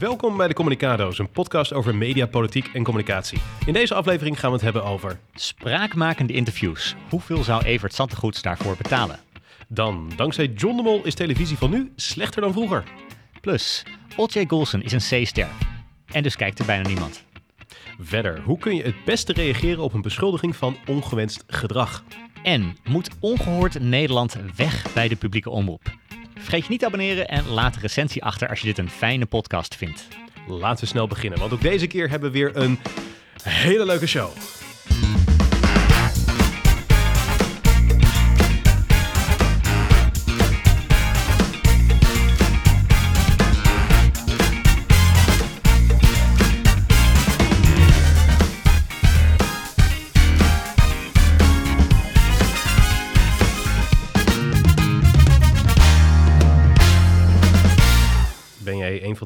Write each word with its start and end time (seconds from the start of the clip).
Welkom 0.00 0.36
bij 0.36 0.48
de 0.48 0.54
Communicado's, 0.54 1.18
een 1.18 1.30
podcast 1.30 1.72
over 1.72 1.94
media, 1.94 2.26
politiek 2.26 2.70
en 2.74 2.82
communicatie. 2.82 3.38
In 3.66 3.72
deze 3.72 3.94
aflevering 3.94 4.40
gaan 4.40 4.50
we 4.50 4.54
het 4.54 4.64
hebben 4.64 4.84
over... 4.84 5.18
Spraakmakende 5.34 6.32
interviews. 6.32 6.94
Hoeveel 7.08 7.42
zou 7.42 7.64
Evert 7.64 7.94
Santegoeds 7.94 8.42
daarvoor 8.42 8.76
betalen? 8.76 9.18
Dan, 9.68 10.12
dankzij 10.16 10.46
John 10.46 10.76
de 10.76 10.82
Mol 10.82 11.04
is 11.04 11.14
televisie 11.14 11.56
van 11.56 11.70
nu 11.70 11.92
slechter 11.96 12.40
dan 12.40 12.52
vroeger. 12.52 12.84
Plus, 13.40 13.82
Olcay 14.16 14.44
Golson 14.48 14.82
is 14.82 14.92
een 14.92 15.22
C-ster. 15.22 15.48
En 16.06 16.22
dus 16.22 16.36
kijkt 16.36 16.58
er 16.58 16.66
bijna 16.66 16.88
niemand. 16.88 17.24
Verder, 17.98 18.40
hoe 18.40 18.58
kun 18.58 18.76
je 18.76 18.82
het 18.82 19.04
beste 19.04 19.32
reageren 19.32 19.82
op 19.82 19.92
een 19.92 20.02
beschuldiging 20.02 20.56
van 20.56 20.76
ongewenst 20.86 21.44
gedrag? 21.46 22.04
En 22.42 22.76
moet 22.84 23.10
ongehoord 23.18 23.80
Nederland 23.80 24.36
weg 24.56 24.92
bij 24.92 25.08
de 25.08 25.16
publieke 25.16 25.50
omroep? 25.50 25.99
Vergeet 26.40 26.62
je 26.62 26.70
niet 26.70 26.80
te 26.80 26.86
abonneren 26.86 27.28
en 27.28 27.48
laat 27.48 27.74
een 27.74 27.80
recensie 27.80 28.24
achter 28.24 28.48
als 28.48 28.60
je 28.60 28.66
dit 28.66 28.78
een 28.78 28.90
fijne 28.90 29.26
podcast 29.26 29.74
vindt. 29.74 30.08
Laten 30.48 30.80
we 30.80 30.90
snel 30.90 31.06
beginnen, 31.06 31.38
want 31.38 31.52
ook 31.52 31.62
deze 31.62 31.86
keer 31.86 32.10
hebben 32.10 32.32
we 32.32 32.38
weer 32.38 32.56
een 32.56 32.78
hele 33.42 33.86
leuke 33.86 34.06
show. 34.06 34.30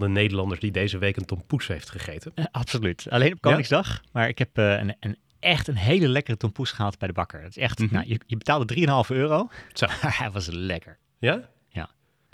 De 0.05 0.11
Nederlanders 0.11 0.61
die 0.61 0.71
deze 0.71 0.99
week 0.99 1.17
een 1.17 1.25
tompoes 1.25 1.67
heeft 1.67 1.91
gegeten? 1.91 2.33
Eh, 2.35 2.45
absoluut. 2.51 3.07
Alleen 3.11 3.33
op 3.33 3.41
Koningsdag. 3.41 4.01
Maar 4.13 4.29
ik 4.29 4.39
heb 4.39 4.59
eh, 4.59 4.71
een, 4.79 4.97
een, 5.01 5.17
echt 5.41 5.69
een 5.69 5.77
hele 5.77 6.09
lekkere 6.09 6.37
tompoes 6.37 6.71
gehaald 6.71 6.99
bij 6.99 7.09
de 7.09 7.15
bakker. 7.15 7.43
Het 7.43 7.57
is 7.57 7.63
echt, 7.63 7.79
Mhm. 7.79 7.95
nou, 7.95 8.07
je, 8.09 8.21
je 8.27 8.37
betaalde 8.37 8.75
3,5 8.75 9.11
euro. 9.11 9.49
Zo. 9.73 9.87
Hij 10.21 10.31
was 10.31 10.47
lekker. 10.51 10.99
Ja? 11.19 11.49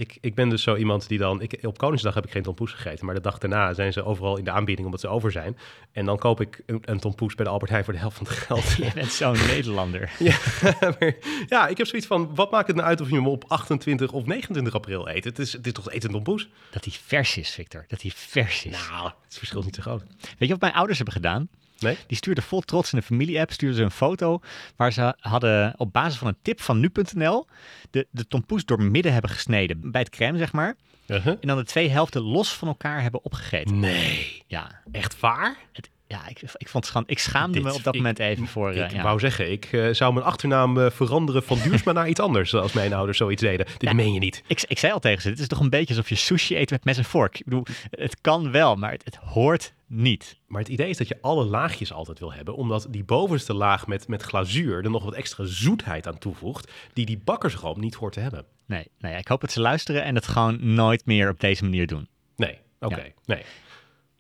Ik, 0.01 0.19
ik 0.21 0.35
ben 0.35 0.49
dus 0.49 0.63
zo 0.63 0.77
iemand 0.77 1.09
die 1.09 1.19
dan... 1.19 1.41
Ik, 1.41 1.59
op 1.63 1.79
Koningsdag 1.79 2.15
heb 2.15 2.25
ik 2.25 2.31
geen 2.31 2.43
tompoes 2.43 2.73
gegeten, 2.73 3.07
maar 3.07 3.15
de 3.15 3.21
dag 3.21 3.39
daarna 3.39 3.75
zijn 3.75 3.93
ze 3.93 4.05
overal 4.05 4.37
in 4.37 4.45
de 4.45 4.51
aanbieding 4.51 4.87
omdat 4.87 5.01
ze 5.01 5.09
over 5.09 5.33
zijn. 5.33 5.57
En 5.93 6.05
dan 6.05 6.19
koop 6.19 6.41
ik 6.41 6.63
een, 6.67 6.83
een 6.85 7.01
tompoes 7.01 7.35
bij 7.35 7.45
de 7.45 7.51
Albert 7.51 7.71
Heijn 7.71 7.85
voor 7.85 7.93
de 7.93 7.99
helft 7.99 8.17
van 8.17 8.27
het 8.27 8.37
geld. 8.37 8.71
Je 8.77 8.91
bent 8.95 9.13
zo'n 9.13 9.47
Nederlander. 9.47 10.11
Ja, 10.19 10.37
maar 10.81 11.15
ja, 11.47 11.69
ik 11.69 11.77
heb 11.77 11.87
zoiets 11.87 12.07
van, 12.07 12.35
wat 12.35 12.51
maakt 12.51 12.67
het 12.67 12.77
nou 12.77 12.89
uit 12.89 13.01
of 13.01 13.09
je 13.09 13.15
hem 13.15 13.27
op 13.27 13.45
28 13.49 14.13
of 14.13 14.25
29 14.25 14.75
april 14.75 15.09
eet? 15.09 15.25
Het 15.25 15.39
is, 15.39 15.53
het 15.53 15.67
is 15.67 15.73
toch 15.73 15.91
eten 15.91 16.11
tompoes? 16.11 16.49
Dat 16.71 16.85
hij 16.85 16.95
vers 17.07 17.37
is, 17.37 17.51
Victor. 17.51 17.85
Dat 17.89 18.03
hij 18.03 18.11
vers 18.15 18.65
is. 18.65 18.89
Nou, 18.89 19.11
het 19.25 19.39
verschil 19.39 19.63
niet 19.63 19.75
zo 19.75 19.83
groot. 19.83 20.03
Weet 20.21 20.35
je 20.39 20.49
wat 20.49 20.61
mijn 20.61 20.75
ouders 20.75 20.97
hebben 20.97 21.15
gedaan? 21.15 21.49
Nee? 21.81 21.97
Die 22.07 22.17
stuurden 22.17 22.45
vol 22.45 22.61
trots 22.61 22.93
in 22.93 22.99
de 22.99 23.05
familie-app 23.05 23.53
stuurden 23.53 23.79
ze 23.79 23.85
een 23.85 23.91
foto 23.91 24.41
waar 24.77 24.93
ze 24.93 25.15
hadden 25.19 25.75
op 25.77 25.93
basis 25.93 26.19
van 26.19 26.27
een 26.29 26.39
tip 26.43 26.61
van 26.61 26.81
nu.nl 26.81 27.47
de, 27.91 28.07
de 28.11 28.27
tompoes 28.27 28.65
door 28.65 28.83
midden 28.83 29.13
hebben 29.13 29.31
gesneden 29.31 29.91
bij 29.91 30.01
het 30.01 30.11
crème, 30.11 30.39
zeg 30.39 30.53
maar. 30.53 30.77
Uh-huh. 31.07 31.37
En 31.41 31.49
dan 31.49 31.57
de 31.57 31.65
twee 31.65 31.89
helften 31.89 32.23
los 32.23 32.55
van 32.55 32.69
elkaar 32.69 33.03
hebben 33.03 33.25
opgegeten. 33.25 33.79
Nee. 33.79 34.43
Ja, 34.47 34.83
Echt 34.93 35.21
waar? 35.21 35.57
het, 35.73 35.91
ja 36.11 36.29
ik, 36.29 36.43
ik 36.57 36.69
vond. 36.69 36.93
Ik 37.07 37.19
schaamde 37.19 37.53
Dit- 37.53 37.63
me 37.63 37.75
op 37.75 37.83
dat 37.83 37.95
ik- 37.95 38.01
moment 38.01 38.19
even 38.19 38.47
voor. 38.47 38.71
eh, 38.71 38.85
ik 38.85 38.91
ja. 38.93 39.03
wou 39.03 39.19
zeggen, 39.19 39.51
ik 39.53 39.65
eh, 39.65 39.89
zou 39.93 40.13
mijn 40.13 40.27
achternaam 40.27 40.79
eh, 40.79 40.91
veranderen 40.91 41.43
van 41.43 41.59
Duursma 41.63 41.93
naar 41.93 42.09
iets 42.09 42.21
anders, 42.21 42.55
als 42.55 42.73
mijn 42.73 42.93
ouders 42.93 43.19
zoiets 43.19 43.43
deden. 43.43 43.67
Dit 43.67 43.83
Ja. 43.83 43.93
meen 43.93 44.13
je 44.13 44.19
niet. 44.19 44.43
ik, 44.47 44.65
ik 44.69 44.79
zei 44.79 44.93
al 44.93 44.99
tegen 45.01 45.23
ze: 45.23 45.29
het 45.29 45.39
is 45.39 45.47
toch 45.49 45.61
een 45.61 45.71
beetje 45.71 45.95
alsof 45.95 46.09
je 46.09 46.15
sushi 46.15 46.57
eet 46.57 46.71
met 46.71 46.85
mes 46.85 46.99
en 46.99 47.05
vork. 47.05 47.39
Ik 47.39 47.45
bedoel, 47.45 47.65
het 47.91 48.21
kan 48.21 48.51
wel, 48.51 48.77
maar 48.77 48.91
het, 48.93 49.05
het 49.05 49.17
hoort 49.17 49.73
niet. 49.87 50.39
Maar 50.47 50.61
het 50.61 50.71
idee 50.71 50.89
is 50.89 50.97
dat 50.97 51.09
je 51.09 51.19
alle 51.21 51.45
laagjes 51.45 51.93
altijd 51.93 52.19
wil 52.19 52.33
hebben, 52.33 52.55
omdat 52.57 52.87
die 52.91 53.05
bovenste 53.05 53.55
laag 53.55 53.87
met, 53.87 54.09
met 54.09 54.23
glazuur 54.23 54.85
er 54.85 54.91
nog 54.91 55.05
wat 55.05 55.15
extra 55.15 55.45
zoetheid 55.45 56.07
aan 56.07 56.19
toevoegt, 56.19 56.71
die 56.93 57.07
die 57.07 57.21
bakkersroom 57.25 57.81
niet 57.81 57.95
hoort 57.95 58.13
te 58.13 58.21
hebben. 58.21 58.45
Nee, 58.67 58.87
nee, 58.99 59.17
ik 59.17 59.29
hoop 59.29 59.41
dat 59.41 59.53
ze 59.53 59.61
luisteren 59.61 60.05
en 60.05 60.15
het 60.15 60.27
gewoon 60.27 60.75
nooit 60.75 61.07
meer 61.07 61.29
op 61.31 61.41
deze 61.41 61.65
manier 61.65 61.87
doen. 61.87 62.09
Nee, 62.37 62.59
oké, 62.81 63.01
Ja. 63.03 63.13
nee. 63.25 63.43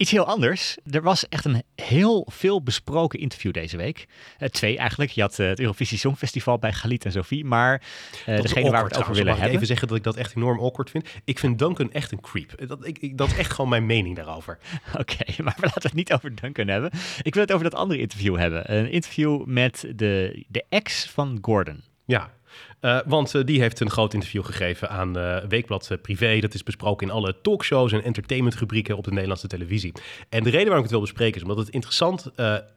Iets 0.00 0.10
heel 0.10 0.26
anders. 0.26 0.76
Er 0.90 1.02
was 1.02 1.28
echt 1.28 1.44
een 1.44 1.62
heel 1.74 2.26
veel 2.30 2.62
besproken 2.62 3.18
interview 3.18 3.52
deze 3.52 3.76
week. 3.76 4.06
Eh, 4.38 4.48
twee 4.48 4.76
eigenlijk. 4.78 5.10
Je 5.10 5.20
had 5.20 5.38
eh, 5.38 5.46
het 5.48 5.60
Eurovisie 5.60 5.98
Songfestival 5.98 6.58
bij 6.58 6.72
Galit 6.72 7.04
en 7.04 7.12
Sophie. 7.12 7.44
Maar 7.44 7.82
eh, 8.26 8.40
degene 8.40 8.70
waar 8.70 8.82
we 8.82 8.88
het 8.88 8.98
over 8.98 9.14
willen 9.14 9.32
hebben... 9.32 9.50
even 9.54 9.66
zeggen 9.66 9.88
dat 9.88 9.96
ik 9.96 10.02
dat 10.02 10.16
echt 10.16 10.36
enorm 10.36 10.60
awkward 10.60 10.90
vind? 10.90 11.08
Ik 11.24 11.38
vind 11.38 11.58
Duncan 11.58 11.92
echt 11.92 12.12
een 12.12 12.20
creep. 12.20 12.68
Dat, 12.68 12.86
ik, 12.86 12.98
ik- 12.98 13.16
dat 13.16 13.28
is 13.28 13.36
echt 13.36 13.52
gewoon 13.52 13.70
mijn 13.70 13.86
mening 13.86 14.16
daarover. 14.16 14.58
Oké, 15.00 15.42
maar 15.42 15.56
laten 15.60 15.82
we 15.82 15.88
het 15.88 15.94
niet 15.94 16.12
over 16.12 16.34
Duncan 16.34 16.68
hebben. 16.68 16.90
Ik 17.22 17.34
wil 17.34 17.42
het 17.42 17.52
over 17.52 17.70
dat 17.70 17.74
andere 17.74 18.00
interview 18.00 18.36
hebben. 18.36 18.74
Een 18.76 18.90
interview 18.90 19.44
met 19.44 19.84
de, 19.96 20.44
de 20.48 20.64
ex 20.68 21.06
van 21.10 21.38
Gordon. 21.42 21.82
Ja, 22.04 22.30
eh, 22.80 22.98
want 23.06 23.34
eh, 23.34 23.44
die 23.44 23.60
heeft 23.60 23.80
een 23.80 23.90
groot 23.90 24.14
interview 24.14 24.44
gegeven 24.44 24.90
aan 24.90 25.18
eh, 25.18 25.44
Weekblad 25.48 25.98
Privé. 26.02 26.40
Dat 26.40 26.54
is 26.54 26.62
besproken 26.62 27.06
in 27.06 27.12
alle 27.12 27.36
talkshows 27.42 27.92
en 27.92 28.04
entertainmentrubrieken 28.04 28.96
op 28.96 29.04
de 29.04 29.10
Nederlandse 29.10 29.46
televisie. 29.46 29.92
En 30.28 30.42
de 30.42 30.50
reden 30.50 30.66
waarom 30.66 30.84
ik 30.84 30.90
het 30.90 30.90
wil 30.90 31.00
bespreken 31.00 31.36
is 31.36 31.42
omdat 31.42 31.58
het 31.58 31.68
interessant 31.68 32.30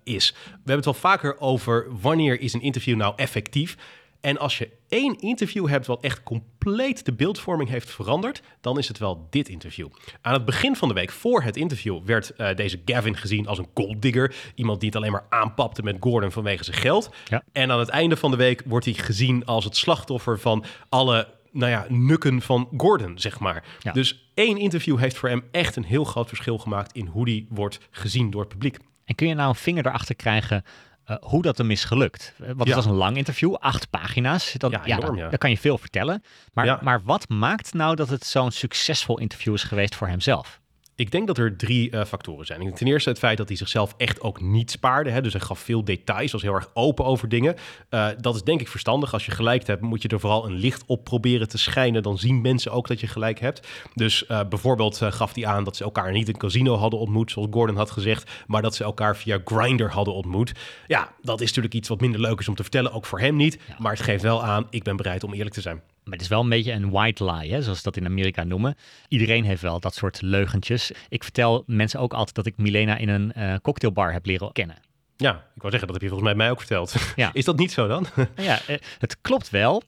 is. 0.04 0.32
We 0.32 0.50
hebben 0.56 0.76
het 0.76 0.86
wel 0.86 0.94
vaker 0.94 1.40
over 1.40 1.88
wanneer 2.02 2.40
is 2.40 2.54
een 2.54 2.62
interview 2.62 2.96
nou 2.96 3.14
effectief. 3.16 3.78
En 4.22 4.38
als 4.38 4.58
je 4.58 4.70
één 4.94 5.20
interview 5.20 5.68
hebt 5.68 5.86
wat 5.86 6.04
echt 6.04 6.24
compleet 6.24 7.06
de 7.06 7.14
beeldvorming 7.14 7.70
heeft 7.70 7.92
veranderd, 7.92 8.42
dan 8.62 8.78
is 8.78 8.88
het 8.88 8.98
wel 8.98 9.28
dit 9.30 9.50
interview. 9.50 9.88
Aan 10.22 10.34
het 10.34 10.46
begin 10.46 10.76
van 10.76 10.88
de 10.88 10.94
week, 10.94 11.12
voor 11.12 11.44
het 11.44 11.58
interview, 11.58 12.00
werd 12.06 12.30
eh, 12.36 12.56
deze 12.56 12.82
Gavin 12.86 13.18
gezien 13.18 13.48
als 13.48 13.58
een 13.58 13.68
golddigger. 13.74 14.36
Iemand 14.56 14.80
die 14.80 14.90
het 14.90 14.98
alleen 14.98 15.12
maar 15.12 15.26
aanpapte 15.30 15.84
met 15.84 15.98
Gordon 16.00 16.32
vanwege 16.32 16.64
zijn 16.64 16.78
geld. 16.78 17.10
Ja. 17.26 17.44
En 17.52 17.72
aan 17.72 17.80
het 17.80 17.90
einde 17.90 18.18
van 18.18 18.32
de 18.32 18.38
week 18.38 18.64
wordt 18.66 18.86
hij 18.86 18.94
gezien 18.94 19.46
als 19.46 19.64
het 19.64 19.78
slachtoffer 19.78 20.40
van 20.40 20.66
alle, 20.90 21.28
nou 21.52 21.72
ja, 21.72 21.86
nukken 21.90 22.42
van 22.42 22.70
Gordon, 22.78 23.20
zeg 23.20 23.40
maar. 23.40 23.64
Ja. 23.80 23.92
Dus 23.92 24.32
één 24.34 24.58
interview 24.58 25.00
heeft 25.00 25.18
voor 25.18 25.30
hem 25.30 25.44
echt 25.52 25.76
een 25.76 25.86
heel 25.86 26.04
groot 26.04 26.28
verschil 26.28 26.58
gemaakt 26.58 26.96
in 26.96 27.06
hoe 27.06 27.26
die 27.26 27.48
wordt 27.50 27.80
gezien 27.92 28.32
door 28.32 28.42
het 28.42 28.50
publiek. 28.50 28.78
En 29.06 29.16
kun 29.16 29.28
je 29.28 29.34
nou 29.34 29.50
een 29.50 29.56
vinger 29.56 29.86
erachter 29.86 30.16
krijgen 30.16 30.64
eh, 31.06 31.16
hoe 31.20 31.42
dat 31.42 31.58
hem 31.58 31.72
is 31.72 31.84
gelukt? 31.84 32.34
Eh, 32.40 32.46
Want 32.48 32.58
Ja. 32.60 32.66
het 32.66 32.76
was 32.76 32.86
een 32.86 32.92
lang 33.00 33.18
interview, 33.18 33.54
acht 33.56 33.90
pagina's. 33.90 34.54
Dan, 34.58 34.72
Ja, 34.72 34.86
enorm, 34.86 35.16
ja. 35.16 35.30
Daar 35.30 35.38
kan 35.38 35.50
je 35.50 35.58
veel 35.58 35.78
vertellen. 35.78 36.24
Maar, 36.54 36.80
maar 36.82 37.02
wat 37.04 37.30
maakt 37.30 37.74
nou 37.74 37.96
dat 37.96 38.10
het 38.10 38.26
zo'n 38.26 38.52
succesvol 38.52 39.20
interview 39.20 39.54
is 39.54 39.64
geweest 39.64 39.96
voor 39.96 40.08
hemzelf? 40.08 40.62
Ik 40.96 41.12
denk 41.12 41.28
dat 41.28 41.38
er 41.38 41.58
drie 41.58 41.90
eh, 41.90 42.06
factoren 42.06 42.46
zijn. 42.46 42.74
Ten 42.74 42.88
eerste 42.88 43.10
het 43.10 43.20
feit 43.20 43.38
dat 43.38 43.48
hij 43.48 43.58
zichzelf 43.58 43.94
echt 43.98 44.22
ook 44.22 44.42
niet 44.42 44.72
spaarde. 44.72 45.10
Hè? 45.10 45.22
Dus 45.22 45.34
hij 45.34 45.42
gaf 45.42 45.60
veel 45.60 45.84
details, 45.84 46.32
was 46.32 46.42
heel 46.42 46.54
erg 46.54 46.70
open 46.74 47.06
over 47.06 47.30
dingen. 47.30 47.56
Eh, 47.90 48.08
dat 48.20 48.36
is 48.36 48.44
denk 48.44 48.62
ik 48.62 48.68
verstandig. 48.68 49.14
Als 49.14 49.26
je 49.26 49.32
gelijk 49.32 49.68
hebt, 49.68 49.82
moet 49.82 50.02
je 50.02 50.08
er 50.08 50.20
vooral 50.20 50.46
een 50.46 50.54
licht 50.54 50.84
op 50.86 51.04
proberen 51.04 51.48
te 51.48 51.58
schijnen. 51.58 52.04
Dan 52.04 52.18
zien 52.18 52.42
mensen 52.42 52.72
ook 52.72 52.88
dat 52.88 53.00
je 53.00 53.08
gelijk 53.08 53.40
hebt. 53.40 53.68
Dus 53.94 54.26
eh, 54.26 54.40
bijvoorbeeld 54.50 54.98
gaf 54.98 55.36
hij 55.36 55.46
aan 55.46 55.64
dat 55.64 55.76
ze 55.76 55.84
elkaar 55.84 56.12
niet 56.12 56.28
in 56.28 56.34
een 56.34 56.40
casino 56.40 56.76
hadden 56.76 57.00
ontmoet, 57.00 57.32
zoals 57.32 57.48
Gordon 57.52 57.76
had 57.78 57.92
gezegd. 57.92 58.32
Maar 58.48 58.62
dat 58.62 58.76
ze 58.76 58.84
elkaar 58.84 59.18
via 59.18 59.40
Grindr 59.46 59.86
hadden 59.86 60.14
ontmoet. 60.14 60.52
Ja, 60.88 61.14
dat 61.22 61.42
is 61.42 61.48
natuurlijk 61.48 61.74
iets 61.74 61.90
wat 61.90 62.02
minder 62.02 62.22
leuk 62.22 62.40
is 62.40 62.48
om 62.48 62.56
te 62.56 62.62
vertellen. 62.62 62.92
Ook 62.92 63.06
voor 63.06 63.20
hem 63.20 63.36
niet. 63.36 63.60
Maar 63.78 63.92
het 63.92 64.02
geeft 64.02 64.24
wel 64.24 64.44
aan, 64.44 64.68
ik 64.70 64.84
ben 64.84 64.96
bereid 64.96 65.24
om 65.24 65.34
eerlijk 65.34 65.56
te 65.56 65.62
zijn. 65.62 65.82
Maar 66.04 66.14
het 66.14 66.22
is 66.22 66.28
wel 66.28 66.42
een 66.42 66.50
beetje 66.50 66.72
een 66.72 66.90
white 66.90 67.26
lie, 67.26 67.52
hè, 67.54 67.62
zoals 67.62 67.78
ze 67.78 67.84
dat 67.84 67.98
in 67.98 68.06
Amerika 68.06 68.44
noemen. 68.44 68.76
Iedereen 69.08 69.44
heeft 69.44 69.62
wel 69.62 69.80
dat 69.80 69.96
soort 69.96 70.22
leugentjes. 70.22 70.92
Ik 71.10 71.24
vertel 71.24 71.64
mensen 71.68 72.00
ook 72.00 72.14
altijd 72.14 72.36
dat 72.36 72.46
ik 72.46 72.58
Milena 72.58 72.98
in 72.98 73.10
een 73.10 73.34
eh, 73.34 73.56
cocktailbar 73.62 74.12
heb 74.14 74.26
leren 74.26 74.52
kennen. 74.52 74.76
Ja, 75.18 75.32
ik 75.56 75.62
wou 75.62 75.70
zeggen, 75.72 75.80
dat 75.80 75.92
heb 75.92 76.02
je 76.02 76.08
volgens 76.08 76.30
mij 76.30 76.36
mij 76.38 76.52
ook 76.52 76.60
verteld. 76.60 76.96
Ja. 77.16 77.30
Is 77.34 77.46
dat 77.46 77.58
niet 77.58 77.72
zo 77.72 77.88
dan? 77.88 78.06
Nou 78.16 78.28
ja, 78.36 78.60
eh, 78.68 78.78
het 79.00 79.18
klopt 79.22 79.50
wel. 79.50 79.84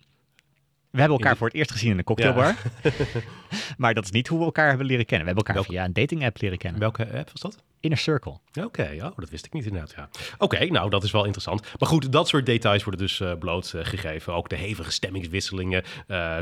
We 0.92 1.02
hebben 1.02 1.18
elkaar 1.20 1.38
voor 1.38 1.48
het 1.48 1.56
eerst 1.56 1.72
gezien 1.72 1.92
in 1.92 1.98
een 1.98 2.04
cocktailbar. 2.04 2.56
maar 3.78 3.94
dat 3.94 4.04
is 4.04 4.12
niet 4.12 4.28
hoe 4.28 4.40
we 4.40 4.46
elkaar 4.46 4.68
hebben 4.70 4.86
leren 4.86 5.06
kennen. 5.06 5.28
We 5.28 5.34
hebben 5.34 5.54
elkaar 5.54 5.64
Welke- 5.64 5.72
via 5.72 5.86
een 5.86 6.02
dating 6.02 6.26
app 6.26 6.42
leren 6.42 6.58
kennen. 6.58 6.80
Welke 6.80 7.04
app 7.18 7.30
was 7.32 7.42
dat? 7.42 7.64
Inner 7.86 8.00
Circle. 8.00 8.38
Oké, 8.64 8.90
oh, 9.02 9.12
dat 9.16 9.30
wist 9.30 9.46
ik 9.46 9.54
niet 9.54 9.66
inderdaad. 9.66 9.94
Ja. 9.98 10.10
Oké, 10.38 10.66
nou 10.66 10.90
dat 10.90 11.04
is 11.04 11.12
wel 11.12 11.24
interessant. 11.24 11.62
Maar 11.80 11.90
goed, 11.90 12.12
dat 12.12 12.28
soort 12.28 12.46
details 12.46 12.84
worden 12.84 13.02
dus 13.02 13.20
eh 13.20 13.32
blootgegeven. 13.40 14.34
Ook 14.34 14.50
de 14.50 14.56
hevige 14.56 14.92
stemmingswisselingen. 14.92 15.84
Eh, 16.08 16.38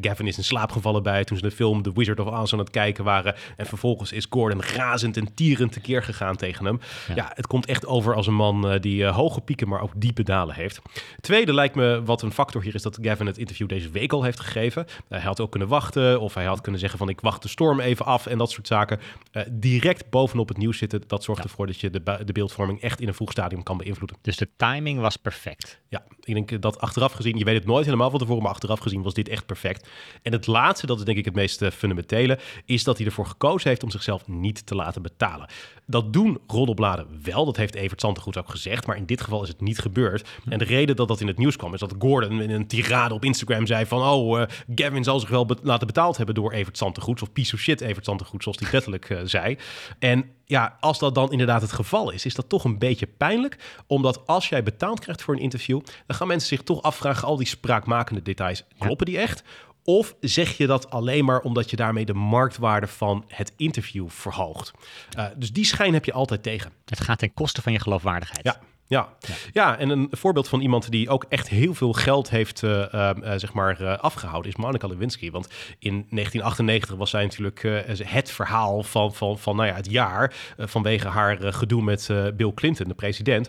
Gavin 0.00 0.26
is 0.26 0.36
in 0.36 0.44
slaap 0.44 0.70
gevallen 0.72 1.02
bij 1.02 1.24
toen 1.24 1.36
ze 1.36 1.42
de 1.42 1.50
film 1.50 1.82
The 1.82 1.92
Wizard 1.94 2.20
of 2.20 2.26
Oz 2.26 2.52
aan 2.52 2.58
het 2.58 2.70
kijken 2.70 3.04
waren. 3.04 3.34
En 3.56 3.66
vervolgens 3.66 4.12
is 4.12 4.26
Gordon 4.30 4.62
razend 4.62 5.16
en 5.16 5.34
tierend 5.34 5.72
tekeer 5.72 6.02
gegaan 6.02 6.36
tegen 6.36 6.64
hem. 6.64 6.80
Ja, 7.08 7.14
Ja. 7.14 7.30
het 7.34 7.46
komt 7.46 7.66
echt 7.66 7.86
over 7.86 8.14
als 8.14 8.26
een 8.26 8.34
man 8.34 8.68
eh, 8.70 8.80
die 8.80 9.04
eh, 9.04 9.14
hoge 9.16 9.40
pieken, 9.40 9.68
maar 9.68 9.80
ook 9.82 9.92
diepe 9.96 10.22
dalen 10.22 10.54
heeft. 10.54 10.80
Tweede 11.20 11.54
lijkt 11.54 11.74
me 11.74 12.02
wat 12.04 12.22
een 12.22 12.32
factor 12.32 12.62
hier 12.62 12.74
is 12.74 12.82
dat 12.82 12.98
Gavin 13.02 13.26
het 13.26 13.38
interview 13.38 13.68
deze 13.68 13.90
week 13.90 14.12
al 14.12 14.22
heeft 14.22 14.40
gegeven. 14.40 14.84
Eh, 14.86 14.92
hij 15.08 15.20
had 15.20 15.40
ook 15.40 15.50
kunnen 15.50 15.68
wachten 15.68 16.20
of 16.20 16.34
hij 16.34 16.44
had 16.44 16.60
kunnen 16.60 16.80
zeggen 16.80 16.98
van 16.98 17.08
ik 17.08 17.20
wacht 17.20 17.42
de 17.42 17.48
storm 17.48 17.80
even 17.80 18.04
af 18.06 18.26
en 18.26 18.38
dat 18.38 18.50
soort 18.50 18.66
zaken. 18.66 19.00
Eh, 19.32 19.42
direct 19.50 20.10
bovenop 20.10 20.48
het 20.48 20.56
nieuws 20.58 20.78
zitten. 20.90 21.08
Dat 21.08 21.24
zorgt 21.24 21.44
ervoor 21.44 21.66
dat 21.66 21.80
je 21.80 21.90
de, 21.90 22.02
de 22.24 22.32
beeldvorming 22.32 22.80
echt 22.80 23.00
in 23.00 23.08
een 23.08 23.14
vroeg 23.14 23.30
stadium 23.30 23.62
kan 23.62 23.76
beïnvloeden. 23.76 24.16
Dus 24.20 24.36
de 24.36 24.48
timing 24.56 25.00
was 25.00 25.16
perfect. 25.16 25.80
Ja, 25.88 26.04
ik 26.20 26.34
denk 26.34 26.62
dat 26.62 26.80
achteraf 26.80 27.12
gezien, 27.12 27.38
je 27.38 27.44
weet 27.44 27.54
het 27.54 27.66
nooit 27.66 27.84
helemaal 27.84 28.10
van 28.10 28.18
tevoren, 28.18 28.42
maar 28.42 28.52
achteraf 28.52 28.78
gezien 28.78 29.02
was 29.02 29.14
dit 29.14 29.28
echt 29.28 29.46
perfect. 29.46 29.88
En 30.22 30.32
het 30.32 30.46
laatste, 30.46 30.86
dat 30.86 30.98
is 30.98 31.04
denk 31.04 31.18
ik 31.18 31.24
het 31.24 31.34
meest 31.34 31.62
eh, 31.62 31.70
fundamentele, 31.70 32.38
is 32.64 32.84
dat 32.84 32.96
hij 32.96 33.06
ervoor 33.06 33.26
gekozen 33.26 33.68
heeft 33.68 33.82
om 33.82 33.90
zichzelf 33.90 34.28
niet 34.28 34.66
te 34.66 34.74
laten 34.74 35.02
betalen. 35.02 35.48
Dat 35.92 36.12
doen 36.12 36.38
roddelbladen 36.46 37.06
wel, 37.22 37.44
dat 37.44 37.56
heeft 37.56 37.74
Evert 37.74 38.00
Zantegoed 38.00 38.38
ook 38.38 38.50
gezegd, 38.50 38.86
maar 38.86 38.96
in 38.96 39.06
dit 39.06 39.20
geval 39.20 39.42
is 39.42 39.48
het 39.48 39.60
niet 39.60 39.78
gebeurd. 39.78 40.28
En 40.48 40.58
de 40.58 40.64
reden 40.64 40.96
dat 40.96 41.08
dat 41.08 41.20
in 41.20 41.26
het 41.26 41.38
nieuws 41.38 41.56
kwam, 41.56 41.74
is 41.74 41.80
dat 41.80 41.94
Gordon 41.98 42.40
in 42.40 42.50
een 42.50 42.66
tirade 42.66 43.14
op 43.14 43.24
Instagram 43.24 43.66
zei 43.66 43.86
van, 43.86 44.02
oh, 44.02 44.40
eh, 44.40 44.48
Gavin 44.74 45.04
zal 45.04 45.20
zich 45.20 45.28
wel 45.28 45.46
be- 45.46 45.56
laten 45.62 45.86
betaald 45.86 46.16
hebben 46.16 46.34
door 46.34 46.52
Evert 46.52 46.78
Zantegoed, 46.78 47.22
of 47.22 47.32
piece 47.32 47.54
of 47.54 47.60
shit 47.60 47.80
Evert 47.80 48.04
Zantegoed, 48.04 48.42
zoals 48.42 48.58
hij 48.58 48.68
letterlijk 48.72 49.10
eh, 49.10 49.18
zei. 49.24 49.58
En 49.98 50.24
ja, 50.44 50.76
als 50.80 50.98
dat 50.98 51.14
dan 51.14 51.30
inderdaad 51.30 51.62
het 51.62 51.72
geval 51.72 52.10
is, 52.10 52.26
is 52.26 52.34
dat 52.34 52.48
toch 52.48 52.64
een 52.64 52.78
beetje 52.78 53.06
pijnlijk. 53.06 53.82
Omdat 53.86 54.26
als 54.26 54.48
jij 54.48 54.62
betaald 54.62 55.00
krijgt 55.00 55.22
voor 55.22 55.34
een 55.34 55.40
interview, 55.40 55.80
dan 56.06 56.16
gaan 56.16 56.26
mensen 56.26 56.48
zich 56.48 56.62
toch 56.62 56.82
afvragen, 56.82 57.28
al 57.28 57.36
die 57.36 57.46
spraakmakende 57.46 58.22
details, 58.22 58.64
kloppen 58.78 59.06
die 59.06 59.18
echt? 59.18 59.42
Of 59.84 60.14
zeg 60.20 60.56
je 60.56 60.66
dat 60.66 60.90
alleen 60.90 61.24
maar 61.24 61.40
omdat 61.40 61.70
je 61.70 61.76
daarmee 61.76 62.04
de 62.04 62.14
marktwaarde 62.14 62.86
van 62.86 63.24
het 63.28 63.52
interview 63.56 64.08
verhoogt? 64.08 64.72
Eh, 65.16 65.26
dus 65.36 65.52
die 65.52 65.64
schijn 65.64 65.92
heb 65.92 66.04
je 66.04 66.12
altijd 66.12 66.42
tegen. 66.42 66.72
Het 66.84 67.00
gaat 67.00 67.18
ten 67.18 67.34
koste 67.34 67.62
van 67.62 67.72
je 67.72 67.78
geloofwaardigheid. 67.78 68.44
Ja. 68.44 68.60
Ja. 68.92 69.08
Ja. 69.52 69.78
en 69.78 69.88
een 69.88 70.08
voorbeeld 70.10 70.48
van 70.48 70.60
iemand 70.60 70.90
die 70.90 71.08
ook 71.08 71.24
echt 71.28 71.48
heel 71.48 71.74
veel 71.74 71.92
geld 71.92 72.30
heeft 72.30 72.62
eh, 72.62 73.10
eh, 73.10 73.16
zeg 73.36 73.52
maar, 73.52 73.80
eh, 73.80 73.98
afgehouden 73.98 74.50
is 74.50 74.56
Monica 74.56 74.86
Lewinsky. 74.86 75.30
Want 75.30 75.48
in 75.78 76.06
1998 76.10 76.96
was 76.96 77.10
zij 77.10 77.22
natuurlijk 77.22 77.62
het 78.02 78.30
verhaal 78.30 78.82
van, 78.82 79.14
van, 79.14 79.38
van 79.38 79.56
nou 79.56 79.68
ja, 79.68 79.74
het 79.74 79.90
jaar 79.90 80.34
vanwege 80.58 81.08
haar 81.08 81.52
gedoe 81.52 81.82
met 81.82 82.10
Bill 82.36 82.52
Clinton, 82.54 82.88
de 82.88 82.94
president. 82.94 83.48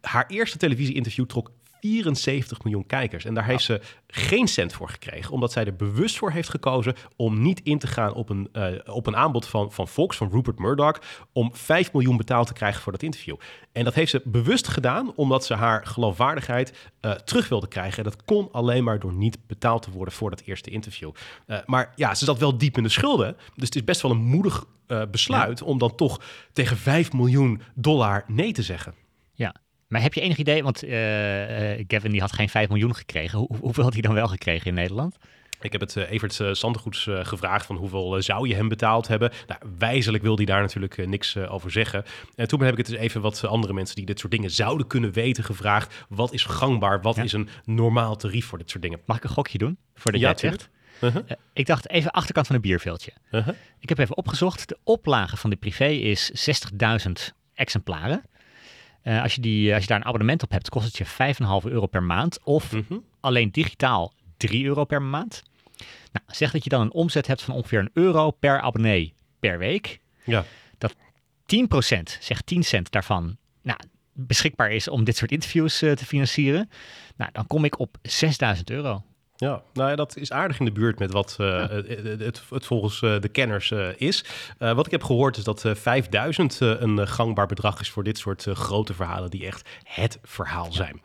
Haar 0.00 0.26
eerste 0.26 0.58
televisie-interview 0.58 1.26
trok 1.26 1.50
74 1.84 2.62
miljoen 2.62 2.86
kijkers. 2.86 3.24
En 3.24 3.34
daar 3.34 3.44
heeft 3.44 3.64
ze 3.64 3.80
geen 4.06 4.48
cent 4.48 4.72
voor 4.72 4.88
gekregen, 4.88 5.32
omdat 5.32 5.52
zij 5.52 5.64
er 5.64 5.76
bewust 5.76 6.18
voor 6.18 6.30
heeft 6.30 6.48
gekozen 6.48 6.94
om 7.16 7.42
niet 7.42 7.60
in 7.62 7.78
te 7.78 7.86
gaan 7.86 8.14
op 8.14 8.28
een, 8.28 8.48
eh, 8.52 8.94
op 8.94 9.06
een 9.06 9.16
aanbod 9.16 9.46
van, 9.46 9.72
van 9.72 9.88
Fox, 9.88 10.16
van 10.16 10.30
Rupert 10.30 10.58
Murdoch, 10.58 11.00
om 11.32 11.50
5 11.54 11.92
miljoen 11.92 12.16
betaald 12.16 12.46
te 12.46 12.52
krijgen 12.52 12.82
voor 12.82 12.92
dat 12.92 13.02
interview. 13.02 13.36
En 13.72 13.84
dat 13.84 13.94
heeft 13.94 14.10
ze 14.10 14.22
bewust 14.24 14.68
gedaan, 14.68 15.12
omdat 15.14 15.44
ze 15.44 15.54
haar 15.54 15.86
geloofwaardigheid 15.86 16.90
eh, 17.00 17.12
terug 17.12 17.48
wilde 17.48 17.68
krijgen. 17.68 17.98
En 17.98 18.10
dat 18.10 18.24
kon 18.24 18.48
alleen 18.52 18.84
maar 18.84 18.98
door 18.98 19.12
niet 19.12 19.38
betaald 19.46 19.82
te 19.82 19.90
worden 19.90 20.14
voor 20.14 20.30
dat 20.30 20.42
eerste 20.44 20.70
interview. 20.70 21.10
Eh, 21.46 21.58
maar 21.66 21.92
ja, 21.96 22.14
ze 22.14 22.24
zat 22.24 22.38
wel 22.38 22.58
diep 22.58 22.76
in 22.76 22.82
de 22.82 22.88
schulden. 22.88 23.36
Dus 23.54 23.64
het 23.64 23.74
is 23.74 23.84
best 23.84 24.00
wel 24.00 24.10
een 24.10 24.24
moedig 24.24 24.64
besluit 25.10 25.62
om 25.62 25.78
dan 25.78 25.94
toch 25.94 26.20
tegen 26.52 26.76
5 26.76 27.12
miljoen 27.12 27.60
dollar 27.74 28.24
nee 28.26 28.52
te 28.52 28.62
zeggen. 28.62 28.94
Ja. 29.32 29.54
Maar 29.94 30.02
heb 30.02 30.14
je 30.14 30.20
enig 30.20 30.36
idee, 30.36 30.62
want 30.62 30.82
eh, 30.82 31.72
eh, 31.72 31.84
Gavin 31.88 32.10
die 32.10 32.20
had 32.20 32.32
geen 32.32 32.48
5 32.48 32.68
miljoen 32.68 32.94
gekregen. 32.94 33.38
Hoe, 33.38 33.48
hoeveel 33.60 33.82
had 33.84 33.92
hij 33.92 34.02
dan 34.02 34.14
wel 34.14 34.28
gekregen 34.28 34.66
in 34.66 34.74
Nederland? 34.74 35.16
Ik 35.60 35.72
heb 35.72 35.80
het 35.80 35.96
uh, 35.96 36.10
Evert 36.10 36.38
uh, 36.38 36.52
Sandergoeds 36.52 37.06
uh, 37.06 37.24
gevraagd 37.24 37.66
van 37.66 37.76
hoeveel 37.76 38.22
zou 38.22 38.48
je 38.48 38.54
hem 38.54 38.68
betaald 38.68 39.08
hebben. 39.08 39.32
Nou, 39.46 39.60
wijzelijk 39.78 40.22
wil 40.22 40.36
hij 40.36 40.44
daar 40.44 40.60
natuurlijk 40.60 41.06
niks 41.06 41.36
over 41.36 41.70
zeggen. 41.70 42.04
En 42.36 42.48
toen 42.48 42.60
heb 42.60 42.72
ik 42.72 42.78
het 42.78 42.86
dus 42.86 42.96
even 42.96 43.20
wat 43.20 43.44
andere 43.44 43.72
mensen 43.72 43.96
die 43.96 44.04
dit 44.04 44.18
soort 44.18 44.32
dingen 44.32 44.50
zouden 44.50 44.86
kunnen 44.86 45.12
weten 45.12 45.44
gevraagd. 45.44 46.04
Wat 46.08 46.32
is 46.32 46.44
gangbaar? 46.44 47.00
Wat 47.00 47.16
ja. 47.16 47.22
is 47.22 47.32
een 47.32 47.48
normaal 47.64 48.16
tarief 48.16 48.46
voor 48.46 48.58
dit 48.58 48.70
soort 48.70 48.82
dingen? 48.82 49.00
Mag 49.04 49.16
ik 49.16 49.24
een 49.24 49.30
gokje 49.30 49.58
doen? 49.58 49.78
Voordat 49.94 50.20
ja, 50.20 50.26
jij 50.26 50.30
het 50.30 50.40
zegt? 50.40 50.68
Uh 51.00 51.14
-huh. 51.14 51.38
ik 51.52 51.66
dacht 51.66 51.88
even 51.88 52.10
achterkant 52.10 52.46
van 52.46 52.56
een 52.56 52.62
bierveeltje. 52.62 53.12
-huh. 53.30 53.48
Ik 53.80 53.88
heb 53.88 53.98
even 53.98 54.16
opgezocht. 54.16 54.68
De 54.68 54.78
oplage 54.84 55.36
van 55.36 55.50
de 55.50 55.56
privé 55.56 55.86
is 55.86 56.50
60.000 57.06 57.12
exemplaren. 57.54 58.22
Uh, 59.04 59.22
als, 59.22 59.34
je 59.34 59.40
die, 59.40 59.72
als 59.74 59.82
je 59.82 59.88
daar 59.88 59.98
een 59.98 60.06
abonnement 60.06 60.42
op 60.42 60.50
hebt, 60.50 60.68
kost 60.68 60.86
het 60.86 60.96
je 60.96 61.34
5,5 61.64 61.70
euro 61.70 61.86
per 61.86 62.02
maand. 62.02 62.38
Of 62.44 62.72
mm 62.72 62.84
-hmm. 62.88 63.04
alleen 63.20 63.50
digitaal 63.50 64.12
3 64.36 64.64
euro 64.64 64.84
per 64.84 65.02
maand. 65.02 65.42
Nou, 66.12 66.26
zeg 66.26 66.50
dat 66.50 66.64
je 66.64 66.70
dan 66.70 66.80
een 66.80 66.92
omzet 66.92 67.26
hebt 67.26 67.42
van 67.42 67.54
ongeveer 67.54 67.78
een 67.78 67.90
euro 67.92 68.30
per 68.30 68.60
abonnee 68.60 69.14
per 69.38 69.58
week. 69.58 70.00
Ja. 70.24 70.44
Dat 70.78 70.94
10%, 70.94 70.98
zeg 72.20 72.40
10 72.40 72.62
cent 72.62 72.90
daarvan, 72.90 73.36
nou, 73.62 73.78
beschikbaar 74.12 74.70
is 74.70 74.88
om 74.88 75.04
dit 75.04 75.16
soort 75.16 75.32
interviews 75.32 75.82
uh, 75.82 75.92
te 75.92 76.06
financieren. 76.06 76.70
Nou, 77.16 77.30
dan 77.32 77.46
kom 77.46 77.64
ik 77.64 77.78
op 77.78 77.96
6000 78.02 78.70
euro. 78.70 79.02
Ja, 79.36 79.62
nou 79.72 79.90
ja, 79.90 79.96
dat 79.96 80.16
is 80.16 80.32
aardig 80.32 80.58
in 80.58 80.64
de 80.64 80.72
buurt 80.72 80.98
met 80.98 81.12
wat 81.12 81.36
uh, 81.40 81.46
ja. 81.46 81.68
het, 81.68 82.20
het, 82.20 82.42
het, 82.50 82.66
volgens 82.66 83.00
uh, 83.02 83.20
de 83.20 83.28
kenners 83.28 83.70
uh, 83.70 83.88
is. 83.96 84.24
wat 84.58 84.86
ik 84.86 84.92
heb 84.92 85.02
gehoord 85.02 85.36
is 85.36 85.44
dat 85.44 85.64
5000 85.72 86.60
een 86.60 87.08
gangbaar 87.08 87.46
bedrag 87.46 87.80
is 87.80 87.90
voor 87.90 88.04
dit 88.04 88.18
soort 88.18 88.46
grote 88.52 88.94
verhalen 88.94 89.30
die 89.30 89.46
echt 89.46 89.68
het 89.82 90.18
verhaal 90.22 90.72
zijn. 90.72 91.00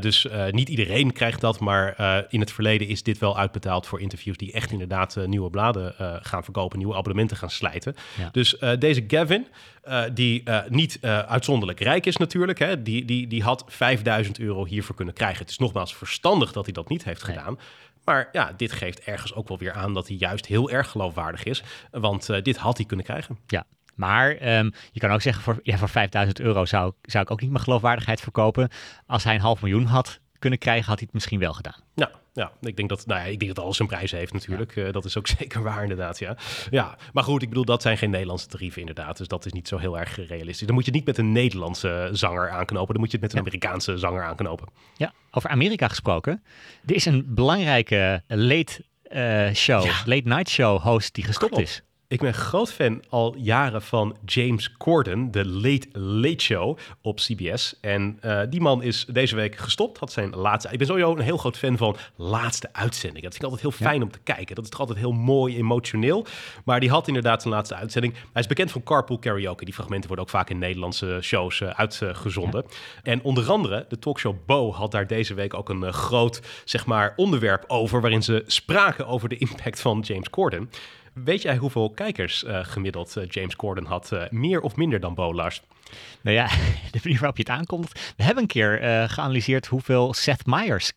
dus 0.00 0.26
niet 0.50 0.68
iedereen 0.68 1.12
krijgt 1.12 1.40
dat, 1.40 1.60
maar 1.60 1.96
in 2.28 2.40
het 2.40 2.52
verleden 2.52 2.88
is 2.88 3.02
dit 3.02 3.18
wel 3.18 3.38
uitbetaald 3.38 3.86
voor 3.86 4.00
interviews 4.00 4.36
die 4.36 4.52
echt 4.52 4.70
inderdaad 4.70 5.16
nieuwe 5.26 5.50
bladen 5.50 5.94
gaan 6.22 6.44
verkopen, 6.44 6.78
nieuwe 6.78 6.94
abonnementen 6.94 7.36
gaan 7.36 7.50
slijten. 7.50 7.94
Ja. 8.18 8.28
Dus 8.32 8.56
deze 8.78 9.04
Gavin, 9.08 9.46
die 10.12 10.42
niet 10.68 10.98
uitzonderlijk 11.26 11.80
rijk 11.80 12.06
is 12.06 12.16
natuurlijk, 12.16 12.58
hè, 12.58 12.82
die, 12.82 13.04
die, 13.04 13.26
die 13.26 13.42
had 13.42 13.64
5000 13.66 14.38
euro 14.38 14.64
hiervoor 14.64 14.96
kunnen 14.96 15.14
krijgen. 15.14 15.38
Het 15.38 15.50
is 15.50 15.58
nogmaals 15.58 15.96
verstandig 15.96 16.52
dat 16.52 16.64
hij 16.64 16.72
dat 16.72 16.88
niet 16.88 17.04
heeft 17.04 17.22
gedaan. 17.22 17.51
Maar 18.04 18.28
ja, 18.32 18.52
dit 18.56 18.72
geeft 18.72 19.00
ergens 19.00 19.34
ook 19.34 19.48
wel 19.48 19.58
weer 19.58 19.72
aan 19.72 19.94
dat 19.94 20.08
hij 20.08 20.16
juist 20.16 20.46
heel 20.46 20.70
erg 20.70 20.90
geloofwaardig 20.90 21.44
is. 21.44 21.62
Want 21.90 22.28
uh, 22.28 22.42
dit 22.42 22.56
had 22.56 22.76
hij 22.76 22.86
kunnen 22.86 23.06
krijgen. 23.06 23.38
Ja, 23.46 23.64
maar 23.94 24.58
um, 24.58 24.72
je 24.92 25.00
kan 25.00 25.10
ook 25.10 25.22
zeggen, 25.22 25.42
voor, 25.42 25.60
ja, 25.62 25.76
voor 25.76 25.88
5000 25.88 26.40
euro 26.40 26.64
zou, 26.64 26.92
zou 27.02 27.24
ik 27.24 27.30
ook 27.30 27.40
niet 27.40 27.50
mijn 27.50 27.64
geloofwaardigheid 27.64 28.20
verkopen. 28.20 28.68
Als 29.06 29.24
hij 29.24 29.34
een 29.34 29.40
half 29.40 29.62
miljoen 29.62 29.84
had 29.84 30.20
kunnen 30.38 30.58
krijgen, 30.58 30.86
had 30.86 30.94
hij 30.94 31.04
het 31.04 31.14
misschien 31.14 31.38
wel 31.38 31.52
gedaan. 31.52 31.80
Ja, 31.94 32.10
ja, 32.32 32.52
ik 32.60 32.76
denk 32.76 32.88
dat, 32.88 33.06
nou 33.06 33.20
ja, 33.20 33.26
ik 33.26 33.38
denk 33.38 33.54
dat 33.54 33.64
alles 33.64 33.78
een 33.78 33.86
prijs 33.86 34.10
heeft 34.10 34.32
natuurlijk. 34.32 34.74
Ja. 34.74 34.86
Uh, 34.86 34.92
dat 34.92 35.04
is 35.04 35.18
ook 35.18 35.26
zeker 35.38 35.62
waar 35.62 35.82
inderdaad, 35.82 36.18
ja. 36.18 36.36
Ja, 36.70 36.98
maar 37.12 37.24
goed, 37.24 37.42
ik 37.42 37.48
bedoel, 37.48 37.64
dat 37.64 37.82
zijn 37.82 37.98
geen 37.98 38.10
Nederlandse 38.10 38.46
tarieven 38.46 38.80
inderdaad. 38.80 39.16
Dus 39.16 39.28
dat 39.28 39.44
is 39.44 39.52
niet 39.52 39.68
zo 39.68 39.78
heel 39.78 39.98
erg 39.98 40.16
realistisch. 40.16 40.66
Dan 40.66 40.74
moet 40.74 40.84
je 40.84 40.90
het 40.90 40.98
niet 40.98 41.08
met 41.08 41.18
een 41.18 41.32
Nederlandse 41.32 42.08
zanger 42.12 42.50
aanknopen. 42.50 42.92
Dan 42.92 43.02
moet 43.02 43.10
je 43.10 43.16
het 43.16 43.26
met 43.26 43.32
een. 43.32 43.38
Amerikaanse 43.38 43.98
zanger 43.98 44.22
aanknopen. 44.22 44.68
Ja, 44.96 45.12
over 45.30 45.50
Amerika 45.50 45.88
gesproken. 45.88 46.42
Er 46.86 46.94
is 46.94 47.04
een 47.04 47.24
belangrijke 47.34 48.22
late 48.26 48.84
uh, 49.10 49.54
show, 49.54 49.84
ja. 49.84 50.02
late 50.04 50.28
night 50.28 50.48
show 50.48 50.80
host 50.80 51.14
die 51.14 51.24
gestopt 51.24 51.52
Klopt. 51.52 51.68
is. 51.68 51.82
Ik 52.12 52.20
ben 52.20 52.34
groot 52.34 52.72
fan 52.72 53.02
al 53.08 53.34
jaren 53.36 53.82
van 53.82 54.16
James 54.24 54.76
Corden, 54.76 55.30
de 55.30 55.46
Late 55.46 55.98
Late 55.98 56.44
Show 56.44 56.78
op 57.02 57.16
CBS. 57.16 57.74
En 57.80 58.18
uh, 58.24 58.40
die 58.48 58.60
man 58.60 58.82
is 58.82 59.04
deze 59.04 59.36
week 59.36 59.56
gestopt, 59.56 59.98
had 59.98 60.12
zijn 60.12 60.30
laatste... 60.30 60.72
Ik 60.72 60.78
ben 60.78 60.86
sowieso 60.86 61.12
een 61.12 61.20
heel 61.20 61.36
groot 61.36 61.56
fan 61.56 61.76
van 61.76 61.96
laatste 62.16 62.68
uitzending. 62.72 63.22
Dat 63.24 63.32
vind 63.34 63.44
ik 63.44 63.50
altijd 63.50 63.60
heel 63.60 63.86
fijn 63.86 63.98
ja. 63.98 64.04
om 64.04 64.10
te 64.10 64.18
kijken. 64.18 64.54
Dat 64.54 64.64
is 64.64 64.70
toch 64.70 64.80
altijd 64.80 64.98
heel 64.98 65.12
mooi, 65.12 65.56
emotioneel. 65.56 66.26
Maar 66.64 66.80
die 66.80 66.90
had 66.90 67.06
inderdaad 67.06 67.42
zijn 67.42 67.54
laatste 67.54 67.74
uitzending. 67.74 68.14
Hij 68.32 68.42
is 68.42 68.48
bekend 68.48 68.70
van 68.70 68.82
Carpool 68.82 69.18
Karaoke. 69.18 69.64
Die 69.64 69.74
fragmenten 69.74 70.06
worden 70.06 70.24
ook 70.24 70.30
vaak 70.30 70.50
in 70.50 70.58
Nederlandse 70.58 71.18
shows 71.22 71.60
uh, 71.60 71.68
uitgezonden. 71.68 72.64
Ja. 72.68 72.76
En 73.02 73.22
onder 73.22 73.50
andere, 73.50 73.86
de 73.88 73.98
talkshow 73.98 74.36
Bo 74.46 74.72
had 74.72 74.90
daar 74.90 75.06
deze 75.06 75.34
week 75.34 75.54
ook 75.54 75.68
een 75.68 75.82
uh, 75.82 75.92
groot, 75.92 76.40
zeg 76.64 76.86
maar, 76.86 77.12
onderwerp 77.16 77.64
over... 77.66 78.00
waarin 78.00 78.22
ze 78.22 78.42
spraken 78.46 79.06
over 79.06 79.28
de 79.28 79.36
impact 79.36 79.80
van 79.80 80.00
James 80.00 80.30
Corden... 80.30 80.70
Weet 81.12 81.42
jij 81.42 81.56
hoeveel 81.56 81.90
kijkers 81.90 82.44
uh, 82.44 82.64
gemiddeld 82.64 83.16
uh, 83.16 83.24
James 83.28 83.56
Corden 83.56 83.84
had? 83.84 84.10
Uh, 84.12 84.22
meer 84.30 84.60
of 84.60 84.76
minder 84.76 85.00
dan 85.00 85.14
Bo 85.14 85.34
Lars? 85.34 85.62
Nou 86.20 86.36
ja, 86.36 86.46
de 86.92 87.00
manier 87.02 87.18
waarop 87.18 87.36
je 87.36 87.42
het 87.42 87.52
aankomt. 87.52 87.92
We 88.16 88.22
hebben 88.22 88.42
een 88.42 88.48
keer 88.48 88.78
geanalyseerd 89.08 89.66
hoeveel 89.66 90.14
Seth 90.14 90.46
Meyers 90.46 90.92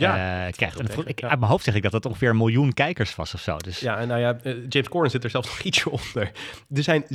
ja, 0.00 0.50
krijgt. 0.50 0.80
En 0.80 1.06
ik, 1.06 1.20
ja. 1.20 1.28
Uit 1.28 1.38
mijn 1.38 1.50
hoofd 1.50 1.64
zeg 1.64 1.74
ik 1.74 1.82
dat 1.82 1.92
het 1.92 2.06
ongeveer 2.06 2.30
een 2.30 2.36
miljoen 2.36 2.74
kijkers 2.74 3.14
was 3.14 3.34
of 3.34 3.40
zo. 3.40 3.56
Dus. 3.56 3.80
Ja, 3.80 3.98
en 3.98 4.08
nou 4.08 4.20
ja, 4.20 4.36
James 4.68 4.88
Corden 4.88 5.10
zit 5.10 5.24
er 5.24 5.30
zelfs 5.30 5.48
nog 5.50 5.60
ietsje 5.60 5.90
onder. 5.90 6.30
Er 6.74 6.82
zijn 6.82 7.04
700.000 7.04 7.08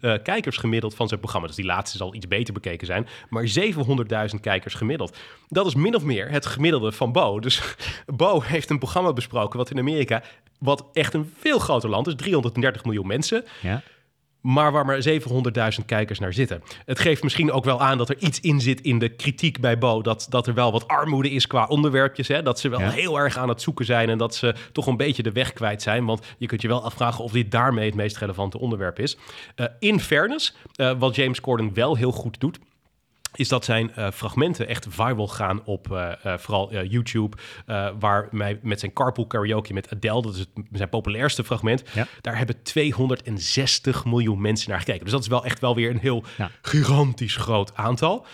uh, 0.00 0.14
kijkers 0.22 0.56
gemiddeld 0.56 0.94
van 0.94 1.08
zijn 1.08 1.20
programma. 1.20 1.46
Dus 1.46 1.56
die 1.56 1.64
laatste 1.64 1.96
zal 1.96 2.14
iets 2.14 2.28
beter 2.28 2.54
bekeken 2.54 2.86
zijn. 2.86 3.06
Maar 3.28 3.44
700.000 4.34 4.40
kijkers 4.40 4.74
gemiddeld. 4.74 5.16
Dat 5.48 5.66
is 5.66 5.74
min 5.74 5.94
of 5.94 6.02
meer 6.02 6.30
het 6.30 6.46
gemiddelde 6.46 6.92
van 6.92 7.12
Bo. 7.12 7.40
Dus 7.40 7.62
Bo 8.16 8.40
heeft 8.40 8.70
een 8.70 8.78
programma 8.78 9.12
besproken 9.12 9.58
wat 9.58 9.70
in 9.70 9.78
Amerika... 9.78 10.22
wat 10.58 10.84
echt 10.92 11.14
een 11.14 11.32
veel 11.38 11.58
groter 11.58 11.88
land 11.88 12.06
is, 12.06 12.14
330 12.16 12.84
miljoen 12.84 13.06
mensen... 13.06 13.44
Ja 13.60 13.82
maar 14.48 14.72
waar 14.72 14.86
maar 14.86 15.02
700.000 15.08 15.84
kijkers 15.86 16.18
naar 16.18 16.32
zitten. 16.32 16.62
Het 16.84 16.98
geeft 16.98 17.22
misschien 17.22 17.52
ook 17.52 17.64
wel 17.64 17.80
aan 17.80 17.98
dat 17.98 18.08
er 18.08 18.18
iets 18.18 18.40
in 18.40 18.60
zit 18.60 18.80
in 18.80 18.98
de 18.98 19.08
kritiek 19.08 19.60
bij 19.60 19.78
Bo. 19.78 20.02
Dat, 20.02 20.26
dat 20.30 20.46
er 20.46 20.54
wel 20.54 20.72
wat 20.72 20.88
armoede 20.88 21.30
is 21.30 21.46
qua 21.46 21.66
onderwerpjes. 21.66 22.28
Hè? 22.28 22.42
Dat 22.42 22.60
ze 22.60 22.68
wel 22.68 22.80
ja. 22.80 22.90
heel 22.90 23.18
erg 23.18 23.36
aan 23.36 23.48
het 23.48 23.62
zoeken 23.62 23.84
zijn 23.84 24.08
en 24.08 24.18
dat 24.18 24.34
ze 24.34 24.54
toch 24.72 24.86
een 24.86 24.96
beetje 24.96 25.22
de 25.22 25.32
weg 25.32 25.52
kwijt 25.52 25.82
zijn. 25.82 26.04
Want 26.04 26.26
je 26.38 26.46
kunt 26.46 26.62
je 26.62 26.68
wel 26.68 26.84
afvragen 26.84 27.24
of 27.24 27.32
dit 27.32 27.50
daarmee 27.50 27.86
het 27.86 27.94
meest 27.94 28.16
relevante 28.16 28.58
onderwerp 28.58 28.98
is. 28.98 29.16
Uh, 29.56 29.66
in 29.78 30.00
fairness, 30.00 30.56
uh, 30.76 30.92
wat 30.98 31.14
James 31.14 31.40
Corden 31.40 31.74
wel 31.74 31.96
heel 31.96 32.12
goed 32.12 32.40
doet 32.40 32.58
is 33.34 33.48
dat 33.48 33.64
zijn 33.64 33.92
uh, 33.98 34.10
fragmenten 34.10 34.68
echt 34.68 34.86
viral 34.88 35.28
gaan 35.28 35.64
op 35.64 35.88
uh, 35.92 36.12
uh, 36.26 36.38
vooral 36.38 36.84
YouTube. 36.84 37.36
waar 37.98 38.28
mij 38.30 38.58
met 38.62 38.80
zijn 38.80 38.92
carpool 38.92 39.26
karaoke 39.26 39.72
met 39.72 39.90
Adele, 39.92 40.22
dat 40.22 40.34
is 40.34 40.38
het, 40.40 40.48
zijn 40.72 40.88
populairste 40.88 41.44
fragment. 41.44 41.82
Ja. 41.94 42.06
Daar 42.20 42.36
hebben 42.36 42.62
260 42.62 44.04
miljoen 44.04 44.40
mensen 44.40 44.70
naar 44.70 44.78
gekeken. 44.78 45.02
Dus 45.02 45.12
dat 45.12 45.22
is 45.22 45.28
wel 45.28 45.44
echt 45.44 45.60
wel 45.60 45.74
weer 45.74 45.90
een 45.90 45.98
heel 45.98 46.24
ja. 46.36 46.50
gigantisch 46.62 47.36
groot 47.36 47.74
aantal. 47.74 48.26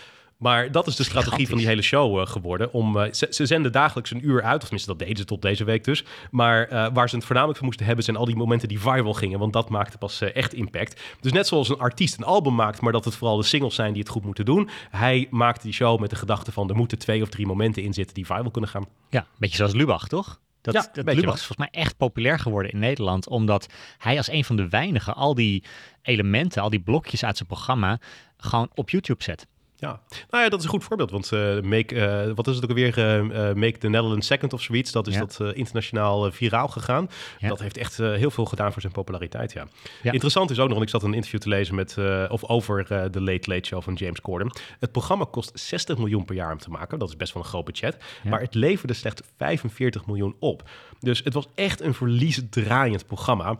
Maar 0.45 0.71
dat 0.71 0.87
is 0.87 0.95
de 0.95 1.03
strategie 1.03 1.47
van 1.47 1.57
die 1.57 1.67
hele 1.67 1.81
show 1.81 2.19
uh, 2.19 2.25
geworden. 2.25 2.73
Om, 2.73 2.97
uh, 2.97 3.03
ze, 3.11 3.27
ze, 3.29 3.45
zenden 3.45 3.71
dagelijks 3.71 4.11
een 4.11 4.27
uur 4.27 4.43
uit, 4.43 4.55
of 4.55 4.61
tenminste 4.61 4.89
dat 4.89 4.99
deden 4.99 5.17
ze 5.17 5.25
tot 5.25 5.41
deze 5.41 5.63
week 5.63 5.83
dus. 5.83 6.03
Maar 6.31 6.71
uh, 6.71 6.87
waar 6.93 7.09
ze 7.09 7.15
het 7.15 7.25
voornamelijk 7.25 7.57
van 7.57 7.67
moesten 7.67 7.85
hebben, 7.85 8.03
zijn 8.03 8.17
al 8.17 8.25
die 8.25 8.35
momenten 8.35 8.67
die 8.67 8.79
viral 8.79 9.13
gingen. 9.13 9.39
Want 9.39 9.53
dat 9.53 9.69
maakte 9.69 9.97
pas 9.97 10.21
echt 10.21 10.53
impact. 10.53 11.01
Dus 11.19 11.31
net 11.31 11.47
zoals 11.47 11.69
een 11.69 11.77
artiest 11.77 12.17
een 12.17 12.23
album 12.23 12.55
maakt, 12.55 12.81
maar 12.81 12.91
dat 12.91 13.05
het 13.05 13.15
vooral 13.15 13.37
de 13.37 13.43
singles 13.43 13.75
zijn 13.75 13.93
die 13.93 14.01
het 14.01 14.11
goed 14.11 14.23
moeten 14.23 14.45
doen. 14.45 14.69
Hij 14.89 15.27
maakte 15.29 15.63
die 15.63 15.73
show 15.73 15.99
met 15.99 16.09
de 16.09 16.15
gedachte 16.15 16.51
van 16.51 16.69
er 16.69 16.75
moeten 16.75 16.97
twee 16.97 17.21
of 17.21 17.29
drie 17.29 17.45
momenten 17.45 17.83
in 17.83 17.93
zitten 17.93 18.15
die 18.15 18.25
viral 18.25 18.51
kunnen 18.51 18.69
gaan. 18.69 18.85
Ja, 19.09 19.19
een 19.19 19.27
beetje 19.37 19.57
zoals 19.57 19.73
Lubach, 19.73 20.07
toch? 20.07 20.39
Dat, 20.61 20.73
ja, 20.73 20.81
dat 21.03 21.15
Lubach 21.15 21.33
is 21.33 21.45
volgens 21.45 21.57
mij 21.57 21.81
echt 21.81 21.97
populair 21.97 22.39
geworden 22.39 22.71
in 22.71 22.79
Nederland, 22.79 23.27
omdat 23.27 23.67
hij 23.97 24.17
als 24.17 24.29
een 24.29 24.45
van 24.45 24.55
de 24.55 24.69
weinigen 24.69 25.15
al 25.15 25.35
die 25.35 25.63
elementen, 26.01 26.61
al 26.61 26.69
die 26.69 26.81
blokjes 26.81 27.25
uit 27.25 27.37
zijn 27.37 27.49
programma 27.49 27.99
gewoon 28.37 28.69
op 28.73 28.89
YouTube 28.89 29.23
zet. 29.23 29.47
Ja, 29.77 29.99
nou 30.29 30.43
ja, 30.43 30.49
dat 30.49 30.59
is 30.59 30.65
een 30.65 30.71
goed 30.71 30.83
voorbeeld. 30.83 31.11
Want 31.11 31.31
uh, 31.31 31.61
make, 31.61 31.95
uh, 31.95 32.33
wat 32.35 32.47
is 32.47 32.55
het 32.55 32.63
ook 32.63 32.69
alweer? 32.69 32.97
Uh, 32.97 33.53
make 33.53 33.77
the 33.77 33.89
Netherlands 33.89 34.27
Second 34.27 34.53
of 34.53 34.61
zoiets. 34.61 34.91
Dat 34.91 35.07
is 35.07 35.17
dat 35.17 35.39
internationaal 35.53 36.31
viraal 36.31 36.67
gegaan. 36.67 37.09
Dat 37.39 37.59
heeft 37.59 37.77
echt 37.77 37.97
heel 37.97 38.31
veel 38.31 38.45
gedaan 38.45 38.71
voor 38.71 38.81
zijn 38.81 38.93
populariteit, 38.93 39.53
ja. 39.53 39.67
Interessant 40.03 40.49
is 40.49 40.59
ook 40.59 40.67
nog, 40.67 40.77
want 40.77 40.89
ik 40.89 40.93
zat 40.93 41.03
een 41.03 41.13
interview 41.13 41.39
te 41.39 41.49
lezen 41.49 41.75
met, 41.75 41.97
of 42.29 42.43
over 42.43 42.85
de 43.11 43.21
Late 43.21 43.49
Late 43.49 43.67
Show 43.67 43.81
van 43.81 43.93
James 43.93 44.21
Corden. 44.21 44.51
Het 44.79 44.91
programma 44.91 45.25
kost 45.31 45.51
60 45.53 45.97
miljoen 45.97 46.25
per 46.25 46.35
jaar 46.35 46.51
om 46.51 46.57
te 46.57 46.69
maken. 46.69 46.99
Dat 46.99 47.09
is 47.09 47.15
best 47.15 47.33
wel 47.33 47.43
een 47.43 47.49
groot 47.49 47.65
budget. 47.65 47.97
Maar 48.23 48.41
het 48.41 48.53
leverde 48.53 48.93
slechts 48.93 49.21
45 49.37 50.05
miljoen 50.05 50.35
op. 50.39 50.69
Dus 50.99 51.21
het 51.23 51.33
was 51.33 51.47
echt 51.55 51.81
een 51.81 51.93
verliesdraaiend 51.93 53.07
programma. 53.07 53.57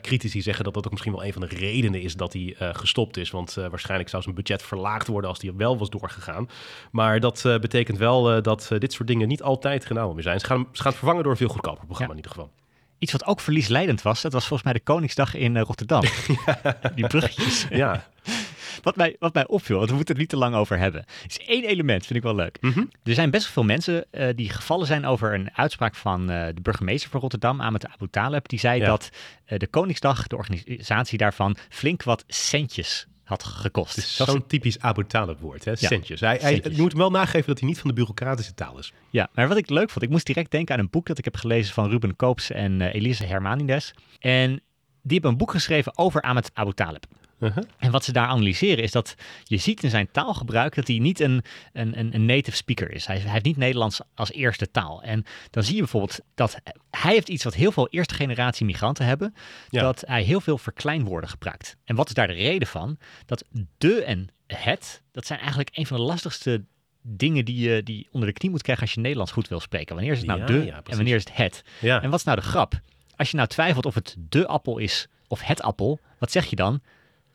critici 0.00 0.42
zeggen 0.42 0.64
dat 0.64 0.74
dat 0.74 0.84
ook 0.84 0.90
misschien 0.90 1.12
wel 1.12 1.24
een 1.24 1.32
van 1.32 1.42
de 1.42 1.48
redenen 1.48 2.00
is 2.00 2.16
dat 2.16 2.32
hij 2.32 2.54
gestopt 2.58 3.16
is. 3.16 3.30
Want 3.30 3.54
waarschijnlijk 3.54 4.10
zou 4.10 4.22
zijn 4.22 4.34
budget 4.34 4.62
verlaagd 4.62 5.06
worden 5.06 5.30
als 5.30 5.40
hij 5.42 5.52
wel 5.56 5.78
was 5.78 5.90
doorgegaan. 5.90 6.48
Maar 6.90 7.20
dat 7.20 7.44
uh, 7.46 7.58
betekent 7.58 7.98
wel 7.98 8.36
uh, 8.36 8.42
dat 8.42 8.68
uh, 8.72 8.78
dit 8.78 8.92
soort 8.92 9.08
dingen 9.08 9.28
niet 9.28 9.42
altijd 9.42 9.86
genomen 9.86 10.14
meer 10.14 10.22
zijn. 10.22 10.40
Ze 10.40 10.46
gaan, 10.46 10.66
ze 10.72 10.82
gaan 10.82 10.90
het 10.90 10.96
vervangen 10.96 11.22
door 11.22 11.32
een 11.32 11.38
veel 11.38 11.48
goedkoper 11.48 11.86
programma 11.86 12.14
ja. 12.14 12.18
in 12.20 12.24
ieder 12.24 12.30
geval. 12.30 12.52
Iets 12.98 13.12
wat 13.12 13.26
ook 13.26 13.40
verliesleidend 13.40 14.02
was, 14.02 14.20
dat 14.22 14.32
was 14.32 14.46
volgens 14.46 14.62
mij 14.62 14.72
de 14.72 14.84
Koningsdag 14.84 15.34
in 15.34 15.58
Rotterdam. 15.58 16.02
Die 16.94 17.06
bruggetjes. 17.06 17.66
Ja. 17.70 18.08
wat, 18.82 18.96
mij, 18.96 19.16
wat 19.18 19.34
mij 19.34 19.46
opviel, 19.46 19.76
want 19.76 19.90
we 19.90 19.96
moeten 19.96 20.14
het 20.14 20.22
niet 20.22 20.30
te 20.30 20.36
lang 20.36 20.54
over 20.54 20.78
hebben, 20.78 21.04
is 21.26 21.38
één 21.38 21.64
element, 21.64 22.06
vind 22.06 22.18
ik 22.18 22.24
wel 22.24 22.34
leuk. 22.34 22.58
Mm 22.60 22.72
-hmm. 22.72 22.90
Er 23.02 23.14
zijn 23.14 23.30
best 23.30 23.44
wel 23.44 23.52
veel 23.52 23.64
mensen 23.64 24.06
uh, 24.12 24.28
die 24.34 24.48
gevallen 24.48 24.86
zijn 24.86 25.04
over 25.04 25.34
een 25.34 25.50
uitspraak 25.52 25.94
van 25.94 26.20
uh, 26.30 26.46
de 26.46 26.60
burgemeester 26.62 27.10
van 27.10 27.20
Rotterdam, 27.20 27.60
Ahmed 27.60 27.86
Abu 27.86 28.08
Taleb. 28.10 28.48
Die 28.48 28.58
zei 28.58 28.80
ja. 28.80 28.86
dat 28.86 29.10
uh, 29.48 29.58
de 29.58 29.66
Koningsdag, 29.66 30.26
de 30.26 30.36
organisatie 30.36 31.18
daarvan, 31.18 31.56
flink 31.68 32.02
wat 32.02 32.24
centjes 32.26 33.06
had 33.30 33.42
gekost. 33.42 34.00
Zo'n 34.00 34.46
typisch 34.46 34.80
Abu 34.80 35.06
Talib 35.06 35.40
woord, 35.40 35.64
hè? 35.64 35.70
Ja. 35.70 35.88
Centjes. 35.88 36.20
Hij, 36.20 36.38
hij, 36.40 36.54
je 36.54 36.82
moet 36.82 36.92
wel 36.92 37.10
nageven 37.10 37.46
dat 37.46 37.58
hij 37.58 37.68
niet 37.68 37.78
van 37.78 37.88
de 37.88 37.94
bureaucratische 37.94 38.54
taal 38.54 38.78
is. 38.78 38.92
Ja, 39.10 39.28
maar 39.34 39.48
wat 39.48 39.56
ik 39.56 39.70
leuk 39.70 39.90
vond, 39.90 40.04
ik 40.04 40.10
moest 40.10 40.26
direct 40.26 40.50
denken 40.50 40.74
aan 40.74 40.80
een 40.80 40.90
boek 40.90 41.06
dat 41.06 41.18
ik 41.18 41.24
heb 41.24 41.36
gelezen 41.36 41.74
van 41.74 41.90
Ruben 41.90 42.16
Koops 42.16 42.50
en 42.50 42.80
uh, 42.80 42.94
Elise 42.94 43.24
Hermanides. 43.24 43.94
En 44.18 44.60
die 45.02 45.12
hebben 45.12 45.30
een 45.30 45.36
boek 45.36 45.50
geschreven 45.50 45.98
over 45.98 46.20
Ahmed 46.20 46.50
Abu 46.54 46.72
Talib. 46.72 47.06
Uh 47.40 47.54
-huh. 47.54 47.64
En 47.78 47.90
wat 47.90 48.04
ze 48.04 48.12
daar 48.12 48.26
analyseren 48.26 48.84
is 48.84 48.92
dat 48.92 49.14
je 49.44 49.56
ziet 49.56 49.82
in 49.82 49.90
zijn 49.90 50.10
taalgebruik 50.12 50.74
dat 50.74 50.86
hij 50.86 50.98
niet 50.98 51.20
een, 51.20 51.42
een, 51.72 52.14
een 52.14 52.24
native 52.24 52.56
speaker 52.56 52.92
is. 52.92 53.06
Hij, 53.06 53.18
hij, 53.18 53.30
heeft 53.30 53.44
niet 53.44 53.56
Nederlands 53.56 54.00
als 54.14 54.32
eerste 54.32 54.70
taal. 54.70 55.02
En 55.02 55.24
dan 55.50 55.62
zie 55.62 55.74
je 55.74 55.80
bijvoorbeeld 55.80 56.20
dat 56.34 56.56
hij 56.90 57.12
heeft 57.12 57.28
iets 57.28 57.44
wat 57.44 57.54
heel 57.54 57.72
veel 57.72 57.88
eerste 57.88 58.14
generatie 58.14 58.66
migranten 58.66 59.04
hebben. 59.04 59.34
Ja. 59.68 59.82
Dat 59.82 60.02
hij 60.06 60.22
heel 60.22 60.40
veel 60.40 60.58
verkleinwoorden 60.58 61.30
gebruikt. 61.30 61.76
En 61.84 61.96
wat 61.96 62.08
is 62.08 62.14
daar 62.14 62.26
de 62.26 62.32
reden 62.32 62.68
van? 62.68 62.98
Dat 63.26 63.44
de 63.78 64.04
en 64.04 64.28
het, 64.46 65.02
dat 65.12 65.26
zijn 65.26 65.38
eigenlijk 65.38 65.70
een 65.72 65.86
van 65.86 65.96
de 65.96 66.02
lastigste 66.02 66.64
dingen 67.02 67.44
die 67.44 67.68
je 67.68 67.82
die 67.82 68.08
onder 68.10 68.28
de 68.28 68.34
knie 68.34 68.50
moet 68.50 68.62
krijgen 68.62 68.84
als 68.84 68.94
je 68.94 69.00
Nederlands 69.00 69.32
goed 69.32 69.48
wil 69.48 69.60
spreken. 69.60 69.94
Wanneer 69.94 70.12
is 70.12 70.18
het 70.18 70.26
nou 70.26 70.40
ja, 70.40 70.46
de 70.46 70.64
ja, 70.64 70.80
en 70.84 70.96
wanneer 70.96 71.16
is 71.16 71.24
het 71.24 71.36
het? 71.36 71.64
En 71.80 72.10
wat 72.10 72.18
is 72.18 72.24
nou 72.24 72.40
de 72.40 72.46
grap? 72.46 72.80
Als 73.20 73.30
je 73.30 73.36
nou 73.36 73.48
twijfelt 73.48 73.86
of 73.86 73.94
het 73.94 74.16
de 74.18 74.46
appel 74.46 74.78
is 74.78 75.08
of 75.28 75.40
het 75.40 75.62
appel, 75.62 76.00
wat 76.18 76.30
zeg 76.30 76.46
je 76.46 76.56
dan? 76.56 76.80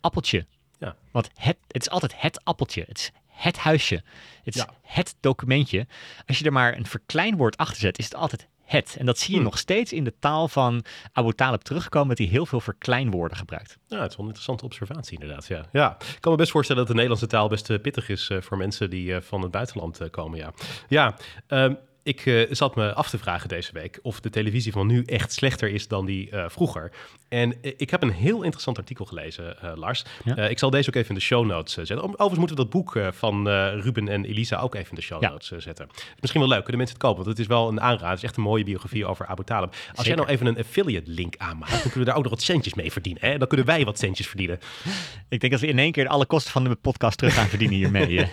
appeltje. 0.01 0.45
Ja. 0.79 0.95
Want 1.11 1.29
het, 1.33 1.57
het 1.67 1.81
is 1.81 1.89
altijd 1.89 2.21
het 2.21 2.43
appeltje. 2.43 2.83
Het 2.87 2.97
is 2.97 3.11
het 3.27 3.57
huisje. 3.57 4.03
Het 4.43 4.55
is 4.55 4.61
ja. 4.61 4.69
het 4.81 5.15
documentje. 5.19 5.87
Als 6.27 6.39
je 6.39 6.45
er 6.45 6.51
maar 6.51 6.77
een 6.77 6.85
verkleinwoord 6.85 7.57
achter 7.57 7.77
zet, 7.77 7.97
is 7.97 8.05
het 8.05 8.15
altijd 8.15 8.47
het. 8.63 8.95
En 8.99 9.05
dat 9.05 9.17
zie 9.17 9.29
je 9.29 9.35
hmm. 9.35 9.43
nog 9.43 9.57
steeds 9.57 9.93
in 9.93 10.03
de 10.03 10.13
taal 10.19 10.47
van 10.47 10.85
Abu 11.13 11.33
Talib 11.33 11.61
terugkomen, 11.61 12.09
dat 12.09 12.17
hij 12.17 12.27
heel 12.27 12.45
veel 12.45 12.59
verkleinwoorden 12.59 13.37
gebruikt. 13.37 13.77
Ja, 13.87 14.01
het 14.01 14.11
is 14.11 14.17
wel 14.17 14.25
een 14.25 14.31
interessante 14.31 14.65
observatie 14.65 15.19
inderdaad. 15.19 15.47
Ja. 15.47 15.65
ja, 15.71 15.95
ik 15.99 16.17
kan 16.19 16.31
me 16.31 16.37
best 16.37 16.51
voorstellen 16.51 16.81
dat 16.81 16.87
de 16.91 17.01
Nederlandse 17.01 17.27
taal 17.27 17.47
best 17.47 17.69
uh, 17.69 17.79
pittig 17.81 18.09
is 18.09 18.29
uh, 18.29 18.41
voor 18.41 18.57
mensen 18.57 18.89
die 18.89 19.07
uh, 19.07 19.21
van 19.21 19.41
het 19.41 19.51
buitenland 19.51 20.09
komen. 20.09 20.37
Ja, 20.37 20.53
ja 20.87 21.15
um, 21.47 21.77
ik 22.05 22.25
uh, 22.25 22.47
zat 22.49 22.75
me 22.75 22.93
af 22.93 23.09
te 23.09 23.17
vragen 23.17 23.49
deze 23.49 23.71
week 23.73 23.99
of 24.01 24.19
de 24.19 24.29
televisie 24.29 24.71
van 24.71 24.87
nu 24.87 25.03
echt 25.03 25.33
slechter 25.33 25.69
is 25.69 25.87
dan 25.87 26.05
die 26.05 26.31
uh, 26.31 26.45
vroeger. 26.47 26.91
En 27.35 27.53
uh, 27.61 27.71
ik 27.77 27.89
heb 27.89 28.03
een 28.03 28.11
heel 28.11 28.41
interessant 28.41 28.77
artikel 28.77 29.05
gelezen, 29.05 29.55
Lars. 29.75 30.03
Ja. 30.23 30.35
ik 30.35 30.59
zal 30.59 30.69
deze 30.69 30.89
ook 30.89 30.95
even 30.95 31.09
in 31.09 31.15
de 31.15 31.21
show 31.21 31.45
notes 31.45 31.73
zetten. 31.73 32.01
Overigens 32.01 32.37
moeten 32.37 32.55
we 32.55 32.61
dat 32.61 32.71
boek 32.71 32.99
van 33.11 33.47
Ruben 33.49 34.07
en 34.07 34.25
Elisa 34.25 34.59
ook 34.59 34.75
even 34.75 34.89
in 34.89 34.95
de 34.95 35.01
show 35.01 35.21
notes 35.21 35.47
zetten. 35.57 35.87
Is 35.95 36.03
misschien 36.19 36.41
wel 36.41 36.49
leuk, 36.49 36.59
kunnen 36.59 36.77
mensen 36.77 36.97
het 36.97 37.05
kopen, 37.05 37.23
want 37.23 37.37
het 37.37 37.47
is 37.47 37.53
wel 37.55 37.67
een 37.67 37.81
aanrader. 37.81 38.07
Het 38.09 38.17
is 38.17 38.23
echt 38.23 38.37
een 38.37 38.43
mooie 38.43 38.63
biografie 38.63 39.05
over 39.05 39.25
Abu 39.25 39.43
Talib. 39.43 39.69
Als 39.69 39.79
Zeker. 39.87 40.05
jij 40.05 40.15
nou 40.15 40.29
even 40.29 40.45
een 40.45 40.57
affiliate 40.57 41.11
link 41.11 41.35
aanmaakt, 41.37 41.71
dan 41.71 41.81
kunnen 41.81 41.99
we 41.99 42.05
daar 42.05 42.15
ook 42.15 42.23
nog 42.23 42.31
wat 42.31 42.41
centjes 42.41 42.73
mee 42.73 42.91
verdienen. 42.91 43.21
Hè? 43.25 43.37
Dan 43.37 43.47
kunnen 43.47 43.65
wij 43.65 43.85
wat 43.85 43.99
centjes 43.99 44.27
verdienen. 44.27 44.59
Ik 45.29 45.39
denk 45.39 45.51
dat 45.51 45.61
we 45.61 45.67
in 45.67 45.79
één 45.79 45.91
keer 45.91 46.07
alle 46.07 46.25
kosten 46.25 46.51
van 46.51 46.63
de 46.63 46.75
podcast 46.75 47.17
terug 47.17 47.33
gaan 47.33 47.47
verdienen 47.47 47.77
hiermee. 47.77 48.29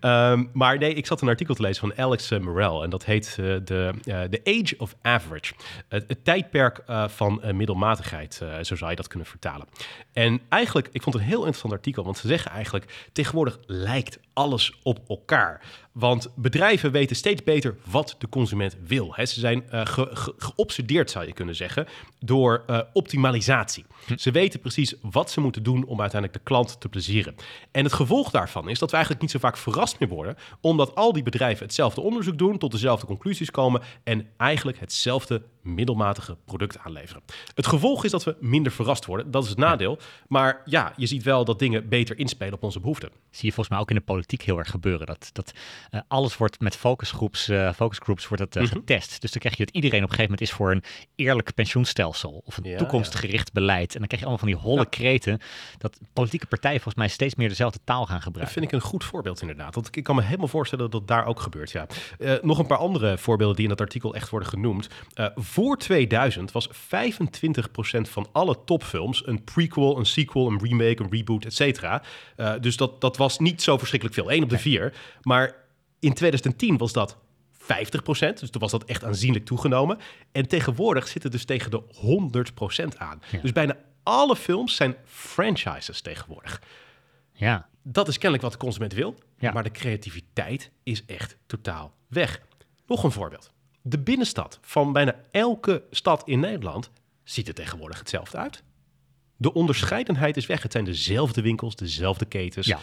um, 0.00 0.50
maar 0.60 0.78
nee, 0.78 0.94
ik 0.94 1.06
zat 1.06 1.20
een 1.20 1.28
artikel 1.28 1.54
te 1.54 1.62
lezen 1.62 1.80
van 1.88 2.04
Alex 2.04 2.30
Morel. 2.30 2.82
En 2.82 2.90
dat 2.90 3.04
heet 3.04 3.34
de, 3.36 3.92
uh, 4.04 4.22
The 4.22 4.40
Age 4.44 4.74
of 4.78 4.94
Average. 5.02 5.52
het, 5.88 6.04
het 6.06 6.24
tijdperk 6.24 6.82
van 7.06 7.40
middelmatigheid, 7.60 8.34
zo 8.62 8.76
zou 8.76 8.90
je 8.90 8.96
dat 8.96 9.08
kunnen 9.08 9.28
vertalen. 9.28 9.66
En 10.12 10.40
eigenlijk, 10.48 10.88
ik 10.92 11.02
vond 11.02 11.14
het 11.14 11.24
een 11.24 11.30
heel 11.30 11.38
interessant 11.38 11.72
artikel. 11.72 12.04
Want 12.04 12.18
ze 12.18 12.26
zeggen 12.28 12.50
eigenlijk, 12.50 13.08
tegenwoordig 13.12 13.58
lijkt 13.66 14.18
alles 14.40 14.78
op 14.82 15.00
elkaar. 15.08 15.60
Want 15.92 16.28
bedrijven 16.36 16.92
weten 16.92 17.16
steeds 17.16 17.42
beter 17.42 17.76
wat 17.84 18.16
de 18.18 18.28
consument 18.28 18.76
wil. 18.86 19.14
He, 19.14 19.26
ze 19.26 19.40
zijn 19.40 19.64
uh, 19.72 19.86
ge, 19.86 20.08
ge, 20.12 20.34
geobsedeerd, 20.36 21.10
zou 21.10 21.26
je 21.26 21.32
kunnen 21.32 21.54
zeggen, 21.54 21.86
door 22.18 22.64
uh, 22.66 22.80
optimalisatie. 22.92 23.84
Hm. 24.06 24.16
Ze 24.16 24.30
weten 24.30 24.60
precies 24.60 24.94
wat 25.02 25.30
ze 25.30 25.40
moeten 25.40 25.62
doen 25.62 25.84
om 25.84 26.00
uiteindelijk 26.00 26.40
de 26.40 26.44
klant 26.50 26.80
te 26.80 26.88
plezieren. 26.88 27.34
En 27.70 27.84
het 27.84 27.92
gevolg 27.92 28.30
daarvan 28.30 28.68
is 28.68 28.78
dat 28.78 28.88
we 28.88 28.96
eigenlijk 28.96 29.24
niet 29.24 29.32
zo 29.32 29.38
vaak 29.38 29.56
verrast 29.56 29.98
meer 29.98 30.08
worden, 30.08 30.36
omdat 30.60 30.94
al 30.94 31.12
die 31.12 31.22
bedrijven 31.22 31.64
hetzelfde 31.64 32.00
onderzoek 32.00 32.38
doen, 32.38 32.58
tot 32.58 32.72
dezelfde 32.72 33.06
conclusies 33.06 33.50
komen 33.50 33.82
en 34.04 34.26
eigenlijk 34.36 34.80
hetzelfde 34.80 35.42
middelmatige 35.62 36.36
product 36.44 36.78
aanleveren. 36.78 37.22
Het 37.54 37.66
gevolg 37.66 38.04
is 38.04 38.10
dat 38.10 38.24
we 38.24 38.36
minder 38.40 38.72
verrast 38.72 39.06
worden. 39.06 39.30
Dat 39.30 39.42
is 39.42 39.48
het 39.48 39.58
nadeel. 39.58 39.98
Maar 40.28 40.62
ja, 40.64 40.92
je 40.96 41.06
ziet 41.06 41.22
wel 41.22 41.44
dat 41.44 41.58
dingen 41.58 41.88
beter 41.88 42.18
inspelen 42.18 42.54
op 42.54 42.62
onze 42.62 42.80
behoeften. 42.80 43.10
Zie 43.30 43.48
je 43.48 43.52
volgens 43.54 43.68
mij 43.68 43.78
ook 43.78 43.90
in 43.90 43.96
de 43.96 44.02
politiek 44.02 44.29
heel 44.38 44.58
erg 44.58 44.70
gebeuren. 44.70 45.06
Dat, 45.06 45.30
dat 45.32 45.52
uh, 45.90 46.00
alles 46.08 46.36
wordt 46.36 46.60
met 46.60 46.76
focusgroups, 46.76 47.48
uh, 47.48 47.72
focusgroups 47.72 48.28
wordt 48.28 48.42
het, 48.42 48.56
uh, 48.56 48.62
mm 48.62 48.68
-hmm. 48.68 48.78
getest. 48.78 49.20
Dus 49.20 49.30
dan 49.30 49.40
krijg 49.40 49.56
je 49.56 49.64
dat 49.64 49.74
iedereen 49.74 50.04
op 50.04 50.10
een 50.10 50.14
gegeven 50.14 50.32
moment 50.32 50.50
is 50.50 50.56
voor 50.56 50.70
een 50.70 50.82
eerlijk 51.14 51.54
pensioenstelsel 51.54 52.42
of 52.44 52.56
een 52.56 52.64
ja, 52.64 52.76
toekomstgericht 52.76 53.50
ja. 53.52 53.60
beleid. 53.60 53.92
En 53.92 53.98
dan 53.98 54.08
krijg 54.08 54.22
je 54.22 54.28
allemaal 54.28 54.48
van 54.48 54.58
die 54.58 54.68
holle 54.68 54.80
ja. 54.80 54.88
kreten 54.90 55.40
dat 55.78 55.98
politieke 56.12 56.46
partijen 56.46 56.80
volgens 56.80 57.04
mij 57.04 57.08
steeds 57.08 57.34
meer 57.34 57.48
dezelfde 57.48 57.78
taal 57.84 58.06
gaan 58.06 58.22
gebruiken. 58.22 58.40
Dat 58.40 58.52
vind 58.52 58.64
ik 58.64 58.72
een 58.72 58.90
goed 58.90 59.04
voorbeeld 59.04 59.40
inderdaad. 59.40 59.74
Want 59.74 59.96
ik 59.96 60.04
kan 60.04 60.16
me 60.16 60.22
helemaal 60.22 60.48
voorstellen 60.48 60.90
dat 60.90 61.00
dat 61.00 61.08
daar 61.16 61.26
ook 61.26 61.40
gebeurt. 61.40 61.70
Ja. 61.70 61.86
nog 62.42 62.58
een 62.58 62.66
paar 62.66 62.78
andere 62.78 63.18
voorbeelden 63.18 63.56
die 63.56 63.64
in 63.64 63.70
dat 63.70 63.80
artikel 63.80 64.14
echt 64.14 64.28
worden 64.28 64.48
genoemd 64.48 64.88
voor 65.34 65.76
2000 65.76 66.52
was 66.52 66.68
25% 66.68 66.72
van 68.00 68.28
alle 68.32 68.56
topfilms 68.64 69.26
een 69.26 69.44
prequel, 69.44 69.98
een 69.98 70.06
sequel, 70.06 70.46
een 70.46 70.58
remake, 70.62 71.02
een 71.02 71.10
reboot, 71.10 71.44
et 71.44 71.54
cetera. 71.54 72.02
Dus 72.60 72.76
dat, 72.76 73.00
dat 73.00 73.16
was 73.16 73.38
niet 73.38 73.62
zo 73.62 73.78
verschrikkelijk 73.78 74.18
veel. 74.18 74.19
1 74.28 74.42
op 74.42 74.48
de 74.48 74.58
4. 74.58 74.94
Maar 75.22 75.54
in 75.98 76.14
2010 76.14 76.76
was 76.76 76.92
dat 76.92 77.16
50%. 77.16 77.62
Dus 78.40 78.50
toen 78.50 78.60
was 78.60 78.70
dat 78.70 78.84
echt 78.84 79.04
aanzienlijk 79.04 79.44
toegenomen. 79.44 79.98
En 80.32 80.48
tegenwoordig 80.48 81.08
zit 81.08 81.22
het 81.22 81.32
dus 81.32 81.44
tegen 81.44 81.70
de 81.70 81.82
100% 82.92 82.96
aan. 82.96 83.22
Ja. 83.30 83.38
Dus 83.38 83.52
bijna 83.52 83.76
alle 84.02 84.36
films 84.36 84.76
zijn 84.76 84.96
franchises 85.04 86.00
tegenwoordig. 86.00 86.62
Ja. 87.32 87.68
Dat 87.82 88.08
is 88.08 88.14
kennelijk 88.14 88.42
wat 88.42 88.52
de 88.52 88.58
consument 88.58 88.92
wil. 88.92 89.18
Ja. 89.38 89.52
Maar 89.52 89.62
de 89.62 89.70
creativiteit 89.70 90.70
is 90.82 91.04
echt 91.04 91.36
totaal 91.46 91.92
weg. 92.08 92.40
Nog 92.86 93.04
een 93.04 93.12
voorbeeld. 93.12 93.52
De 93.82 93.98
binnenstad 93.98 94.58
van 94.62 94.92
bijna 94.92 95.14
elke 95.30 95.82
stad 95.90 96.22
in 96.24 96.40
Nederland 96.40 96.90
ziet 97.24 97.48
er 97.48 97.54
tegenwoordig 97.54 97.98
hetzelfde 97.98 98.38
uit. 98.38 98.62
De 99.36 99.52
onderscheidenheid 99.52 100.36
is 100.36 100.46
weg. 100.46 100.62
Het 100.62 100.72
zijn 100.72 100.84
dezelfde 100.84 101.42
winkels, 101.42 101.76
dezelfde 101.76 102.24
ketens. 102.24 102.66
Ja. 102.66 102.78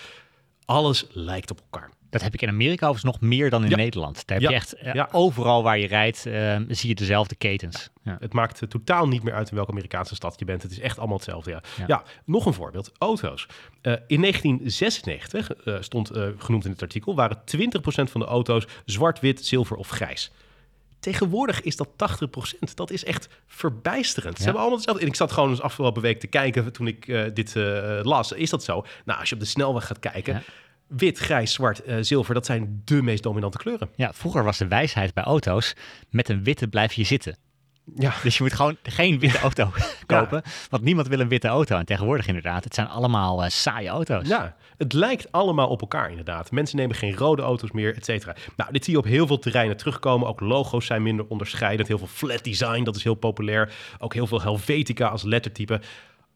Alles 0.68 1.06
lijkt 1.10 1.52
op 1.52 1.60
elkaar. 1.60 1.90
Dat 2.10 2.22
heb 2.22 2.34
ik 2.34 2.42
in 2.42 2.50
Amerika 2.50 2.88
overigens 2.88 3.20
nog 3.20 3.30
meer 3.30 3.50
dan 3.50 3.66
in 3.66 3.78
Nederland. 3.78 4.28
Daar 4.28 4.40
heb 4.40 4.50
je 4.50 4.56
echt 4.56 4.74
eh, 4.74 5.04
overal 5.12 5.64
waar 5.64 5.78
je 5.78 5.88
rijdt, 5.88 6.26
uh, 6.26 6.60
zie 6.68 6.90
je 6.90 6.96
dezelfde 6.96 7.36
ketens. 7.36 7.90
Het 8.04 8.34
maakt 8.34 8.62
uh, 8.62 8.70
totaal 8.70 9.08
niet 9.08 9.24
meer 9.24 9.34
uit 9.34 9.50
in 9.50 9.56
welke 9.56 9.72
Amerikaanse 9.72 10.16
stad 10.16 10.40
je 10.40 10.46
bent. 10.46 10.62
Het 10.62 10.72
is 10.72 10.80
echt 10.80 10.98
allemaal 10.98 11.16
hetzelfde. 11.16 11.64
Ja, 11.88 12.04
nog 12.26 12.46
een 12.46 12.54
voorbeeld. 12.54 12.92
Auto's. 12.98 13.48
in 14.08 14.22
1996, 14.22 15.52
stond 15.80 16.12
genoemd 16.38 16.66
in 16.66 16.72
het 16.72 16.82
artikel, 16.82 17.16
waren 17.16 17.38
20% 17.38 17.42
van 17.84 18.22
de 18.22 18.28
auto's 18.28 18.68
zwart, 18.86 19.20
wit, 19.20 19.46
zilver 19.46 19.76
of 19.76 19.90
grijs. 19.90 20.32
Tegenwoordig 21.00 21.62
is 21.62 21.76
dat 21.76 21.90
80%. 21.90 22.74
Dat 22.74 22.92
is 22.92 23.04
echt 23.04 23.28
verbijsterend. 23.48 24.38
Ze 24.38 24.44
hebben 24.44 24.62
allemaal 24.62 24.78
hetzelfde. 24.78 25.04
En 25.04 25.10
ik 25.10 25.16
zat 25.16 25.32
gewoon 25.32 25.50
eens 25.50 25.62
afgelopen 25.62 26.02
week 26.02 26.20
te 26.20 26.28
kijken 26.28 26.72
toen 26.72 26.88
ik 26.88 27.06
dit 27.34 27.54
las. 28.02 28.32
Is 28.32 28.50
dat 28.50 28.64
zo? 28.64 28.86
Nou, 29.06 29.20
als 29.20 29.30
je 29.30 29.36
op 29.36 29.42
de 29.42 29.48
snelweg 29.48 29.86
gaat 29.86 30.00
kijken 30.00 30.44
wit, 30.88 31.18
grijs, 31.18 31.54
zwart, 31.54 31.88
uh, 31.88 31.98
zilver, 32.02 32.34
dat 32.34 32.46
zijn 32.46 32.82
de 32.86 33.02
meest 33.02 33.24
dominante 33.24 33.58
kleuren. 33.58 33.90
Ja, 33.96 34.14
vroeger 34.14 34.44
was 34.44 34.58
de 34.58 34.68
wijsheid 34.68 35.14
bij 35.14 35.24
auto's, 35.24 35.74
met 36.10 36.30
een 36.30 36.44
witte 36.44 36.68
blijf 36.68 36.94
je 36.94 37.04
zitten. 37.04 37.38
Ja. 37.96 38.14
Dus 38.24 38.38
je 38.38 38.44
moet 38.44 38.54
gewoon 38.54 38.78
geen 38.84 39.20
witte 39.20 39.40
auto 39.40 39.72
kopen, 40.06 40.42
want 40.70 40.84
niemand 40.84 41.08
wil 41.08 41.20
een 41.20 41.28
witte 41.28 41.48
auto. 41.48 41.78
En 41.78 41.86
tegenwoordig 41.86 42.28
inderdaad, 42.28 42.64
het 42.64 42.74
zijn 42.74 42.88
allemaal 42.88 43.44
uh, 43.44 43.50
saaie 43.50 43.88
auto's. 43.88 44.28
Ja, 44.28 44.56
het 44.78 44.94
lijkt 44.94 45.32
allemaal 45.32 45.68
op 45.68 45.82
elkaar 45.82 46.10
inderdaad. 46.10 46.52
Mensen 46.52 46.78
nemen 46.78 46.96
geen 46.96 47.16
rode 47.16 47.42
auto's 47.42 47.72
meer, 47.72 47.96
et 47.96 48.06
cetera. 48.06 48.36
Nou, 48.56 48.72
dit 48.72 48.84
zie 48.84 48.94
je 48.94 49.00
op 49.00 49.06
heel 49.06 49.28
veel 49.28 49.40
terreinen 49.40 49.78
terugkomen. 49.78 50.28
Ook 50.28 50.40
logo's 50.40 50.86
zijn 50.86 51.04
minder 51.04 51.26
onderscheidend. 51.28 51.88
Heel 51.88 51.98
veel 51.98 52.08
flat 52.08 52.44
design, 52.44 52.84
dat 52.84 52.96
is 52.96 53.04
heel 53.04 53.16
populair. 53.16 53.74
Ook 54.00 54.14
heel 54.14 54.28
veel 54.28 54.42
Helvetica 54.42 55.08
als 55.08 55.24
lettertype 55.24 55.82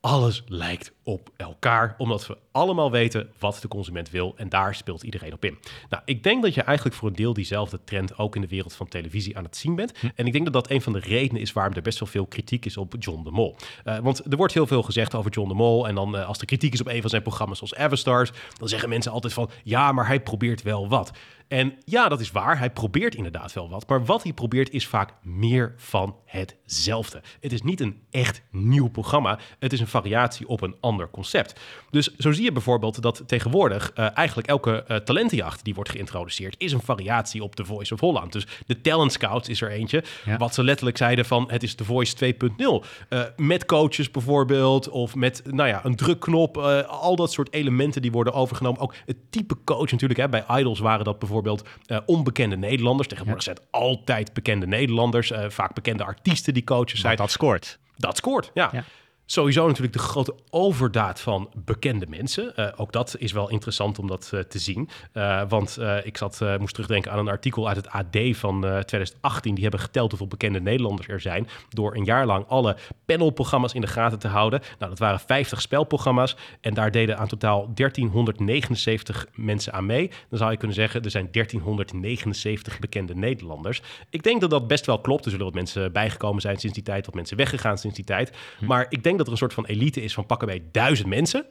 alles 0.01 0.43
lijkt 0.47 0.93
op 1.03 1.29
elkaar, 1.37 1.95
omdat 1.97 2.27
we 2.27 2.37
allemaal 2.51 2.91
weten 2.91 3.29
wat 3.39 3.59
de 3.61 3.67
consument 3.67 4.09
wil 4.09 4.33
en 4.37 4.49
daar 4.49 4.75
speelt 4.75 5.03
iedereen 5.03 5.33
op 5.33 5.45
in. 5.45 5.57
Nou, 5.89 6.03
ik 6.05 6.23
denk 6.23 6.43
dat 6.43 6.53
je 6.53 6.61
eigenlijk 6.61 6.95
voor 6.97 7.07
een 7.07 7.15
deel 7.15 7.33
diezelfde 7.33 7.79
trend 7.83 8.17
ook 8.17 8.35
in 8.35 8.41
de 8.41 8.47
wereld 8.47 8.73
van 8.73 8.87
televisie 8.87 9.37
aan 9.37 9.43
het 9.43 9.57
zien 9.57 9.75
bent. 9.75 9.97
Hm. 9.99 10.07
En 10.15 10.25
ik 10.25 10.31
denk 10.31 10.43
dat 10.43 10.53
dat 10.53 10.69
een 10.69 10.81
van 10.81 10.93
de 10.93 10.99
redenen 10.99 11.41
is 11.41 11.53
waarom 11.53 11.73
er 11.73 11.81
best 11.81 11.99
wel 11.99 12.07
veel 12.07 12.25
kritiek 12.25 12.65
is 12.65 12.77
op 12.77 12.95
John 12.99 13.23
de 13.23 13.31
Mol. 13.31 13.55
Uh, 13.85 13.97
want 13.97 14.31
er 14.31 14.37
wordt 14.37 14.53
heel 14.53 14.67
veel 14.67 14.83
gezegd 14.83 15.15
over 15.15 15.31
John 15.31 15.47
de 15.47 15.55
Mol 15.55 15.87
en 15.87 15.95
dan 15.95 16.15
uh, 16.15 16.27
als 16.27 16.39
er 16.39 16.45
kritiek 16.45 16.73
is 16.73 16.81
op 16.81 16.87
een 16.87 17.01
van 17.01 17.09
zijn 17.09 17.21
programma's 17.21 17.57
zoals 17.57 17.75
Everstars, 17.75 18.31
dan 18.57 18.67
zeggen 18.67 18.89
mensen 18.89 19.11
altijd 19.11 19.33
van 19.33 19.49
ja, 19.63 19.91
maar 19.91 20.07
hij 20.07 20.19
probeert 20.19 20.61
wel 20.61 20.87
wat. 20.87 21.11
En 21.51 21.73
ja, 21.85 22.09
dat 22.09 22.19
is 22.19 22.31
waar. 22.31 22.57
Hij 22.57 22.69
probeert 22.69 23.15
inderdaad 23.15 23.53
wel 23.53 23.69
wat. 23.69 23.87
Maar 23.87 24.05
wat 24.05 24.23
hij 24.23 24.33
probeert 24.33 24.69
is 24.69 24.87
vaak 24.87 25.13
meer 25.23 25.73
van 25.77 26.15
hetzelfde. 26.25 27.21
Het 27.39 27.51
is 27.51 27.61
niet 27.61 27.79
een 27.79 28.01
echt 28.09 28.41
nieuw 28.51 28.87
programma. 28.87 29.39
Het 29.59 29.73
is 29.73 29.79
een 29.79 29.87
variatie 29.87 30.47
op 30.47 30.61
een 30.61 30.75
ander 30.79 31.00
concept. 31.09 31.59
Dus 31.89 32.15
zo 32.17 32.31
zie 32.31 32.43
je 32.43 32.51
bijvoorbeeld 32.51 33.01
dat 33.01 33.23
tegenwoordig 33.25 33.91
uh, 33.95 34.17
eigenlijk 34.17 34.47
elke 34.47 34.85
uh, 34.87 34.97
talentenjacht 34.97 35.63
die 35.63 35.73
wordt 35.73 35.89
geïntroduceerd 35.89 36.55
is 36.57 36.71
een 36.71 36.81
variatie 36.81 37.43
op 37.43 37.55
The 37.55 37.65
Voice 37.65 37.93
of 37.93 37.99
Holland. 37.99 38.31
Dus 38.31 38.47
de 38.65 38.81
Talent 38.81 39.11
Scouts 39.11 39.49
is 39.49 39.61
er 39.61 39.71
eentje. 39.71 40.03
Wat 40.37 40.53
ze 40.53 40.63
letterlijk 40.63 40.97
zeiden 40.97 41.25
van 41.25 41.45
het 41.51 41.63
is 41.63 41.75
The 41.75 41.83
Voice 41.83 42.33
2.0. 42.33 42.87
Uh, 43.09 43.21
met 43.37 43.65
coaches 43.65 44.11
bijvoorbeeld 44.11 44.89
of 44.89 45.15
met 45.15 45.43
nou 45.45 45.69
ja, 45.69 45.85
een 45.85 45.95
drukknop. 45.95 46.57
Al 46.87 47.15
dat 47.15 47.31
soort 47.31 47.53
elementen 47.53 48.01
die 48.01 48.11
worden 48.11 48.33
overgenomen. 48.33 48.81
Ook 48.81 48.95
het 49.05 49.17
type 49.29 49.55
coach 49.63 49.91
natuurlijk. 49.91 50.19
Hè. 50.19 50.29
Bij 50.29 50.59
Idols 50.59 50.79
waren 50.79 51.05
dat 51.05 51.19
bijvoorbeeld 51.19 51.63
onbekende 52.05 52.57
Nederlanders. 52.57 53.07
Tegenwoordig 53.07 53.43
zijn 53.43 53.55
het 53.55 53.67
altijd 53.71 54.33
bekende 54.33 54.67
Nederlanders. 54.67 55.31
Vaak 55.47 55.73
bekende 55.73 56.03
artiesten 56.03 56.53
die 56.53 56.63
coaches 56.63 56.99
zijn. 56.99 57.17
Dat 57.17 57.31
scoort. 57.31 57.79
Dat 57.97 58.17
scoort, 58.17 58.51
ja. 58.53 58.69
ja. 58.71 58.83
Sowieso 59.31 59.67
natuurlijk 59.67 59.93
de 59.93 59.99
grote 59.99 60.35
overdaad 60.49 61.19
van 61.19 61.49
bekende 61.65 62.05
mensen. 62.09 62.53
Uh, 62.55 62.67
ook 62.75 62.91
dat 62.91 63.15
is 63.17 63.31
wel 63.31 63.49
interessant 63.49 63.99
om 63.99 64.07
dat 64.07 64.31
uh, 64.33 64.39
te 64.39 64.59
zien. 64.59 64.89
Uh, 65.13 65.41
want 65.49 65.77
ik 66.03 66.17
zat, 66.17 66.41
moest 66.59 66.73
terugdenken 66.73 67.11
aan 67.11 67.19
een 67.19 67.27
artikel 67.27 67.67
uit 67.67 67.77
het 67.77 67.89
AD 67.89 68.17
van 68.31 68.59
2018. 68.61 69.53
Die 69.53 69.63
hebben 69.63 69.81
geteld 69.81 70.09
hoeveel 70.09 70.27
bekende 70.27 70.61
Nederlanders 70.61 71.07
er 71.07 71.19
zijn. 71.19 71.47
Door 71.69 71.95
een 71.95 72.03
jaar 72.03 72.25
lang 72.25 72.47
alle 72.47 72.77
panelprogramma's 73.05 73.73
in 73.73 73.81
de 73.81 73.87
gaten 73.87 74.19
te 74.19 74.27
houden. 74.27 74.61
Nou, 74.79 74.89
dat 74.89 74.99
waren 74.99 75.19
50 75.19 75.61
spelprogramma's. 75.61 76.35
En 76.61 76.73
daar 76.73 76.91
deden 76.91 77.17
aan 77.17 77.27
totaal 77.27 77.71
1379 77.73 79.27
mensen 79.33 79.73
aan 79.73 79.85
mee. 79.85 80.11
Dan 80.29 80.37
zou 80.37 80.51
je 80.51 80.57
kunnen 80.57 80.75
zeggen, 80.75 81.03
er 81.03 81.11
zijn 81.11 81.27
1379 81.31 82.79
bekende 82.79 83.15
Nederlanders. 83.15 83.81
Ik 84.09 84.23
denk 84.23 84.41
dat 84.41 84.49
dat 84.49 84.67
best 84.67 84.85
wel 84.85 84.99
klopt. 84.99 85.25
Er 85.25 85.31
zullen 85.31 85.45
wat 85.45 85.55
mensen 85.55 85.91
bijgekomen 85.91 86.41
zijn 86.41 86.57
sinds 86.57 86.75
die 86.75 86.85
tijd. 86.85 87.05
Wat 87.05 87.15
mensen 87.15 87.37
weggegaan 87.37 87.77
sinds 87.77 87.95
die 87.95 88.05
tijd. 88.05 88.31
Hm. 88.59 88.65
Maar 88.65 88.85
ik 88.89 89.03
denk 89.03 89.19
dat 89.25 89.25
er 89.25 89.31
een 89.31 89.49
soort 89.49 89.67
van 89.67 89.75
elite 89.75 90.01
is 90.01 90.13
van 90.13 90.25
pakken 90.25 90.47
bij 90.47 90.63
duizend 90.71 91.07
mensen. 91.07 91.45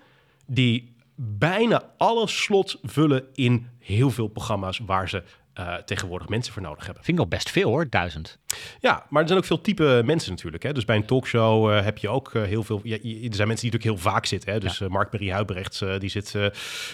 Die 0.46 0.94
bijna 1.14 1.92
alle 1.96 2.28
slots 2.28 2.78
vullen 2.82 3.24
in 3.34 3.68
heel 3.78 4.10
veel 4.10 4.28
programma's 4.28 4.78
waar 4.86 5.08
ze 5.08 5.22
uh, 5.60 5.74
tegenwoordig 5.74 6.28
mensen 6.28 6.52
voor 6.52 6.62
nodig 6.62 6.84
hebben. 6.84 7.04
Vind 7.04 7.18
ik 7.18 7.24
al 7.24 7.30
best 7.30 7.50
veel 7.50 7.68
hoor, 7.68 7.86
duizend. 7.88 8.38
Ja, 8.80 9.06
maar 9.08 9.22
er 9.22 9.28
zijn 9.28 9.40
ook 9.40 9.46
veel 9.46 9.60
type 9.60 10.02
mensen 10.04 10.30
natuurlijk. 10.30 10.62
Hè. 10.62 10.72
Dus 10.72 10.84
bij 10.84 10.96
een 10.96 11.04
talkshow 11.04 11.70
uh, 11.70 11.84
heb 11.84 11.98
je 11.98 12.08
ook 12.08 12.34
uh, 12.34 12.42
heel 12.42 12.62
veel... 12.62 12.80
Ja, 12.82 12.96
er 12.96 13.00
zijn 13.02 13.22
mensen 13.22 13.36
die 13.38 13.48
natuurlijk 13.48 13.82
heel 13.82 13.96
vaak 13.96 14.26
zitten. 14.26 14.52
Hè. 14.52 14.60
Dus 14.60 14.78
ja. 14.78 14.88
Mark-Marie 14.88 15.32
Huibrechts, 15.32 15.84
die 15.98 16.10
zit 16.10 16.34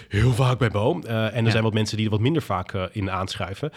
heel 0.08 0.32
vaak 0.32 0.58
bij 0.58 0.70
Boom. 0.70 1.04
en 1.04 1.32
er 1.34 1.44
ja. 1.44 1.50
zijn 1.50 1.62
wat 1.62 1.72
mensen 1.72 1.96
die 1.96 2.06
er 2.06 2.12
wat 2.12 2.20
minder 2.20 2.42
vaak 2.42 2.72
in 2.72 3.10
aanschuiven. 3.10 3.70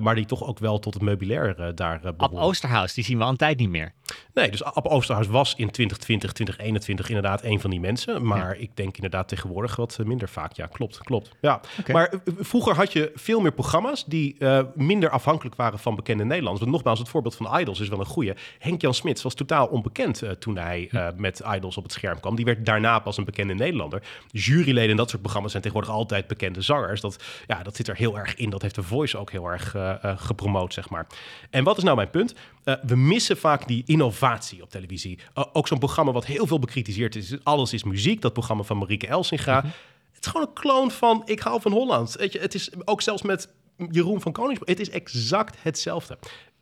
maar 0.00 0.14
die 0.14 0.26
toch 0.26 0.44
ook 0.44 0.58
wel 0.58 0.78
tot 0.78 0.94
het 0.94 1.02
meubilair 1.02 1.74
daar 1.74 2.00
behoren. 2.00 2.18
Ab 2.18 2.34
Oosterhuis, 2.34 2.94
die 2.94 3.04
zien 3.04 3.18
we 3.18 3.24
al 3.24 3.30
een 3.30 3.36
tijd 3.36 3.58
niet 3.58 3.68
meer. 3.68 3.92
Nee, 4.34 4.50
dus 4.50 4.64
Ab 4.64 4.86
Oosterhuis 4.86 5.26
was 5.26 5.54
in 5.56 5.70
2020, 5.70 6.32
2021 6.32 7.08
inderdaad 7.08 7.44
een 7.44 7.60
van 7.60 7.70
die 7.70 7.80
mensen. 7.80 8.26
Maar 8.26 8.56
ik 8.56 8.76
denk 8.76 8.94
inderdaad 8.94 9.28
tegenwoordig 9.28 9.76
wat 9.76 9.98
minder 10.04 10.28
vaak. 10.28 10.52
Ja, 10.52 10.66
klopt, 10.66 10.98
klopt. 10.98 11.30
Ja. 11.40 11.60
Okay. 11.80 11.94
Maar 11.94 12.12
vroeger 12.38 12.74
had 12.74 12.92
je 12.92 13.10
veel 13.14 13.40
meer 13.40 13.52
programma's 13.52 14.04
die 14.04 14.35
uh, 14.38 14.60
minder 14.74 15.10
afhankelijk 15.10 15.56
waren 15.56 15.78
van 15.78 15.94
bekende 15.94 16.24
Nederlanders. 16.24 16.60
Want 16.60 16.72
nogmaals, 16.76 16.98
het 16.98 17.08
voorbeeld 17.08 17.36
van 17.36 17.58
Idols 17.60 17.80
is 17.80 17.88
wel 17.88 18.00
een 18.00 18.06
goede. 18.06 18.36
Henk-Jan 18.58 18.94
Smits 18.94 19.22
was 19.22 19.34
totaal 19.34 19.66
onbekend 19.66 20.22
uh, 20.22 20.30
toen 20.30 20.56
hij 20.56 20.88
uh, 20.90 21.08
met 21.16 21.42
Idols 21.54 21.76
op 21.76 21.82
het 21.82 21.92
scherm 21.92 22.20
kwam. 22.20 22.36
Die 22.36 22.44
werd 22.44 22.66
daarna 22.66 22.98
pas 22.98 23.16
een 23.16 23.24
bekende 23.24 23.54
Nederlander. 23.54 24.02
Juryleden 24.30 24.90
in 24.90 24.96
dat 24.96 25.08
soort 25.08 25.22
programma's 25.22 25.50
zijn 25.50 25.62
tegenwoordig 25.62 25.96
altijd 25.96 26.26
bekende 26.26 26.60
zangers. 26.60 27.00
Dat, 27.00 27.24
ja, 27.46 27.62
dat 27.62 27.76
zit 27.76 27.88
er 27.88 27.96
heel 27.96 28.18
erg 28.18 28.34
in. 28.34 28.50
Dat 28.50 28.62
heeft 28.62 28.74
de 28.74 28.82
Voice 28.82 29.18
ook 29.18 29.30
heel 29.30 29.50
erg 29.50 29.74
gepromoot, 30.02 30.72
zeg 30.72 30.90
maar. 30.90 31.06
En 31.50 31.64
wat 31.64 31.76
is 31.76 31.82
nou 31.82 31.96
mijn 31.96 32.10
punt? 32.10 32.34
we 32.82 32.96
missen 32.96 33.36
vaak 33.36 33.66
die 33.66 33.82
innovatie 33.86 34.62
op 34.62 34.70
televisie. 34.70 35.18
ook 35.52 35.68
zo'n 35.68 35.78
programma 35.78 36.12
wat 36.12 36.26
heel 36.26 36.46
veel 36.46 36.58
bekritiseerd 36.58 37.16
is. 37.16 37.36
Alles 37.42 37.72
is 37.72 37.84
muziek. 37.84 38.20
Dat 38.20 38.32
programma 38.32 38.62
van 38.62 38.78
Marieke 38.78 39.06
Elsinga. 39.06 39.60
-hmm. 39.60 39.70
Het 40.16 40.24
is 40.24 40.30
gewoon 40.30 40.46
een 40.46 40.52
kloon 40.52 40.90
van 40.90 41.22
Ik 41.24 41.40
hou 41.40 41.60
van 41.60 41.72
Holland. 41.72 42.14
Weet 42.14 42.32
je, 42.32 42.38
het 42.38 42.54
is 42.54 42.70
ook 42.84 43.02
zelfs 43.02 43.22
met 43.22 43.48
Jeroen 43.90 44.20
van 44.20 44.32
Koningsbrug. 44.32 44.68
Het 44.68 44.88
is 44.88 44.94
exact 44.94 45.56
hetzelfde. 45.62 46.18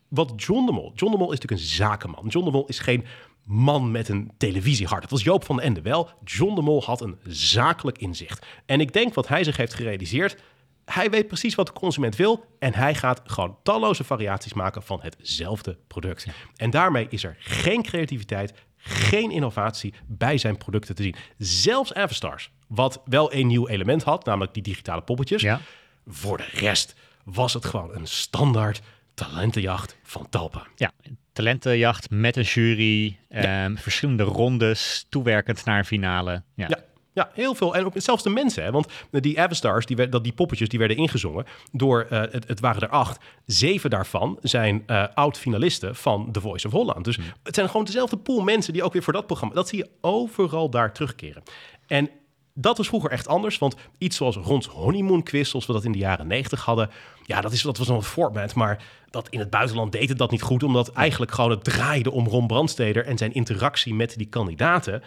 Wat 0.07 0.33
John 0.35 0.65
de 0.65 0.71
Mol... 0.71 0.91
John 0.95 1.11
de 1.11 1.17
Mol 1.17 1.31
is 1.31 1.39
natuurlijk 1.39 1.61
een 1.61 1.67
zakenman. 1.67 2.27
John 2.27 2.45
de 2.45 2.51
Mol 2.51 2.67
is 2.67 2.79
geen 2.79 3.05
man 3.43 3.91
met 3.91 4.09
een 4.09 4.31
televisiehart. 4.37 5.01
Dat 5.01 5.11
was 5.11 5.23
Joop 5.23 5.45
van 5.45 5.55
den 5.55 5.65
Ende 5.65 5.81
wel. 5.81 6.09
John 6.23 6.55
de 6.55 6.61
Mol 6.61 6.83
had 6.83 7.01
een 7.01 7.17
zakelijk 7.23 7.97
inzicht. 7.97 8.45
En 8.65 8.79
ik 8.79 8.93
denk 8.93 9.13
wat 9.13 9.27
hij 9.27 9.43
zich 9.43 9.57
heeft 9.57 9.73
gerealiseerd... 9.73 10.37
Hij 10.85 11.09
weet 11.09 11.27
precies 11.27 11.55
wat 11.55 11.67
de 11.67 11.73
consument 11.73 12.15
wil 12.15 12.45
en 12.59 12.73
hij 12.73 12.95
gaat 12.95 13.21
gewoon 13.25 13.57
talloze 13.63 14.03
variaties 14.03 14.53
maken 14.53 14.83
van 14.83 14.99
hetzelfde 15.01 15.77
product. 15.87 16.27
En 16.55 16.69
daarmee 16.69 17.07
is 17.09 17.23
er 17.23 17.35
geen 17.39 17.83
creativiteit, 17.83 18.53
geen 18.77 19.31
innovatie 19.31 19.93
bij 20.07 20.37
zijn 20.37 20.57
producten 20.57 20.95
te 20.95 21.03
zien. 21.03 21.15
Zelfs 21.37 21.93
Avastars, 21.93 22.51
wat 22.67 23.01
wel 23.05 23.33
een 23.33 23.47
nieuw 23.47 23.67
element 23.67 24.03
had, 24.03 24.25
namelijk 24.25 24.53
die 24.53 24.63
digitale 24.63 25.01
poppetjes. 25.01 25.41
Ja. 25.41 25.61
Voor 26.07 26.37
de 26.37 26.47
rest 26.51 26.95
was 27.23 27.53
het 27.53 27.65
gewoon 27.65 27.95
een 27.95 28.07
standaard 28.07 28.81
talentenjacht 29.13 29.97
van 30.03 30.29
Talpa. 30.29 30.67
Ja, 30.75 30.91
talentenjacht 31.33 32.09
met 32.09 32.35
een 32.35 32.43
jury, 32.43 33.17
ja. 33.29 33.65
um, 33.65 33.77
verschillende 33.77 34.23
rondes, 34.23 35.05
toewerkend 35.09 35.65
naar 35.65 35.77
een 35.77 35.85
finale. 35.85 36.43
Ja. 36.55 36.67
ja. 36.67 36.83
Ja, 37.15 37.29
heel 37.33 37.55
veel. 37.55 37.75
En 37.75 37.85
ook 37.85 37.93
zelfs 37.95 38.23
de 38.23 38.29
mensen. 38.29 38.63
Hè? 38.63 38.71
Want 38.71 38.87
die 39.11 39.41
Avastars, 39.41 39.85
die, 39.85 40.09
dat 40.09 40.23
die 40.23 40.33
poppetjes, 40.33 40.69
die 40.69 40.79
werden 40.79 40.97
ingezongen 40.97 41.45
door, 41.71 42.07
uh, 42.11 42.21
het, 42.31 42.47
het, 42.47 42.59
waren 42.59 42.81
er 42.81 42.89
acht. 42.89 43.23
Zeven 43.45 43.89
daarvan 43.89 44.37
zijn 44.41 44.83
uh, 44.87 45.07
oud-finalisten 45.13 45.95
van 45.95 46.31
The 46.31 46.41
Voice 46.41 46.67
of 46.67 46.73
Holland. 46.73 47.05
Dus 47.05 47.17
mm. 47.17 47.23
het 47.43 47.55
zijn 47.55 47.69
gewoon 47.69 47.85
dezelfde 47.85 48.17
pool 48.17 48.41
mensen 48.41 48.73
die 48.73 48.83
ook 48.83 48.93
weer 48.93 49.03
voor 49.03 49.13
dat 49.13 49.25
programma... 49.25 49.55
Dat 49.55 49.67
zie 49.67 49.77
je 49.77 49.89
overal 50.01 50.69
daar 50.69 50.93
terugkeren. 50.93 51.43
En 51.87 52.09
dat 52.57 52.77
was 52.77 52.87
vroeger 52.87 53.11
echt 53.11 53.27
anders, 53.27 53.57
want 53.57 53.75
iets 53.97 54.17
zoals 54.17 54.35
Rons 54.35 54.67
Honeymoon 54.67 55.23
Quiz, 55.23 55.49
zoals 55.49 55.65
we 55.65 55.73
dat 55.73 55.83
in 55.83 55.91
de 55.91 55.97
jaren 55.97 56.27
90 56.27 56.65
hadden, 56.65 56.89
ja, 57.25 57.41
dat, 57.41 57.51
is, 57.51 57.61
dat 57.61 57.77
was 57.77 57.87
een 57.87 58.03
format, 58.03 58.55
maar 58.55 58.83
dat 59.09 59.29
in 59.29 59.39
het 59.39 59.49
buitenland 59.49 59.91
deed 59.91 60.09
het 60.09 60.17
dat 60.17 60.31
niet 60.31 60.41
goed, 60.41 60.63
omdat 60.63 60.91
eigenlijk 60.91 61.31
gewoon 61.31 61.51
het 61.51 61.63
draaide 61.63 62.11
om 62.11 62.27
Ron 62.27 62.47
Brandsteder 62.47 63.05
en 63.05 63.17
zijn 63.17 63.33
interactie 63.33 63.93
met 63.93 64.17
die 64.17 64.27
kandidaten. 64.27 65.03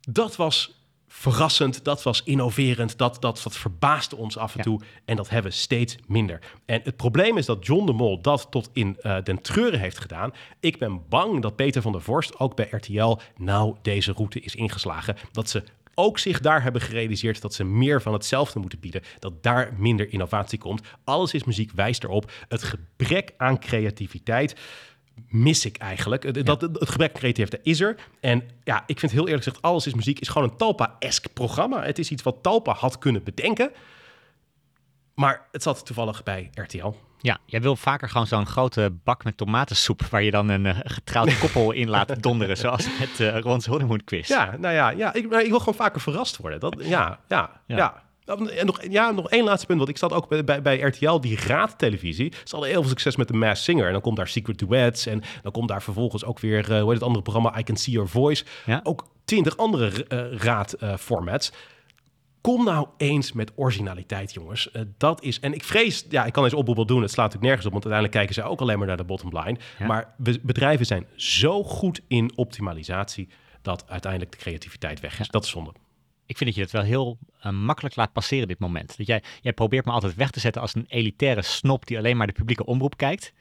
Dat 0.00 0.36
was 0.36 0.78
verrassend, 1.08 1.84
dat 1.84 2.02
was 2.02 2.22
innoverend, 2.22 2.98
dat, 2.98 3.16
dat, 3.20 3.40
dat 3.42 3.56
verbaasde 3.56 4.16
ons 4.16 4.36
af 4.36 4.56
en 4.56 4.62
toe. 4.62 4.80
En 5.04 5.16
dat 5.16 5.28
hebben 5.28 5.50
we 5.50 5.56
steeds 5.56 5.96
minder. 6.06 6.38
En 6.66 6.80
het 6.84 6.96
probleem 6.96 7.36
is 7.36 7.46
dat 7.46 7.66
John 7.66 7.86
de 7.86 7.92
Mol 7.92 8.20
dat 8.22 8.46
tot 8.50 8.70
in 8.72 8.96
uh, 9.02 9.16
den 9.22 9.42
treuren 9.42 9.80
heeft 9.80 9.98
gedaan. 9.98 10.32
Ik 10.60 10.78
ben 10.78 11.08
bang 11.08 11.42
dat 11.42 11.56
Peter 11.56 11.82
van 11.82 11.92
der 11.92 12.02
Vorst 12.02 12.38
ook 12.38 12.56
bij 12.56 12.68
RTL 12.70 13.18
nou 13.36 13.76
deze 13.82 14.12
route 14.12 14.40
is 14.40 14.54
ingeslagen. 14.54 15.16
Dat 15.32 15.50
ze 15.50 15.62
ook 15.98 16.18
zich 16.18 16.40
daar 16.40 16.62
hebben 16.62 16.80
gerealiseerd 16.80 17.40
dat 17.40 17.54
ze 17.54 17.64
meer 17.64 18.02
van 18.02 18.12
hetzelfde 18.12 18.58
moeten 18.58 18.80
bieden. 18.80 19.02
Dat 19.18 19.42
daar 19.42 19.74
minder 19.76 20.12
innovatie 20.12 20.58
komt. 20.58 20.80
Alles 21.04 21.34
is 21.34 21.44
muziek 21.44 21.72
wijst 21.72 22.04
erop. 22.04 22.32
Het 22.48 22.62
gebrek 22.62 23.32
aan 23.36 23.58
creativiteit 23.58 24.54
mis 25.28 25.64
ik 25.64 25.76
eigenlijk. 25.76 26.44
Dat, 26.44 26.60
Het 26.60 26.88
gebrek 26.88 27.14
aan 27.14 27.20
creativiteit 27.20 27.66
is 27.66 27.80
er. 27.80 27.96
En 28.20 28.48
ja, 28.64 28.84
ik 28.86 28.98
vind 28.98 29.12
heel 29.12 29.26
eerlijk 29.26 29.44
gezegd, 29.44 29.62
Alles 29.62 29.86
is 29.86 29.94
Muziek 29.94 30.20
is 30.20 30.28
gewoon 30.28 30.50
een 30.50 30.56
Talpa-esque 30.56 31.28
programma. 31.28 31.82
Het 31.82 31.98
is 31.98 32.10
iets 32.10 32.22
wat 32.22 32.42
Talpa 32.42 32.72
had 32.72 32.98
kunnen 32.98 33.22
bedenken. 33.24 33.72
Maar 35.14 35.48
het 35.52 35.62
zat 35.62 35.86
toevallig 35.86 36.22
bij 36.22 36.50
RTL. 36.54 36.94
Ja, 37.20 37.38
jij 37.44 37.60
wil 37.60 37.76
vaker 37.76 38.08
gewoon 38.08 38.26
zo'n 38.26 38.46
grote 38.46 38.92
bak 39.04 39.24
met 39.24 39.36
tomatensoep... 39.36 40.02
waar 40.02 40.22
je 40.22 40.30
dan 40.30 40.48
een 40.48 40.64
uh, 40.64 40.78
getrouwd 40.82 41.38
koppel 41.40 41.72
in 41.72 41.88
laat 41.88 42.22
donderen... 42.22 42.56
zoals 42.56 42.88
met 42.98 43.20
uh, 43.20 43.38
Ron's 43.38 43.66
Honeymoon 43.66 44.04
Quiz. 44.04 44.28
Ja, 44.28 44.56
nou 44.58 44.74
ja, 44.74 44.90
ja 44.90 45.14
ik, 45.14 45.24
ik 45.24 45.48
wil 45.48 45.58
gewoon 45.58 45.74
vaker 45.74 46.00
verrast 46.00 46.36
worden. 46.36 46.60
Dat, 46.60 46.76
ja, 46.78 47.18
ja, 47.28 47.50
ja. 47.66 48.02
En 48.24 48.66
nog, 48.66 48.82
ja, 48.90 49.10
nog 49.10 49.30
één 49.30 49.44
laatste 49.44 49.66
punt. 49.66 49.78
Want 49.78 49.90
ik 49.90 49.98
zat 49.98 50.12
ook 50.12 50.28
bij, 50.28 50.44
bij, 50.44 50.62
bij 50.62 50.80
RTL, 50.80 51.20
die 51.20 51.38
raadtelevisie. 51.46 52.32
Ze 52.44 52.50
hadden 52.50 52.70
heel 52.70 52.80
veel 52.80 52.90
succes 52.90 53.16
met 53.16 53.28
de 53.28 53.34
Mass 53.34 53.64
Singer. 53.64 53.86
En 53.86 53.92
dan 53.92 54.00
komt 54.00 54.16
daar 54.16 54.28
Secret 54.28 54.58
Duets. 54.58 55.06
En 55.06 55.22
dan 55.42 55.52
komt 55.52 55.68
daar 55.68 55.82
vervolgens 55.82 56.24
ook 56.24 56.38
weer, 56.38 56.70
uh, 56.70 56.80
hoe 56.80 56.84
heet 56.84 56.98
het 56.98 57.02
andere 57.02 57.22
programma, 57.22 57.58
I 57.58 57.62
Can 57.62 57.76
See 57.76 57.92
Your 57.92 58.08
Voice. 58.08 58.44
Ja? 58.66 58.80
Ook 58.82 59.06
twintig 59.24 59.56
andere 59.56 60.06
raadformats. 60.36 61.52
Kom 62.40 62.64
nou 62.64 62.88
eens 62.96 63.32
met 63.32 63.52
originaliteit, 63.54 64.32
jongens. 64.32 64.68
Uh, 64.72 64.82
dat 64.96 65.22
is. 65.22 65.40
En 65.40 65.54
ik 65.54 65.64
vrees, 65.64 66.04
ja, 66.08 66.24
ik 66.24 66.32
kan 66.32 66.44
eens 66.44 66.54
oproep 66.54 66.76
wel 66.76 66.86
doen. 66.86 67.02
Het 67.02 67.10
slaat 67.10 67.32
natuurlijk 67.32 67.52
nergens 67.52 67.66
op, 67.66 67.72
want 67.72 67.84
uiteindelijk 67.84 68.26
kijken 68.26 68.34
ze 68.34 68.50
ook 68.50 68.60
alleen 68.60 68.78
maar 68.78 68.86
naar 68.86 68.96
de 68.96 69.04
bottom 69.04 69.38
line. 69.38 69.58
Maar 69.86 70.14
bedrijven 70.42 70.86
zijn 70.86 71.06
zo 71.16 71.64
goed 71.64 72.00
in 72.08 72.32
optimalisatie 72.36 73.28
dat 73.62 73.84
uiteindelijk 73.88 74.32
de 74.32 74.38
creativiteit 74.38 75.00
weg 75.00 75.20
is. 75.20 75.28
Dat 75.28 75.44
is 75.44 75.50
zonde 75.50 75.72
ik 76.28 76.36
vind 76.36 76.50
dat 76.50 76.54
je 76.54 76.60
het 76.60 76.70
wel 76.70 76.82
heel 76.82 77.18
uh, 77.46 77.52
makkelijk 77.52 77.96
laat 77.96 78.12
passeren 78.12 78.48
dit 78.48 78.58
moment. 78.58 78.96
Dat 78.96 79.06
jij, 79.06 79.22
jij 79.40 79.52
probeert 79.52 79.84
me 79.84 79.92
altijd 79.92 80.14
weg 80.14 80.30
te 80.30 80.40
zetten 80.40 80.62
als 80.62 80.74
een 80.74 80.86
elitaire 80.88 81.42
snop 81.42 81.86
die 81.86 81.98
alleen 81.98 82.16
maar 82.16 82.26
de 82.26 82.32
publieke 82.32 82.64
omroep 82.64 82.96
kijkt. 82.96 83.32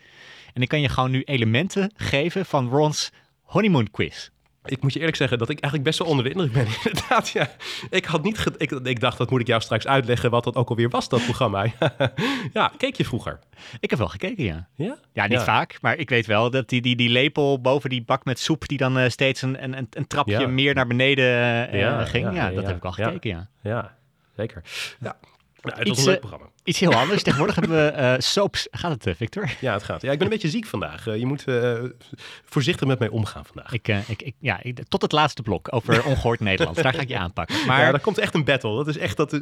En 0.54 0.62
ik 0.62 0.68
kan 0.68 0.82
je 0.82 0.90
gewoon 0.90 1.12
nu 1.12 1.22
elementen 1.24 1.92
geven 1.96 2.46
van 2.46 2.70
Ron's 2.70 3.12
honeymoon 3.42 3.92
quiz 3.92 4.30
ik 4.70 4.82
moet 4.82 4.94
je 4.94 5.00
eerlijk 5.00 5.18
zeggen 5.18 5.38
dat 5.38 5.50
ik 5.50 5.60
eigenlijk 5.60 5.84
best 5.84 6.00
wel 6.00 6.08
onder 6.08 6.24
de 6.24 6.32
indruk 6.32 6.52
ben. 6.52 6.68
Inderdaad, 6.92 7.30
ja. 7.30 7.50
Ik 7.90 8.06
had 8.06 8.24
niet. 8.24 8.46
Ik, 8.58 8.72
ik 8.72 9.00
dacht, 9.00 9.18
dat 9.18 9.30
moet 9.30 9.42
ik 9.42 9.48
jou 9.48 9.62
straks 9.62 9.88
uitleggen 9.88 10.30
wat 10.30 10.44
dat 10.44 10.56
ook 10.56 10.70
alweer 10.70 10.90
was, 10.90 11.10
dat 11.10 11.24
programma. 11.24 11.66
ja, 12.54 12.72
keek 12.78 12.96
je 12.96 13.06
vroeger? 13.06 13.40
Ik 13.80 13.90
heb 13.90 14.00
wel 14.00 14.08
gekeken, 14.08 14.44
ja. 14.44 14.68
Ja? 14.76 14.98
Ja, 15.14 15.28
niet 15.28 15.42
vaak, 15.42 15.78
maar 15.82 15.98
ik 15.98 16.10
weet 16.10 16.26
wel 16.26 16.50
dat 16.50 16.70
die, 16.70 16.82
die, 16.82 16.96
die 16.96 17.10
lepel 17.10 17.62
boven 17.62 17.90
die 17.90 18.04
bak 18.04 18.26
met 18.26 18.40
soep, 18.40 18.68
die 18.68 18.78
dan 18.78 18.98
uh, 18.98 19.10
steeds 19.10 19.42
een, 19.42 19.64
een, 19.64 19.88
een 19.92 20.08
trapje 20.08 20.48
meer 20.48 20.74
naar 20.74 20.88
beneden 20.88 21.26
uh, 21.76 22.06
ging. 22.06 22.34
Ja, 22.34 22.52
dat 22.52 22.66
heb 22.66 22.76
ik 22.76 22.86
al 22.86 22.92
gekeken, 22.92 23.30
ja. 23.30 23.48
Ja, 23.62 23.96
zeker. 24.36 24.64
Ja. 25.00 25.16
Nou, 25.62 25.80
het 25.80 25.88
was 25.88 25.98
een 25.98 26.06
leuk 26.06 26.20
programma. 26.20 26.46
Iets 26.64 26.80
heel 26.80 26.94
anders. 26.94 27.24
Tegenwoordig 27.24 27.56
hebben 27.56 27.86
we 27.86 28.02
uh, 28.02 28.14
soaps. 28.18 28.68
Gaat 28.72 28.92
het, 28.92 29.08
uh, 29.08 29.14
Victor? 29.16 29.50
Ja, 29.62 29.74
het 29.74 29.84
gaat. 29.84 30.02
Ja, 30.02 30.12
ik 30.12 30.18
ben 30.18 30.28
een 30.28 30.34
beetje 30.34 30.50
ziek 30.50 30.66
vandaag. 30.66 31.08
Uh, 31.08 31.18
je 31.18 31.26
moet 31.26 31.46
voorzichtig 32.44 32.88
met 32.88 33.00
mij 33.00 33.08
omgaan 33.10 33.46
vandaag. 33.46 33.72
Ik, 33.74 33.88
ik, 33.88 34.22
ik, 34.22 34.36
ja, 34.40 34.62
tot 34.88 35.02
het 35.02 35.12
laatste 35.12 35.42
blok 35.42 35.74
over 35.74 36.04
ongehoord 36.12 36.40
Nederlands. 36.40 36.82
Daar 36.82 36.94
ga 36.94 37.02
ik 37.02 37.08
je 37.08 37.18
aanpakken. 37.18 37.66
Maar 37.66 37.82
ja, 37.82 37.92
daar 37.92 38.00
komt 38.00 38.18
echt 38.18 38.34
een 38.34 38.44
battle. 38.44 38.76
Dat 38.76 38.88
is 38.88 38.98
echt 38.98 39.18
dat. 39.18 39.42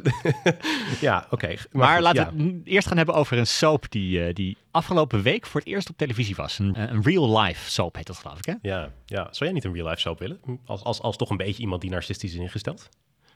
ja, 1.00 1.26
oké. 1.30 1.46
Maar, 1.46 1.60
maar 1.70 2.02
laten 2.02 2.36
we 2.36 2.42
het 2.42 2.54
eerst 2.64 2.88
gaan 2.88 2.96
hebben 2.96 3.14
over 3.14 3.38
een 3.38 3.46
soap 3.46 3.90
die, 3.90 4.32
die 4.32 4.56
afgelopen 4.70 5.22
week 5.22 5.46
voor 5.46 5.60
het 5.60 5.68
eerst 5.68 5.90
op 5.90 5.96
televisie 5.96 6.34
was. 6.34 6.58
Een, 6.58 6.80
een 6.80 7.02
real 7.02 7.40
life 7.40 7.70
soap 7.70 7.96
heet 7.96 8.06
dat, 8.06 8.16
geloof 8.16 8.38
ik. 8.38 8.44
Hè? 8.44 8.54
Ja, 8.62 8.90
ja. 9.06 9.22
Zou 9.22 9.44
jij 9.44 9.52
niet 9.52 9.64
een 9.64 9.72
real 9.72 9.88
life 9.88 10.00
soap 10.00 10.18
willen? 10.18 10.40
Als, 10.66 10.82
als, 10.82 11.00
als 11.00 11.16
toch 11.16 11.30
een 11.30 11.36
beetje 11.36 11.62
iemand 11.62 11.80
die 11.80 11.90
narcistisch 11.90 12.32
is 12.32 12.38
ingesteld? 12.38 12.88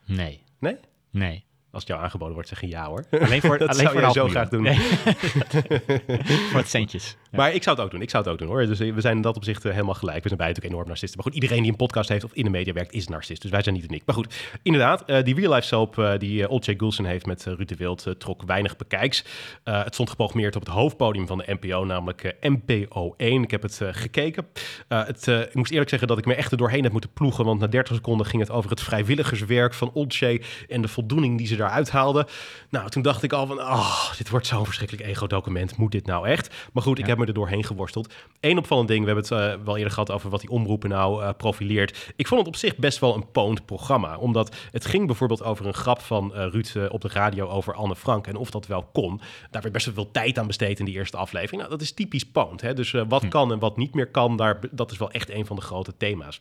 Nee. 0.05 0.43
Nee? 0.59 0.77
Nee. 1.11 1.45
Als 1.73 1.83
het 1.83 1.93
jou 1.93 2.03
aangeboden 2.05 2.35
wordt, 2.35 2.49
zeg 2.49 2.61
je 2.61 2.69
ja 2.69 2.87
hoor. 2.87 3.05
Alleen 3.25 3.41
voor, 3.41 3.59
dat 3.59 3.69
alleen 3.69 3.89
zou 3.89 4.01
voor 4.01 4.13
zo 4.13 4.29
graag 4.29 4.49
doen. 4.49 4.67
voor 6.51 6.61
het 6.61 6.69
centjes. 6.69 7.17
Maar 7.31 7.55
ik 7.55 7.63
zou 7.63 7.77
het 7.77 7.85
ook 7.85 7.91
doen. 7.91 8.03
Ik 8.03 8.11
zou 8.11 8.23
het 8.23 8.33
ook 8.33 8.39
doen 8.39 8.49
hoor. 8.49 8.67
Dus 8.67 8.79
we 8.79 9.01
zijn 9.01 9.17
in 9.17 9.23
dat 9.23 9.37
opzicht 9.37 9.65
eh, 9.65 9.73
helemaal 9.73 9.95
gelijk. 9.95 10.23
We 10.23 10.29
zijn 10.29 10.39
beide 10.39 10.55
natuurlijk 10.55 10.75
enorm 10.75 10.89
narcisten. 10.89 11.21
Maar 11.23 11.33
goed, 11.33 11.43
iedereen 11.43 11.63
die 11.63 11.71
een 11.71 11.77
podcast 11.77 12.09
heeft 12.09 12.25
of 12.25 12.33
in 12.33 12.45
de 12.45 12.51
media 12.51 12.73
werkt, 12.73 12.93
is 12.93 13.09
narcist. 13.09 13.43
Dus 13.43 13.51
wij 13.51 13.63
zijn 13.63 13.75
niet 13.75 13.85
uniek. 13.85 14.03
Maar 14.07 14.15
goed, 14.15 14.35
inderdaad, 14.63 15.03
uh, 15.07 15.23
die 15.23 15.35
real 15.35 15.55
life 15.55 15.67
soap 15.67 15.99
uh, 15.99 16.13
die 16.19 16.41
uh, 16.41 16.51
Olcay 16.51 16.75
Gulsen 16.77 17.05
heeft 17.05 17.27
met 17.27 17.45
Ruud 17.45 17.69
de 17.69 17.77
Wild 17.77 18.07
trok 18.19 18.43
weinig 18.43 18.77
bekijks. 18.77 19.25
het 19.65 19.95
stond 19.95 20.11
geprogrammeerd 20.11 20.57
op 20.57 20.63
het 20.63 20.71
hoofdpodium 20.71 21.27
van 21.27 21.39
de 21.39 21.57
NPO, 21.61 21.85
namelijk 21.85 22.37
NPO 22.41 23.15
1. 23.17 23.43
Ik 23.43 23.51
heb 23.51 23.63
het 23.63 23.81
gekeken. 23.91 24.47
het, 24.89 25.27
ik 25.27 25.55
moest 25.55 25.71
eerlijk 25.71 25.91
zeggen 25.91 26.09
dat 26.09 26.19
ik 26.19 26.25
me 26.25 26.35
echt 26.35 26.53
er 26.53 26.59
doorheen 26.59 26.83
heb 26.83 26.93
moeten 26.93 27.13
ploegen. 27.13 27.45
Want 27.45 27.61
na 27.61 27.67
30 27.67 27.95
seconden 27.95 28.27
ging 28.27 28.43
het 28.43 28.51
over 28.51 28.71
het 28.71 28.81
vrijwilligerswerk 28.81 29.75
van 29.75 29.91
Olcay 29.93 30.43
en 30.69 30.83
de 30.83 30.89
voldoening 30.89 31.39
die 31.39 31.47
ze 31.47 31.57
daaruit 31.61 31.91
haalde. 31.91 32.27
Nou, 32.69 32.89
toen 32.89 33.03
dacht 33.03 33.23
ik 33.23 33.33
al 33.33 33.47
van, 33.47 33.59
oh, 33.59 34.13
dit 34.17 34.31
wordt 34.31 34.47
zo'n 34.47 34.65
verschrikkelijk 34.65 35.09
ego-document. 35.09 35.77
Moet 35.77 35.93
dit 35.93 36.07
nou 36.07 36.27
echt? 36.27 36.55
Maar 36.73 36.83
goed, 36.83 36.99
ik 36.99 37.07
heb 37.07 37.19
me 37.19 37.27
er 37.27 37.35
doorheen 37.35 37.65
geworsteld. 37.65 38.13
Eén 38.41 38.59
opvallend 38.59 38.89
ding, 38.89 39.01
we 39.01 39.07
hebben 39.07 39.39
het 39.39 39.59
uh, 39.59 39.65
wel 39.65 39.77
eerder 39.77 39.93
gehad 39.93 40.11
over 40.11 40.31
wat 40.31 40.41
die 40.41 40.51
omroepen 40.51 40.89
nou 40.89 41.23
uh, 41.23 41.31
profileert. 41.37 42.13
Ik 42.17 42.27
vond 42.27 42.41
het 42.41 42.49
op 42.49 42.57
zich 42.57 42.77
best 42.77 42.99
wel 42.99 43.15
een 43.15 43.31
poont 43.31 43.67
programma. 43.67 44.17
Omdat 44.17 44.57
het 44.71 44.87
ging 44.87 45.07
bijvoorbeeld 45.07 45.43
over 45.43 45.67
een 45.67 45.75
grap 45.75 46.01
van 46.01 46.33
uh, 46.35 46.47
Ruud 46.47 46.91
op 46.91 47.01
de 47.01 47.09
radio 47.09 47.49
over 47.49 47.75
Anne 47.75 47.97
Frank. 47.97 48.27
En 48.27 48.37
of 48.37 48.51
dat 48.51 48.67
wel 48.67 48.89
kon. 48.93 49.21
Daar 49.51 49.63
werd 49.63 49.75
best 49.75 49.87
wel 49.87 49.95
veel 49.95 50.11
tijd 50.11 50.39
aan 50.39 50.47
besteed 50.47 50.79
in 50.79 50.85
die 50.85 50.95
eerste 50.95 51.17
aflevering. 51.17 51.61
Nou, 51.61 51.71
dat 51.71 51.81
is 51.81 51.93
typisch 51.93 52.25
poont. 52.25 52.61
Hè? 52.61 52.75
Dus 52.75 52.91
wat 53.09 53.23
hm. 53.23 53.29
kan 53.29 53.53
en 53.53 53.59
wat 53.59 53.77
niet 53.77 53.95
meer 53.95 54.11
kan, 54.11 54.37
daar, 54.37 54.61
dat 54.71 54.91
is 54.91 54.99
wel 54.99 55.11
echt 55.11 55.31
een 55.31 55.47
van 55.47 55.57
de 55.57 55.63
grote 55.63 55.97
thema's. 55.97 56.41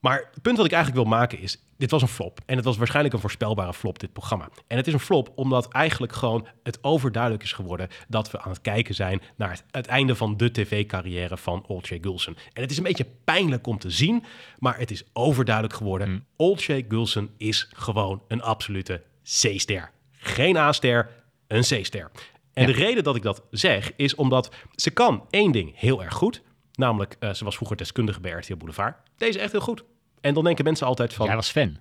Maar 0.00 0.28
het 0.32 0.42
punt 0.42 0.56
wat 0.56 0.66
ik 0.66 0.72
eigenlijk 0.72 1.04
wil 1.04 1.18
maken 1.18 1.38
is, 1.38 1.58
dit 1.76 1.90
was 1.90 2.02
een 2.02 2.08
flop. 2.08 2.40
En 2.46 2.56
het 2.56 2.64
was 2.64 2.76
waarschijnlijk 2.76 3.14
een 3.14 3.20
voorspelbare 3.20 3.74
flop, 3.74 3.98
dit 3.98 4.12
programma. 4.12 4.48
En 4.66 4.76
het 4.76 4.86
is 4.86 4.92
een 4.92 5.00
flop 5.00 5.32
omdat 5.34 5.68
eigenlijk 5.68 6.12
gewoon 6.12 6.46
het 6.62 6.78
overduidelijk 6.82 7.42
is 7.42 7.52
geworden 7.52 7.88
dat 8.08 8.30
we 8.30 8.40
aan 8.40 8.50
het 8.50 8.60
kijken 8.60 8.94
zijn 8.94 9.22
naar 9.36 9.60
het, 9.70 9.86
einde 9.86 10.14
van 10.14 10.36
de 10.36 10.50
tv-carrière 10.50 11.36
van 11.36 11.64
Olcay 11.66 11.98
Gulsen. 12.00 12.36
En 12.52 12.62
het 12.62 12.70
is 12.70 12.76
een 12.76 12.82
beetje 12.82 13.06
pijnlijk 13.24 13.66
om 13.66 13.78
te 13.78 13.90
zien, 13.90 14.24
maar 14.58 14.78
het 14.78 14.90
is 14.90 15.04
overduidelijk 15.12 15.74
geworden. 15.74 16.08
Mm. 16.08 16.24
Olcay 16.36 16.84
Gulsen 16.88 17.30
is 17.36 17.70
gewoon 17.72 18.22
een 18.28 18.42
absolute 18.42 19.02
C-ster. 19.22 19.90
Geen 20.12 20.56
A-ster, 20.56 21.10
een 21.46 21.60
C-ster. 21.62 22.10
En 22.52 22.66
de 22.66 22.72
reden 22.72 23.04
dat 23.04 23.16
ik 23.16 23.22
dat 23.22 23.42
zeg 23.50 23.92
is 23.96 24.14
omdat 24.14 24.54
ze 24.74 24.90
kan 24.90 25.26
één 25.30 25.52
ding 25.52 25.72
heel 25.78 26.02
erg 26.02 26.14
goed. 26.14 26.42
Namelijk, 26.78 27.16
uh, 27.20 27.32
ze 27.32 27.44
was 27.44 27.56
vroeger 27.56 27.76
deskundige 27.76 28.20
bij 28.20 28.30
RTL 28.30 28.56
Boulevard. 28.56 28.96
Deze 29.16 29.38
echt 29.38 29.52
heel 29.52 29.60
goed. 29.60 29.84
En 30.20 30.34
dan 30.34 30.44
denken 30.44 30.64
mensen 30.64 30.86
altijd 30.86 31.14
van... 31.14 31.26
Jij 31.26 31.34
was 31.34 31.50
fan. 31.50 31.78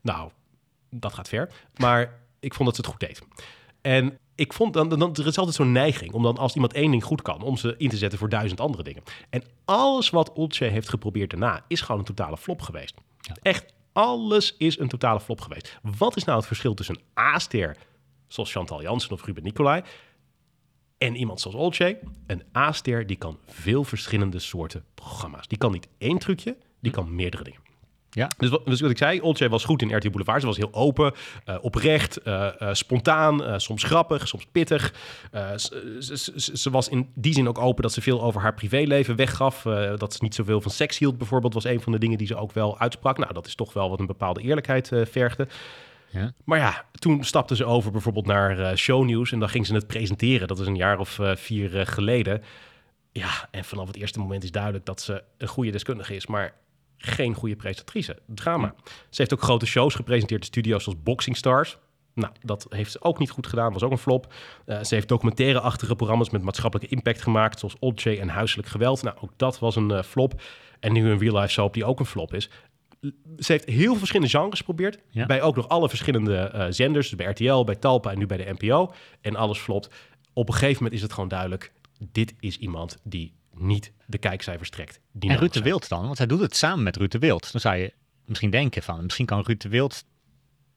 Nou, 0.00 0.30
dat 0.90 1.14
gaat 1.14 1.28
ver. 1.28 1.50
Maar 1.76 2.20
ik 2.40 2.54
vond 2.54 2.68
dat 2.68 2.76
ze 2.76 2.80
het 2.80 2.90
goed 2.90 3.00
deed. 3.00 3.22
En 3.80 4.18
ik 4.34 4.52
vond 4.52 4.72
dan, 4.72 4.88
dan 4.88 5.14
er 5.14 5.26
is 5.26 5.38
altijd 5.38 5.56
zo'n 5.56 5.72
neiging 5.72 6.12
om 6.12 6.22
dan 6.22 6.38
als 6.38 6.54
iemand 6.54 6.72
één 6.72 6.90
ding 6.90 7.04
goed 7.04 7.22
kan, 7.22 7.42
om 7.42 7.56
ze 7.56 7.74
in 7.78 7.88
te 7.88 7.96
zetten 7.96 8.18
voor 8.18 8.28
duizend 8.28 8.60
andere 8.60 8.82
dingen. 8.82 9.02
En 9.30 9.42
alles 9.64 10.10
wat 10.10 10.32
Olcay 10.32 10.68
heeft 10.68 10.88
geprobeerd 10.88 11.30
daarna 11.30 11.64
is 11.68 11.80
gewoon 11.80 12.00
een 12.00 12.06
totale 12.06 12.36
flop 12.36 12.62
geweest. 12.62 12.94
Echt 13.42 13.74
alles 13.92 14.54
is 14.56 14.78
een 14.78 14.88
totale 14.88 15.20
flop 15.20 15.40
geweest. 15.40 15.78
Wat 15.98 16.16
is 16.16 16.24
nou 16.24 16.38
het 16.38 16.46
verschil 16.46 16.74
tussen 16.74 16.94
een 16.94 17.24
A-ster, 17.24 17.76
zoals 18.28 18.52
Chantal 18.52 18.82
Jansen 18.82 19.10
of 19.10 19.24
Ruben 19.24 19.42
Nicolai, 19.42 19.82
en 20.98 21.16
iemand 21.16 21.40
zoals 21.40 21.56
Olcay, 21.56 21.98
een 22.26 22.42
A-ster, 22.56 23.06
die 23.06 23.16
kan 23.16 23.38
veel 23.46 23.84
verschillende 23.84 24.38
soorten 24.38 24.84
programma's. 24.94 25.48
Die 25.48 25.58
kan 25.58 25.72
niet 25.72 25.88
één 25.98 26.18
trucje, 26.18 26.56
die 26.80 26.92
kan 26.92 27.14
meerdere 27.14 27.44
dingen. 27.44 27.60
Ja. 28.10 28.30
Dus, 28.38 28.48
wat, 28.50 28.66
dus 28.66 28.80
wat 28.80 28.90
ik 28.90 28.98
zei, 28.98 29.20
Olcay 29.20 29.48
was 29.48 29.64
goed 29.64 29.82
in 29.82 29.96
RTL 29.96 30.10
Boulevard. 30.10 30.40
Ze 30.40 30.46
was 30.46 30.56
heel 30.56 30.72
open, 30.72 31.12
uh, 31.46 31.56
oprecht, 31.60 32.26
uh, 32.26 32.48
uh, 32.58 32.68
spontaan, 32.72 33.60
soms 33.60 33.82
grappig, 33.82 34.28
soms 34.28 34.46
pittig. 34.52 34.94
Ze, 35.56 36.32
ze, 36.54 36.70
was 36.70 36.88
in 36.88 37.10
die 37.14 37.32
zin 37.32 37.48
ook 37.48 37.58
open 37.58 37.82
dat 37.82 37.92
ze 37.92 38.00
veel 38.00 38.22
over 38.22 38.40
haar 38.40 38.54
privéleven 38.54 39.16
weggaf. 39.16 39.62
dat 39.96 40.12
ze 40.12 40.18
niet 40.22 40.34
zoveel 40.34 40.60
van 40.60 40.70
seks 40.70 40.98
hield 40.98 41.18
bijvoorbeeld, 41.18 41.54
was 41.54 41.64
een 41.64 41.80
van 41.80 41.92
de 41.92 41.98
dingen 41.98 42.18
die 42.18 42.26
ze 42.26 42.36
ook 42.36 42.52
wel 42.52 42.78
uitsprak. 42.78 43.18
Nou, 43.18 43.32
dat 43.32 43.46
is 43.46 43.54
toch 43.54 43.72
wel 43.72 43.90
wat 43.90 44.00
een 44.00 44.06
bepaalde 44.06 44.40
eerlijkheid 44.40 44.90
vergde. 45.10 45.48
Ja. 46.16 46.32
Maar 46.44 46.58
ja, 46.58 46.84
toen 46.92 47.24
stapte 47.24 47.56
ze 47.56 47.64
over 47.64 47.92
bijvoorbeeld 47.92 48.26
naar 48.26 48.58
uh, 48.58 48.74
shownieuws 48.74 49.32
en 49.32 49.38
dan 49.38 49.48
ging 49.48 49.66
ze 49.66 49.74
het 49.74 49.86
presenteren. 49.86 50.48
Dat 50.48 50.58
is 50.58 50.66
een 50.66 50.76
jaar 50.76 50.98
of 50.98 51.18
uh, 51.18 51.36
vier 51.36 51.74
uh, 51.74 51.86
geleden. 51.86 52.42
Ja, 53.12 53.48
en 53.50 53.64
vanaf 53.64 53.86
het 53.86 53.96
eerste 53.96 54.18
moment 54.18 54.44
is 54.44 54.50
duidelijk 54.50 54.84
dat 54.84 55.00
ze 55.00 55.22
een 55.38 55.48
goede 55.48 55.70
deskundige 55.70 56.14
is, 56.14 56.26
maar 56.26 56.54
geen 56.96 57.34
goede 57.34 57.56
presentatrice. 57.56 58.18
Drama. 58.26 58.74
Ze 58.84 58.92
heeft 59.10 59.32
ook 59.32 59.42
grote 59.42 59.66
shows 59.66 59.94
gepresenteerd 59.94 60.40
in 60.40 60.46
studio's 60.46 60.82
zoals 60.84 61.02
Boxing 61.02 61.36
Stars. 61.36 61.78
Nou, 62.14 62.32
dat 62.40 62.66
heeft 62.68 62.92
ze 62.92 63.02
ook 63.02 63.18
niet 63.18 63.30
goed 63.30 63.46
gedaan, 63.46 63.72
was 63.72 63.82
ook 63.82 63.90
een 63.90 63.98
flop. 63.98 64.32
ze 64.66 64.94
heeft 64.94 65.08
documentaire-achtige 65.08 65.96
programma's 65.96 66.30
met 66.30 66.42
maatschappelijke 66.42 66.94
impact 66.94 67.22
gemaakt, 67.22 67.58
zoals 67.58 67.76
Olcay 67.78 68.18
en 68.18 68.28
Huiselijk 68.28 68.68
Geweld. 68.68 69.02
Nou, 69.02 69.16
ook 69.20 69.32
dat 69.36 69.58
was 69.58 69.76
een 69.76 70.04
flop. 70.04 70.40
En 70.80 70.92
nu 70.92 71.10
een 71.10 71.18
real-life 71.18 71.52
soap 71.52 71.74
die 71.74 71.84
ook 71.84 72.00
een 72.00 72.06
flop 72.06 72.34
is 72.34 72.50
ze 73.38 73.52
heeft 73.52 73.64
heel 73.64 73.88
veel 73.88 73.96
verschillende 73.96 74.32
genres 74.32 74.58
geprobeerd. 74.58 74.98
Bij 75.26 75.42
ook 75.42 75.56
nog 75.56 75.68
alle 75.68 75.88
verschillende 75.88 76.52
uh, 76.54 76.66
zenders. 76.68 77.08
Dus 77.08 77.16
bij 77.18 77.26
RTL, 77.26 77.64
bij 77.64 77.76
Talpa 77.76 78.10
en 78.10 78.18
nu 78.18 78.26
bij 78.26 78.36
de 78.36 78.54
NPO. 78.58 78.92
En 79.20 79.36
alles 79.36 79.58
flopt. 79.58 79.94
Op 80.32 80.48
een 80.48 80.54
gegeven 80.54 80.76
moment 80.76 80.94
is 80.94 81.02
het 81.02 81.12
gewoon 81.12 81.28
duidelijk. 81.28 81.72
Dit 82.12 82.34
is 82.40 82.58
iemand 82.58 82.98
die 83.02 83.34
niet 83.52 83.92
de 84.06 84.18
kijkcijfers 84.18 84.70
trekt. 84.70 85.00
Die 85.12 85.30
en 85.30 85.36
Ruud 85.36 85.52
de 85.52 85.62
Wild 85.62 85.88
dan? 85.88 86.04
Want 86.06 86.18
hij 86.18 86.26
doet 86.26 86.40
het 86.40 86.56
samen 86.56 86.82
met 86.82 86.96
Ruud 86.96 87.10
de 87.10 87.18
Wild. 87.18 87.52
Dan 87.52 87.60
zou 87.60 87.76
je 87.76 87.92
misschien 88.24 88.50
denken 88.50 88.82
van... 88.82 89.02
Misschien 89.02 89.26
kan 89.26 89.42
Ruud 89.42 89.60
de 89.60 89.68
Wild 89.68 90.04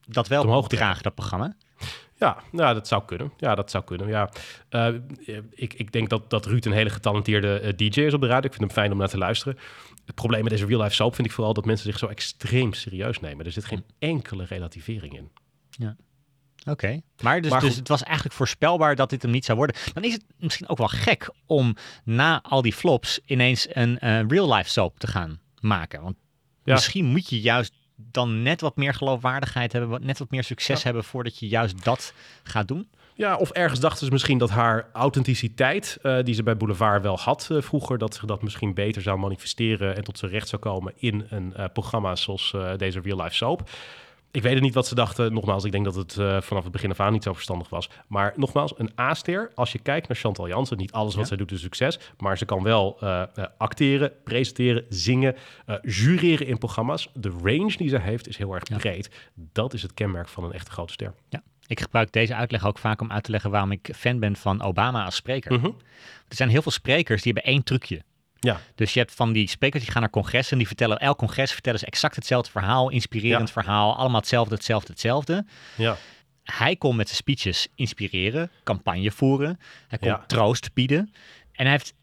dat 0.06 0.28
wel 0.28 0.42
omhoog 0.42 0.68
dragen, 0.68 1.02
dat 1.02 1.14
programma. 1.14 1.56
Ja, 2.20 2.36
nou, 2.52 2.74
dat 2.74 2.88
zou 2.88 3.04
kunnen. 3.04 3.32
Ja, 3.36 3.54
dat 3.54 3.70
zou 3.70 3.84
kunnen. 3.84 4.08
Ja. 4.08 4.30
Uh, 4.70 4.94
ik, 5.50 5.74
ik 5.74 5.92
denk 5.92 6.08
dat, 6.08 6.30
dat 6.30 6.46
Ruud 6.46 6.64
een 6.64 6.72
hele 6.72 6.90
getalenteerde 6.90 7.60
uh, 7.62 7.72
DJ 7.76 8.00
is 8.00 8.14
op 8.14 8.20
de 8.20 8.26
radio. 8.26 8.50
Ik 8.50 8.56
vind 8.56 8.60
hem 8.60 8.70
fijn 8.70 8.92
om 8.92 8.98
naar 8.98 9.08
te 9.08 9.18
luisteren. 9.18 9.58
Het 10.04 10.14
probleem 10.14 10.42
met 10.42 10.52
deze 10.52 10.66
real 10.66 10.82
life 10.82 10.94
soap 10.94 11.14
vind 11.14 11.26
ik 11.26 11.32
vooral 11.32 11.54
dat 11.54 11.64
mensen 11.64 11.86
zich 11.86 11.98
zo 11.98 12.06
extreem 12.06 12.72
serieus 12.72 13.20
nemen. 13.20 13.46
Er 13.46 13.52
zit 13.52 13.64
geen 13.64 13.84
enkele 13.98 14.44
relativering 14.44 15.16
in. 15.16 15.30
Ja. 15.70 15.96
Oké, 16.64 17.00
maar, 17.22 17.40
dus, 17.40 17.60
dus 17.60 17.76
het 17.76 17.88
was 17.88 18.02
eigenlijk 18.02 18.36
voorspelbaar 18.36 18.96
dat 18.96 19.10
dit 19.10 19.22
hem 19.22 19.30
niet 19.30 19.44
zou 19.44 19.58
worden. 19.58 19.76
Dan 19.92 20.04
is 20.04 20.12
het 20.12 20.24
misschien 20.38 20.68
ook 20.68 20.78
wel 20.78 20.88
gek 20.88 21.30
om 21.46 21.76
na 22.04 22.42
al 22.42 22.62
die 22.62 22.72
flops 22.72 23.20
ineens 23.24 23.66
een 23.70 23.98
uh, 24.00 24.20
real 24.28 24.54
life 24.54 24.70
soap 24.70 24.98
te 24.98 25.06
gaan 25.06 25.40
maken. 25.60 26.02
Want 26.02 26.16
misschien 26.64 27.04
moet 27.04 27.28
je 27.28 27.40
juist 27.40 27.72
dan 27.96 28.42
net 28.42 28.60
wat 28.60 28.76
meer 28.76 28.94
geloofwaardigheid 28.94 29.72
hebben, 29.72 30.06
net 30.06 30.18
wat 30.18 30.30
meer 30.30 30.44
succes 30.44 30.82
hebben 30.82 31.04
voordat 31.04 31.38
je 31.38 31.48
juist 31.48 31.84
dat 31.84 32.12
gaat 32.42 32.68
doen? 32.68 32.88
Ja, 33.14 33.36
of 33.36 33.50
ergens 33.50 33.80
dachten 33.80 34.06
ze 34.06 34.12
misschien 34.12 34.38
dat 34.38 34.50
haar 34.50 34.88
authenticiteit, 34.92 35.98
uh, 36.02 36.18
die 36.22 36.34
ze 36.34 36.42
bij 36.42 36.56
Boulevard 36.56 37.02
wel 37.02 37.18
had 37.18 37.48
uh, 37.52 37.62
vroeger, 37.62 37.98
dat 37.98 38.14
ze 38.14 38.26
dat 38.26 38.42
misschien 38.42 38.74
beter 38.74 39.02
zou 39.02 39.18
manifesteren 39.18 39.96
en 39.96 40.04
tot 40.04 40.18
zijn 40.18 40.30
recht 40.30 40.48
zou 40.48 40.62
komen 40.62 40.92
in 40.96 41.26
een 41.30 41.54
uh, 41.56 41.64
programma 41.72 42.16
zoals 42.16 42.54
deze 42.76 43.00
Real 43.00 43.22
Life 43.22 43.34
Soap 43.34 43.70
ik 44.32 44.42
weet 44.42 44.54
het 44.54 44.62
niet 44.62 44.74
wat 44.74 44.86
ze 44.86 44.94
dachten. 44.94 45.32
Nogmaals, 45.32 45.64
ik 45.64 45.72
denk 45.72 45.84
dat 45.84 45.94
het 45.94 46.12
vanaf 46.44 46.62
het 46.62 46.72
begin 46.72 46.90
af 46.90 47.00
aan 47.00 47.12
niet 47.12 47.22
zo 47.22 47.32
verstandig 47.32 47.68
was. 47.68 47.90
Maar 48.06 48.32
nogmaals, 48.36 48.72
een 48.76 48.90
A-ster, 49.00 49.50
als 49.54 49.72
je 49.72 49.78
kijkt 49.78 50.08
naar 50.08 50.16
Chantal 50.16 50.48
Jansen, 50.48 50.76
niet 50.76 50.92
alles 50.92 51.14
wat 51.14 51.28
zij 51.28 51.36
doet 51.36 51.52
is 51.52 51.60
succes, 51.60 51.98
maar 52.18 52.38
ze 52.38 52.44
kan 52.44 52.62
wel 52.62 53.00
acteren, 53.58 54.12
presenteren, 54.24 54.84
zingen, 54.88 55.36
jureren 55.82 56.46
in 56.46 56.58
programma's. 56.58 57.10
De 57.14 57.32
range 57.42 57.76
die 57.76 57.88
ze 57.88 57.98
heeft 57.98 58.28
is 58.28 58.36
heel 58.36 58.54
erg 58.54 58.62
breed. 58.62 59.10
Dat 59.34 59.74
is 59.74 59.82
het 59.82 59.94
kenmerk 59.94 60.28
van 60.28 60.44
een 60.44 60.52
echte 60.52 60.70
grote 60.70 60.92
ster. 60.92 61.14
Ja. 61.28 61.42
Ik 61.70 61.80
gebruik 61.80 62.12
deze 62.12 62.34
uitleg 62.34 62.66
ook 62.66 62.78
vaak 62.78 63.00
om 63.00 63.12
uit 63.12 63.24
te 63.24 63.30
leggen 63.30 63.50
waarom 63.50 63.72
ik 63.72 63.90
fan 63.96 64.18
ben 64.18 64.36
van 64.36 64.62
Obama 64.62 65.04
als 65.04 65.14
spreker. 65.14 65.52
Mhm. 65.52 65.66
Er 66.28 66.36
zijn 66.36 66.48
heel 66.48 66.62
veel 66.62 66.72
sprekers 66.72 67.22
die 67.22 67.32
hebben 67.32 67.52
één 67.52 67.62
trucje. 67.62 68.02
Ja. 68.38 68.60
Dus 68.74 68.92
je 68.92 68.98
hebt 68.98 69.14
van 69.14 69.32
die 69.32 69.48
sprekers 69.48 69.82
die 69.82 69.92
gaan 69.92 70.00
naar 70.00 70.10
congressen 70.10 70.52
en 70.52 70.58
die 70.58 70.66
vertellen, 70.66 70.98
elk 70.98 71.18
congres 71.18 71.52
vertellen 71.52 71.78
ze 71.78 71.86
exact 71.86 72.16
hetzelfde 72.16 72.50
verhaal, 72.50 72.88
inspirerend 72.90 73.50
verhaal, 73.50 73.96
allemaal 73.96 74.20
hetzelfde, 74.20 74.54
hetzelfde, 74.54 74.92
hetzelfde. 74.92 75.44
Ja. 75.76 75.96
Hij 76.42 76.76
kon 76.76 76.96
met 76.96 77.06
zijn 77.06 77.18
speeches 77.18 77.68
inspireren, 77.74 78.50
campagne 78.64 79.10
voeren, 79.10 79.58
hij 79.88 79.98
kon 79.98 80.26
troost 80.26 80.72
bieden 80.72 81.12
en 81.52 81.64
hij, 81.64 81.70
heeft, 81.70 81.94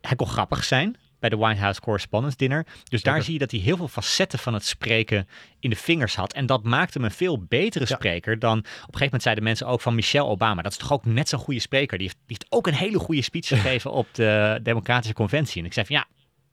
hij 0.00 0.16
kon 0.16 0.26
grappig 0.26 0.64
zijn 0.64 0.96
bij 1.18 1.28
de 1.28 1.36
White 1.36 1.60
House 1.60 1.80
Correspondence 1.80 2.36
Dinner. 2.36 2.66
Dus 2.84 3.02
daar 3.02 3.22
zie 3.22 3.32
je 3.32 3.38
dat 3.38 3.50
hij 3.50 3.60
heel 3.60 3.76
veel 3.76 3.88
facetten 3.88 4.38
van 4.38 4.54
het 4.54 4.64
spreken 4.64 5.28
in 5.60 5.70
de 5.70 5.76
vingers 5.76 6.14
had. 6.14 6.32
En 6.32 6.46
dat 6.46 6.62
maakte 6.62 6.98
hem 6.98 7.06
een 7.06 7.14
veel 7.14 7.42
betere 7.42 7.86
spreker 7.86 8.38
dan... 8.38 8.58
Op 8.58 8.64
een 8.64 8.74
gegeven 8.74 9.04
moment 9.04 9.22
zeiden 9.22 9.44
mensen 9.44 9.66
ook 9.66 9.80
van 9.80 9.94
Michelle 9.94 10.28
Obama. 10.28 10.62
Dat 10.62 10.72
is 10.72 10.78
toch 10.78 10.92
ook 10.92 11.04
net 11.04 11.28
zo'n 11.28 11.38
goede 11.38 11.60
spreker. 11.60 11.98
Die 11.98 12.06
heeft, 12.06 12.18
die 12.26 12.36
heeft 12.38 12.52
ook 12.52 12.66
een 12.66 12.74
hele 12.74 12.98
goede 12.98 13.22
speech 13.22 13.46
gegeven 13.58 13.92
op 13.92 14.06
de 14.12 14.60
Democratische 14.62 15.14
Conventie. 15.14 15.60
En 15.60 15.66
ik 15.66 15.72
zei 15.72 15.86
van 15.86 15.96
ja, 15.96 16.06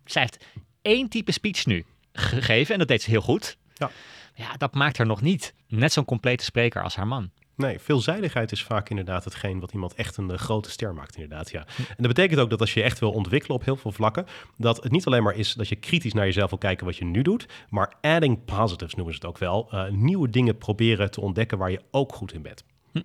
zij 0.06 0.22
heeft 0.22 0.46
één 0.82 1.10
type 1.10 1.32
speech 1.32 1.66
nu 1.66 1.86
gegeven. 2.14 2.74
En 2.74 2.80
dat 2.80 2.88
deed 2.88 3.02
ze 3.02 3.10
heel 3.10 3.22
goed. 3.22 3.58
Ja. 3.74 3.92
Ja, 4.36 4.54
dat 4.58 4.74
maakt 4.74 4.98
haar 4.98 5.08
nog 5.08 5.22
niet 5.22 5.54
net 5.68 5.94
zo'n 5.94 6.06
complete 6.06 6.44
spreker 6.44 6.84
als 6.84 6.96
haar 6.96 7.08
man. 7.08 7.32
Nee, 7.56 7.80
veelzijdigheid 7.80 8.52
is 8.52 8.64
vaak 8.64 8.90
inderdaad 8.90 9.24
hetgeen 9.24 9.60
wat 9.60 9.72
iemand 9.72 9.94
echt 9.94 10.18
een 10.18 10.32
uh, 10.32 10.38
grote 10.38 10.70
ster 10.70 10.94
maakt, 10.94 11.16
inderdaad. 11.16 11.52
Ja. 11.52 11.66
En 11.78 11.96
dat 11.98 12.08
betekent 12.08 12.40
ook 12.40 12.50
dat 12.50 12.60
als 12.60 12.74
je 12.74 12.82
echt 12.82 13.00
wil 13.00 13.12
ontwikkelen 13.12 13.58
op 13.58 13.64
heel 13.64 13.76
veel 13.76 13.92
vlakken, 13.92 14.26
dat 14.58 14.84
het 14.84 14.92
niet 14.92 15.06
alleen 15.06 15.24
maar 15.24 15.36
is 15.36 15.54
dat 15.54 15.68
je 15.68 15.76
kritisch 15.76 16.14
naar 16.14 16.26
jezelf 16.26 16.50
wil 16.50 16.60
kijken 16.60 16.86
wat 16.86 16.98
je 16.98 17.06
nu 17.06 17.22
doet, 17.22 17.46
maar 17.70 17.94
adding 18.02 18.46
positives 18.46 18.96
noemen 18.96 19.14
ze 19.14 19.20
het 19.20 19.30
ook 19.30 19.38
wel. 19.38 19.70
Uh, 19.74 19.90
nieuwe 19.90 20.30
dingen 20.30 20.58
proberen 20.58 21.12
te 21.12 21.22
ontdekken 21.22 21.58
waar 21.58 21.72
je 21.72 21.82
ook 21.92 22.14
goed 22.14 22.34
in 22.34 22.42
bent. 22.42 22.64
Hm. 22.92 23.02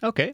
Oké. 0.00 0.32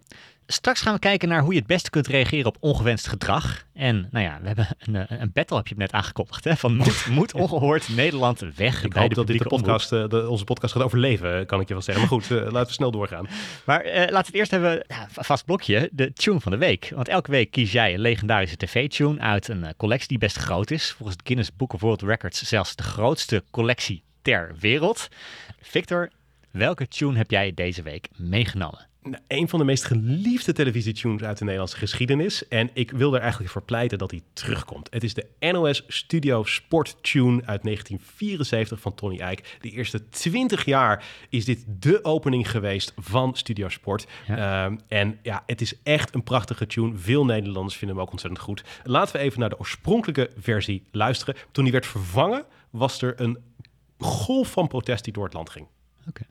Straks 0.52 0.80
gaan 0.80 0.94
we 0.94 0.98
kijken 0.98 1.28
naar 1.28 1.42
hoe 1.42 1.52
je 1.52 1.58
het 1.58 1.68
beste 1.68 1.90
kunt 1.90 2.06
reageren 2.06 2.46
op 2.46 2.56
ongewenst 2.60 3.06
gedrag. 3.06 3.64
En 3.72 4.08
nou 4.10 4.24
ja, 4.24 4.38
we 4.40 4.46
hebben 4.46 4.68
een, 4.78 4.96
eh, 4.96 5.20
een 5.20 5.30
battle, 5.32 5.56
heb 5.56 5.66
je 5.66 5.74
net 5.76 5.92
aangekondigd, 5.92 6.44
hè? 6.44 6.56
van 6.56 6.76
moet, 6.76 7.06
moet 7.10 7.34
ongehoord 7.34 7.88
Nederland 7.88 8.40
weg 8.56 8.84
Ik 8.84 8.92
hoop 8.92 9.14
dat 9.14 9.26
dit 9.26 9.38
de 9.38 9.44
podcast, 9.44 9.92
uh, 9.92 10.08
de, 10.08 10.28
onze 10.28 10.44
podcast 10.44 10.72
gaat 10.72 10.82
overleven, 10.82 11.46
kan 11.46 11.60
ik 11.60 11.68
je 11.68 11.74
wel 11.74 11.82
zeggen. 11.82 12.08
Maar 12.08 12.20
goed, 12.20 12.30
uh, 12.30 12.38
laten 12.38 12.66
we 12.66 12.72
snel 12.72 12.90
doorgaan. 12.90 13.28
Maar 13.64 13.86
uh, 13.86 13.92
laten 13.92 14.10
we 14.10 14.16
het 14.16 14.34
eerst 14.34 14.50
hebben, 14.50 14.84
ja, 14.86 15.06
vast 15.10 15.44
blokje, 15.44 15.88
de 15.92 16.12
tune 16.12 16.40
van 16.40 16.52
de 16.52 16.58
week. 16.58 16.92
Want 16.94 17.08
elke 17.08 17.30
week 17.30 17.50
kies 17.50 17.72
jij 17.72 17.94
een 17.94 18.00
legendarische 18.00 18.56
tv-tune 18.56 19.20
uit 19.20 19.48
een 19.48 19.74
collectie 19.76 20.08
die 20.08 20.18
best 20.18 20.36
groot 20.36 20.70
is. 20.70 20.90
Volgens 20.90 21.16
het 21.16 21.26
Guinness 21.26 21.56
Book 21.56 21.72
of 21.72 21.80
World 21.80 22.02
Records 22.02 22.42
zelfs 22.42 22.76
de 22.76 22.82
grootste 22.82 23.44
collectie 23.50 24.02
ter 24.22 24.54
wereld. 24.60 25.08
Victor, 25.60 26.10
welke 26.50 26.88
tune 26.88 27.16
heb 27.16 27.30
jij 27.30 27.54
deze 27.54 27.82
week 27.82 28.08
meegenomen? 28.16 28.89
Nou, 29.02 29.22
een 29.28 29.48
van 29.48 29.58
de 29.58 29.64
meest 29.64 29.84
geliefde 29.84 30.52
televisietunes 30.52 31.22
uit 31.22 31.38
de 31.38 31.44
Nederlandse 31.44 31.76
geschiedenis. 31.76 32.48
En 32.48 32.70
ik 32.72 32.90
wil 32.90 33.14
er 33.14 33.20
eigenlijk 33.20 33.52
voor 33.52 33.62
pleiten 33.62 33.98
dat 33.98 34.10
hij 34.10 34.20
terugkomt. 34.32 34.88
Het 34.90 35.04
is 35.04 35.14
de 35.14 35.26
NOS 35.38 35.84
Studio 35.88 36.44
Sport 36.44 36.96
Tune 37.02 37.42
uit 37.44 37.62
1974 37.62 38.80
van 38.80 38.94
Tony 38.94 39.18
Eijk. 39.18 39.56
De 39.60 39.70
eerste 39.70 40.08
20 40.08 40.64
jaar 40.64 41.04
is 41.28 41.44
dit 41.44 41.64
de 41.66 42.04
opening 42.04 42.50
geweest 42.50 42.92
van 42.96 43.36
Studio 43.36 43.68
Sport. 43.68 44.06
Ehm, 44.28 44.76
en 44.88 45.18
ja, 45.22 45.42
het 45.46 45.60
is 45.60 45.74
echt 45.82 46.14
een 46.14 46.22
prachtige 46.22 46.66
tune. 46.66 46.96
Veel 46.96 47.24
Nederlanders 47.24 47.76
vinden 47.76 47.96
hem 47.96 48.04
ook 48.04 48.12
ontzettend 48.12 48.42
goed. 48.42 48.64
Laten 48.84 49.16
we 49.16 49.22
even 49.22 49.40
naar 49.40 49.48
de 49.48 49.58
oorspronkelijke 49.58 50.30
versie 50.38 50.82
luisteren. 50.90 51.34
Toen 51.50 51.64
die 51.64 51.72
werd 51.72 51.86
vervangen, 51.86 52.44
was 52.70 53.02
er 53.02 53.20
een 53.20 53.38
golf 53.98 54.50
van 54.50 54.68
protest 54.68 55.04
die 55.04 55.12
door 55.12 55.24
het 55.24 55.34
land 55.34 55.50
ging. 55.50 55.66
Oké. 56.08 56.26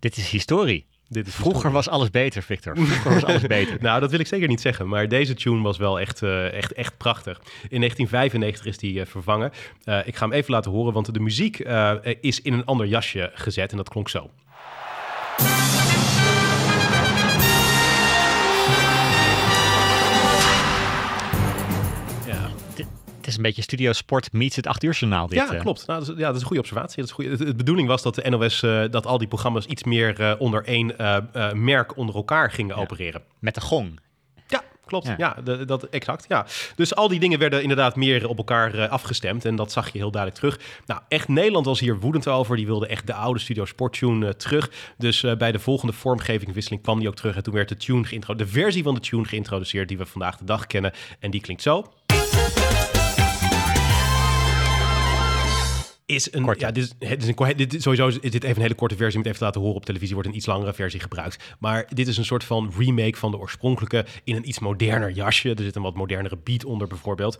Dit 0.00 0.16
is 0.16 0.30
historie. 0.30 0.86
Dit 1.08 1.26
is 1.26 1.34
Vroeger 1.34 1.70
was 1.70 1.88
alles 1.88 2.10
beter, 2.10 2.42
Victor. 2.42 2.76
Vroeger 2.76 3.14
was 3.14 3.24
alles 3.24 3.46
beter. 3.46 3.76
nou, 3.88 4.00
dat 4.00 4.10
wil 4.10 4.20
ik 4.20 4.26
zeker 4.26 4.48
niet 4.48 4.60
zeggen. 4.60 4.88
Maar 4.88 5.08
deze 5.08 5.34
tune 5.34 5.62
was 5.62 5.78
wel 5.78 6.00
echt, 6.00 6.22
uh, 6.22 6.52
echt, 6.52 6.72
echt 6.72 6.96
prachtig. 6.96 7.40
In 7.68 7.78
1995 7.80 8.66
is 8.66 8.78
die 8.78 8.94
uh, 8.94 9.06
vervangen. 9.06 9.52
Uh, 9.84 10.06
ik 10.06 10.16
ga 10.16 10.24
hem 10.24 10.34
even 10.34 10.52
laten 10.52 10.70
horen, 10.70 10.92
want 10.92 11.14
de 11.14 11.20
muziek 11.20 11.58
is 12.20 12.40
in 12.40 12.52
een 12.52 12.64
ander 12.64 12.86
jasje 12.86 13.30
gezet. 13.34 13.70
En 13.70 13.76
dat 13.76 13.88
klonk 13.88 14.08
zo. 14.08 14.30
Is 23.30 23.36
een 23.36 23.42
beetje 23.42 23.62
Studio 23.62 23.92
Sport 23.92 24.32
meets 24.32 24.56
het 24.56 24.66
8 24.66 24.82
uur 24.82 24.92
journaal. 24.92 25.26
Dit, 25.26 25.38
ja, 25.38 25.58
klopt. 25.58 25.86
Nou, 25.86 25.98
dat 25.98 26.08
is, 26.08 26.14
ja, 26.16 26.26
dat 26.26 26.34
is 26.34 26.40
een 26.40 26.46
goede 26.46 26.62
observatie. 26.62 26.96
Dat 26.96 27.06
is 27.06 27.12
goede. 27.12 27.36
De, 27.36 27.54
bedoeling 27.54 27.88
was 27.88 28.02
dat 28.02 28.14
de 28.14 28.30
NOS, 28.30 28.62
uh, 28.62 28.84
dat 28.90 29.06
al 29.06 29.18
die 29.18 29.28
programma's 29.28 29.66
iets 29.66 29.84
meer 29.84 30.20
uh, 30.20 30.32
onder 30.38 30.64
één 30.64 30.94
uh, 31.00 31.52
merk 31.52 31.96
onder 31.96 32.14
elkaar 32.14 32.50
gingen 32.50 32.76
ja. 32.76 32.82
opereren. 32.82 33.22
Met 33.38 33.54
de 33.54 33.60
gong. 33.60 34.00
Ja, 34.46 34.62
klopt. 34.86 35.06
Ja, 35.06 35.14
ja 35.18 35.36
de, 35.44 35.64
dat 35.64 35.84
exact. 35.84 36.24
Ja. 36.28 36.46
Dus 36.76 36.94
al 36.94 37.08
die 37.08 37.20
dingen 37.20 37.38
werden 37.38 37.62
inderdaad 37.62 37.96
meer 37.96 38.28
op 38.28 38.38
elkaar 38.38 38.88
afgestemd. 38.88 39.44
En 39.44 39.56
dat 39.56 39.72
zag 39.72 39.92
je 39.92 39.98
heel 39.98 40.10
duidelijk 40.10 40.42
terug. 40.42 40.82
Nou, 40.86 41.00
echt 41.08 41.28
Nederland 41.28 41.66
was 41.66 41.80
hier 41.80 41.98
woedend 41.98 42.28
over. 42.28 42.56
Die 42.56 42.66
wilde 42.66 42.86
echt 42.86 43.06
de 43.06 43.14
oude 43.14 43.40
Studio 43.40 43.64
Sport 43.64 43.92
tune 43.92 44.36
terug. 44.36 44.70
Dus 44.98 45.24
bij 45.38 45.52
de 45.52 45.58
volgende 45.58 45.92
vormgevingwisseling 45.92 46.82
kwam 46.82 46.98
die 46.98 47.08
ook 47.08 47.16
terug. 47.16 47.36
En 47.36 47.42
toen 47.42 47.54
werd 47.54 47.68
de 47.68 47.76
tune 47.76 48.04
geïntroduceerd. 48.04 48.54
De 48.54 48.60
versie 48.60 48.82
van 48.82 48.94
de 48.94 49.00
tune 49.00 49.24
geïntroduceerd 49.24 49.88
die 49.88 49.98
we 49.98 50.06
vandaag 50.06 50.36
de 50.36 50.44
dag 50.44 50.66
kennen. 50.66 50.92
En 51.18 51.30
die 51.30 51.40
klinkt 51.40 51.62
zo. 51.62 51.92
Is 56.10 56.32
een. 56.32 56.54
Ja, 56.58 56.70
dit 56.70 56.84
is, 56.84 57.08
dit 57.08 57.22
is 57.22 57.28
een, 57.28 57.56
dit, 57.56 57.82
sowieso 57.82 58.06
is 58.06 58.20
dit 58.20 58.44
even 58.44 58.56
een 58.56 58.62
hele 58.62 58.74
korte 58.74 58.96
versie. 58.96 59.20
Om 59.20 59.26
het 59.26 59.26
even 59.26 59.38
te 59.38 59.44
laten 59.44 59.60
horen 59.60 59.76
op 59.76 59.84
televisie 59.84 60.14
wordt 60.14 60.28
een 60.28 60.36
iets 60.36 60.46
langere 60.46 60.74
versie 60.74 61.00
gebruikt. 61.00 61.56
Maar 61.58 61.86
dit 61.94 62.08
is 62.08 62.16
een 62.16 62.24
soort 62.24 62.44
van 62.44 62.72
remake 62.78 63.16
van 63.16 63.30
de 63.30 63.38
oorspronkelijke 63.38 64.06
in 64.24 64.36
een 64.36 64.48
iets 64.48 64.58
moderner 64.58 65.10
jasje. 65.10 65.54
Er 65.54 65.62
zit 65.62 65.76
een 65.76 65.82
wat 65.82 65.94
modernere 65.94 66.38
beat 66.44 66.64
onder 66.64 66.86
bijvoorbeeld. 66.86 67.38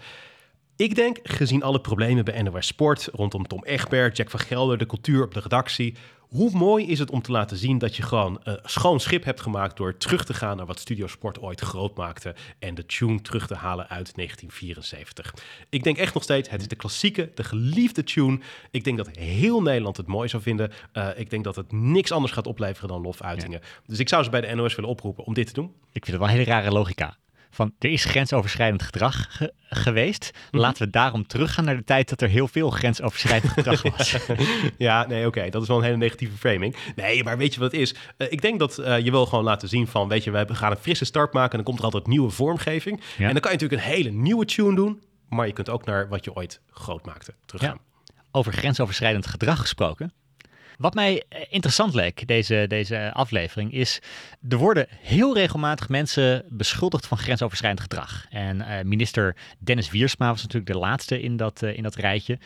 Ik 0.77 0.95
denk, 0.95 1.19
gezien 1.23 1.63
alle 1.63 1.81
problemen 1.81 2.25
bij 2.25 2.43
NOS 2.43 2.67
Sport 2.67 3.09
rondom 3.13 3.47
Tom 3.47 3.65
Egbert, 3.65 4.17
Jack 4.17 4.31
van 4.31 4.41
Gelder, 4.41 4.79
de 4.79 4.87
cultuur 4.87 5.25
op 5.25 5.35
de 5.35 5.41
redactie, 5.41 5.95
hoe 6.31 6.51
mooi 6.51 6.87
is 6.87 6.99
het 6.99 7.11
om 7.11 7.23
te 7.23 7.33
laten 7.33 7.57
zien 7.57 7.79
dat 7.79 7.97
je 7.97 8.03
gewoon 8.03 8.41
een 8.43 8.59
schoon 8.63 9.01
schip 9.01 9.25
hebt 9.25 9.41
gemaakt 9.41 9.77
door 9.77 9.97
terug 9.97 10.25
te 10.25 10.35
gaan 10.35 10.57
naar 10.57 10.67
wat 10.67 10.79
Studio 10.79 11.07
Sport 11.07 11.41
ooit 11.41 11.61
groot 11.61 11.97
maakte 11.97 12.35
en 12.59 12.75
de 12.75 12.87
tune 12.87 13.21
terug 13.21 13.47
te 13.47 13.55
halen 13.55 13.89
uit 13.89 14.15
1974. 14.15 15.35
Ik 15.69 15.83
denk 15.83 15.97
echt 15.97 16.15
nog 16.15 16.23
steeds, 16.23 16.49
het 16.49 16.61
is 16.61 16.69
de 16.69 16.77
klassieke, 16.77 17.31
de 17.35 17.45
geliefde 17.45 18.05
tune. 18.05 18.41
Ik 18.71 18.85
denk 18.85 18.97
dat 18.97 19.17
heel 19.17 19.63
Nederland 19.63 19.97
het 19.97 20.07
mooi 20.07 20.29
zou 20.29 20.43
vinden. 20.43 20.73
Uh, 20.93 21.09
ik 21.17 21.31
denk 21.31 21.45
dat 21.45 21.57
het 21.57 21.73
niks 21.73 22.13
anders 22.13 22.33
gaat 22.33 22.47
opleveren 22.47 22.89
dan 22.89 23.03
lofuitingen. 23.03 23.61
Dus 23.87 23.99
ik 23.99 24.09
zou 24.09 24.25
ze 24.25 24.31
bij 24.31 24.41
de 24.41 24.55
NOS 24.55 24.75
willen 24.75 24.91
oproepen 24.91 25.25
om 25.25 25.35
dit 25.35 25.47
te 25.47 25.53
doen. 25.53 25.75
Ik 25.93 26.05
vind 26.05 26.07
het 26.07 26.17
wel 26.17 26.29
een 26.29 26.35
hele 26.35 26.51
rare 26.51 26.71
logica. 26.71 27.17
Van 27.51 27.75
er 27.79 27.91
is 27.91 28.05
grensoverschrijdend 28.05 28.83
gedrag 28.83 29.41
geweest. 29.69 30.31
Mhm. 30.51 30.61
Laten 30.63 30.85
we 30.85 30.91
daarom 30.91 31.27
teruggaan 31.27 31.65
naar 31.65 31.77
de 31.77 31.85
tijd 31.85 32.09
dat 32.09 32.21
er 32.21 32.29
heel 32.29 32.49
veel 32.49 32.71
grensoverschrijdend 32.71 33.53
gedrag 33.53 33.83
was. 33.83 34.17
ja, 34.79 35.07
nee, 35.07 35.27
oké, 35.27 35.49
dat 35.51 35.63
is 35.63 35.69
wel 35.69 35.77
een 35.77 35.85
hele 35.85 35.97
negatieve 35.97 36.37
framing. 36.37 36.77
Nee, 36.97 37.25
maar 37.25 37.39
weet 37.39 37.55
je 37.55 37.61
wat 37.61 37.73
het 37.73 37.81
is? 37.81 37.95
Uh, 38.19 38.33
ik 38.33 38.43
denk 38.43 38.59
dat 38.59 38.79
uh, 38.79 38.99
je 38.99 39.11
wil 39.11 39.27
gewoon 39.27 39.45
laten 39.45 39.69
zien 39.69 39.87
van, 39.87 40.09
weet 40.09 40.25
je, 40.25 40.31
we 40.31 40.55
gaan 40.55 40.71
een 40.71 40.77
frisse 40.77 41.05
start 41.05 41.33
maken 41.33 41.51
en 41.51 41.57
dan 41.57 41.65
komt 41.65 41.79
er 41.79 41.85
altijd 41.85 42.07
nieuwe 42.07 42.31
vormgeving. 42.31 43.01
En 43.19 43.33
dan 43.33 43.41
kan 43.41 43.53
je 43.53 43.59
natuurlijk 43.59 43.83
een 43.83 43.95
hele 43.95 44.11
nieuwe 44.11 44.45
tune 44.45 44.75
doen, 44.75 45.03
maar 45.29 45.47
je 45.47 45.53
kunt 45.53 45.69
ook 45.69 45.85
naar 45.85 46.09
wat 46.09 46.25
je 46.25 46.35
ooit 46.35 46.61
groot 46.71 47.07
maakte 47.07 47.35
teruggaan. 47.47 47.79
Ja. 48.05 48.13
Over 48.33 48.53
grensoverschrijdend 48.53 49.27
gedrag 49.27 49.61
gesproken. 49.61 50.13
Wat 50.81 50.95
mij 50.95 51.25
eh, 51.29 51.41
interessant 51.49 51.95
leek, 51.95 52.27
deze, 52.27 52.65
deze 52.69 53.11
aflevering, 53.13 53.73
is 53.73 54.01
er 54.49 54.57
worden 54.57 54.87
heel 54.91 55.35
regelmatig 55.35 55.89
mensen 55.89 56.45
beschuldigd 56.49 57.07
van 57.07 57.19
grensoverschrijdend 57.19 57.83
gedrag. 57.83 58.27
En 58.31 58.57
uh, 58.57 58.81
minister 58.83 59.37
Dennis 59.59 59.91
Wiersma 59.91 60.29
was 60.31 60.43
natuurlijk 60.43 60.73
de 60.73 60.79
laatste 60.79 61.23
in 61.23 61.37
dat, 61.37 61.63
uh, 61.63 61.77
in 61.77 61.83
dat 61.83 61.95
rijtje. 61.95 62.39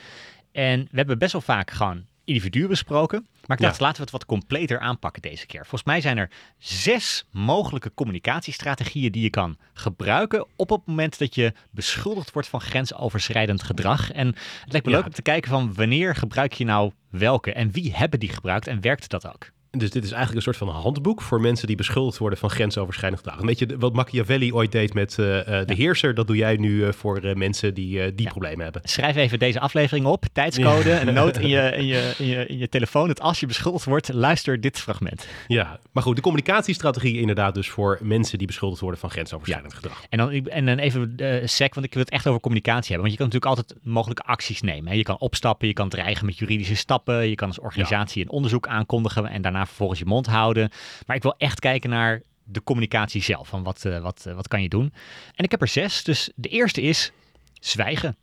En 0.53 0.81
we 0.91 0.97
hebben 0.97 1.19
best 1.19 1.33
wel 1.33 1.41
vaak 1.41 1.71
gewoon 1.71 2.05
individuen 2.25 2.69
besproken. 2.69 3.27
Maar 3.47 3.57
ik 3.57 3.63
dacht, 3.63 3.81
laten 3.81 3.97
we 3.97 4.03
het 4.03 4.11
wat 4.11 4.27
completer 4.27 4.79
aanpakken 4.79 5.23
deze 5.23 5.47
keer. 5.47 5.61
Volgens 5.61 5.85
mij 5.85 6.01
zijn 6.01 6.19
er 6.19 6.31
zes 6.59 7.25
mogelijke 7.31 7.95
communicatiestrategieën 7.95 9.13
die 9.13 9.23
je 9.23 9.31
kan 9.31 9.57
gebruiken 9.73 10.47
op 10.57 10.71
het 10.71 10.81
moment 10.87 11.19
dat 11.19 11.35
je 11.35 11.53
beschuldigd 11.71 12.33
wordt 12.33 12.49
van 12.49 12.61
grensoverschrijdend 12.61 13.63
gedrag. 13.63 14.13
En 14.13 14.27
het 14.27 14.73
lijkt 14.73 14.87
me 14.87 14.93
leuk 14.93 15.05
om 15.05 15.13
te 15.13 15.23
kijken 15.23 15.51
van 15.51 15.75
wanneer 15.75 16.15
gebruik 16.15 16.53
je 16.53 16.65
nou 16.65 16.93
welke 17.11 17.53
en 17.53 17.71
wie 17.71 17.95
hebben 17.95 18.21
die 18.21 18.29
gebruikt 18.29 18.67
en 18.67 18.81
werkt 18.81 19.11
dat 19.11 19.27
ook? 19.27 19.51
Dus 19.77 19.91
dit 19.91 20.05
is 20.05 20.11
eigenlijk 20.11 20.47
een 20.47 20.55
soort 20.55 20.71
van 20.71 20.81
handboek 20.83 21.23
voor 21.23 21.41
mensen 21.41 21.67
die 21.67 21.77
beschuldigd 21.77 22.19
worden 22.19 22.39
van 22.39 22.51
grensoverschrijdend 22.51 23.23
gedrag. 23.23 23.41
Een 23.41 23.47
beetje 23.47 23.79
wat 23.79 23.93
Machiavelli 23.93 24.53
ooit 24.53 24.73
deed 24.73 24.95
met 24.95 25.11
uh, 25.11 25.17
de 25.17 25.75
heerser, 25.75 26.15
dat 26.15 26.27
doe 26.27 26.37
jij 26.37 26.57
nu 26.57 26.71
uh, 26.71 26.93
voor 26.93 27.21
mensen 27.35 27.75
die 27.75 28.15
die 28.15 28.29
problemen 28.29 28.63
hebben. 28.65 28.83
Schrijf 28.85 29.17
even 29.17 29.39
deze 29.39 29.61
aflevering 29.61 30.07
op, 30.07 30.25
tijdscode, 30.33 30.89
ja. 30.89 31.01
een 31.07 31.15
noot 31.15 31.39
in 31.39 31.49
je, 31.49 31.73
in, 31.77 31.87
je, 31.87 32.15
in, 32.19 32.27
je, 32.27 32.47
in 32.47 32.59
je 32.59 32.69
telefoon, 32.69 33.09
dat 33.09 33.21
als 33.21 33.41
je 33.41 33.47
beschuldigd 33.47 33.85
wordt, 33.85 34.13
luister 34.13 34.61
dit 34.61 34.79
fragment. 34.79 35.27
Ja, 35.47 35.79
maar 35.93 36.03
goed, 36.03 36.17
de 36.17 36.23
communicatiestrategie 36.23 37.21
inderdaad 37.21 37.55
dus 37.55 37.69
voor 37.69 37.99
mensen 38.03 38.39
die 38.39 38.47
beschuldigd 38.47 38.81
worden 38.81 39.01
van 39.01 39.11
grensoverschrijdend 39.11 39.75
gedrag. 39.75 40.05
En 40.09 40.19
dan, 40.19 40.31
en 40.31 40.67
dan 40.67 40.79
even 40.79 41.15
sec, 41.45 41.75
want 41.75 41.87
ik 41.87 41.95
wil 41.95 42.03
het 42.03 42.13
echt 42.13 42.27
over 42.27 42.41
communicatie 42.41 42.93
hebben. 42.95 43.11
Want 43.11 43.13
je 43.13 43.19
kan 43.19 43.27
natuurlijk 43.27 43.59
altijd 43.59 43.85
mogelijke 43.85 44.23
acties 44.23 44.61
nemen. 44.61 44.91
Hè. 44.91 44.97
Je 44.97 45.03
kan 45.03 45.19
opstappen, 45.19 45.69
je 45.69 45.75
kan 45.75 45.89
dreigen 45.89 46.27
met 46.27 46.39
juridische 46.39 46.77
stappen, 46.77 47.29
je 47.29 47.35
kan 47.35 47.49
als 47.49 47.61
organisatie 47.61 48.23
een 48.23 48.31
onderzoek 48.31 48.67
aankondigen 48.67 49.27
en 49.27 49.43
daarna 49.43 49.64
vervolgens 49.67 49.99
je 49.99 50.05
mond 50.05 50.27
houden. 50.27 50.71
Maar 51.07 51.17
ik 51.17 51.23
wil 51.23 51.35
echt 51.39 51.61
kijken 51.61 51.91
naar 51.91 52.23
de 52.45 52.63
communicatie 52.63 53.23
zelf. 53.23 53.49
Van 53.49 53.63
wat, 53.63 53.85
uh, 53.85 53.99
wat, 53.99 54.25
uh, 54.29 54.35
wat 54.35 54.49
kan 54.49 54.63
je 54.63 54.69
doen? 54.69 54.93
En 55.35 55.45
ik 55.45 55.51
heb 55.51 55.61
er 55.61 55.69
zes. 55.69 56.05
Dus 56.05 56.31
de 56.35 56.49
eerste 56.49 56.81
is 56.83 57.13
zwijgen. 57.61 58.17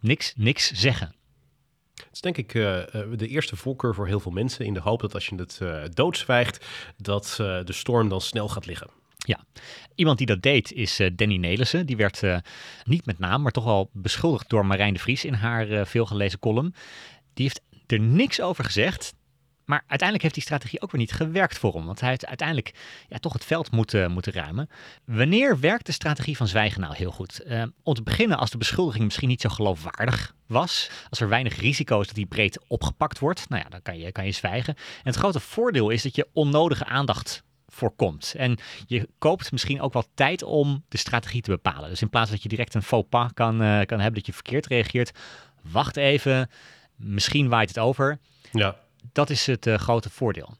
Niks, 0.00 0.32
niks 0.36 0.72
zeggen. 0.72 1.14
Het 1.94 2.12
is 2.12 2.20
denk 2.20 2.36
ik 2.36 2.54
uh, 2.54 2.82
de 3.16 3.28
eerste 3.28 3.56
voorkeur 3.56 3.94
voor 3.94 4.06
heel 4.06 4.20
veel 4.20 4.32
mensen. 4.32 4.64
In 4.64 4.74
de 4.74 4.80
hoop 4.80 5.00
dat 5.00 5.14
als 5.14 5.26
je 5.26 5.34
het 5.36 5.96
doodzwijgt, 5.96 6.66
dat 6.96 7.34
de 7.38 7.72
storm 7.72 8.08
dan 8.08 8.20
snel 8.20 8.48
gaat 8.48 8.66
liggen. 8.66 8.90
Ja, 9.16 9.44
iemand 9.94 10.18
die 10.18 10.26
dat 10.26 10.42
deed 10.42 10.72
is 10.72 11.00
Danny 11.12 11.36
Nelissen. 11.36 11.86
Die 11.86 11.96
werd 11.96 12.22
niet 12.84 13.06
met 13.06 13.18
naam, 13.18 13.42
maar 13.42 13.52
toch 13.52 13.64
wel 13.64 13.90
beschuldigd 13.92 14.48
door 14.48 14.66
Marijn 14.66 14.94
de 14.94 15.00
Vries 15.00 15.24
in 15.24 15.34
haar 15.34 15.86
veelgelezen 15.86 16.38
column. 16.38 16.74
Die 17.34 17.44
heeft 17.44 17.60
er 17.86 18.00
niks 18.00 18.40
over 18.40 18.64
gezegd. 18.64 19.14
Maar 19.72 19.84
uiteindelijk 19.86 20.22
heeft 20.22 20.34
die 20.34 20.42
strategie 20.42 20.80
ook 20.80 20.90
weer 20.90 21.00
niet 21.00 21.12
gewerkt 21.12 21.58
voor 21.58 21.74
hem. 21.74 21.86
Want 21.86 22.00
hij 22.00 22.08
heeft 22.08 22.26
uiteindelijk 22.26 22.74
ja, 23.08 23.18
toch 23.18 23.32
het 23.32 23.44
veld 23.44 23.70
moeten, 23.70 24.10
moeten 24.10 24.32
ruimen. 24.32 24.68
Wanneer 25.04 25.60
werkt 25.60 25.86
de 25.86 25.92
strategie 25.92 26.36
van 26.36 26.46
zwijgen 26.46 26.80
nou 26.80 26.94
heel 26.94 27.10
goed? 27.10 27.40
Uh, 27.46 27.62
om 27.82 27.94
te 27.94 28.02
beginnen 28.02 28.38
als 28.38 28.50
de 28.50 28.58
beschuldiging 28.58 29.04
misschien 29.04 29.28
niet 29.28 29.40
zo 29.40 29.48
geloofwaardig 29.48 30.34
was. 30.46 30.90
Als 31.10 31.20
er 31.20 31.28
weinig 31.28 31.60
risico 31.60 32.00
is 32.00 32.06
dat 32.06 32.16
die 32.16 32.26
breed 32.26 32.60
opgepakt 32.66 33.18
wordt. 33.18 33.48
Nou 33.48 33.62
ja, 33.62 33.68
dan 33.68 33.82
kan 33.82 33.98
je, 33.98 34.12
kan 34.12 34.24
je 34.24 34.32
zwijgen. 34.32 34.74
En 34.74 34.82
het 35.02 35.16
grote 35.16 35.40
voordeel 35.40 35.90
is 35.90 36.02
dat 36.02 36.16
je 36.16 36.28
onnodige 36.32 36.84
aandacht 36.84 37.42
voorkomt. 37.66 38.34
En 38.36 38.58
je 38.86 39.08
koopt 39.18 39.52
misschien 39.52 39.80
ook 39.80 39.92
wel 39.92 40.04
tijd 40.14 40.42
om 40.42 40.84
de 40.88 40.98
strategie 40.98 41.42
te 41.42 41.50
bepalen. 41.50 41.88
Dus 41.88 42.02
in 42.02 42.10
plaats 42.10 42.30
dat 42.30 42.42
je 42.42 42.48
direct 42.48 42.74
een 42.74 42.82
faux 42.82 43.08
pas 43.08 43.30
kan, 43.34 43.62
uh, 43.62 43.80
kan 43.84 44.00
hebben 44.00 44.14
dat 44.14 44.26
je 44.26 44.32
verkeerd 44.32 44.66
reageert. 44.66 45.18
Wacht 45.62 45.96
even. 45.96 46.50
Misschien 46.96 47.48
waait 47.48 47.68
het 47.68 47.78
over. 47.78 48.18
Ja 48.52 48.81
dat 49.12 49.30
is 49.30 49.46
het 49.46 49.66
uh, 49.66 49.74
grote 49.74 50.10
voordeel. 50.10 50.56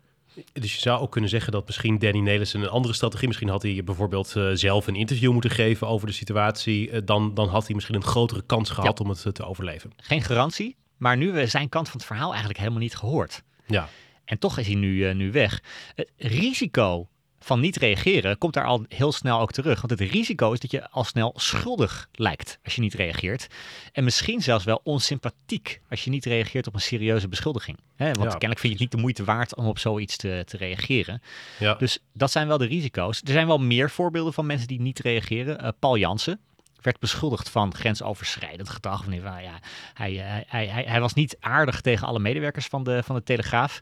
Dus 0.52 0.74
je 0.74 0.80
zou 0.80 1.00
ook 1.00 1.10
kunnen 1.10 1.30
zeggen 1.30 1.52
dat 1.52 1.66
misschien 1.66 1.98
Danny 1.98 2.18
Nelissen 2.18 2.60
een 2.62 2.68
andere 2.68 2.94
strategie... 2.94 3.26
misschien 3.26 3.48
had 3.48 3.62
hij 3.62 3.84
bijvoorbeeld 3.84 4.34
uh, 4.36 4.50
zelf 4.52 4.86
een 4.86 4.96
interview 4.96 5.32
moeten 5.32 5.50
geven 5.50 5.86
over 5.86 6.06
de 6.06 6.12
situatie... 6.12 6.90
Uh, 6.90 7.00
dan, 7.04 7.34
dan 7.34 7.48
had 7.48 7.66
hij 7.66 7.74
misschien 7.74 7.96
een 7.96 8.04
grotere 8.04 8.42
kans 8.46 8.70
gehad 8.70 9.00
om 9.00 9.08
het 9.08 9.34
te 9.34 9.44
overleven. 9.44 9.90
Geen 9.96 10.22
garantie, 10.22 10.76
maar 10.96 11.16
nu 11.16 11.32
we 11.32 11.46
zijn 11.46 11.68
kant 11.68 11.88
van 11.88 11.96
het 11.96 12.06
verhaal 12.06 12.28
eigenlijk 12.28 12.58
helemaal 12.58 12.80
niet 12.80 12.96
gehoord. 12.96 13.42
Ja. 13.66 13.88
En 14.24 14.38
toch 14.38 14.58
is 14.58 14.66
hij 14.66 14.74
nu, 14.74 15.14
nu 15.14 15.32
weg. 15.32 15.62
Het 15.94 16.10
risico 16.16 17.08
van 17.42 17.60
niet 17.60 17.76
reageren 17.76 18.38
komt 18.38 18.54
daar 18.54 18.64
al 18.64 18.84
heel 18.88 19.12
snel 19.12 19.40
ook 19.40 19.52
terug. 19.52 19.80
Want 19.80 20.00
het 20.00 20.10
risico 20.10 20.52
is 20.52 20.60
dat 20.60 20.70
je 20.70 20.90
al 20.90 21.04
snel 21.04 21.32
schuldig 21.36 22.08
lijkt 22.12 22.58
als 22.64 22.74
je 22.74 22.80
niet 22.80 22.94
reageert. 22.94 23.46
En 23.92 24.04
misschien 24.04 24.42
zelfs 24.42 24.64
wel 24.64 24.80
onsympathiek 24.84 25.80
als 25.90 26.04
je 26.04 26.10
niet 26.10 26.24
reageert 26.24 26.66
op 26.66 26.74
een 26.74 26.80
serieuze 26.80 27.28
beschuldiging. 27.28 27.78
want 27.96 28.16
kennelijk 28.16 28.58
vind 28.58 28.62
je 28.62 28.68
het 28.68 28.78
niet 28.78 28.90
de 28.90 28.96
moeite 28.96 29.24
waard 29.24 29.56
om 29.56 29.66
op 29.66 29.78
zoiets 29.78 30.16
te, 30.16 30.42
te 30.46 30.56
reageren. 30.56 31.22
Ja. 31.58 31.74
Dus 31.74 31.98
dat 32.12 32.30
zijn 32.30 32.48
wel 32.48 32.58
de 32.58 32.66
risico's. 32.66 33.20
Er 33.20 33.32
zijn 33.32 33.46
wel 33.46 33.58
meer 33.58 33.90
voorbeelden 33.90 34.32
van 34.32 34.46
mensen 34.46 34.68
die 34.68 34.80
niet 34.80 34.98
reageren. 34.98 35.64
Uh, 35.64 35.68
Paul 35.78 35.96
Jansen, 35.96 36.40
werd 36.82 36.98
beschuldigd 36.98 37.48
van 37.48 37.74
grensoverschrijdend 37.74 38.68
gedrag. 38.68 39.04
Ja, 39.10 39.58
hij, 39.94 40.12
hij, 40.12 40.44
hij, 40.46 40.66
hij, 40.66 40.84
hij 40.86 41.00
was 41.00 41.14
niet 41.14 41.36
aardig 41.40 41.80
tegen 41.80 42.06
alle 42.06 42.18
medewerkers 42.18 42.66
van 42.66 42.84
de, 42.84 43.02
van 43.02 43.16
de 43.16 43.22
Telegraaf. 43.22 43.80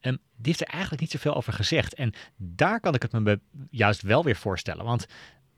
Um, 0.00 0.18
die 0.36 0.46
heeft 0.46 0.60
er 0.60 0.66
eigenlijk 0.66 1.00
niet 1.00 1.10
zoveel 1.10 1.34
over 1.34 1.52
gezegd. 1.52 1.94
En 1.94 2.12
daar 2.36 2.80
kan 2.80 2.94
ik 2.94 3.02
het 3.02 3.12
me 3.12 3.40
juist 3.70 4.02
wel 4.02 4.24
weer 4.24 4.36
voorstellen. 4.36 4.84
Want 4.84 5.06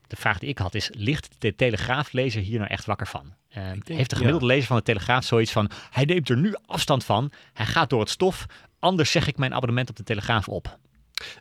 de 0.07 0.17
vraag 0.17 0.39
die 0.39 0.49
ik 0.49 0.59
had 0.59 0.75
is, 0.75 0.91
ligt 0.93 1.29
de 1.39 1.55
Telegraaflezer 1.55 2.43
hier 2.43 2.59
nou 2.59 2.71
echt 2.71 2.85
wakker 2.85 3.07
van? 3.07 3.35
Um, 3.57 3.81
heeft 3.85 4.11
de 4.11 4.17
gemiddelde 4.17 4.47
lezer 4.47 4.67
van 4.67 4.77
de 4.77 4.83
Telegraaf 4.83 5.25
zoiets 5.25 5.53
van, 5.53 5.71
hij 5.91 6.05
neemt 6.05 6.29
er 6.29 6.37
nu 6.37 6.55
afstand 6.67 7.05
van, 7.05 7.33
hij 7.53 7.67
gaat 7.67 7.91
door 7.91 8.01
het 8.01 8.11
stof, 8.11 8.47
anders 8.79 9.11
zeg 9.11 9.27
ik 9.27 9.37
mijn 9.37 9.55
abonnement 9.55 9.91
op 9.91 9.97
de 9.97 10.03
Telegraaf 10.03 10.49
op. 10.49 10.79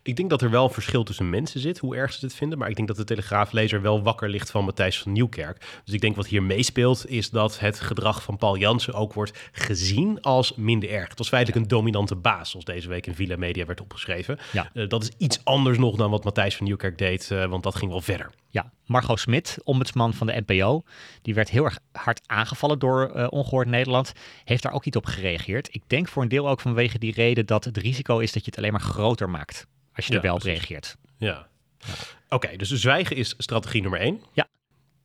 Ik 0.03 0.15
denk 0.15 0.29
dat 0.29 0.41
er 0.41 0.49
wel 0.49 0.63
een 0.63 0.73
verschil 0.73 1.03
tussen 1.03 1.29
mensen 1.29 1.59
zit, 1.59 1.77
hoe 1.77 1.95
erg 1.95 2.13
ze 2.13 2.19
dit 2.19 2.33
vinden. 2.33 2.57
Maar 2.57 2.69
ik 2.69 2.75
denk 2.75 2.87
dat 2.87 2.97
de 2.97 3.03
Telegraaflezer 3.03 3.81
wel 3.81 4.03
wakker 4.03 4.29
ligt 4.29 4.51
van 4.51 4.65
Matthijs 4.65 4.99
van 4.99 5.11
Nieuwkerk. 5.11 5.81
Dus 5.85 5.93
ik 5.93 6.01
denk 6.01 6.15
wat 6.15 6.27
hier 6.27 6.43
meespeelt, 6.43 7.09
is 7.09 7.29
dat 7.29 7.59
het 7.59 7.79
gedrag 7.79 8.23
van 8.23 8.37
Paul 8.37 8.57
Jansen 8.57 8.93
ook 8.93 9.13
wordt 9.13 9.49
gezien 9.51 10.21
als 10.21 10.55
minder 10.55 10.89
erg. 10.89 11.09
Het 11.09 11.17
was 11.17 11.29
feitelijk 11.29 11.61
een 11.61 11.69
dominante 11.69 12.15
baas, 12.15 12.49
zoals 12.49 12.65
deze 12.65 12.89
week 12.89 13.07
in 13.07 13.15
Villa 13.15 13.37
Media 13.37 13.65
werd 13.65 13.81
opgeschreven. 13.81 14.39
Ja. 14.51 14.69
Uh, 14.73 14.89
dat 14.89 15.03
is 15.03 15.11
iets 15.17 15.39
anders 15.43 15.77
nog 15.77 15.95
dan 15.95 16.11
wat 16.11 16.23
Matthijs 16.23 16.55
van 16.55 16.65
Nieuwkerk 16.65 16.97
deed, 16.97 17.29
uh, 17.31 17.45
want 17.45 17.63
dat 17.63 17.75
ging 17.75 17.91
wel 17.91 18.01
verder. 18.01 18.29
Ja, 18.49 18.71
Margot 18.85 19.19
Smit, 19.19 19.57
ombudsman 19.63 20.13
van 20.13 20.27
de 20.27 20.43
NPO, 20.45 20.83
die 21.21 21.33
werd 21.33 21.49
heel 21.49 21.65
erg 21.65 21.79
hard 21.91 22.21
aangevallen 22.25 22.79
door 22.79 23.11
uh, 23.15 23.27
Ongehoord 23.29 23.67
Nederland. 23.67 24.13
Heeft 24.43 24.63
daar 24.63 24.73
ook 24.73 24.85
niet 24.85 24.95
op 24.95 25.05
gereageerd. 25.05 25.69
Ik 25.71 25.83
denk 25.87 26.07
voor 26.07 26.23
een 26.23 26.29
deel 26.29 26.49
ook 26.49 26.59
vanwege 26.59 26.99
die 26.99 27.13
reden 27.13 27.45
dat 27.45 27.63
het 27.63 27.77
risico 27.77 28.19
is 28.19 28.31
dat 28.31 28.45
je 28.45 28.49
het 28.49 28.59
alleen 28.59 28.71
maar 28.71 28.81
groter 28.81 29.29
maakt 29.29 29.67
als 29.95 30.07
je 30.07 30.15
er 30.15 30.21
wel 30.21 30.35
op 30.35 30.41
reageert. 30.41 30.97
Ja. 31.17 31.47
ja. 31.77 31.93
Oké, 32.25 32.35
okay, 32.35 32.57
dus 32.57 32.69
zwijgen 32.69 33.15
is 33.15 33.33
strategie 33.37 33.81
nummer 33.81 33.99
één. 33.99 34.21
Ja. 34.33 34.47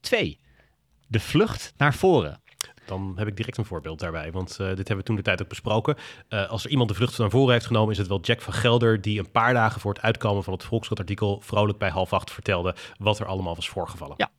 Twee, 0.00 0.40
de 1.06 1.20
vlucht 1.20 1.74
naar 1.76 1.94
voren. 1.94 2.40
Dan 2.86 3.12
heb 3.16 3.28
ik 3.28 3.36
direct 3.36 3.56
een 3.56 3.64
voorbeeld 3.64 3.98
daarbij, 3.98 4.32
want 4.32 4.50
uh, 4.50 4.56
dit 4.56 4.76
hebben 4.76 4.96
we 4.96 5.02
toen 5.02 5.16
de 5.16 5.22
tijd 5.22 5.42
ook 5.42 5.48
besproken. 5.48 5.96
Uh, 6.28 6.48
als 6.48 6.64
er 6.64 6.70
iemand 6.70 6.88
de 6.88 6.94
vlucht 6.94 7.18
naar 7.18 7.30
voren 7.30 7.52
heeft 7.52 7.66
genomen, 7.66 7.92
is 7.92 7.98
het 7.98 8.06
wel 8.06 8.20
Jack 8.20 8.40
van 8.40 8.52
Gelder, 8.52 9.00
die 9.00 9.18
een 9.18 9.30
paar 9.30 9.52
dagen 9.52 9.80
voor 9.80 9.92
het 9.92 10.02
uitkomen 10.02 10.44
van 10.44 10.52
het 10.52 10.64
Volkskrant-artikel 10.64 11.40
vrolijk 11.40 11.78
bij 11.78 11.90
half 11.90 12.12
acht 12.12 12.30
vertelde 12.30 12.74
wat 12.98 13.18
er 13.18 13.26
allemaal 13.26 13.54
was 13.54 13.68
voorgevallen. 13.68 14.14
Ja, 14.16 14.30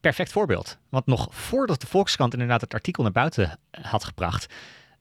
perfect 0.00 0.32
voorbeeld. 0.32 0.78
Want 0.88 1.06
nog 1.06 1.28
voordat 1.30 1.80
de 1.80 1.86
Volkskrant 1.86 2.32
inderdaad 2.32 2.60
het 2.60 2.74
artikel 2.74 3.02
naar 3.02 3.12
buiten 3.12 3.58
had 3.70 4.04
gebracht, 4.04 4.54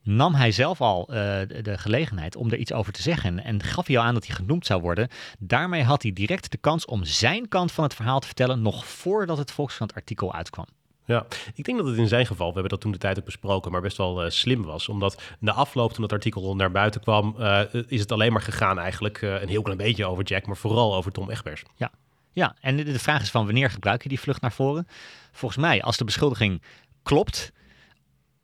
nam 0.05 0.33
hij 0.33 0.51
zelf 0.51 0.81
al 0.81 1.07
uh, 1.09 1.15
de, 1.15 1.77
gelegenheid 1.77 2.35
om 2.35 2.51
er 2.51 2.57
iets 2.57 2.73
over 2.73 2.93
te 2.93 3.01
zeggen. 3.01 3.43
En 3.43 3.63
gaf 3.63 3.87
hij 3.87 3.97
al 3.97 4.03
aan 4.03 4.13
dat 4.13 4.25
hij 4.25 4.35
genoemd 4.35 4.65
zou 4.65 4.81
worden. 4.81 5.07
Daarmee 5.39 5.83
had 5.83 6.01
hij 6.01 6.13
direct 6.13 6.51
de 6.51 6.57
kans 6.57 6.85
om 6.85 7.03
zijn 7.03 7.47
kant 7.47 7.71
van 7.71 7.83
het 7.83 7.93
verhaal 7.93 8.19
te 8.19 8.27
vertellen, 8.27 8.61
nog 8.61 8.85
voordat 8.85 9.37
het 9.37 9.51
Volkskrant-artikel 9.51 10.33
uitkwam. 10.33 10.65
Ja, 11.05 11.25
ik 11.53 11.63
denk 11.63 11.77
dat 11.77 11.87
het 11.87 11.97
in 11.97 12.07
zijn 12.07 12.25
geval, 12.25 12.47
we 12.47 12.53
hebben 12.53 12.71
dat 12.71 12.81
toen 12.81 12.91
de 12.91 12.97
tijd 12.97 13.19
ook 13.19 13.25
besproken, 13.25 13.71
maar 13.71 13.81
best 13.81 13.97
wel 13.97 14.23
uh, 14.25 14.29
slim 14.29 14.63
was. 14.63 14.89
Omdat 14.89 15.21
na 15.39 15.51
afloop, 15.51 15.93
toen 15.93 16.03
het 16.03 16.13
artikel 16.13 16.55
naar 16.55 16.71
buiten 16.71 17.01
kwam, 17.01 17.35
uh, 17.39 17.61
is 17.87 17.99
het 17.99 18.11
alleen 18.11 18.31
maar 18.31 18.41
gegaan 18.41 18.79
eigenlijk 18.79 19.21
een 19.21 19.47
heel 19.47 19.61
klein 19.61 19.77
beetje 19.77 20.05
over 20.05 20.23
Jack, 20.23 20.45
maar 20.45 20.57
vooral 20.57 20.95
over 20.95 21.11
Tom 21.11 21.29
Egbers. 21.29 21.63
Ja, 21.75 21.91
ja. 22.31 22.55
en 22.59 22.77
de, 22.77 22.83
de 22.83 22.99
vraag 22.99 23.21
is 23.21 23.31
van 23.31 23.45
wanneer 23.45 23.69
gebruik 23.69 24.03
je 24.03 24.09
die 24.09 24.19
vlucht 24.19 24.41
naar 24.41 24.51
voren? 24.51 24.87
Volgens 25.31 25.61
mij, 25.61 25.81
als 25.81 25.97
de 25.97 26.03
beschuldiging 26.03 26.61
klopt, 27.03 27.51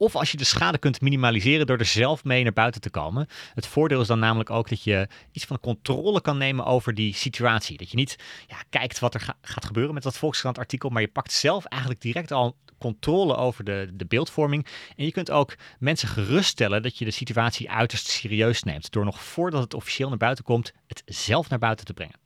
of 0.01 0.15
als 0.15 0.31
je 0.31 0.37
de 0.37 0.43
schade 0.43 0.77
kunt 0.77 1.01
minimaliseren 1.01 1.65
door 1.65 1.77
er 1.77 1.85
zelf 1.85 2.23
mee 2.23 2.43
naar 2.43 2.53
buiten 2.53 2.81
te 2.81 2.89
komen. 2.89 3.27
Het 3.53 3.67
voordeel 3.67 4.01
is 4.01 4.07
dan 4.07 4.19
namelijk 4.19 4.49
ook 4.49 4.69
dat 4.69 4.83
je 4.83 5.07
iets 5.31 5.45
van 5.45 5.59
controle 5.59 6.21
kan 6.21 6.37
nemen 6.37 6.65
over 6.65 6.93
die 6.93 7.13
situatie. 7.13 7.77
Dat 7.77 7.91
je 7.91 7.97
niet 7.97 8.15
ja, 8.47 8.55
kijkt 8.69 8.99
wat 8.99 9.13
er 9.13 9.35
gaat 9.41 9.65
gebeuren 9.65 9.93
met 9.93 10.03
dat 10.03 10.17
Volkskrant 10.17 10.57
artikel, 10.57 10.89
maar 10.89 11.01
je 11.01 11.07
pakt 11.07 11.31
zelf 11.31 11.65
eigenlijk 11.65 12.01
direct 12.01 12.31
al 12.31 12.55
controle 12.77 13.35
over 13.35 13.63
de, 13.63 13.89
de 13.93 14.05
beeldvorming. 14.05 14.67
En 14.95 15.05
je 15.05 15.11
kunt 15.11 15.31
ook 15.31 15.55
mensen 15.79 16.07
geruststellen 16.07 16.81
dat 16.81 16.97
je 16.97 17.05
de 17.05 17.11
situatie 17.11 17.71
uiterst 17.71 18.07
serieus 18.07 18.63
neemt. 18.63 18.91
Door 18.91 19.05
nog 19.05 19.23
voordat 19.23 19.61
het 19.61 19.73
officieel 19.73 20.09
naar 20.09 20.17
buiten 20.17 20.43
komt, 20.43 20.73
het 20.87 21.01
zelf 21.05 21.49
naar 21.49 21.59
buiten 21.59 21.85
te 21.85 21.93
brengen. 21.93 22.20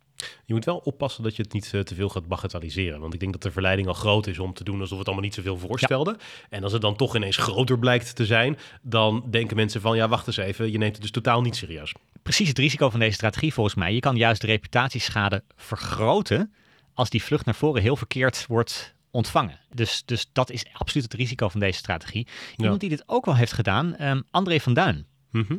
Je 0.45 0.53
moet 0.53 0.65
wel 0.65 0.77
oppassen 0.77 1.23
dat 1.23 1.35
je 1.35 1.41
het 1.41 1.53
niet 1.53 1.71
uh, 1.75 1.81
te 1.81 1.95
veel 1.95 2.09
gaat 2.09 2.27
bagatelliseren. 2.27 2.99
Want 2.99 3.13
ik 3.13 3.19
denk 3.19 3.31
dat 3.31 3.41
de 3.41 3.51
verleiding 3.51 3.87
al 3.87 3.93
groot 3.93 4.27
is 4.27 4.39
om 4.39 4.53
te 4.53 4.63
doen 4.63 4.81
alsof 4.81 4.97
het 4.97 5.07
allemaal 5.07 5.25
niet 5.25 5.33
zoveel 5.33 5.57
voorstelde. 5.57 6.17
En 6.49 6.63
als 6.63 6.71
het 6.71 6.81
dan 6.81 6.95
toch 6.95 7.15
ineens 7.15 7.37
groter 7.37 7.79
blijkt 7.79 8.15
te 8.15 8.25
zijn, 8.25 8.57
dan 8.81 9.23
denken 9.29 9.55
mensen 9.55 9.81
van 9.81 9.95
ja, 9.95 10.07
wacht 10.07 10.27
eens 10.27 10.37
even, 10.37 10.71
je 10.71 10.77
neemt 10.77 10.93
het 10.93 11.01
dus 11.01 11.11
totaal 11.11 11.41
niet 11.41 11.55
serieus. 11.55 11.93
Precies 12.23 12.47
het 12.47 12.57
risico 12.57 12.89
van 12.89 12.99
deze 12.99 13.13
strategie 13.13 13.53
volgens 13.53 13.75
mij. 13.75 13.93
Je 13.93 13.99
kan 13.99 14.15
juist 14.15 14.41
de 14.41 14.47
reputatieschade 14.47 15.43
vergroten 15.55 16.53
als 16.93 17.09
die 17.09 17.23
vlucht 17.23 17.45
naar 17.45 17.55
voren 17.55 17.81
heel 17.81 17.95
verkeerd 17.95 18.45
wordt 18.47 18.95
ontvangen. 19.11 19.59
Dus, 19.73 20.03
dus 20.05 20.29
dat 20.33 20.51
is 20.51 20.65
absoluut 20.73 21.11
het 21.11 21.13
risico 21.13 21.49
van 21.49 21.59
deze 21.59 21.79
strategie. 21.79 22.27
Iemand 22.57 22.79
die 22.79 22.89
dit 22.89 23.03
ook 23.05 23.25
wel 23.25 23.35
heeft 23.35 23.53
gedaan, 23.53 24.01
um, 24.01 24.23
André 24.31 24.59
van 24.59 24.73
Duin. 24.73 25.05
Mhm. 25.31 25.57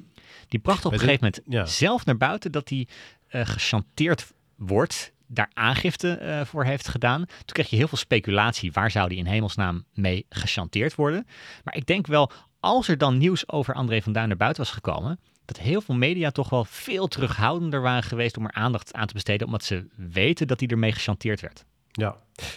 Die 0.49 0.61
bracht 0.61 0.85
op 0.85 0.93
een 0.93 0.99
gegeven 0.99 1.33
moment 1.45 1.71
zelf 1.71 2.05
naar 2.05 2.17
buiten 2.17 2.53
dat 2.53 2.69
hij 2.69 2.87
uh, 3.31 3.47
gechanteerd 3.47 4.33
wordt, 4.57 5.13
daar 5.27 5.51
aangifte 5.53 6.19
uh, 6.23 6.45
voor 6.45 6.65
heeft 6.65 6.89
gedaan. 6.89 7.25
Toen 7.27 7.45
kreeg 7.45 7.71
je 7.71 7.77
heel 7.77 7.89
veel 7.89 7.99
speculatie. 7.99 8.73
Waar 8.73 8.91
zou 8.91 9.09
die 9.09 9.19
in 9.19 9.27
hemelsnaam 9.27 9.85
mee 9.95 10.27
gechanteerd 10.29 10.95
worden? 10.95 11.27
Maar 11.65 11.77
ik 11.77 11.87
denk 11.87 12.07
wel, 12.07 12.31
als 12.61 12.89
er 12.89 12.99
dan 12.99 13.19
nieuws 13.19 13.49
over 13.49 13.75
André 13.75 14.03
van 14.03 14.13
Duin 14.13 14.29
naar 14.29 14.37
buiten 14.37 14.63
was 14.63 14.73
gekomen, 14.73 15.21
dat 15.45 15.59
heel 15.59 15.81
veel 15.81 15.95
media 15.95 16.31
toch 16.31 16.49
wel 16.49 16.65
veel 16.65 17.09
terughoudender 17.09 17.81
waren 17.81 18.03
geweest 18.03 18.37
om 18.37 18.45
er 18.45 18.53
aandacht 18.53 18.95
aan 18.95 19.07
te 19.07 19.15
besteden, 19.15 19.47
omdat 19.47 19.65
ze 19.65 19.87
weten 19.97 20.47
dat 20.47 20.61
hij 20.61 20.69
ermee 20.69 20.93
gechanteerd 20.93 21.41
werd. 21.41 21.65
Ja, 21.93 22.17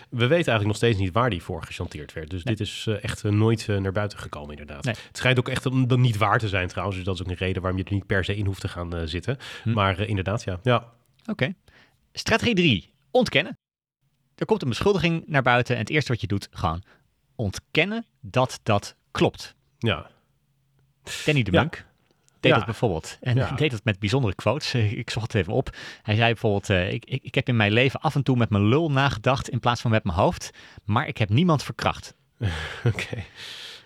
we 0.09 0.27
weten 0.27 0.29
eigenlijk 0.29 0.65
nog 0.65 0.75
steeds 0.75 0.97
niet 0.97 1.13
waar 1.13 1.29
die 1.29 1.43
voor 1.43 1.63
gechanteerd 1.63 2.13
werd. 2.13 2.29
Dus 2.29 2.43
dit 2.43 2.59
is 2.59 2.85
uh, 2.89 3.03
echt 3.03 3.23
uh, 3.23 3.31
nooit 3.31 3.67
uh, 3.67 3.77
naar 3.77 3.91
buiten 3.91 4.19
gekomen, 4.19 4.51
inderdaad. 4.51 4.83
Nee. 4.83 4.95
Het 5.07 5.17
schijnt 5.17 5.39
ook 5.39 5.49
echt 5.49 5.63
dan 5.63 6.01
niet 6.01 6.17
waar 6.17 6.39
te 6.39 6.47
zijn 6.47 6.67
trouwens. 6.67 6.97
Dus 6.97 7.05
dat 7.05 7.15
is 7.15 7.21
ook 7.21 7.27
een 7.27 7.35
reden 7.35 7.61
waarom 7.61 7.79
je 7.79 7.85
er 7.85 7.93
niet 7.93 8.05
per 8.05 8.25
se 8.25 8.35
in 8.35 8.45
hoeft 8.45 8.61
te 8.61 8.67
gaan 8.67 9.07
zitten. 9.07 9.37
Hm. 9.63 9.71
Maar 9.73 9.99
inderdaad, 9.99 10.43
ja. 10.43 10.59
ja. 10.63 10.93
Oké. 11.25 11.53
Strategie 12.13 12.55
3. 12.55 12.93
Ontkennen. 13.11 13.57
Er 14.35 14.45
komt 14.45 14.61
een 14.61 14.69
beschuldiging 14.69 15.23
naar 15.27 15.41
buiten 15.41 15.75
en 15.75 15.81
het 15.81 15.89
eerste 15.89 16.11
wat 16.11 16.21
je 16.21 16.27
doet, 16.27 16.47
gewoon 16.51 16.83
ontkennen 17.35 18.05
dat 18.21 18.59
dat 18.63 18.95
klopt. 19.11 19.55
Ja. 19.77 20.09
Danny 21.25 21.43
de 21.43 21.51
Munk 21.51 21.85
deed 22.39 22.53
dat 22.53 22.65
bijvoorbeeld. 22.65 23.17
En 23.21 23.35
ja. 23.35 23.51
deed 23.55 23.71
dat 23.71 23.83
met 23.83 23.99
bijzondere 23.99 24.35
quotes. 24.35 24.73
Ik 25.03 25.09
zocht 25.09 25.33
het 25.33 25.41
even 25.41 25.53
op. 25.53 25.75
Hij 26.01 26.15
zei 26.15 26.27
bijvoorbeeld, 26.27 26.69
uh, 26.69 26.91
ik, 26.91 27.05
ik, 27.05 27.23
ik 27.23 27.35
heb 27.35 27.47
in 27.47 27.55
mijn 27.55 27.71
leven 27.71 27.99
af 27.99 28.15
en 28.15 28.23
toe 28.23 28.37
met 28.37 28.49
mijn 28.49 28.67
lul 28.67 28.91
nagedacht 28.91 29.49
in 29.49 29.59
plaats 29.59 29.81
van 29.81 29.91
met 29.91 30.03
mijn 30.03 30.17
hoofd. 30.17 30.49
Maar 30.83 31.07
ik 31.07 31.17
heb 31.17 31.29
niemand 31.29 31.63
verkracht. 31.63 32.13
Oké, 32.83 33.23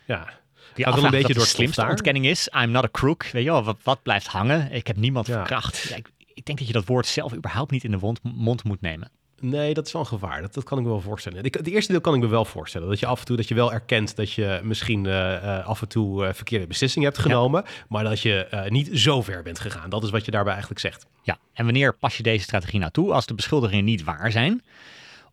ja. 0.06 0.42
Die 0.74 0.88
een 0.88 1.10
beetje 1.10 1.34
door 1.34 1.44
de 1.44 1.50
slimste 1.50 1.88
ontkenning 1.88 2.26
is. 2.26 2.50
I'm 2.56 2.72
not 2.72 2.84
a 2.84 2.90
crook. 2.92 3.24
Weet 3.24 3.44
je 3.44 3.50
wel, 3.50 3.64
wat, 3.64 3.78
wat 3.84 4.04
blijft 4.04 4.28
hangen? 4.28 4.72
Ik 4.72 4.88
heb 4.88 4.96
niemand 4.96 5.26
verkracht. 5.26 5.96
ik, 5.98 6.10
ik 6.44 6.50
denk 6.50 6.58
dat 6.58 6.68
je 6.68 6.74
dat 6.74 6.86
woord 6.86 7.06
zelf 7.06 7.34
überhaupt 7.34 7.72
niet 7.72 7.84
in 7.84 7.92
de 7.92 8.14
mond 8.24 8.64
moet 8.64 8.82
nemen. 8.82 9.12
Nee, 9.40 9.74
dat 9.74 9.86
is 9.86 9.92
wel 9.92 10.02
een 10.02 10.08
gevaar. 10.08 10.42
Dat, 10.42 10.54
dat 10.54 10.64
kan 10.64 10.78
ik 10.78 10.84
me 10.84 10.90
wel 10.90 11.02
voorstellen. 11.02 11.44
Het 11.44 11.68
eerste 11.68 11.92
deel 11.92 12.02
kan 12.02 12.14
ik 12.14 12.22
me 12.22 12.28
wel 12.28 12.46
voorstellen. 12.46 12.90
Dat 12.90 13.00
je 13.00 13.06
af 13.06 13.20
en 13.20 13.26
toe 13.26 13.36
dat 13.36 13.48
je 13.48 13.56
wel 13.56 13.74
erkent 13.74 14.16
dat 14.16 14.32
je 14.32 14.60
misschien 14.64 15.06
uh, 15.06 15.14
uh, 15.14 15.66
af 15.68 15.82
en 15.82 15.88
toe 15.88 16.26
uh, 16.26 16.34
verkeerde 16.34 16.68
beslissingen 16.68 17.10
hebt 17.10 17.22
genomen. 17.22 17.64
Maar 17.88 18.04
dat 18.04 18.22
je 18.22 18.66
niet 18.70 18.90
zo 18.94 19.22
ver 19.22 19.44
bent 19.44 19.60
gegaan. 19.60 19.90
Dat 19.90 20.04
is 20.04 20.10
wat 20.10 20.26
je 20.26 20.32
daarbij 20.32 20.52
eigenlijk 20.52 20.82
zegt. 20.82 21.06
Ja, 21.22 21.38
en 21.54 21.66
wanneer 21.66 21.96
pas 21.96 22.18
je 22.18 22.24
deze 22.24 22.44
strategie 22.44 22.80
nou 22.80 22.92
toe? 22.92 23.14
Als 23.14 23.26
de 23.26 23.34
beschuldigingen 23.34 23.86
niet 23.86 24.04
waar 24.04 24.32
zijn. 24.32 24.64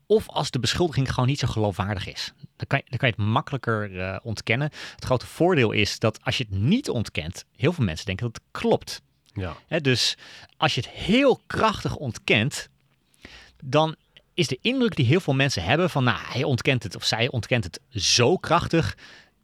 Of 0.06 0.28
als 0.28 0.50
de 0.50 0.58
beschuldiging 0.58 1.12
gewoon 1.12 1.28
niet 1.28 1.38
zo 1.38 1.46
geloofwaardig 1.46 2.08
is. 2.08 2.32
Dan 2.56 2.66
kan 2.66 2.78
je, 2.78 2.84
dan 2.88 2.98
kan 2.98 3.08
je 3.08 3.14
het 3.16 3.24
makkelijker 3.32 4.20
ontkennen. 4.22 4.70
Het 4.94 5.04
grote 5.04 5.26
voordeel 5.26 5.72
is 5.72 5.98
dat 5.98 6.24
als 6.24 6.38
je 6.38 6.46
het 6.48 6.60
niet 6.60 6.88
ontkent, 6.88 7.44
heel 7.56 7.72
veel 7.72 7.84
mensen 7.84 8.06
denken 8.06 8.26
dat 8.26 8.34
het 8.34 8.60
klopt. 8.62 9.02
Ja. 9.40 9.78
dus 9.78 10.16
als 10.56 10.74
je 10.74 10.80
het 10.80 10.90
heel 10.90 11.40
krachtig 11.46 11.96
ontkent, 11.96 12.68
dan 13.64 13.96
is 14.34 14.48
de 14.48 14.58
indruk 14.60 14.96
die 14.96 15.06
heel 15.06 15.20
veel 15.20 15.34
mensen 15.34 15.62
hebben 15.62 15.90
van, 15.90 16.04
nou, 16.04 16.18
hij 16.22 16.44
ontkent 16.44 16.82
het 16.82 16.96
of 16.96 17.04
zij 17.04 17.28
ontkent 17.30 17.64
het 17.64 17.80
zo 17.90 18.36
krachtig, 18.36 18.96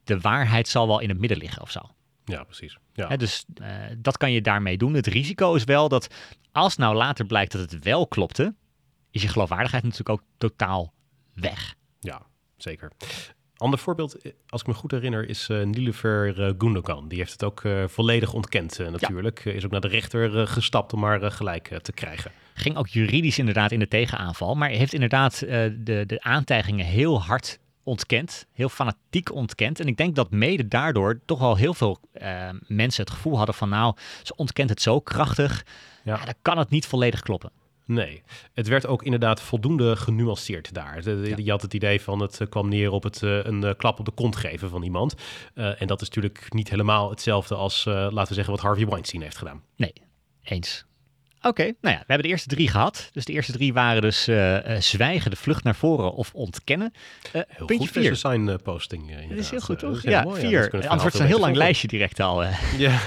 de 0.04 0.20
waarheid 0.20 0.68
zal 0.68 0.86
wel 0.86 1.00
in 1.00 1.08
het 1.08 1.18
midden 1.18 1.38
liggen 1.38 1.62
of 1.62 1.70
zo. 1.70 1.80
Ja, 2.24 2.44
precies. 2.44 2.78
Ja. 2.92 3.16
dus 3.16 3.44
uh, 3.62 3.68
dat 3.98 4.16
kan 4.16 4.32
je 4.32 4.42
daarmee 4.42 4.78
doen. 4.78 4.94
Het 4.94 5.06
risico 5.06 5.54
is 5.54 5.64
wel 5.64 5.88
dat 5.88 6.14
als 6.52 6.76
nou 6.76 6.96
later 6.96 7.26
blijkt 7.26 7.52
dat 7.52 7.70
het 7.70 7.84
wel 7.84 8.06
klopte, 8.06 8.54
is 9.10 9.22
je 9.22 9.28
geloofwaardigheid 9.28 9.82
natuurlijk 9.82 10.10
ook 10.10 10.22
totaal 10.38 10.92
weg. 11.34 11.74
Ja, 12.00 12.22
zeker. 12.56 12.92
Ander 13.56 13.78
voorbeeld, 13.78 14.18
eh, 14.18 14.32
als 14.48 14.60
ik 14.60 14.66
me 14.66 14.74
goed 14.74 14.90
herinner, 14.90 15.28
is 15.28 15.48
uh, 15.48 15.64
uh, 15.64 16.50
Gundogan. 16.58 17.08
Die 17.08 17.18
heeft 17.18 17.32
het 17.32 17.44
ook 17.44 17.62
uh, 17.62 17.84
volledig 17.86 18.32
ontkend 18.32 18.78
natuurlijk. 18.90 19.44
Is 19.44 19.64
ook 19.64 19.70
naar 19.70 19.80
de 19.80 19.88
rechter 19.88 20.46
gestapt 20.46 20.92
om 20.92 21.00
maar 21.00 21.32
gelijk 21.32 21.78
te 21.82 21.92
krijgen. 21.92 22.30
Ging 22.54 22.76
ook 22.76 22.88
juridisch 22.88 23.38
inderdaad 23.38 23.72
in 23.72 23.78
de 23.78 23.88
tegenaanval. 23.88 24.54
Maar 24.54 24.68
heeft 24.68 24.92
inderdaad 24.92 25.38
de, 25.38 26.04
de 26.06 26.22
aantijgingen 26.22 26.86
heel 26.86 27.22
hard 27.22 27.58
ontkend. 27.82 28.46
Heel 28.52 28.68
fanatiek 28.68 29.32
ontkend. 29.34 29.80
En 29.80 29.86
ik 29.86 29.96
denk 29.96 30.14
dat 30.14 30.30
mede 30.30 30.68
daardoor 30.68 31.20
toch 31.24 31.38
wel 31.38 31.56
heel 31.56 31.74
veel 31.74 32.00
mensen 32.66 33.04
het 33.04 33.12
gevoel 33.12 33.36
hadden 33.36 33.54
van... 33.54 33.68
nou, 33.68 33.94
ze 34.22 34.36
ontkent 34.36 34.70
het 34.70 34.82
zo 34.82 35.00
krachtig. 35.00 35.64
Ja. 36.04 36.16
ja 36.16 36.24
dan 36.24 36.34
kan 36.42 36.58
het 36.58 36.70
niet 36.70 36.86
volledig 36.86 37.20
kloppen. 37.20 37.50
Nee, 37.86 38.22
het 38.54 38.68
werd 38.68 38.86
ook 38.86 39.02
inderdaad 39.02 39.40
voldoende 39.40 39.96
genuanceerd 39.96 40.74
daar. 40.74 41.10
Je 41.40 41.50
had 41.50 41.62
het 41.62 41.74
idee 41.74 42.00
van 42.00 42.20
het 42.20 42.40
eh, 42.40 42.48
kwam 42.48 42.68
neer 42.68 42.90
op 42.90 43.02
het 43.02 43.22
eh, 43.22 43.44
een 43.44 43.64
eh, 43.64 43.74
klap 43.76 43.98
op 43.98 44.04
de 44.04 44.10
kont 44.10 44.36
geven 44.36 44.68
van 44.68 44.82
iemand. 44.82 45.14
en 45.54 45.86
dat 45.86 46.00
is 46.00 46.08
natuurlijk 46.08 46.52
niet 46.52 46.70
helemaal 46.70 47.10
hetzelfde 47.10 47.54
als, 47.54 47.84
laten 47.84 48.28
we 48.28 48.34
zeggen, 48.34 48.52
wat 48.52 48.62
Harvey 48.62 48.86
Weinstein 48.86 49.22
heeft 49.22 49.36
gedaan. 49.36 49.62
Nee, 49.76 49.92
eens. 50.42 50.84
Oké, 51.40 51.62
nou 51.62 51.74
ja, 51.94 51.98
we 51.98 52.04
hebben 52.06 52.22
de 52.22 52.28
eerste 52.28 52.48
drie 52.48 52.68
gehad. 52.68 53.08
Dus 53.12 53.24
de 53.24 53.32
eerste 53.32 53.52
drie 53.52 53.72
waren 53.72 54.02
dus 54.02 54.22
zwijgen, 54.78 55.30
de 55.30 55.36
vlucht 55.36 55.64
naar 55.64 55.74
voren 55.74 56.12
of 56.12 56.34
ontkennen. 56.34 56.92
Heel 57.32 57.44
puntje 57.66 57.76
goed 57.76 57.90
vier. 57.90 58.16
sign 58.16 58.58
posting. 58.62 59.28
dat 59.28 59.38
is 59.38 59.50
heel 59.50 59.60
goed, 59.60 59.78
toch? 59.78 60.02
Ja, 60.02 60.22
mooi, 60.22 60.40
vier. 60.40 60.76
Ja, 60.76 60.88
Anders 60.88 61.02
wordt 61.02 61.18
een 61.18 61.26
heel 61.26 61.40
lang 61.40 61.56
lijstje 61.56 61.88
direct 61.88 62.20
al. 62.20 62.42
Ja. 62.78 63.00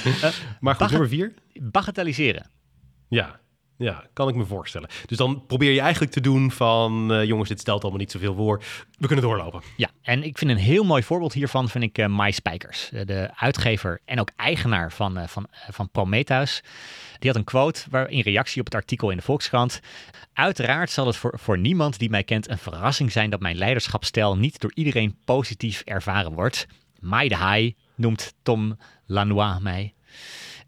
maar 0.60 0.74
goed, 0.74 0.90
nummer 0.90 1.08
vier? 1.08 1.34
Bagatelliseren. 1.52 2.50
Ja, 3.08 3.40
ja, 3.80 4.04
kan 4.12 4.28
ik 4.28 4.34
me 4.34 4.44
voorstellen. 4.44 4.88
Dus 5.06 5.16
dan 5.16 5.46
probeer 5.46 5.72
je 5.72 5.80
eigenlijk 5.80 6.12
te 6.12 6.20
doen 6.20 6.50
van... 6.50 7.12
Uh, 7.12 7.24
jongens, 7.24 7.48
dit 7.48 7.60
stelt 7.60 7.82
allemaal 7.82 8.00
niet 8.00 8.10
zoveel 8.10 8.34
voor. 8.34 8.62
We 8.98 9.06
kunnen 9.06 9.24
doorlopen. 9.24 9.62
Ja, 9.76 9.90
en 10.02 10.22
ik 10.22 10.38
vind 10.38 10.50
een 10.50 10.56
heel 10.56 10.84
mooi 10.84 11.02
voorbeeld 11.02 11.32
hiervan... 11.32 11.68
vind 11.68 11.84
ik 11.84 11.98
uh, 11.98 12.06
Mai 12.06 12.32
Spijkers. 12.32 12.90
Uh, 12.92 13.00
de 13.06 13.30
uitgever 13.34 14.00
en 14.04 14.20
ook 14.20 14.30
eigenaar 14.36 14.92
van, 14.92 15.28
van, 15.28 15.46
van 15.70 15.90
Prometheus. 15.90 16.62
Die 17.18 17.30
had 17.30 17.38
een 17.38 17.44
quote 17.44 17.82
waar, 17.90 18.10
in 18.10 18.20
reactie 18.20 18.60
op 18.60 18.66
het 18.66 18.74
artikel 18.74 19.10
in 19.10 19.16
de 19.16 19.22
Volkskrant. 19.22 19.80
Uiteraard 20.32 20.90
zal 20.90 21.06
het 21.06 21.16
voor, 21.16 21.38
voor 21.38 21.58
niemand 21.58 21.98
die 21.98 22.10
mij 22.10 22.24
kent 22.24 22.48
een 22.48 22.58
verrassing 22.58 23.12
zijn... 23.12 23.30
dat 23.30 23.40
mijn 23.40 23.56
leiderschapsstijl 23.56 24.36
niet 24.36 24.60
door 24.60 24.72
iedereen 24.74 25.16
positief 25.24 25.82
ervaren 25.84 26.32
wordt. 26.32 26.66
Mai 26.98 27.28
de 27.28 27.34
Haai 27.34 27.76
noemt 27.94 28.34
Tom 28.42 28.78
Lanois 29.06 29.60
mij. 29.60 29.94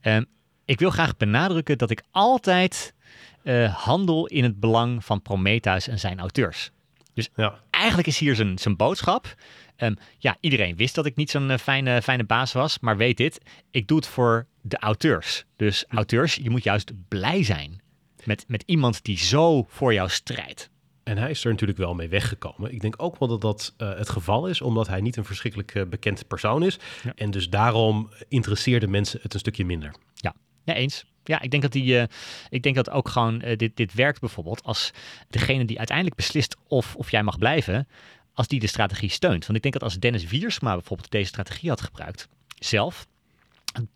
Ehm, 0.00 0.22
ik 0.64 0.78
wil 0.78 0.90
graag 0.90 1.16
benadrukken 1.16 1.78
dat 1.78 1.90
ik 1.90 2.02
altijd 2.10 2.94
uh, 3.43 3.74
handel 3.74 4.26
in 4.26 4.43
het 4.43 4.61
belang 4.61 5.05
van 5.05 5.22
Prometheus 5.22 5.88
en 5.88 5.99
zijn 5.99 6.18
auteurs. 6.18 6.70
Dus 7.14 7.28
ja. 7.36 7.61
eigenlijk 7.70 8.09
is 8.09 8.18
hier 8.18 8.34
zijn, 8.34 8.59
zijn 8.59 8.76
boodschap. 8.76 9.34
Um, 9.76 9.97
ja, 10.18 10.36
iedereen 10.40 10.76
wist 10.76 10.95
dat 10.95 11.07
ik 11.07 11.16
niet 11.16 11.30
zo'n 11.30 11.51
uh, 11.51 11.57
fijne, 11.57 12.03
fijne 12.03 12.24
baas 12.24 12.53
was, 12.53 12.78
maar 12.78 12.97
weet 12.97 13.16
dit, 13.16 13.40
ik 13.70 13.88
doe 13.88 13.97
het 13.97 14.07
voor 14.07 14.47
de 14.61 14.78
auteurs. 14.78 15.45
Dus 15.57 15.84
auteurs, 15.88 16.34
je 16.34 16.51
moet 16.51 16.64
juist 16.64 16.93
blij 17.09 17.43
zijn 17.43 17.80
met, 18.24 18.45
met 18.49 18.62
iemand 18.66 19.05
die 19.05 19.18
zo 19.18 19.66
voor 19.68 19.93
jou 19.95 20.09
strijdt. 20.09 20.70
En 21.03 21.18
hij 21.18 21.30
is 21.30 21.45
er 21.45 21.51
natuurlijk 21.51 21.78
wel 21.78 21.95
mee 21.95 22.09
weggekomen. 22.09 22.72
Ik 22.72 22.80
denk 22.80 22.95
ook 22.97 23.18
wel 23.18 23.28
dat 23.28 23.40
dat 23.40 23.74
uh, 23.78 23.95
het 23.95 24.09
geval 24.09 24.47
is, 24.47 24.61
omdat 24.61 24.88
hij 24.88 25.01
niet 25.01 25.16
een 25.16 25.24
verschrikkelijk 25.24 25.74
uh, 25.74 25.86
bekend 25.86 26.26
persoon 26.26 26.62
is. 26.62 26.78
Ja. 27.03 27.12
En 27.14 27.30
dus 27.30 27.51
daarom 27.51 28.11
interesseerden 28.28 28.90
mensen 28.90 29.18
het 29.22 29.34
een 29.34 29.40
stukje 29.40 29.64
minder. 29.64 29.95
Ja, 30.14 30.34
ja 30.64 30.74
eens. 30.74 31.05
Ja, 31.24 31.40
ik 31.40 31.50
denk 31.50 31.62
dat, 31.62 31.72
die, 31.72 31.94
uh, 31.94 32.04
ik 32.48 32.62
denk 32.62 32.74
dat 32.74 32.90
ook 32.90 33.08
gewoon 33.08 33.42
uh, 33.44 33.56
dit, 33.56 33.76
dit 33.76 33.94
werkt 33.94 34.20
bijvoorbeeld 34.20 34.62
als 34.62 34.90
degene 35.28 35.64
die 35.64 35.78
uiteindelijk 35.78 36.16
beslist 36.16 36.56
of, 36.68 36.96
of 36.96 37.10
jij 37.10 37.22
mag 37.22 37.38
blijven, 37.38 37.88
als 38.34 38.46
die 38.46 38.60
de 38.60 38.66
strategie 38.66 39.10
steunt. 39.10 39.46
Want 39.46 39.56
ik 39.56 39.62
denk 39.62 39.74
dat 39.74 39.82
als 39.82 39.98
Dennis 39.98 40.24
Wiersma 40.24 40.72
bijvoorbeeld 40.72 41.10
deze 41.10 41.28
strategie 41.28 41.68
had 41.68 41.80
gebruikt, 41.80 42.28
zelf, 42.58 43.06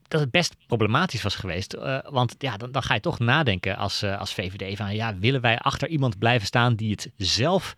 dat 0.09 0.20
het 0.20 0.31
best 0.31 0.57
problematisch 0.66 1.22
was 1.22 1.35
geweest. 1.35 1.74
Uh, 1.74 1.99
want 2.09 2.35
ja, 2.39 2.57
dan, 2.57 2.72
dan 2.72 2.83
ga 2.83 2.95
je 2.95 3.01
toch 3.01 3.18
nadenken 3.18 3.77
als, 3.77 4.03
als 4.03 4.35
VVD 4.35 4.77
van 4.77 4.95
ja, 4.95 5.18
willen 5.18 5.41
wij 5.41 5.59
achter 5.59 5.89
iemand 5.89 6.18
blijven 6.18 6.47
staan 6.47 6.74
die 6.74 6.91
het 6.91 7.11
zelf 7.16 7.77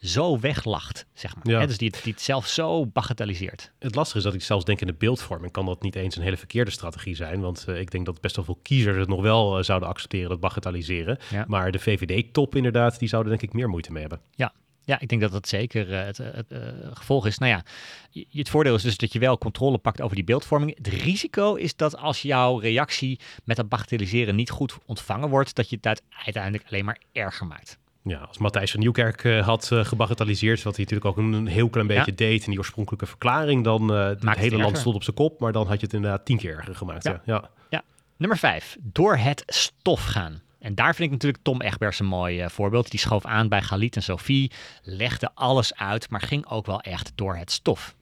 zo 0.00 0.38
weglacht, 0.38 1.06
zeg 1.14 1.34
maar. 1.34 1.46
Ja. 1.46 1.66
dus 1.66 1.78
die, 1.78 1.90
die 2.02 2.12
het 2.12 2.22
zelf 2.22 2.46
zo 2.46 2.86
bagatelliseert. 2.86 3.72
Het 3.78 3.94
lastige 3.94 4.18
is 4.18 4.24
dat 4.24 4.34
ik 4.34 4.42
zelfs 4.42 4.64
denk 4.64 4.80
in 4.80 4.86
de 4.86 4.94
beeldvorming 4.94 5.52
kan 5.52 5.66
dat 5.66 5.82
niet 5.82 5.94
eens 5.94 6.16
een 6.16 6.22
hele 6.22 6.36
verkeerde 6.36 6.70
strategie 6.70 7.14
zijn. 7.14 7.40
Want 7.40 7.64
uh, 7.68 7.80
ik 7.80 7.90
denk 7.90 8.06
dat 8.06 8.20
best 8.20 8.36
wel 8.36 8.44
veel 8.44 8.58
kiezers 8.62 8.96
het 8.96 9.08
nog 9.08 9.20
wel 9.20 9.58
uh, 9.58 9.64
zouden 9.64 9.88
accepteren, 9.88 10.28
dat 10.28 10.40
bagatelliseren. 10.40 11.18
Ja. 11.30 11.44
Maar 11.48 11.72
de 11.72 11.78
VVD-top 11.78 12.56
inderdaad, 12.56 12.98
die 12.98 13.08
zouden 13.08 13.30
denk 13.30 13.42
ik 13.42 13.52
meer 13.52 13.68
moeite 13.68 13.92
mee 13.92 14.00
hebben. 14.00 14.20
Ja, 14.34 14.52
ja, 14.84 15.00
ik 15.00 15.08
denk 15.08 15.20
dat 15.20 15.32
dat 15.32 15.48
zeker 15.48 15.90
uh, 15.90 16.04
het, 16.04 16.16
het 16.16 16.52
gevolg 16.92 17.26
is. 17.26 17.38
Nou 17.38 17.52
ja, 17.52 17.62
het 18.30 18.48
voordeel 18.48 18.74
is 18.74 18.82
dus 18.82 18.96
dat 18.96 19.12
je 19.12 19.18
wel 19.18 19.38
controle 19.38 19.78
pakt 19.78 20.00
over 20.00 20.16
die 20.16 20.24
beeldvorming. 20.24 20.76
Het 20.76 20.86
risico 20.86 21.54
is 21.54 21.76
dat 21.76 21.96
als 21.96 22.22
jouw 22.22 22.58
reactie 22.58 23.20
met 23.44 23.56
dat 23.56 23.68
bagatelliseren 23.68 24.36
niet 24.36 24.50
goed 24.50 24.78
ontvangen 24.86 25.28
wordt, 25.28 25.54
dat 25.54 25.70
je 25.70 25.78
het 25.80 26.02
uiteindelijk 26.24 26.64
alleen 26.66 26.84
maar 26.84 27.00
erger 27.12 27.46
maakt. 27.46 27.78
Ja, 28.02 28.18
als 28.18 28.38
Matthijs 28.38 28.70
van 28.70 28.80
Nieuwkerk 28.80 29.24
uh, 29.24 29.46
had 29.46 29.70
uh, 29.72 29.84
gebagatelliseerd, 29.84 30.62
wat 30.62 30.76
hij 30.76 30.84
natuurlijk 30.84 31.18
ook 31.18 31.24
een, 31.24 31.46
heel 31.46 31.68
klein 31.68 31.86
beetje 31.86 32.14
deed 32.14 32.44
in 32.44 32.50
die 32.50 32.58
oorspronkelijke 32.58 33.06
verklaring, 33.06 33.64
dan 33.64 33.94
uh, 33.94 34.06
het 34.06 34.36
hele 34.36 34.56
land 34.56 34.78
stond 34.78 34.94
op 34.94 35.02
zijn 35.02 35.16
kop, 35.16 35.40
maar 35.40 35.52
dan 35.52 35.66
had 35.66 35.80
je 35.80 35.86
het 35.86 35.94
inderdaad 35.94 36.24
tien 36.24 36.36
keer 36.36 36.56
erger 36.56 36.74
gemaakt. 36.74 37.04
Ja. 37.04 37.22
ja. 37.24 37.50
Ja. 37.70 37.82
Nummer 38.16 38.38
vijf, 38.38 38.76
door 38.82 39.16
het 39.16 39.42
stof 39.46 40.04
gaan. 40.04 40.40
En 40.58 40.74
daar 40.74 40.94
vind 40.94 41.06
ik 41.06 41.10
natuurlijk 41.10 41.42
Tom 41.42 41.60
Egbers 41.60 41.98
een 41.98 42.06
mooi 42.06 42.44
voorbeeld. 42.48 42.90
Die 42.90 43.00
schoof 43.00 43.24
aan 43.24 43.48
bij 43.48 43.62
Galit 43.62 43.96
en 43.96 44.02
Sophie, 44.02 44.50
legde 44.82 45.30
alles 45.34 45.74
uit, 45.74 46.10
maar 46.10 46.20
ging 46.20 46.46
ook 46.46 46.66
wel 46.66 46.80
echt 46.80 47.12
door 47.14 47.36
het 47.36 47.50
stof. 47.50 47.94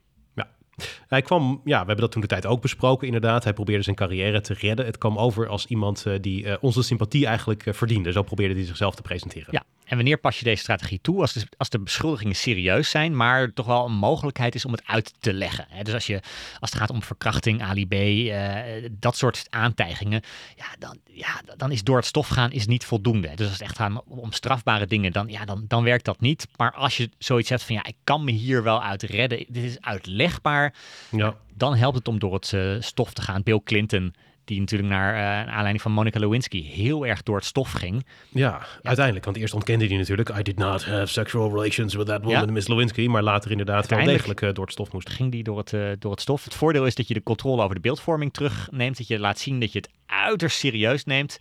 Hij 1.09 1.22
kwam, 1.22 1.61
ja, 1.64 1.80
we 1.80 1.86
hebben 1.86 2.01
dat 2.01 2.12
toen 2.12 2.20
de 2.20 2.26
tijd 2.26 2.46
ook 2.46 2.61
besproken, 2.61 3.07
inderdaad. 3.07 3.44
Hij 3.44 3.53
probeerde 3.53 3.82
zijn 3.82 3.96
carrière 3.96 4.40
te 4.40 4.55
redden. 4.55 4.86
Het 4.86 4.99
kwam 4.99 5.18
over 5.18 5.49
als 5.49 5.66
iemand 5.66 6.07
die 6.20 6.62
onze 6.62 6.82
sympathie 6.82 7.26
eigenlijk 7.26 7.64
verdiende. 7.68 8.12
Zo 8.12 8.22
probeerde 8.22 8.55
hij 8.55 8.64
zichzelf 8.64 8.94
te 8.94 9.03
presenteren. 9.03 9.49
Ja, 9.51 9.62
en 9.89 9.97
wanneer 9.97 10.18
pas 10.18 10.39
je 10.39 10.45
deze 10.45 10.62
strategie 10.62 11.01
toe? 11.01 11.20
Als 11.20 11.32
de, 11.32 11.47
als 11.57 11.68
de 11.68 11.78
beschuldigingen 11.78 12.36
serieus 12.36 12.91
zijn, 12.91 13.16
maar 13.16 13.53
toch 13.53 13.66
wel 13.66 13.84
een 13.84 13.93
mogelijkheid 13.93 14.55
is 14.55 14.64
om 14.64 14.72
het 14.72 14.82
uit 14.86 15.12
te 15.20 15.32
leggen. 15.32 15.66
Dus 15.82 15.95
als, 15.95 16.07
je, 16.07 16.20
als 16.61 16.70
het 16.70 16.78
gaat 16.78 16.91
om 16.91 17.03
verkrachting, 17.03 17.62
alibi, 17.62 18.30
uh, 18.30 18.76
eh, 18.76 18.91
dat 18.99 19.16
soort 19.16 19.47
aantijgingen, 19.51 20.22
ja 20.57 20.66
dan, 20.78 20.99
ja, 21.05 21.41
dan 21.57 21.72
is 21.72 21.84
door 21.84 21.97
het 21.97 22.07
stof 22.07 22.28
gaan 22.28 22.53
is 22.53 22.66
niet 22.66 22.84
voldoende. 22.84 23.34
Dus 23.34 23.47
als 23.47 23.59
het 23.59 23.61
echt 23.61 23.76
gaat 23.76 24.03
om 24.07 24.32
strafbare 24.32 24.86
dingen, 24.86 25.12
dan, 25.12 25.28
ja, 25.28 25.45
dan, 25.45 25.64
dan 25.68 25.84
werkt 25.84 26.05
dat 26.05 26.20
niet. 26.20 26.47
Maar 26.57 26.72
als 26.72 26.97
je 26.97 27.11
zoiets 27.18 27.49
hebt 27.49 27.62
van, 27.62 27.74
ja, 27.74 27.84
ik 27.84 27.97
kan 28.05 28.24
me 28.24 28.30
hier 28.30 28.62
wel 28.62 28.82
uit 28.82 29.03
redden, 29.03 29.45
dit 29.49 29.64
is 29.64 29.80
uitlegbaar, 29.80 30.74
ja. 31.11 31.34
dan 31.55 31.74
helpt 31.74 31.97
het 31.97 32.09
om 32.09 32.18
door 32.18 32.34
het 32.34 32.53
uh, 32.53 32.76
stof 32.80 33.12
te 33.12 33.22
gaan. 33.22 33.43
Bill 33.43 33.61
Clinton 33.64 34.14
die 34.49 34.61
natuurlijk 34.61 34.90
naar 34.90 35.14
uh, 35.14 35.53
aanleiding 35.53 35.82
van 35.82 35.92
Monica 35.92 36.18
Lewinsky 36.18 36.62
heel 36.62 37.07
erg 37.07 37.22
door 37.22 37.36
het 37.36 37.44
stof 37.44 37.72
ging. 37.72 38.07
Ja, 38.28 38.66
uiteindelijk. 38.82 39.24
Want 39.24 39.36
eerst 39.36 39.55
ontkende 39.55 39.86
hij 39.86 39.96
natuurlijk... 39.96 40.28
I 40.38 40.42
did 40.42 40.57
not 40.59 40.84
have 40.84 41.07
sexual 41.07 41.51
relations 41.51 41.94
with 41.94 42.07
that 42.07 42.22
woman, 42.22 42.53
Miss 42.53 42.68
Lewinsky. 42.68 43.07
Maar 43.07 43.22
later 43.22 43.51
inderdaad 43.51 43.88
wel 43.88 44.05
degelijk 44.05 44.40
uh, 44.40 44.53
door 44.53 44.64
het 44.64 44.72
stof 44.72 44.92
moest. 44.92 45.11
Ging 45.11 45.32
die 45.32 45.42
door 45.42 45.59
het, 45.59 45.72
uh, 45.72 45.90
door 45.99 46.11
het 46.11 46.20
stof. 46.20 46.44
Het 46.44 46.55
voordeel 46.55 46.86
is 46.86 46.94
dat 46.94 47.09
je 47.09 47.14
de 47.14 47.22
controle 47.22 47.62
over 47.62 47.74
de 47.74 47.80
beeldvorming 47.80 48.32
terugneemt. 48.32 48.99
Dat 48.99 49.09
je 49.09 49.18
laat 49.18 49.38
zien 49.38 49.61
dat 49.61 49.72
je 49.72 49.78
het 49.78 49.90
uiterst 50.07 50.59
serieus 50.59 51.05
neemt. 51.05 51.38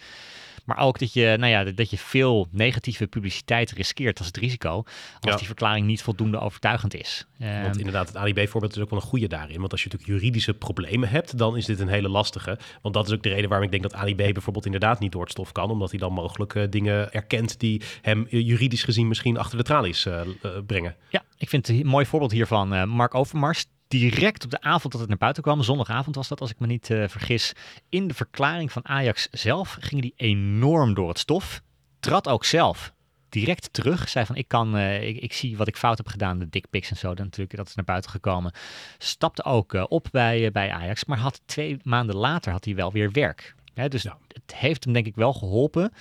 Maar 0.68 0.78
ook 0.78 1.00
dat 1.00 1.14
je, 1.14 1.36
nou 1.40 1.52
ja, 1.52 1.64
dat 1.64 1.90
je 1.90 1.98
veel 1.98 2.48
negatieve 2.52 3.08
publiciteit 3.08 3.72
riskeert 3.72 4.18
als 4.18 4.28
het 4.28 4.38
risico. 4.38 4.84
Als 5.20 5.38
die 5.38 5.46
verklaring 5.46 5.86
niet 5.86 6.02
voldoende 6.02 6.40
overtuigend 6.40 6.94
is. 6.94 7.28
Want 7.38 7.52
ehm, 7.52 7.78
inderdaad, 7.78 8.08
het 8.08 8.16
AIB-voorbeeld 8.16 8.76
is 8.76 8.82
ook 8.82 8.90
wel 8.90 9.00
een 9.00 9.06
goede 9.06 9.28
daarin. 9.28 9.60
Want 9.60 9.72
als 9.72 9.84
je 9.84 9.90
natuurlijk 9.92 10.20
juridische 10.20 10.54
problemen 10.54 11.10
hebt, 11.10 11.38
dan 11.38 11.58
is 11.58 11.66
dit 11.66 11.80
een 11.80 11.88
hele 11.88 12.10
lastige. 12.10 12.60
Want 12.82 12.94
dat 12.94 13.08
is 13.08 13.14
ook 13.14 13.24
de 13.24 13.30
reden 13.30 13.50
waarom 13.50 13.66
ik 13.66 13.72
denk 13.72 13.84
dat 13.84 13.94
AIB 13.94 14.34
bijvoorbeeld 14.34 14.66
inderdaad 14.66 15.00
niet 15.00 15.12
door 15.12 15.22
het 15.22 15.32
stof 15.32 15.52
kan. 15.52 15.70
Omdat 15.70 15.90
hij 15.90 16.00
dan 16.00 16.14
mogelijk 16.14 16.54
uh, 16.54 16.64
dingen 16.70 17.14
erkent 17.14 17.60
die 17.60 17.82
hem 18.02 18.28
uh, 18.30 18.48
juridisch 18.48 18.84
gezien 18.84 19.08
misschien 19.08 19.38
achter 19.38 19.58
de 19.58 19.64
tralies 19.64 20.06
uh, 20.06 20.22
brengen. 20.66 20.96
Ja, 21.10 21.24
ik 21.38 21.50
vind 21.50 21.68
een 21.68 21.86
mooi 21.86 22.06
voorbeeld 22.06 22.32
hiervan 22.32 22.90
Mark 22.90 23.16
Overmars 23.16 23.66
direct 23.88 24.44
op 24.44 24.52
de 24.52 24.62
avond 24.62 24.92
dat 24.92 25.02
het 25.02 25.10
naar 25.10 25.18
buiten 25.18 25.44
kwam, 25.44 25.64
zondagavond 25.64 26.16
was 26.16 26.28
dat 26.28 26.42
als 26.42 26.52
ik 26.52 26.60
me 26.60 26.68
niet 26.68 26.90
uh, 26.90 27.08
vergis, 27.08 27.54
in 27.90 28.08
de 28.08 28.14
verklaring 28.14 28.72
van 28.72 28.88
Ajax 28.88 29.28
zelf 29.32 29.78
ging 29.80 30.02
die 30.02 30.14
enorm 30.16 30.94
door 30.94 31.08
het 31.08 31.20
stof. 31.20 31.62
Trad 32.00 32.28
ook 32.28 32.46
zelf 32.46 32.94
direct 33.30 33.74
terug. 33.74 34.10
Zei 34.10 34.26
van 34.26 34.36
ik 34.36 34.48
kan, 34.48 34.76
uh, 34.78 35.08
ik, 35.08 35.18
ik, 35.18 35.34
zie 35.34 35.58
wat 35.58 35.68
ik 35.68 35.78
fout 35.78 35.98
heb 35.98 36.08
gedaan, 36.08 36.40
de 36.40 36.50
dickpics 36.50 36.90
en 36.90 36.98
zo. 36.98 37.14
Dan 37.14 37.26
natuurlijk, 37.26 37.58
dat 37.58 37.68
is 37.68 37.76
naar 37.76 37.86
buiten 37.86 38.12
gekomen. 38.12 38.52
Stapte 38.98 39.44
ook 39.44 39.74
uh, 39.74 39.86
op 39.88 40.08
bij, 40.12 40.52
bij 40.52 40.72
Ajax, 40.72 41.06
maar 41.06 41.18
had 41.18 41.42
twee 41.46 41.78
maanden 41.84 42.16
later 42.16 42.52
had 42.52 42.66
hij 42.66 42.76
wel 42.76 42.92
weer 42.92 43.12
werk. 43.12 43.56
Hè, 43.74 43.88
dus 43.88 44.04
ja. 44.04 44.18
het 44.28 44.56
heeft 44.56 44.84
hem 44.84 44.94
denk 44.94 45.06
ik 45.06 45.16
wel 45.16 45.34
geholpen 45.34 45.94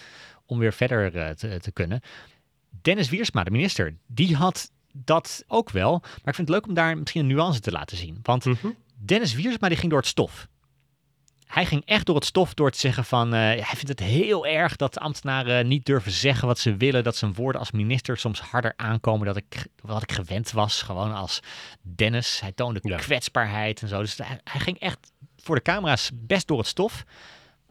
om 0.46 0.58
weer 0.58 0.72
verder 0.72 1.36
te, 1.36 1.58
te 1.60 1.72
kunnen. 1.72 2.00
Dennis 2.82 3.08
Wiersma, 3.08 3.44
de 3.44 3.50
minister, 3.50 3.96
die 4.06 4.36
had 4.36 4.70
dat 5.04 5.44
ook 5.46 5.70
wel. 5.70 5.98
Maar 6.00 6.10
ik 6.24 6.34
vind 6.34 6.48
het 6.48 6.48
leuk 6.48 6.66
om 6.66 6.74
daar 6.74 6.98
misschien 6.98 7.20
een 7.20 7.26
nuance 7.26 7.60
te 7.60 7.70
laten 7.70 7.96
zien. 7.96 8.18
Want 8.22 8.44
mhm. 8.44 8.68
Dennis 8.94 9.34
Wiersma 9.34 9.68
die 9.68 9.76
ging 9.76 9.90
door 9.90 10.00
het 10.00 10.08
stof. 10.08 10.48
Hij 11.46 11.66
ging 11.66 11.82
echt 11.84 12.06
door 12.06 12.14
het 12.14 12.24
stof 12.24 12.54
door 12.54 12.70
te 12.70 12.78
zeggen 12.78 13.04
van... 13.04 13.26
Uh, 13.26 13.40
hij 13.40 13.62
vindt 13.62 13.88
het 13.88 14.00
heel 14.00 14.46
erg 14.46 14.76
dat 14.76 14.98
ambtenaren 14.98 15.68
niet 15.68 15.84
durven 15.84 16.12
zeggen 16.12 16.48
wat 16.48 16.58
ze 16.58 16.76
willen. 16.76 17.04
Dat 17.04 17.16
zijn 17.16 17.34
woorden 17.34 17.60
als 17.60 17.70
minister 17.70 18.16
soms 18.16 18.40
harder 18.40 18.72
aankomen 18.76 19.26
dan 19.26 19.36
ik, 19.36 19.66
wat 19.82 20.02
ik 20.02 20.12
gewend 20.12 20.50
was. 20.50 20.82
Gewoon 20.82 21.14
als 21.14 21.40
Dennis. 21.82 22.40
Hij 22.40 22.52
toonde 22.52 22.80
kwetsbaarheid 22.80 23.82
en 23.82 23.88
zo. 23.88 24.00
Dus 24.00 24.16
hij, 24.16 24.40
hij 24.44 24.60
ging 24.60 24.78
echt 24.78 25.12
voor 25.36 25.54
de 25.54 25.62
camera's 25.62 26.10
best 26.14 26.46
door 26.46 26.58
het 26.58 26.66
stof. 26.66 27.04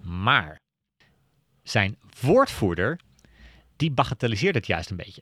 Maar 0.02 0.60
zijn 1.64 1.98
woordvoerder, 2.22 3.00
die 3.76 3.92
bagatelliseerde 3.92 4.58
het 4.58 4.68
juist 4.68 4.90
een 4.90 4.98
beetje. 4.98 5.22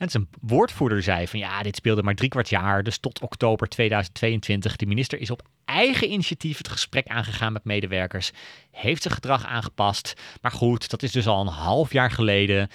En 0.00 0.10
zijn 0.10 0.28
woordvoerder 0.40 1.02
zei 1.02 1.28
van 1.28 1.38
ja, 1.38 1.62
dit 1.62 1.76
speelde 1.76 2.02
maar 2.02 2.14
drie 2.14 2.28
kwart 2.28 2.48
jaar, 2.48 2.82
dus 2.82 2.98
tot 2.98 3.20
oktober 3.20 3.68
2022. 3.68 4.76
De 4.76 4.86
minister 4.86 5.20
is 5.20 5.30
op 5.30 5.42
eigen 5.64 6.12
initiatief 6.12 6.58
het 6.58 6.68
gesprek 6.68 7.06
aangegaan 7.06 7.52
met 7.52 7.64
medewerkers, 7.64 8.30
heeft 8.70 9.02
zijn 9.02 9.14
gedrag 9.14 9.46
aangepast. 9.46 10.20
Maar 10.40 10.50
goed, 10.50 10.90
dat 10.90 11.02
is 11.02 11.12
dus 11.12 11.26
al 11.26 11.40
een 11.40 11.52
half 11.52 11.92
jaar 11.92 12.10
geleden. 12.10 12.68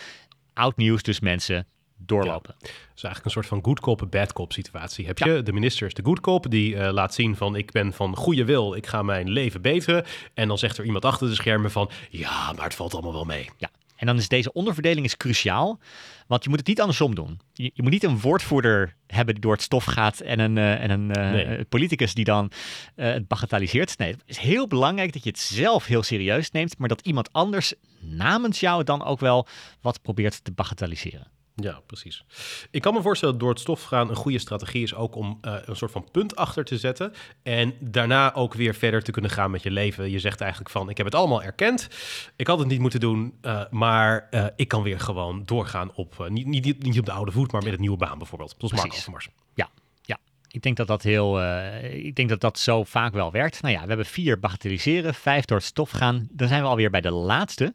Oud 0.53 0.77
nieuws, 0.77 1.03
dus 1.03 1.19
mensen 1.19 1.67
doorlopen. 1.97 2.55
Ja. 2.59 2.67
is 2.67 3.03
eigenlijk 3.03 3.25
een 3.25 3.31
soort 3.31 3.45
van 3.45 3.63
good 3.63 3.79
cop, 3.79 4.07
bad 4.09 4.33
cop 4.33 4.53
situatie. 4.53 5.05
Heb 5.05 5.17
je 5.17 5.43
de 5.43 5.53
minister 5.53 5.87
is 5.87 5.93
de 5.93 6.03
good 6.03 6.19
cop, 6.19 6.49
die 6.49 6.75
uh, 6.75 6.91
laat 6.91 7.13
zien 7.13 7.35
van 7.35 7.55
ik 7.55 7.71
ben 7.71 7.93
van 7.93 8.15
goede 8.15 8.45
wil, 8.45 8.75
ik 8.75 8.87
ga 8.87 9.01
mijn 9.01 9.29
leven 9.29 9.61
beteren. 9.61 10.05
En 10.33 10.47
dan 10.47 10.57
zegt 10.57 10.77
er 10.77 10.85
iemand 10.85 11.05
achter 11.05 11.27
de 11.27 11.35
schermen 11.35 11.71
van 11.71 11.89
ja, 12.09 12.53
maar 12.53 12.65
het 12.65 12.75
valt 12.75 12.93
allemaal 12.93 13.13
wel 13.13 13.25
mee. 13.25 13.49
Ja, 13.57 13.69
en 13.95 14.05
dan 14.05 14.17
is 14.17 14.27
deze 14.27 14.53
onderverdeling 14.53 15.05
is 15.05 15.17
cruciaal, 15.17 15.79
want 16.27 16.43
je 16.43 16.49
moet 16.49 16.59
het 16.59 16.67
niet 16.67 16.81
andersom 16.81 17.15
doen. 17.15 17.39
Je, 17.53 17.71
je 17.73 17.81
moet 17.81 17.91
niet 17.91 18.03
een 18.03 18.19
woordvoerder 18.19 18.95
hebben 19.07 19.33
die 19.33 19.43
door 19.43 19.53
het 19.53 19.61
stof 19.61 19.83
gaat 19.83 20.19
en 20.19 20.39
een, 20.39 20.55
uh, 20.55 20.83
en 20.83 20.89
een 20.89 21.19
uh, 21.19 21.59
politicus 21.69 22.13
die 22.13 22.25
dan 22.25 22.51
uh, 22.95 23.13
het 23.13 23.27
bagatelliseert. 23.27 23.97
Nee, 23.97 24.11
het 24.11 24.21
is 24.25 24.37
heel 24.37 24.67
belangrijk 24.67 25.13
dat 25.13 25.23
je 25.23 25.29
het 25.29 25.39
zelf 25.39 25.85
heel 25.85 26.03
serieus 26.03 26.51
neemt, 26.51 26.77
maar 26.77 26.89
dat 26.89 27.01
iemand 27.01 27.33
anders 27.33 27.73
namens 27.99 28.59
jou 28.59 28.83
dan 28.83 29.03
ook 29.03 29.19
wel 29.19 29.47
wat 29.81 30.01
probeert 30.01 30.43
te 30.43 30.51
bagatelliseren. 30.51 31.34
Ja, 31.55 31.81
precies. 31.85 32.23
Ik 32.71 32.81
kan 32.81 32.93
me 32.93 33.01
voorstellen 33.01 33.33
dat 33.33 33.43
door 33.43 33.53
het 33.53 33.61
stof 33.61 33.83
gaan 33.83 34.09
een 34.09 34.15
goede 34.15 34.39
strategie 34.39 34.83
is 34.83 34.93
ook 34.93 35.15
om 35.15 35.39
uh, 35.41 35.55
een 35.65 35.75
soort 35.75 35.91
van 35.91 36.11
punt 36.11 36.35
achter 36.35 36.65
te 36.65 36.77
zetten. 36.77 37.13
En 37.43 37.73
daarna 37.79 38.33
ook 38.33 38.53
weer 38.53 38.75
verder 38.75 39.03
te 39.03 39.11
kunnen 39.11 39.31
gaan 39.31 39.51
met 39.51 39.63
je 39.63 39.71
leven. 39.71 40.09
Je 40.09 40.19
zegt 40.19 40.41
eigenlijk 40.41 40.71
van, 40.71 40.89
ik 40.89 40.97
heb 40.97 41.05
het 41.05 41.15
allemaal 41.15 41.43
erkend. 41.43 41.87
Ik 42.35 42.47
had 42.47 42.59
het 42.59 42.67
niet 42.67 42.79
moeten 42.79 42.99
doen, 42.99 43.37
uh, 43.41 43.61
maar 43.69 44.27
uh, 44.31 44.45
ik 44.55 44.67
kan 44.67 44.83
weer 44.83 44.99
gewoon 44.99 45.43
doorgaan 45.45 45.93
op, 45.93 46.27
niet, 46.29 46.45
niet, 46.45 46.83
niet 46.83 46.99
op 46.99 47.05
de 47.05 47.11
oude 47.11 47.31
voet, 47.31 47.51
maar 47.51 47.63
met 47.63 47.73
een 47.73 47.79
nieuwe 47.79 47.97
baan 47.97 48.17
bijvoorbeeld. 48.17 48.55
Zoals. 48.57 49.27
Ja, 49.53 49.69
ja. 50.01 50.17
Ik 50.47 50.61
denk 50.61 50.77
dat 50.77 50.87
dat 50.87 51.01
heel, 51.01 51.43
ik 51.83 52.15
denk 52.15 52.29
dat 52.29 52.41
dat 52.41 52.59
zo 52.59 52.83
vaak 52.83 53.13
wel 53.13 53.31
werkt. 53.31 53.61
Nou 53.61 53.73
ja, 53.73 53.81
we 53.81 53.87
hebben 53.87 54.05
vier 54.05 54.39
bagatelliseren, 54.39 55.13
vijf 55.13 55.45
door 55.45 55.57
het 55.57 55.65
stof 55.65 55.91
gaan. 55.91 56.27
Dan 56.31 56.47
zijn 56.47 56.61
we 56.61 56.67
alweer 56.67 56.89
bij 56.89 57.01
de 57.01 57.11
laatste. 57.11 57.73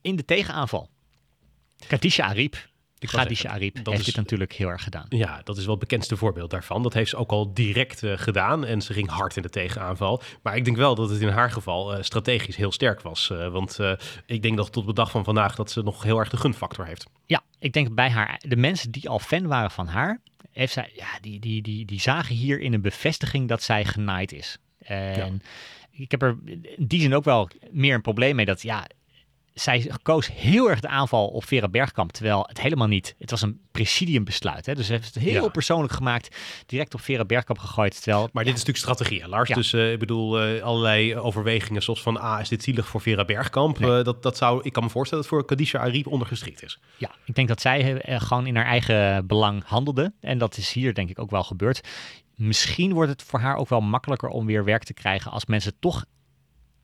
In 0.00 0.16
de 0.16 0.24
tegenaanval. 0.24 0.88
Katisha 1.86 2.26
Ariep, 2.26 2.56
Khadija 2.98 3.50
Arib 3.50 3.76
heeft 3.76 3.98
is, 3.98 4.04
dit 4.04 4.16
natuurlijk 4.16 4.52
heel 4.52 4.68
erg 4.68 4.82
gedaan. 4.82 5.06
Ja, 5.08 5.40
dat 5.44 5.56
is 5.56 5.62
wel 5.62 5.70
het 5.70 5.80
bekendste 5.80 6.16
voorbeeld 6.16 6.50
daarvan. 6.50 6.82
Dat 6.82 6.92
heeft 6.94 7.10
ze 7.10 7.16
ook 7.16 7.30
al 7.30 7.54
direct 7.54 8.02
uh, 8.02 8.12
gedaan 8.16 8.64
en 8.64 8.82
ze 8.82 8.92
ging 8.92 9.08
hard 9.08 9.36
in 9.36 9.42
de 9.42 9.48
tegenaanval. 9.48 10.22
Maar 10.42 10.56
ik 10.56 10.64
denk 10.64 10.76
wel 10.76 10.94
dat 10.94 11.10
het 11.10 11.20
in 11.20 11.28
haar 11.28 11.50
geval 11.50 11.96
uh, 11.96 12.02
strategisch 12.02 12.56
heel 12.56 12.72
sterk 12.72 13.00
was. 13.00 13.30
Uh, 13.32 13.48
want 13.48 13.78
ik 14.26 14.42
denk 14.42 14.56
dat 14.56 14.72
tot 14.72 14.86
de 14.86 14.92
dag 14.92 15.10
van 15.10 15.24
vandaag 15.24 15.54
dat 15.54 15.70
ze 15.70 15.82
nog 15.82 16.02
heel 16.02 16.18
erg 16.18 16.30
de 16.30 16.36
gunfactor 16.36 16.86
heeft. 16.86 17.06
Ja, 17.26 17.42
ik 17.58 17.72
denk 17.72 17.94
bij 17.94 18.10
haar, 18.10 18.40
de 18.46 18.56
mensen 18.56 18.90
die 18.90 19.08
al 19.08 19.18
fan 19.18 19.46
waren 19.46 19.70
van 19.70 19.86
haar, 19.86 20.20
heeft 20.50 20.72
zij, 20.72 20.92
ja, 20.94 21.18
die, 21.20 21.40
die, 21.40 21.62
die, 21.62 21.84
die 21.84 22.00
zagen 22.00 22.34
hier 22.34 22.60
in 22.60 22.72
een 22.72 22.80
bevestiging 22.80 23.48
dat 23.48 23.62
zij 23.62 23.84
genaaid 23.84 24.32
is. 24.32 24.58
En 24.78 25.42
ik 25.90 26.10
heb 26.10 26.22
er 26.22 26.36
in 26.44 26.86
die 26.86 27.00
zin 27.00 27.14
ook 27.14 27.24
wel 27.24 27.48
meer 27.70 27.94
een 27.94 28.02
probleem 28.02 28.36
mee 28.36 28.44
dat, 28.44 28.62
ja, 28.62 28.86
zij 29.54 29.90
koos 30.02 30.32
heel 30.32 30.70
erg 30.70 30.80
de 30.80 30.88
aanval 30.88 31.26
op 31.26 31.44
Vera 31.44 31.68
Bergkamp, 31.68 32.12
terwijl 32.12 32.44
het 32.48 32.60
helemaal 32.60 32.86
niet. 32.86 33.14
Het 33.18 33.30
was 33.30 33.42
een 33.42 33.60
presidiumbesluit. 33.72 34.66
Hè? 34.66 34.74
Dus 34.74 34.86
ze 34.86 34.92
heeft 34.92 35.14
het 35.14 35.22
heel 35.22 35.50
persoonlijk 35.50 35.92
gemaakt, 35.92 36.36
direct 36.66 36.94
op 36.94 37.00
Vera 37.00 37.24
Bergkamp 37.24 37.58
gegooid. 37.58 38.02
Terwijl, 38.02 38.28
maar 38.32 38.44
dit 38.44 38.54
is 38.54 38.64
natuurlijk 38.64 38.84
strategie, 38.84 39.28
Lars. 39.28 39.50
Dus 39.50 39.72
uh, 39.72 39.92
ik 39.92 39.98
bedoel, 39.98 40.54
uh, 40.54 40.62
allerlei 40.62 41.16
overwegingen 41.16 41.82
zoals 41.82 42.02
van, 42.02 42.20
ah, 42.20 42.40
is 42.40 42.48
dit 42.48 42.62
zielig 42.62 42.86
voor 42.86 43.00
Vera 43.00 43.24
Bergkamp? 43.24 43.78
Nee. 43.78 43.98
Uh, 43.98 44.04
dat, 44.04 44.22
dat 44.22 44.36
zou, 44.36 44.60
ik 44.62 44.72
kan 44.72 44.82
me 44.82 44.90
voorstellen 44.90 45.24
dat 45.24 45.32
voor 45.32 45.44
Kadisha 45.44 45.78
Ariep 45.78 46.06
ondergeschikt 46.06 46.62
is. 46.62 46.78
Ja, 46.96 47.10
ik 47.24 47.34
denk 47.34 47.48
dat 47.48 47.60
zij 47.60 48.02
gewoon 48.06 48.46
in 48.46 48.56
haar 48.56 48.66
eigen 48.66 49.26
belang 49.26 49.62
handelde. 49.64 50.12
En 50.20 50.38
dat 50.38 50.56
is 50.56 50.72
hier 50.72 50.94
denk 50.94 51.10
ik 51.10 51.18
ook 51.18 51.30
wel 51.30 51.44
gebeurd. 51.44 51.80
Misschien 52.34 52.92
wordt 52.92 53.10
het 53.10 53.22
voor 53.22 53.40
haar 53.40 53.56
ook 53.56 53.68
wel 53.68 53.80
makkelijker 53.80 54.28
om 54.28 54.46
weer 54.46 54.64
werk 54.64 54.84
te 54.84 54.94
krijgen 54.94 55.30
als 55.30 55.46
mensen 55.46 55.72
toch 55.80 56.04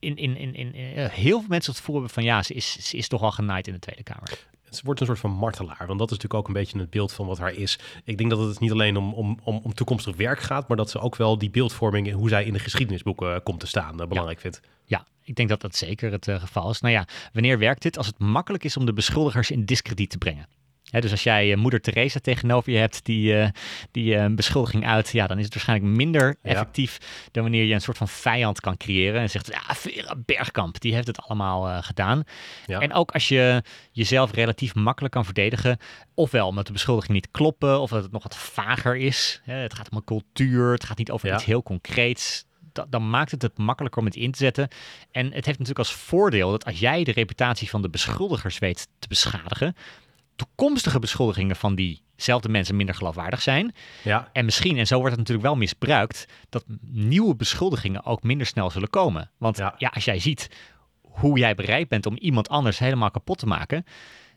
in, 0.00 0.16
in, 0.16 0.36
in, 0.36 0.54
in, 0.54 0.72
heel 0.94 1.38
veel 1.38 1.48
mensen 1.48 1.72
het 1.72 1.82
voelen 1.82 2.10
van 2.10 2.22
ja, 2.22 2.42
ze 2.42 2.54
is, 2.54 2.88
ze 2.88 2.96
is 2.96 3.08
toch 3.08 3.22
al 3.22 3.30
genaaid 3.30 3.66
in 3.66 3.72
de 3.72 3.78
Tweede 3.78 4.02
Kamer. 4.02 4.48
Ze 4.70 4.80
wordt 4.84 5.00
een 5.00 5.06
soort 5.06 5.18
van 5.18 5.30
martelaar, 5.30 5.86
want 5.86 5.98
dat 5.98 6.10
is 6.10 6.16
natuurlijk 6.16 6.34
ook 6.34 6.46
een 6.46 6.60
beetje 6.60 6.78
het 6.78 6.90
beeld 6.90 7.12
van 7.12 7.26
wat 7.26 7.38
haar 7.38 7.52
is. 7.52 7.78
Ik 8.04 8.18
denk 8.18 8.30
dat 8.30 8.38
het 8.38 8.60
niet 8.60 8.72
alleen 8.72 8.96
om, 8.96 9.12
om, 9.12 9.38
om, 9.42 9.60
om 9.62 9.74
toekomstig 9.74 10.16
werk 10.16 10.40
gaat, 10.40 10.68
maar 10.68 10.76
dat 10.76 10.90
ze 10.90 11.00
ook 11.00 11.16
wel 11.16 11.38
die 11.38 11.50
beeldvorming, 11.50 12.12
hoe 12.12 12.28
zij 12.28 12.44
in 12.44 12.52
de 12.52 12.58
geschiedenisboeken 12.58 13.34
uh, 13.34 13.36
komt 13.42 13.60
te 13.60 13.66
staan, 13.66 14.00
uh, 14.00 14.06
belangrijk 14.06 14.40
vindt. 14.40 14.60
Ja, 14.84 15.06
ik 15.22 15.34
denk 15.34 15.48
dat 15.48 15.60
dat 15.60 15.76
zeker 15.76 16.12
het 16.12 16.26
uh, 16.26 16.40
geval 16.40 16.70
is. 16.70 16.80
Nou 16.80 16.94
ja, 16.94 17.06
wanneer 17.32 17.58
werkt 17.58 17.82
dit? 17.82 17.96
Als 17.96 18.06
het 18.06 18.18
makkelijk 18.18 18.64
is 18.64 18.76
om 18.76 18.86
de 18.86 18.92
beschuldigers 18.92 19.50
in 19.50 19.64
discrediet 19.64 20.10
te 20.10 20.18
brengen 20.18 20.46
dus 20.90 21.10
als 21.10 21.22
jij 21.22 21.50
uh, 21.50 21.56
moeder 21.56 21.80
Teresa 21.80 22.20
tegenover 22.20 22.72
je 22.72 22.78
hebt 22.78 23.04
die, 23.04 23.34
uh, 23.34 23.48
die 23.90 24.14
uh, 24.14 24.22
een 24.22 24.36
beschuldiging 24.36 24.86
uit, 24.86 25.10
ja, 25.10 25.26
dan 25.26 25.38
is 25.38 25.44
het 25.44 25.54
waarschijnlijk 25.54 25.96
minder 25.96 26.36
effectief 26.42 26.98
dan 27.30 27.42
wanneer 27.42 27.64
je 27.64 27.74
een 27.74 27.80
soort 27.80 27.96
van 27.96 28.08
vijand 28.08 28.60
kan 28.60 28.76
creëren 28.76 29.20
en 29.20 29.30
zegt, 29.30 29.46
ja, 29.46 29.74
Vera 29.74 30.14
Bergkamp, 30.16 30.80
die 30.80 30.94
heeft 30.94 31.06
het 31.06 31.20
allemaal 31.20 31.82
gedaan. 31.82 32.22
Ja. 32.66 32.80
En 32.80 32.92
ook 32.92 33.10
als 33.10 33.28
je 33.28 33.62
jezelf 33.92 34.32
relatief 34.32 34.74
makkelijk 34.74 35.14
kan 35.14 35.24
verdedigen, 35.24 35.78
ofwel 36.14 36.46
omdat 36.46 36.66
de 36.66 36.72
beschuldiging 36.72 37.12
niet 37.12 37.30
kloppen, 37.30 37.80
of 37.80 37.90
dat 37.90 38.02
het 38.02 38.12
nog 38.12 38.22
wat 38.22 38.36
vager 38.36 38.96
is. 38.96 39.40
Hè, 39.44 39.54
het 39.54 39.74
gaat 39.74 39.90
om 39.90 39.96
een 39.96 40.04
cultuur, 40.04 40.72
het 40.72 40.84
gaat 40.84 40.98
niet 40.98 41.10
over 41.10 41.34
iets 41.34 41.44
heel 41.44 41.62
concreets 41.62 42.44
dan 42.88 43.10
maakt 43.10 43.30
het 43.30 43.42
het 43.42 43.58
makkelijker 43.58 44.00
om 44.00 44.06
het 44.06 44.16
in 44.16 44.30
te 44.30 44.38
zetten. 44.38 44.68
En 45.10 45.24
het 45.24 45.46
heeft 45.46 45.58
natuurlijk 45.58 45.78
als 45.78 45.92
voordeel 45.92 46.50
dat 46.50 46.64
als 46.64 46.78
jij 46.78 47.04
de 47.04 47.12
reputatie 47.12 47.68
van 47.68 47.82
de 47.82 47.90
beschuldigers 47.90 48.58
weet 48.58 48.88
te 48.98 49.08
beschadigen, 49.08 49.74
toekomstige 50.40 50.98
beschuldigingen 50.98 51.56
van 51.56 51.74
diezelfde 51.74 52.48
mensen 52.48 52.76
minder 52.76 52.94
geloofwaardig 52.94 53.42
zijn. 53.42 53.74
Ja. 54.02 54.28
En 54.32 54.44
misschien, 54.44 54.76
en 54.76 54.86
zo 54.86 54.94
wordt 54.94 55.10
het 55.10 55.18
natuurlijk 55.18 55.46
wel 55.46 55.56
misbruikt, 55.56 56.26
dat 56.48 56.64
nieuwe 56.86 57.36
beschuldigingen 57.36 58.04
ook 58.04 58.22
minder 58.22 58.46
snel 58.46 58.70
zullen 58.70 58.90
komen. 58.90 59.30
Want 59.38 59.56
ja, 59.56 59.74
ja 59.78 59.90
als 59.94 60.04
jij 60.04 60.18
ziet 60.18 60.48
hoe 61.00 61.38
jij 61.38 61.54
bereid 61.54 61.88
bent 61.88 62.06
om 62.06 62.16
iemand 62.16 62.48
anders 62.48 62.78
helemaal 62.78 63.10
kapot 63.10 63.38
te 63.38 63.46
maken, 63.46 63.84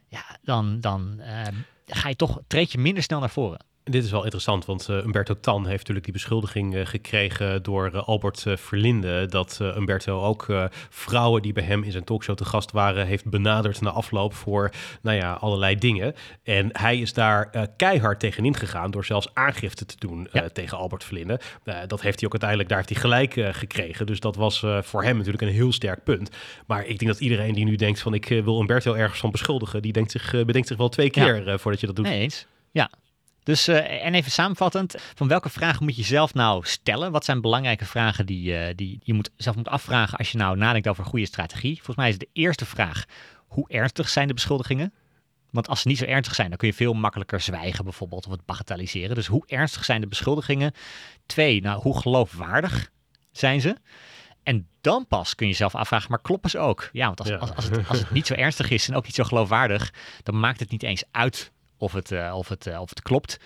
ja, 0.08 0.38
dan, 0.42 0.80
dan 0.80 1.16
uh, 1.20 1.42
ga 1.86 2.10
je 2.10 2.16
toch, 2.16 2.42
treed 2.48 2.72
je 2.72 2.78
minder 2.78 3.04
snel 3.04 3.20
naar 3.20 3.30
voren. 3.30 3.66
Dit 3.84 4.04
is 4.04 4.12
wel 4.12 4.24
interessant, 4.24 4.66
want 4.66 4.88
uh, 4.90 4.98
Umberto 4.98 5.40
Tan 5.40 5.66
heeft 5.66 5.78
natuurlijk 5.78 6.04
die 6.04 6.14
beschuldiging 6.14 6.76
uh, 6.76 6.86
gekregen 6.86 7.64
door 7.64 7.92
uh, 7.94 8.08
Albert 8.08 8.46
Verlinde. 8.56 9.26
Dat 9.26 9.60
Umberto 9.62 10.22
ook 10.22 10.46
vrouwen 10.90 11.42
die 11.42 11.54
bij 11.54 11.64
hem 11.64 11.84
in 11.84 11.92
zijn 11.92 12.04
talkshow 12.04 12.36
te 12.36 12.46
gast 12.46 12.72
waren, 12.72 13.06
heeft 13.06 13.30
benaderd 13.30 13.82
na 13.82 13.90
afloop 13.90 14.34
voor 14.34 14.72
nou 15.02 15.18
ja, 15.18 15.34
allerlei 15.34 15.76
dingen. 15.76 16.16
En 16.44 16.70
hij 16.72 17.00
is 17.00 17.14
daar 17.14 17.70
keihard 17.78 18.20
tegenin 18.20 18.56
gegaan 18.56 18.92
door 18.92 19.06
zelfs 19.06 19.30
aangifte 19.34 19.86
te 19.86 19.96
doen 19.98 20.30
tegen 20.54 20.78
Albert 20.78 21.04
Verlinde. 21.04 21.40
dat 21.88 22.02
heeft 22.02 22.20
hij 22.20 22.26
ook 22.26 22.42
uiteindelijk, 22.42 22.70
daar 22.70 22.78
heeft 22.78 22.90
hij 22.90 23.00
gelijk 23.02 23.56
gekregen. 23.56 24.06
Dus 24.06 24.20
dat 24.20 24.36
was 24.36 24.66
voor 24.82 25.04
hem 25.04 25.16
natuurlijk 25.18 25.44
een 25.44 25.50
heel 25.50 25.74
sterk 25.74 26.04
punt. 26.04 26.30
Maar 26.68 26.86
ik 26.86 27.00
denk 27.00 27.12
dat 27.12 27.20
iedereen 27.20 27.54
die 27.54 27.66
nu 27.66 27.76
denkt 27.76 28.00
van 28.00 28.14
ik 28.14 28.28
wil 28.28 28.60
Umberto 28.60 28.94
ergens 28.94 29.20
van 29.20 29.32
beschuldigen, 29.32 29.82
die 29.82 29.94
denkt 29.94 30.12
zich, 30.12 30.32
bedenkt 30.32 30.68
zich 30.68 30.78
wel 30.78 30.90
twee 30.90 31.10
keer 31.10 31.60
voordat 31.60 31.80
je 31.80 31.88
dat 31.88 31.96
doet. 31.96 32.06
Nee 32.06 32.20
eens. 32.20 32.48
Ja, 32.72 32.90
dus, 33.44 33.70
uh, 33.70 34.06
en 34.06 34.14
even 34.14 34.32
samenvattend, 34.32 34.96
van 35.16 35.28
welke 35.28 35.50
vragen 35.50 35.84
moet 35.84 35.96
je 35.96 36.04
zelf 36.04 36.34
nou 36.34 36.66
stellen? 36.66 37.12
Wat 37.12 37.26
zijn 37.26 37.42
belangrijke 37.42 37.86
vragen 37.86 38.26
die, 38.26 38.52
uh, 38.52 38.66
die 38.76 39.00
je 39.04 39.14
moet, 39.14 39.30
zelf 39.38 39.56
moet 39.56 39.68
afvragen 39.68 40.18
als 40.18 40.32
je 40.32 40.38
nou 40.38 40.58
nadenkt 40.58 40.88
over 40.88 41.04
een 41.04 41.10
goede 41.10 41.26
strategie? 41.26 41.76
Volgens 41.76 41.96
mij 41.96 42.10
is 42.10 42.18
de 42.18 42.30
eerste 42.34 42.66
vraag, 42.66 43.06
hoe 43.48 43.70
ernstig 43.70 44.10
zijn 44.10 44.28
de 44.28 44.34
beschuldigingen? 44.34 44.94
Want 45.50 45.68
als 45.68 45.82
ze 45.82 45.88
niet 45.88 45.98
zo 45.98 46.06
ernstig 46.06 46.36
zijn, 46.36 46.50
dan 46.50 46.58
kun 46.58 46.68
je 46.68 46.74
veel 46.74 46.94
makkelijker 46.94 47.42
zwijgen 47.42 47.84
bijvoorbeeld 47.84 48.26
of 48.26 48.32
het 48.32 48.46
bagatelliseren. 48.46 49.16
Dus 49.16 49.28
hoe 49.28 49.44
ernstig 49.48 49.86
zijn 49.86 50.02
de 50.02 50.08
beschuldigingen? 50.08 50.74
Twee, 51.26 51.62
nou, 51.62 51.82
hoe 51.82 52.00
geloofwaardig 52.00 52.92
zijn 53.32 53.62
ze? 53.62 53.78
En 54.44 54.68
dan 54.82 55.08
pas 55.08 55.36
kun 55.36 55.46
je 55.46 55.52
jezelf 55.52 55.76
afvragen, 55.76 56.10
maar 56.10 56.22
kloppen 56.22 56.50
ze 56.50 56.60
ook? 56.60 56.90
Ja, 56.92 57.06
want 57.06 57.20
als, 57.20 57.32
als, 57.32 57.56
als, 57.56 57.66
het, 57.66 57.88
als 57.88 58.00
het 58.00 58.12
niet 58.12 58.28
zo 58.28 58.34
ernstig 58.34 58.70
is 58.70 58.88
en 58.88 58.96
ook 58.96 59.06
niet 59.06 59.16
zo 59.16 59.24
geloofwaardig, 59.24 59.94
dan 60.24 60.40
maakt 60.40 60.60
het 60.60 60.72
niet 60.72 60.84
eens 60.84 61.04
uit 61.12 61.52
of 61.78 61.94
het, 61.94 62.12
uh, 62.12 62.34
of 62.38 62.50
het, 62.50 62.68
uh, 62.68 62.82
of 62.82 62.90
het 62.90 63.02
klopt. 63.02 63.40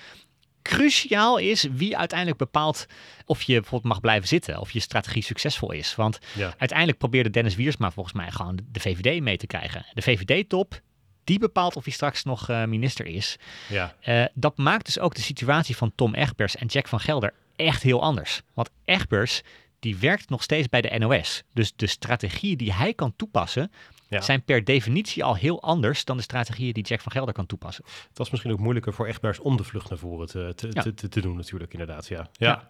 Cruciaal 0.61 1.37
is 1.37 1.67
wie 1.71 1.97
uiteindelijk 1.97 2.39
bepaalt 2.39 2.85
of 3.25 3.41
je 3.41 3.53
bijvoorbeeld 3.53 3.93
mag 3.93 4.01
blijven 4.01 4.27
zitten, 4.27 4.59
of 4.59 4.71
je 4.71 4.79
strategie 4.79 5.23
succesvol 5.23 5.71
is. 5.71 5.95
Want 5.95 6.19
uiteindelijk 6.57 6.97
probeerde 6.97 7.29
Dennis 7.29 7.55
Wiersma 7.55 7.91
volgens 7.91 8.15
mij 8.15 8.31
gewoon 8.31 8.59
de 8.71 8.79
VVD 8.79 9.21
mee 9.21 9.37
te 9.37 9.47
krijgen. 9.47 9.85
De 9.93 10.01
VVD-top, 10.01 10.81
die 11.23 11.39
bepaalt 11.39 11.75
of 11.75 11.83
hij 11.83 11.93
straks 11.93 12.23
nog 12.23 12.49
uh, 12.49 12.65
minister 12.65 13.05
is. 13.05 13.37
Ja. 13.69 13.95
dat 14.33 14.57
maakt 14.57 14.85
dus 14.85 14.99
ook 14.99 15.15
de 15.15 15.21
situatie 15.21 15.75
van 15.75 15.91
Tom 15.95 16.13
Egbers 16.13 16.55
en 16.55 16.67
Jack 16.67 16.87
van 16.87 16.99
Gelder 16.99 17.33
echt 17.57 17.83
heel 17.83 18.01
anders. 18.01 18.41
Want 18.53 18.69
Egbers, 18.85 19.41
die 19.79 19.97
werkt 19.97 20.29
nog 20.29 20.43
steeds 20.43 20.69
bij 20.69 20.81
de 20.81 20.97
NOS. 20.97 21.43
Dus 21.53 21.73
de 21.75 21.87
strategie 21.87 22.55
die 22.55 22.73
hij 22.73 22.93
kan 22.93 23.15
toepassen, 23.15 23.71
zijn 24.09 24.43
per 24.43 24.63
definitie 24.63 25.23
al 25.23 25.35
heel 25.35 25.61
anders 25.61 26.05
dan 26.05 26.17
de 26.17 26.23
strategieën 26.23 26.73
die 26.73 26.83
Jack 26.83 27.01
van 27.01 27.11
Gelder 27.11 27.33
kan 27.33 27.45
toepassen. 27.45 27.83
Het 28.07 28.17
was 28.17 28.29
misschien 28.29 28.51
ook 28.51 28.59
moeilijker 28.59 28.93
voor 28.93 29.07
Egbers 29.07 29.39
om 29.39 29.57
de 29.57 29.63
vlucht 29.63 29.89
naar 29.89 29.99
voren 29.99 30.27
te, 30.27 30.53
te, 30.55 30.93
te, 30.93 31.09
te, 31.09 31.21
doen 31.21 31.35
natuurlijk, 31.35 31.71
inderdaad. 31.71 32.07
Ja, 32.07 32.29
ja. 32.33 32.69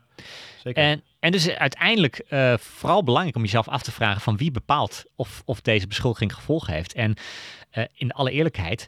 zeker. 0.64 0.84
En, 0.84 1.04
en 1.20 1.32
dus 1.32 1.50
uiteindelijk 1.50 2.26
uh, 2.30 2.58
vooral 2.58 3.04
belangrijk 3.04 3.36
om 3.36 3.42
jezelf 3.42 3.68
af 3.68 3.82
te 3.82 3.92
vragen 3.92 4.22
van 4.22 4.38
wie 4.38 4.52
bepaalt 4.52 5.04
of, 5.16 5.42
of 5.46 5.62
deze 5.62 5.88
beschuldiging 5.88 6.34
gevolgen 6.34 6.74
heeft. 6.74 6.94
En 6.94 7.16
uh, 7.74 7.84
in 7.94 8.12
alle 8.12 8.32
eerlijkheid, 8.32 8.88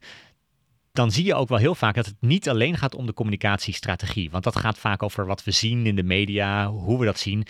dan 0.92 1.12
zie 1.12 1.26
je 1.26 1.36
ook 1.36 1.50
wel 1.50 1.58
heel 1.58 1.76
vaak 1.76 1.96
dat 1.96 2.06
het 2.06 2.16
niet 2.20 2.50
alleen 2.50 2.78
gaat 2.78 2.96
om 2.96 3.06
de 3.06 3.14
communicatiestrategie. 3.14 4.30
Want 4.30 4.44
dat 4.44 4.56
gaat 4.56 4.78
vaak 4.78 5.04
over 5.04 5.26
wat 5.26 5.44
we 5.44 5.52
zien 5.52 5.86
in 5.86 5.96
de 5.96 6.04
media, 6.04 6.70
hoe 6.70 7.00
we 7.00 7.06
dat 7.06 7.20
zien 7.20 7.48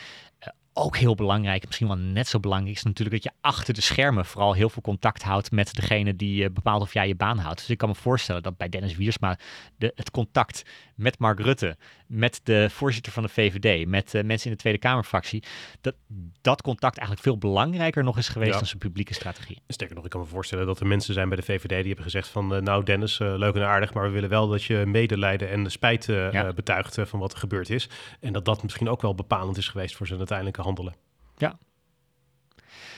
ook 0.79 0.97
heel 0.97 1.15
belangrijk, 1.15 1.65
misschien 1.65 1.87
wel 1.87 1.97
net 1.97 2.27
zo 2.27 2.39
belangrijk, 2.39 2.77
is 2.77 2.83
natuurlijk 2.83 3.23
dat 3.23 3.33
je 3.33 3.39
achter 3.41 3.73
de 3.73 3.81
schermen 3.81 4.25
vooral 4.25 4.53
heel 4.53 4.69
veel 4.69 4.81
contact 4.81 5.23
houdt 5.23 5.51
met 5.51 5.73
degene 5.73 6.15
die 6.15 6.43
uh, 6.43 6.49
bepaalt 6.53 6.81
of 6.81 6.93
jij 6.93 7.07
je 7.07 7.15
baan 7.15 7.37
houdt. 7.37 7.59
Dus 7.59 7.69
ik 7.69 7.77
kan 7.77 7.89
me 7.89 7.95
voorstellen 7.95 8.43
dat 8.43 8.57
bij 8.57 8.69
Dennis 8.69 8.95
Wiersma 8.95 9.37
de, 9.77 9.91
het 9.95 10.11
contact 10.11 10.63
met 10.95 11.19
Mark 11.19 11.39
Rutte, 11.39 11.77
met 12.09 12.41
de 12.43 12.67
voorzitter 12.69 13.11
van 13.11 13.23
de 13.23 13.29
VVD, 13.29 13.87
met 13.87 14.13
uh, 14.13 14.23
mensen 14.23 14.49
in 14.49 14.55
de 14.55 14.61
Tweede 14.61 14.79
Kamerfractie, 14.79 15.43
dat 15.81 15.95
dat 16.41 16.61
contact 16.61 16.97
eigenlijk 16.97 17.27
veel 17.27 17.37
belangrijker 17.37 18.03
nog 18.03 18.17
is 18.17 18.27
geweest 18.27 18.53
dan 18.53 18.65
zijn 18.65 18.77
publieke 18.77 19.13
strategie. 19.13 19.61
Sterker 19.67 19.95
nog, 19.95 20.05
ik 20.05 20.09
kan 20.09 20.21
me 20.21 20.27
voorstellen 20.27 20.65
dat 20.65 20.79
er 20.79 20.87
mensen 20.87 21.13
zijn 21.13 21.27
bij 21.27 21.37
de 21.37 21.43
VVD 21.43 21.69
die 21.69 21.85
hebben 21.85 22.03
gezegd 22.03 22.27
van, 22.27 22.55
uh, 22.55 22.61
nou 22.61 22.83
Dennis, 22.83 23.17
leuk 23.17 23.55
en 23.55 23.67
aardig, 23.67 23.93
maar 23.93 24.03
we 24.03 24.09
willen 24.09 24.29
wel 24.29 24.47
dat 24.47 24.63
je 24.63 24.83
medelijden 24.85 25.49
en 25.49 25.71
spijt 25.71 26.05
ja. 26.05 26.53
betuigt 26.53 26.97
van 27.01 27.19
wat 27.19 27.31
er 27.31 27.37
gebeurd 27.37 27.69
is. 27.69 27.89
En 28.19 28.33
dat 28.33 28.45
dat 28.45 28.63
misschien 28.63 28.89
ook 28.89 29.01
wel 29.01 29.15
bepalend 29.15 29.57
is 29.57 29.67
geweest 29.67 29.95
voor 29.95 30.05
zijn 30.05 30.19
uiteindelijke 30.19 30.61
handelen. 30.61 30.95
Ja. 31.37 31.57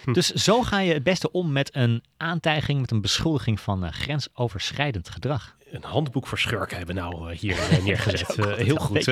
Hm. 0.04 0.14
Dus 0.14 0.32
zo 0.32 0.62
ga 0.62 0.80
je 0.80 0.94
het 0.94 1.04
beste 1.04 1.32
om 1.32 1.52
met 1.52 1.76
een 1.76 2.04
aantijging, 2.18 2.80
met 2.80 2.92
een 2.92 3.02
beschuldiging 3.02 3.60
van 3.60 3.84
uh, 3.84 3.92
grensoverschrijdend 3.92 5.10
gedrag. 5.10 5.56
Een 5.72 5.84
handboek 5.84 6.28
voor 6.28 6.40
schurken 6.40 6.78
hebben 6.78 6.96
we 6.96 7.02
nou 7.02 7.32
uh, 7.32 7.38
hier 7.38 7.56
uh, 7.72 7.84
neergezet. 7.84 8.36
heel 8.58 8.76
goed. 8.76 9.06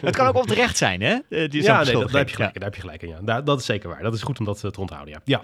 het 0.00 0.16
kan 0.16 0.26
ook 0.26 0.36
onterecht 0.36 0.76
zijn, 0.76 1.00
hè? 1.00 1.18
Die 1.28 1.62
ja, 1.62 1.82
nee, 1.82 1.92
daar 1.92 2.10
heb 2.10 2.28
je 2.28 2.34
gelijk, 2.34 2.54
daar 2.54 2.64
heb 2.64 2.74
je 2.74 2.80
gelijk 2.80 3.02
in. 3.02 3.16
Ja. 3.24 3.40
dat 3.40 3.60
is 3.60 3.66
zeker 3.66 3.88
waar. 3.88 4.02
Dat 4.02 4.14
is 4.14 4.22
goed 4.22 4.38
om 4.38 4.44
dat 4.44 4.58
te 4.60 4.80
onthouden. 4.80 5.14
Ja. 5.14 5.20
ja. 5.24 5.42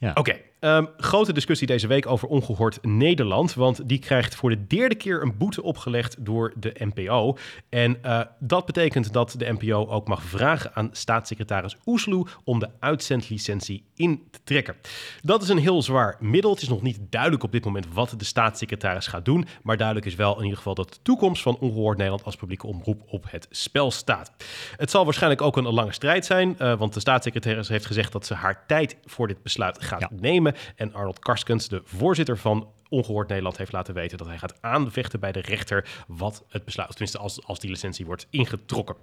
Ja. 0.00 0.12
Oké, 0.14 0.36
ehm, 0.60 0.84
grote 0.96 1.32
discussie 1.32 1.66
deze 1.66 1.86
week 1.86 2.06
over 2.06 2.28
ongehoord 2.28 2.78
Nederland. 2.82 3.54
Want 3.54 3.88
die 3.88 3.98
krijgt 3.98 4.34
voor 4.34 4.50
de 4.50 4.66
derde 4.66 4.94
keer 4.94 5.22
een 5.22 5.36
boete 5.36 5.62
opgelegd 5.62 6.16
door 6.24 6.52
de 6.56 6.74
NPO. 6.78 7.36
En 7.68 7.98
uh, 8.04 8.20
dat 8.38 8.66
betekent 8.66 9.12
dat 9.12 9.34
de 9.38 9.52
NPO 9.52 9.86
ook 9.86 10.08
mag 10.08 10.22
vragen 10.22 10.74
aan 10.74 10.88
staatssecretaris 10.92 11.76
Oesloe 11.86 12.26
om 12.44 12.58
de 12.58 12.68
uitzendlicentie 12.80 13.84
in 13.94 14.22
te 14.30 14.38
trekken. 14.44 14.76
Dat 15.22 15.42
is 15.42 15.48
een 15.48 15.58
heel 15.58 15.82
zwaar 15.82 16.16
middel. 16.20 16.50
Het 16.50 16.62
is 16.62 16.68
nog 16.68 16.82
niet 16.82 16.98
duidelijk 17.10 17.42
op 17.42 17.52
dit 17.52 17.64
moment 17.64 17.86
wat 17.92 18.14
de 18.16 18.24
staatssecretaris 18.24 19.06
gaat 19.06 19.24
doen. 19.24 19.46
Maar 19.62 19.76
duidelijk 19.76 20.06
is 20.06 20.14
wel 20.14 20.36
in 20.36 20.42
ieder 20.42 20.56
geval 20.56 20.74
dat 20.74 20.92
de 20.92 20.98
toekomst 21.02 21.42
van 21.42 21.58
ongehoord 21.58 21.96
Nederland 21.96 22.24
als 22.24 22.36
publieke 22.36 22.66
omroep 22.66 23.02
op 23.06 23.24
het 23.28 23.46
spel 23.50 23.90
staat. 23.90 24.32
Het 24.76 24.90
zal 24.90 25.04
waarschijnlijk 25.04 25.42
ook 25.42 25.56
een 25.56 25.68
lange 25.68 25.92
strijd 25.92 26.24
zijn. 26.24 26.56
Uh, 26.58 26.78
want 26.78 26.94
de 26.94 27.00
staatssecretaris 27.00 27.68
heeft 27.68 27.86
gezegd 27.86 28.12
dat 28.12 28.26
ze 28.26 28.34
haar 28.34 28.64
tijd 28.66 28.96
voor 29.04 29.28
dit 29.28 29.42
besluit 29.42 29.82
gaat 29.82 30.10
nemen. 30.10 30.49
En 30.76 30.92
Arnold 30.92 31.18
Karskens, 31.18 31.68
de 31.68 31.82
voorzitter 31.84 32.38
van 32.38 32.72
Ongehoord 32.88 33.28
Nederland, 33.28 33.56
heeft 33.56 33.72
laten 33.72 33.94
weten 33.94 34.18
dat 34.18 34.26
hij 34.26 34.38
gaat 34.38 34.62
aanvechten 34.62 35.20
bij 35.20 35.32
de 35.32 35.40
rechter 35.40 35.88
wat 36.06 36.44
het 36.48 36.64
besluit, 36.64 36.90
tenminste 36.90 37.18
als, 37.18 37.46
als 37.46 37.58
die 37.58 37.70
licentie 37.70 38.06
wordt 38.06 38.26
ingetrokken. 38.30 38.96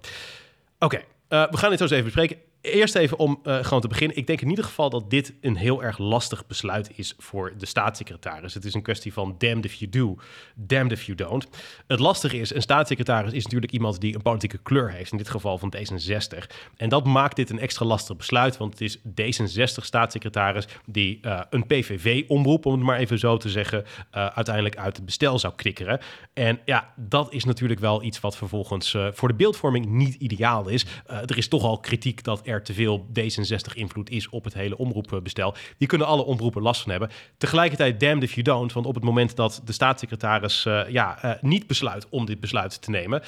Oké, 0.78 0.96
eh, 1.28 1.50
we 1.50 1.56
gaan 1.56 1.70
dit 1.70 1.78
zo 1.78 1.84
eens 1.84 1.92
even 1.92 2.04
bespreken. 2.04 2.38
Eerst 2.60 2.94
even 2.94 3.18
om 3.18 3.40
uh, 3.44 3.64
gewoon 3.64 3.80
te 3.80 3.88
beginnen. 3.88 4.16
Ik 4.16 4.26
denk 4.26 4.40
in 4.40 4.48
ieder 4.48 4.64
geval 4.64 4.90
dat 4.90 5.10
dit 5.10 5.34
een 5.40 5.56
heel 5.56 5.82
erg 5.82 5.98
lastig 5.98 6.46
besluit 6.46 6.90
is 6.94 7.14
voor 7.18 7.54
de 7.58 7.66
staatssecretaris. 7.66 8.54
Het 8.54 8.64
is 8.64 8.74
een 8.74 8.82
kwestie 8.82 9.12
van 9.12 9.34
damned 9.38 9.64
if 9.64 9.74
you 9.74 9.90
do, 9.90 10.16
damned 10.54 10.92
if 10.92 11.02
you 11.02 11.16
don't. 11.16 11.46
Het 11.86 11.98
lastige 11.98 12.38
is, 12.38 12.54
een 12.54 12.62
staatssecretaris 12.62 13.32
is 13.32 13.44
natuurlijk 13.44 13.72
iemand 13.72 14.00
die 14.00 14.14
een 14.14 14.22
politieke 14.22 14.58
kleur 14.58 14.90
heeft. 14.90 15.12
In 15.12 15.18
dit 15.18 15.28
geval 15.28 15.58
van 15.58 15.74
D66. 15.76 16.46
En 16.76 16.88
dat 16.88 17.04
maakt 17.04 17.36
dit 17.36 17.50
een 17.50 17.58
extra 17.58 17.86
lastig 17.86 18.16
besluit. 18.16 18.56
Want 18.56 18.78
het 18.78 18.80
is 18.80 18.98
D66-staatssecretaris 18.98 20.68
die 20.86 21.18
uh, 21.22 21.40
een 21.50 21.66
PVV-omroep, 21.66 22.66
om 22.66 22.72
het 22.72 22.82
maar 22.82 22.98
even 22.98 23.18
zo 23.18 23.36
te 23.36 23.48
zeggen, 23.48 23.84
uh, 23.84 24.26
uiteindelijk 24.26 24.76
uit 24.76 24.96
het 24.96 25.04
bestel 25.04 25.38
zou 25.38 25.54
knikkeren. 25.56 26.00
En 26.32 26.60
ja, 26.64 26.92
dat 26.96 27.32
is 27.32 27.44
natuurlijk 27.44 27.80
wel 27.80 28.02
iets 28.02 28.20
wat 28.20 28.36
vervolgens 28.36 28.96
voor 29.12 29.28
de 29.28 29.34
beeldvorming 29.34 29.86
niet 29.86 30.14
ideaal 30.14 30.68
is. 30.68 30.86
er 31.06 31.36
is 31.36 31.48
toch 31.48 31.62
al 31.62 31.80
kritiek 31.80 32.24
dat 32.24 32.46
er 32.48 32.62
te 32.62 32.74
veel 32.74 33.06
D66-invloed 33.08 34.10
is 34.10 34.28
op 34.28 34.44
het 34.44 34.54
hele 34.54 34.78
omroepbestel. 34.78 35.54
Die 35.78 35.88
kunnen 35.88 36.06
alle 36.06 36.24
omroepen 36.24 36.62
last 36.62 36.80
van 36.80 36.90
hebben. 36.90 37.10
Tegelijkertijd, 37.36 38.00
damned 38.00 38.22
if 38.22 38.32
you 38.32 38.42
don't, 38.42 38.72
want 38.72 38.86
op 38.86 38.94
het 38.94 39.04
moment 39.04 39.36
dat 39.36 39.60
de 39.64 39.72
staatssecretaris 39.72 40.64
uh, 40.64 40.88
ja, 40.88 41.24
uh, 41.24 41.30
niet 41.40 41.66
besluit 41.66 42.06
om 42.08 42.26
dit 42.26 42.40
besluit 42.40 42.82
te 42.82 42.90
nemen, 42.90 43.22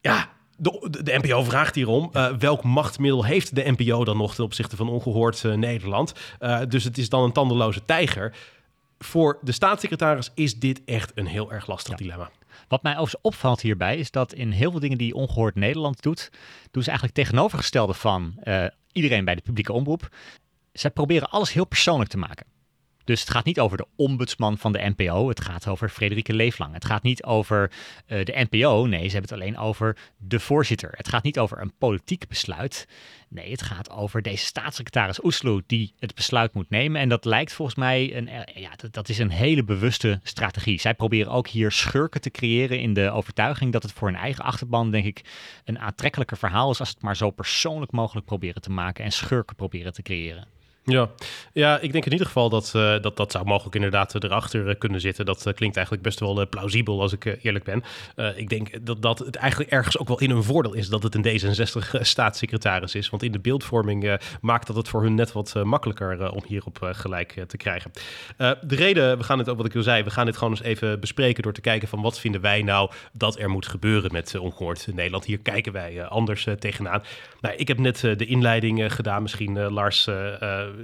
ja, 0.00 0.28
de, 0.56 0.88
de, 1.02 1.18
NPO 1.22 1.42
vraagt 1.42 1.74
hierom. 1.74 2.10
Uh, 2.12 2.32
welk 2.38 2.62
machtsmiddel 2.62 3.24
heeft 3.24 3.54
de 3.54 3.74
NPO 3.76 4.04
dan 4.04 4.16
nog 4.16 4.34
ten 4.34 4.44
opzichte 4.44 4.76
van 4.76 4.88
ongehoord 4.88 5.42
Nederland? 5.42 6.12
dus 6.68 6.84
het 6.84 6.98
is 6.98 7.08
dan 7.08 7.22
een 7.22 7.32
tandeloze 7.32 7.84
tijger. 7.84 8.34
Voor 8.98 9.38
de 9.42 9.52
staatssecretaris 9.52 10.30
is 10.34 10.58
dit 10.58 10.80
echt 10.84 11.12
een 11.14 11.26
heel 11.26 11.52
erg 11.52 11.66
lastig 11.66 11.94
dilemma. 11.94 12.30
Wat 12.74 12.82
mij 12.82 12.92
overigens 12.92 13.22
opvalt 13.22 13.60
hierbij 13.60 13.96
is 13.96 14.10
dat 14.10 14.32
in 14.32 14.50
heel 14.50 14.70
veel 14.70 14.80
dingen 14.80 14.98
die 14.98 15.14
Ongehoord 15.14 15.54
Nederland 15.54 16.02
doet, 16.02 16.30
doen 16.70 16.82
ze 16.82 16.88
eigenlijk 16.88 17.18
tegenovergestelde 17.18 17.94
van 17.94 18.34
uh, 18.44 18.66
iedereen 18.92 19.24
bij 19.24 19.34
de 19.34 19.40
publieke 19.40 19.72
omroep. 19.72 20.08
Zij 20.72 20.90
proberen 20.90 21.30
alles 21.30 21.52
heel 21.52 21.64
persoonlijk 21.64 22.10
te 22.10 22.16
maken. 22.16 22.46
Dus 23.04 23.20
het 23.20 23.30
gaat 23.30 23.44
niet 23.44 23.60
over 23.60 23.76
de 23.76 23.86
ombudsman 23.96 24.58
van 24.58 24.72
de 24.72 24.92
NPO. 24.96 25.28
Het 25.28 25.40
gaat 25.40 25.68
over 25.68 25.88
Frederike 25.88 26.32
Leeflang. 26.32 26.74
Het 26.74 26.84
gaat 26.84 27.02
niet 27.02 27.24
over 27.24 27.70
uh, 28.06 28.24
de 28.24 28.46
NPO. 28.50 28.86
Nee, 28.86 29.08
ze 29.08 29.16
hebben 29.16 29.36
het 29.36 29.40
alleen 29.40 29.58
over 29.58 29.96
de 30.16 30.40
voorzitter. 30.40 30.92
Het 30.96 31.08
gaat 31.08 31.22
niet 31.22 31.38
over 31.38 31.60
een 31.60 31.72
politiek 31.78 32.28
besluit. 32.28 32.88
Nee, 33.28 33.50
het 33.50 33.62
gaat 33.62 33.90
over 33.90 34.22
deze 34.22 34.44
staatssecretaris 34.44 35.24
Oesloe 35.24 35.62
die 35.66 35.94
het 35.98 36.14
besluit 36.14 36.54
moet 36.54 36.70
nemen. 36.70 37.00
En 37.00 37.08
dat 37.08 37.24
lijkt 37.24 37.52
volgens 37.52 37.76
mij, 37.76 38.16
een, 38.16 38.28
eh, 38.28 38.62
ja, 38.62 38.70
dat 38.90 39.08
is 39.08 39.18
een 39.18 39.30
hele 39.30 39.64
bewuste 39.64 40.20
strategie. 40.22 40.80
Zij 40.80 40.94
proberen 40.94 41.32
ook 41.32 41.48
hier 41.48 41.72
schurken 41.72 42.20
te 42.20 42.30
creëren 42.30 42.80
in 42.80 42.94
de 42.94 43.10
overtuiging 43.10 43.72
dat 43.72 43.82
het 43.82 43.92
voor 43.92 44.08
hun 44.08 44.16
eigen 44.16 44.44
achterban, 44.44 44.90
denk 44.90 45.04
ik, 45.04 45.24
een 45.64 45.78
aantrekkelijker 45.78 46.36
verhaal 46.36 46.70
is 46.70 46.80
als 46.80 46.88
het 46.88 47.02
maar 47.02 47.16
zo 47.16 47.30
persoonlijk 47.30 47.92
mogelijk 47.92 48.26
proberen 48.26 48.62
te 48.62 48.70
maken 48.70 49.04
en 49.04 49.12
schurken 49.12 49.56
proberen 49.56 49.92
te 49.92 50.02
creëren. 50.02 50.53
Ja. 50.86 51.10
ja, 51.52 51.78
ik 51.78 51.92
denk 51.92 52.04
in 52.04 52.12
ieder 52.12 52.26
geval 52.26 52.48
dat 52.48 52.72
uh, 52.76 53.00
dat, 53.00 53.16
dat 53.16 53.32
zou 53.32 53.44
mogelijk 53.44 53.74
inderdaad 53.74 54.24
erachter 54.24 54.68
uh, 54.68 54.74
kunnen 54.78 55.00
zitten. 55.00 55.26
Dat 55.26 55.46
uh, 55.46 55.54
klinkt 55.54 55.76
eigenlijk 55.76 56.06
best 56.06 56.20
wel 56.20 56.48
plausibel 56.48 57.00
als 57.00 57.12
ik 57.12 57.38
eerlijk 57.42 57.64
ben. 57.64 57.82
ik 58.36 58.48
denk 58.48 58.86
dat, 58.86 59.02
dat 59.02 59.18
het 59.18 59.36
eigenlijk 59.36 59.70
ergens 59.70 59.98
ook 59.98 60.08
wel 60.08 60.20
in 60.20 60.30
hun 60.30 60.42
voordeel 60.42 60.72
is 60.72 60.88
dat 60.88 61.02
het 61.02 61.14
een 61.14 61.24
D66-staatssecretaris 61.24 62.94
is. 62.94 63.10
Want 63.10 63.22
in 63.22 63.32
de 63.32 63.38
beeldvorming 63.38 64.18
maakt 64.40 64.66
dat 64.66 64.76
het 64.76 64.88
voor 64.88 65.02
hun 65.02 65.14
net 65.14 65.32
wat 65.32 65.54
makkelijker 65.64 66.30
om 66.30 66.42
hierop 66.46 66.78
gelijk 66.92 67.44
te 67.46 67.56
krijgen. 67.56 67.90
de 68.36 68.74
reden, 68.74 69.18
we 69.18 69.24
gaan 69.24 69.38
het 69.38 69.48
ook 69.48 69.56
wat 69.56 69.66
ik 69.66 69.76
al 69.76 69.82
zei, 69.82 70.02
we 70.02 70.10
gaan 70.10 70.26
dit 70.26 70.36
gewoon 70.36 70.52
eens 70.52 70.62
even 70.62 71.00
bespreken 71.00 71.42
door 71.42 71.52
te 71.52 71.60
kijken 71.60 71.88
van 71.88 72.02
wat 72.02 72.20
vinden 72.20 72.40
wij 72.40 72.62
nou 72.62 72.90
dat 73.12 73.38
er 73.38 73.50
moet 73.50 73.66
gebeuren 73.66 74.12
met 74.12 74.38
Ongehoord 74.38 74.86
Nederland. 74.94 75.24
Hier 75.24 75.38
kijken 75.38 75.72
wij 75.72 76.04
anders 76.04 76.46
tegenaan. 76.58 77.02
Nou, 77.40 77.54
ik 77.54 77.68
heb 77.68 77.78
net 77.78 78.00
de 78.00 78.26
inleiding 78.26 78.94
gedaan. 78.94 79.22
Misschien 79.22 79.72
Lars 79.72 80.08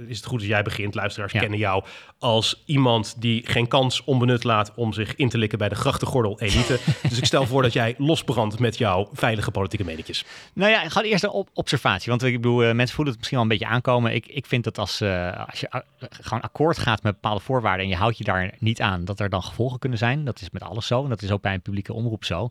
is 0.07 0.17
het 0.17 0.25
goed 0.25 0.39
als 0.39 0.47
jij 0.47 0.63
begint. 0.63 0.95
Luisteraars 0.95 1.31
kennen 1.31 1.59
jou 1.59 1.83
als 2.19 2.63
iemand 2.65 3.15
die 3.21 3.47
geen 3.47 3.67
kans 3.67 4.03
onbenut 4.03 4.43
laat 4.43 4.71
om 4.75 4.93
zich 4.93 5.15
in 5.15 5.29
te 5.29 5.37
likken 5.37 5.57
bij 5.57 5.69
de 5.69 5.75
grachtengordel 5.75 6.39
elite. 6.39 6.79
dus 7.09 7.17
ik 7.17 7.25
stel 7.25 7.45
voor 7.45 7.61
dat 7.61 7.73
jij 7.73 7.95
losbrandt 7.97 8.59
met 8.59 8.77
jouw 8.77 9.09
veilige 9.13 9.51
politieke 9.51 9.85
menetjes. 9.85 10.25
Nou 10.53 10.71
ja, 10.71 10.89
ga 10.89 11.01
eerst 11.01 11.23
een 11.23 11.45
observatie. 11.53 12.09
Want 12.09 12.23
ik 12.23 12.35
bedoel, 12.35 12.63
uh, 12.63 12.71
mensen 12.71 12.95
voelen 12.95 13.13
het 13.13 13.17
misschien 13.17 13.37
wel 13.37 13.41
een 13.41 13.57
beetje 13.57 13.73
aankomen. 13.73 14.13
Ik, 14.13 14.27
ik 14.27 14.45
vind 14.45 14.63
dat 14.63 14.77
als, 14.77 15.01
uh, 15.01 15.47
als 15.47 15.59
je 15.59 15.69
uh, 15.73 15.81
gewoon 16.09 16.41
akkoord 16.41 16.77
gaat 16.77 17.03
met 17.03 17.13
bepaalde 17.13 17.41
voorwaarden 17.41 17.85
en 17.85 17.91
je 17.91 17.97
houdt 17.97 18.17
je 18.17 18.23
daar 18.23 18.53
niet 18.59 18.81
aan, 18.81 19.05
dat 19.05 19.19
er 19.19 19.29
dan 19.29 19.43
gevolgen 19.43 19.79
kunnen 19.79 19.97
zijn. 19.97 20.25
Dat 20.25 20.41
is 20.41 20.49
met 20.49 20.63
alles 20.63 20.87
zo. 20.87 21.03
En 21.03 21.09
dat 21.09 21.21
is 21.21 21.31
ook 21.31 21.41
bij 21.41 21.53
een 21.53 21.61
publieke 21.61 21.93
omroep 21.93 22.25
zo. 22.25 22.49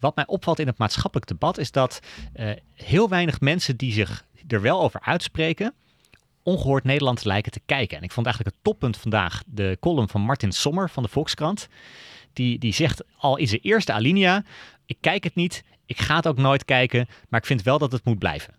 Wat 0.00 0.16
mij 0.16 0.26
opvalt 0.26 0.58
in 0.58 0.66
het 0.66 0.78
maatschappelijk 0.78 1.28
debat 1.28 1.58
is 1.58 1.70
dat 1.70 2.00
heel 2.74 3.08
weinig 3.08 3.40
mensen 3.40 3.76
die 3.76 3.92
zich 3.92 4.24
er 4.48 4.60
wel 4.60 4.82
over 4.82 5.00
uitspreken, 5.00 5.74
ongehoord 6.42 6.84
Nederland 6.84 7.24
lijken 7.24 7.52
te 7.52 7.60
kijken. 7.66 7.96
En 7.96 8.02
ik 8.02 8.12
vond 8.12 8.26
eigenlijk 8.26 8.56
het 8.56 8.64
toppunt 8.64 8.96
vandaag 8.96 9.42
de 9.46 9.76
column 9.80 10.08
van 10.08 10.20
Martin 10.20 10.52
Sommer 10.52 10.90
van 10.90 11.02
de 11.02 11.08
Volkskrant. 11.08 11.68
Die, 12.32 12.58
die 12.58 12.72
zegt 12.72 13.04
al 13.16 13.36
in 13.36 13.48
zijn 13.48 13.60
eerste 13.60 13.92
alinea, 13.92 14.44
ik 14.86 14.96
kijk 15.00 15.24
het 15.24 15.34
niet, 15.34 15.64
ik 15.86 16.00
ga 16.00 16.16
het 16.16 16.26
ook 16.26 16.38
nooit 16.38 16.64
kijken, 16.64 17.08
maar 17.28 17.40
ik 17.40 17.46
vind 17.46 17.62
wel 17.62 17.78
dat 17.78 17.92
het 17.92 18.04
moet 18.04 18.18
blijven. 18.18 18.54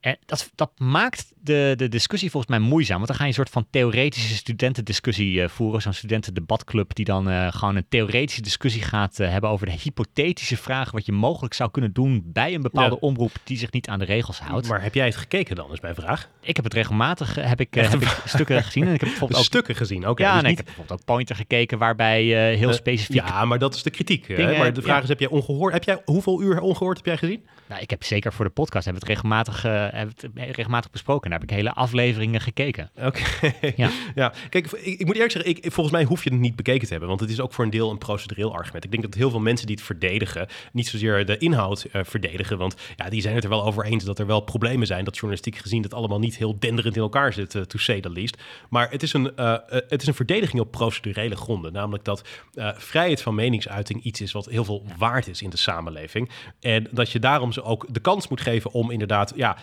En 0.00 0.18
dat, 0.26 0.50
dat 0.54 0.78
maakt 0.78 1.32
de, 1.46 1.72
de 1.76 1.88
discussie 1.88 2.30
volgens 2.30 2.58
mij 2.58 2.68
moeizaam. 2.68 2.96
Want 2.96 3.08
dan 3.08 3.16
ga 3.16 3.22
je 3.22 3.28
een 3.28 3.34
soort 3.34 3.50
van 3.50 3.66
theoretische 3.70 4.34
studentendiscussie 4.34 5.32
uh, 5.32 5.48
voeren. 5.48 5.82
Zo'n 5.82 5.92
studentendebatclub 5.92 6.94
die 6.94 7.04
dan 7.04 7.30
uh, 7.30 7.52
gewoon 7.52 7.76
een 7.76 7.86
theoretische 7.88 8.42
discussie 8.42 8.82
gaat 8.82 9.20
uh, 9.20 9.30
hebben 9.30 9.50
over 9.50 9.66
de 9.66 9.72
hypothetische 9.72 10.56
vragen 10.56 10.92
wat 10.92 11.06
je 11.06 11.12
mogelijk 11.12 11.54
zou 11.54 11.70
kunnen 11.70 11.92
doen 11.92 12.22
bij 12.24 12.54
een 12.54 12.62
bepaalde 12.62 12.94
ja. 13.00 13.00
omroep 13.00 13.32
die 13.44 13.58
zich 13.58 13.72
niet 13.72 13.88
aan 13.88 13.98
de 13.98 14.04
regels 14.04 14.38
houdt. 14.38 14.68
Maar 14.68 14.82
heb 14.82 14.94
jij 14.94 15.06
het 15.06 15.16
gekeken 15.16 15.56
dan, 15.56 15.72
is 15.72 15.80
mijn 15.80 15.94
vraag? 15.94 16.28
Ik 16.40 16.56
heb 16.56 16.64
het 16.64 16.74
regelmatig 16.74 17.34
heb 17.34 17.60
ik, 17.60 17.74
heb 17.74 18.02
ik 18.02 18.22
stukken 18.24 18.62
gezien. 18.62 18.86
En 18.86 18.94
ik 18.94 19.00
heb 19.00 19.08
bijvoorbeeld 19.08 19.40
ook 19.42 19.46
stukken 19.46 19.74
gezien, 19.74 20.00
oké. 20.00 20.10
Okay, 20.10 20.26
ja, 20.26 20.32
dus 20.32 20.42
nee, 20.42 20.50
niet... 20.50 20.60
ik 20.60 20.66
heb 20.66 20.74
bijvoorbeeld 20.76 21.00
ook 21.00 21.14
Pointer 21.14 21.36
gekeken 21.36 21.78
waarbij 21.78 22.24
heel 22.56 22.72
specifiek... 22.72 23.26
Ja, 23.26 23.44
maar 23.44 23.58
dat 23.58 23.74
is 23.74 23.82
de 23.82 23.90
kritiek. 23.90 24.26
Dingen, 24.26 24.58
maar 24.58 24.72
de 24.72 24.82
vraag 24.82 24.96
ja. 24.96 25.02
is, 25.02 25.08
heb 25.08 25.20
jij 25.20 25.28
ongehoord? 25.28 25.72
Heb 25.72 25.84
jij, 25.84 26.02
hoeveel 26.04 26.42
uur 26.42 26.60
ongehoord 26.60 26.96
heb 26.96 27.06
jij 27.06 27.16
gezien? 27.16 27.46
Nou, 27.68 27.80
ik 27.82 27.90
heb 27.90 28.04
zeker 28.04 28.32
voor 28.32 28.44
de 28.44 28.50
podcast 28.50 28.84
hebben 28.84 29.02
het 29.02 29.10
regelmatig, 29.10 29.62
hebben 29.62 30.14
het 30.34 30.56
regelmatig 30.56 30.90
besproken. 30.90 31.30
Daar 31.36 31.48
heb 31.48 31.56
ik 31.56 31.64
hele 31.64 31.80
afleveringen 31.80 32.40
gekeken. 32.40 32.90
Oké. 33.02 33.22
Ja. 33.76 33.90
ja. 34.14 34.32
Kijk, 34.48 34.72
ik, 34.72 34.98
ik, 34.98 35.06
moet 35.06 35.14
eerlijk 35.14 35.32
zeggen, 35.32 35.50
ik, 35.50 35.72
volgens 35.72 35.96
mij 35.96 36.04
hoef 36.04 36.24
je 36.24 36.30
het 36.30 36.38
niet 36.38 36.56
bekeken 36.56 36.84
te 36.84 36.90
hebben. 36.90 37.08
Want 37.08 37.20
het 37.20 37.30
is 37.30 37.40
ook 37.40 37.52
voor 37.52 37.64
een 37.64 37.70
deel 37.70 37.90
een 37.90 37.98
procedureel 37.98 38.54
argument. 38.54 38.84
Ik 38.84 38.90
denk 38.90 39.02
dat 39.02 39.14
heel 39.14 39.30
veel 39.30 39.40
mensen 39.40 39.66
die 39.66 39.76
het 39.76 39.84
verdedigen, 39.84 40.46
niet 40.72 40.88
zozeer 40.88 41.26
de 41.26 41.38
inhoud 41.38 41.86
uh, 41.92 42.04
verdedigen. 42.04 42.58
Want 42.58 42.76
ja, 42.96 43.08
die 43.08 43.20
zijn 43.20 43.34
het 43.34 43.44
er 43.44 43.50
wel 43.50 43.64
over 43.64 43.84
eens 43.84 44.04
dat 44.04 44.18
er 44.18 44.26
wel 44.26 44.40
problemen 44.40 44.86
zijn. 44.86 45.04
Dat 45.04 45.14
journalistiek 45.14 45.56
gezien 45.56 45.82
het 45.82 45.94
allemaal 45.94 46.18
niet 46.18 46.36
heel 46.36 46.58
denderend 46.58 46.96
in 46.96 47.02
elkaar 47.02 47.32
zit, 47.32 47.54
uh, 47.54 47.62
to 47.62 47.78
say 47.78 48.00
the 48.00 48.10
least. 48.10 48.42
Maar 48.68 48.90
het 48.90 49.02
is, 49.02 49.12
een, 49.12 49.32
uh, 49.36 49.56
het 49.68 50.02
is 50.02 50.06
een 50.06 50.14
verdediging 50.14 50.60
op 50.60 50.70
procedurele 50.70 51.36
gronden. 51.36 51.72
Namelijk 51.72 52.04
dat 52.04 52.28
vrijheid 52.76 53.22
van 53.22 53.34
meningsuiting 53.34 54.02
iets 54.02 54.20
is 54.20 54.32
wat 54.32 54.46
heel 54.46 54.64
veel 54.64 54.86
waard 54.98 55.28
is 55.28 55.42
in 55.42 55.50
de 55.50 55.56
samenleving. 55.56 56.30
En 56.60 56.86
dat 56.90 57.10
je 57.10 57.18
daarom 57.18 57.52
ze 57.52 57.62
ook 57.62 57.86
de 57.88 58.00
kans 58.00 58.28
moet 58.28 58.40
geven 58.40 58.70
om 58.72 58.90
inderdaad, 58.90 59.32
ja 59.36 59.56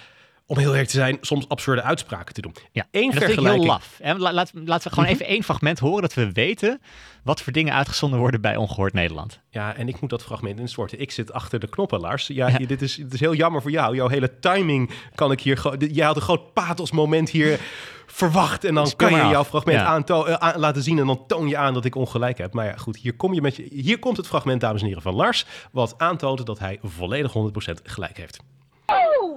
om 0.53 0.59
heel 0.59 0.75
erg 0.75 0.87
te 0.87 0.97
zijn, 0.97 1.17
soms 1.21 1.49
absurde 1.49 1.81
uitspraken 1.81 2.33
te 2.33 2.41
doen. 2.41 2.55
Ja, 2.71 2.87
Eén 2.91 3.11
dat 3.11 3.23
vergelijking... 3.23 3.47
vind 3.47 3.55
ik 3.55 3.61
heel 3.61 3.65
laf. 3.65 3.99
En 3.99 4.19
laat, 4.19 4.51
laten 4.65 4.89
we 4.89 4.95
gewoon 4.95 5.09
even 5.09 5.25
één 5.25 5.43
fragment 5.43 5.79
horen, 5.79 6.01
dat 6.01 6.13
we 6.13 6.31
weten 6.31 6.81
wat 7.23 7.41
voor 7.41 7.53
dingen 7.53 7.73
uitgezonden 7.73 8.19
worden 8.19 8.41
bij 8.41 8.55
Ongehoord 8.55 8.93
Nederland. 8.93 9.39
Ja, 9.49 9.75
en 9.75 9.87
ik 9.87 10.01
moet 10.01 10.09
dat 10.09 10.23
fragment 10.23 10.59
instorten. 10.59 10.99
Ik 10.99 11.11
zit 11.11 11.33
achter 11.33 11.59
de 11.59 11.67
knoppen, 11.67 11.99
Lars. 11.99 12.27
Ja, 12.27 12.47
ja. 12.47 12.57
dit, 12.57 12.81
is, 12.81 12.95
dit 12.95 13.13
is 13.13 13.19
heel 13.19 13.33
jammer 13.33 13.61
voor 13.61 13.71
jou. 13.71 13.95
Jouw 13.95 14.07
hele 14.07 14.39
timing 14.39 14.89
kan 15.15 15.31
ik 15.31 15.41
hier... 15.41 15.75
Jij 15.91 16.05
had 16.05 16.15
een 16.15 16.21
groot 16.21 16.53
pathos 16.53 16.91
moment 16.91 17.29
hier 17.29 17.59
verwacht. 18.05 18.63
En 18.63 18.73
dan 18.73 18.91
kan 18.95 19.11
je 19.11 19.17
jouw 19.17 19.43
fragment 19.43 20.07
ja. 20.07 20.27
uh, 20.27 20.33
aan, 20.33 20.59
laten 20.59 20.83
zien 20.83 20.99
en 20.99 21.07
dan 21.07 21.23
toon 21.27 21.47
je 21.47 21.57
aan 21.57 21.73
dat 21.73 21.85
ik 21.85 21.95
ongelijk 21.95 22.37
heb. 22.37 22.53
Maar 22.53 22.65
ja, 22.65 22.75
goed, 22.75 22.97
hier, 22.97 23.13
kom 23.13 23.33
je 23.33 23.41
met 23.41 23.55
je, 23.55 23.67
hier 23.71 23.99
komt 23.99 24.17
het 24.17 24.27
fragment, 24.27 24.61
dames 24.61 24.81
en 24.81 24.87
heren, 24.87 25.01
van 25.01 25.15
Lars. 25.15 25.45
Wat 25.71 25.93
aantoont 25.97 26.45
dat 26.45 26.59
hij 26.59 26.79
volledig 26.83 27.33
100% 27.33 27.35
gelijk 27.83 28.17
heeft. 28.17 28.39
Oh. 28.85 29.33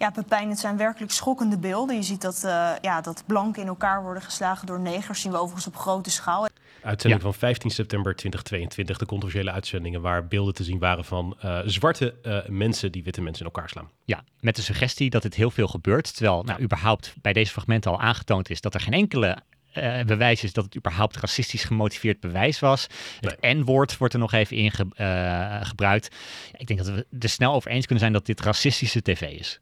Ja, 0.00 0.10
Pepijn, 0.10 0.48
het 0.48 0.58
zijn 0.58 0.76
werkelijk 0.76 1.12
schokkende 1.12 1.58
beelden. 1.58 1.96
Je 1.96 2.02
ziet 2.02 2.20
dat, 2.20 2.42
uh, 2.44 2.72
ja, 2.80 3.00
dat 3.00 3.22
blanken 3.26 3.62
in 3.62 3.68
elkaar 3.68 4.02
worden 4.02 4.22
geslagen 4.22 4.66
door 4.66 4.80
negers. 4.80 5.20
zien 5.20 5.32
we 5.32 5.38
overigens 5.38 5.66
op 5.66 5.76
grote 5.76 6.10
schaal. 6.10 6.46
Uitzending 6.82 7.22
ja. 7.22 7.28
van 7.30 7.38
15 7.38 7.70
september 7.70 8.16
2022, 8.16 8.98
de 8.98 9.06
controversiële 9.06 9.50
uitzendingen 9.50 10.00
waar 10.00 10.26
beelden 10.26 10.54
te 10.54 10.64
zien 10.64 10.78
waren 10.78 11.04
van 11.04 11.36
uh, 11.44 11.58
zwarte 11.64 12.14
uh, 12.22 12.38
mensen 12.46 12.92
die 12.92 13.02
witte 13.02 13.20
mensen 13.20 13.46
in 13.46 13.52
elkaar 13.52 13.68
slaan. 13.68 13.90
Ja, 14.04 14.24
met 14.40 14.56
de 14.56 14.62
suggestie 14.62 15.10
dat 15.10 15.22
het 15.22 15.34
heel 15.34 15.50
veel 15.50 15.68
gebeurt. 15.68 16.16
Terwijl 16.16 16.42
nou, 16.42 16.62
überhaupt 16.62 17.14
bij 17.22 17.32
deze 17.32 17.52
fragmenten 17.52 17.90
al 17.90 18.00
aangetoond 18.00 18.50
is 18.50 18.60
dat 18.60 18.74
er 18.74 18.80
geen 18.80 18.92
enkele 18.92 19.38
uh, 19.74 20.02
bewijs 20.02 20.44
is 20.44 20.52
dat 20.52 20.64
het 20.64 20.76
überhaupt 20.76 21.16
racistisch 21.16 21.64
gemotiveerd 21.64 22.20
bewijs 22.20 22.60
was. 22.60 22.86
Het 23.20 23.40
N-woord 23.40 23.96
wordt 23.96 24.14
er 24.14 24.20
nog 24.20 24.32
even 24.32 24.56
in 24.56 24.70
ge, 24.70 24.86
uh, 24.96 25.66
gebruikt. 25.68 26.14
Ja, 26.52 26.58
ik 26.58 26.66
denk 26.66 26.78
dat 26.78 26.88
we 26.88 27.06
er 27.18 27.28
snel 27.28 27.54
over 27.54 27.70
eens 27.70 27.84
kunnen 27.84 28.00
zijn 28.00 28.12
dat 28.12 28.26
dit 28.26 28.40
racistische 28.40 29.02
tv 29.02 29.22
is. 29.22 29.60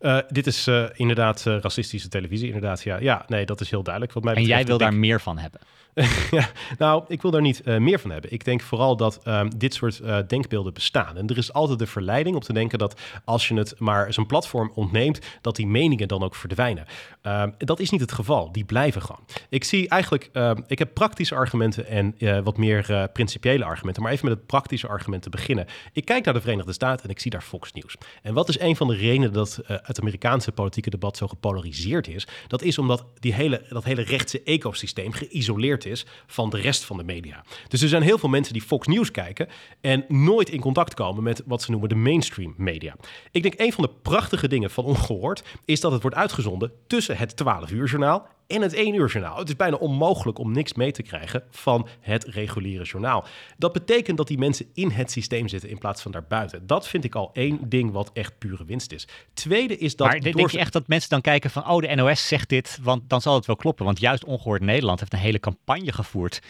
Uh, 0.00 0.18
dit 0.28 0.46
is 0.46 0.68
inderdaad 0.92 1.42
racistische 1.42 2.08
televisie, 2.08 2.46
inderdaad. 2.46 2.82
Ja. 2.82 2.96
ja, 3.00 3.24
nee, 3.26 3.46
dat 3.46 3.60
is 3.60 3.70
heel 3.70 3.82
duidelijk. 3.82 4.14
Wat 4.14 4.24
mij 4.24 4.34
en 4.34 4.44
jij 4.44 4.64
wil 4.64 4.78
daar 4.78 4.94
meer 4.94 5.20
van 5.20 5.38
hebben? 5.38 5.60
ja, 6.30 6.48
nou, 6.78 7.04
ik 7.08 7.22
wil 7.22 7.30
daar 7.30 7.40
niet 7.40 7.62
uh, 7.64 7.76
meer 7.76 7.98
van 7.98 8.10
hebben. 8.10 8.32
Ik 8.32 8.44
denk 8.44 8.60
vooral 8.60 8.96
dat 8.96 9.20
um, 9.26 9.58
dit 9.58 9.74
soort 9.74 10.00
uh, 10.04 10.18
denkbeelden 10.26 10.72
bestaan. 10.72 11.16
En 11.16 11.26
er 11.26 11.36
is 11.36 11.52
altijd 11.52 11.78
de 11.78 11.86
verleiding 11.86 12.36
om 12.36 12.42
te 12.42 12.52
denken 12.52 12.78
dat 12.78 13.00
als 13.24 13.48
je 13.48 13.54
het 13.54 13.74
maar 13.78 14.12
zijn 14.12 14.26
platform 14.26 14.72
ontneemt, 14.74 15.18
dat 15.40 15.56
die 15.56 15.66
meningen 15.66 16.08
dan 16.08 16.22
ook 16.22 16.34
verdwijnen. 16.34 16.86
Um, 17.22 17.54
dat 17.58 17.80
is 17.80 17.90
niet 17.90 18.00
het 18.00 18.12
geval. 18.12 18.52
Die 18.52 18.64
blijven 18.64 19.02
gewoon. 19.02 19.20
Ik 19.48 19.64
zie 19.64 19.88
eigenlijk, 19.88 20.30
um, 20.32 20.64
ik 20.66 20.78
heb 20.78 20.94
praktische 20.94 21.34
argumenten 21.34 21.86
en 21.86 22.14
uh, 22.18 22.38
wat 22.38 22.56
meer 22.56 23.08
principiële 23.12 23.64
argumenten. 23.64 24.02
Maar 24.02 24.12
even 24.12 24.28
met 24.28 24.36
het 24.36 24.46
praktische 24.46 24.88
argument 24.88 25.22
te 25.22 25.30
beginnen. 25.30 25.66
Ik 25.92 26.04
kijk 26.04 26.24
naar 26.24 26.34
de 26.34 26.40
Verenigde 26.40 26.72
Staten 26.72 27.04
en 27.04 27.10
ik 27.10 27.20
zie 27.20 27.30
daar 27.30 27.42
Fox 27.42 27.72
News. 27.72 27.96
En 28.22 28.34
wat 28.34 28.48
is 28.48 28.60
een 28.60 28.76
van 28.76 28.88
de 28.88 28.94
redenen 28.94 29.32
dat 29.32 29.60
het 29.66 30.00
Amerikaanse 30.00 30.52
politieke 30.52 30.90
debat 30.90 31.16
zo 31.16 31.26
gepolariseerd 31.26 32.08
is? 32.08 32.26
Dat 32.46 32.62
is 32.62 32.78
omdat 32.78 33.04
die 33.18 33.34
hele, 33.34 33.62
dat 33.68 33.84
hele 33.84 34.02
rechtse 34.02 34.42
ecosysteem 34.42 35.12
geïsoleerd 35.12 35.86
is 35.86 35.89
van 36.26 36.50
de 36.50 36.60
rest 36.60 36.84
van 36.84 36.96
de 36.96 37.04
media. 37.04 37.44
Dus 37.68 37.82
er 37.82 37.88
zijn 37.88 38.02
heel 38.02 38.18
veel 38.18 38.28
mensen 38.28 38.52
die 38.52 38.62
Fox 38.62 38.86
News 38.86 39.10
kijken 39.10 39.48
en 39.80 40.04
nooit 40.08 40.48
in 40.48 40.60
contact 40.60 40.94
komen 40.94 41.22
met 41.22 41.42
wat 41.46 41.62
ze 41.62 41.70
noemen 41.70 41.88
de 41.88 41.94
mainstream 41.94 42.54
media. 42.56 42.96
Ik 43.30 43.42
denk 43.42 43.54
een 43.56 43.72
van 43.72 43.84
de 43.84 43.90
prachtige 44.02 44.48
dingen 44.48 44.70
van 44.70 44.84
Ongehoord 44.84 45.42
is 45.64 45.80
dat 45.80 45.92
het 45.92 46.02
wordt 46.02 46.16
uitgezonden 46.16 46.72
tussen 46.86 47.16
het 47.16 47.36
12 47.36 47.70
uur 47.70 47.86
journaal 47.86 48.28
en 48.50 48.62
het 48.62 48.74
1 48.74 48.94
uur 48.94 49.08
journaal. 49.08 49.38
Het 49.38 49.48
is 49.48 49.56
bijna 49.56 49.76
onmogelijk 49.76 50.38
om 50.38 50.52
niks 50.52 50.74
mee 50.74 50.92
te 50.92 51.02
krijgen 51.02 51.42
van 51.50 51.88
het 52.00 52.24
reguliere 52.24 52.84
journaal. 52.84 53.24
Dat 53.58 53.72
betekent 53.72 54.16
dat 54.16 54.28
die 54.28 54.38
mensen 54.38 54.66
in 54.74 54.90
het 54.90 55.10
systeem 55.10 55.48
zitten 55.48 55.70
in 55.70 55.78
plaats 55.78 56.02
van 56.02 56.12
daarbuiten. 56.12 56.66
Dat 56.66 56.88
vind 56.88 57.04
ik 57.04 57.14
al 57.14 57.30
één 57.32 57.68
ding 57.68 57.92
wat 57.92 58.10
echt 58.12 58.38
pure 58.38 58.64
winst 58.64 58.92
is. 58.92 59.08
Tweede 59.34 59.78
is 59.78 59.96
dat... 59.96 60.06
Maar 60.06 60.20
denk 60.20 60.50
je 60.50 60.58
echt 60.58 60.72
dat 60.72 60.88
mensen 60.88 61.10
dan 61.10 61.20
kijken 61.20 61.50
van... 61.50 61.68
oh, 61.68 61.80
de 61.80 61.94
NOS 61.94 62.28
zegt 62.28 62.48
dit, 62.48 62.78
want 62.82 63.02
dan 63.08 63.20
zal 63.20 63.34
het 63.34 63.46
wel 63.46 63.56
kloppen. 63.56 63.84
Want 63.84 64.00
juist 64.00 64.24
Ongehoord 64.24 64.62
Nederland 64.62 65.00
heeft 65.00 65.12
een 65.12 65.18
hele 65.18 65.40
campagne 65.40 65.92
gevoerd 65.92 66.40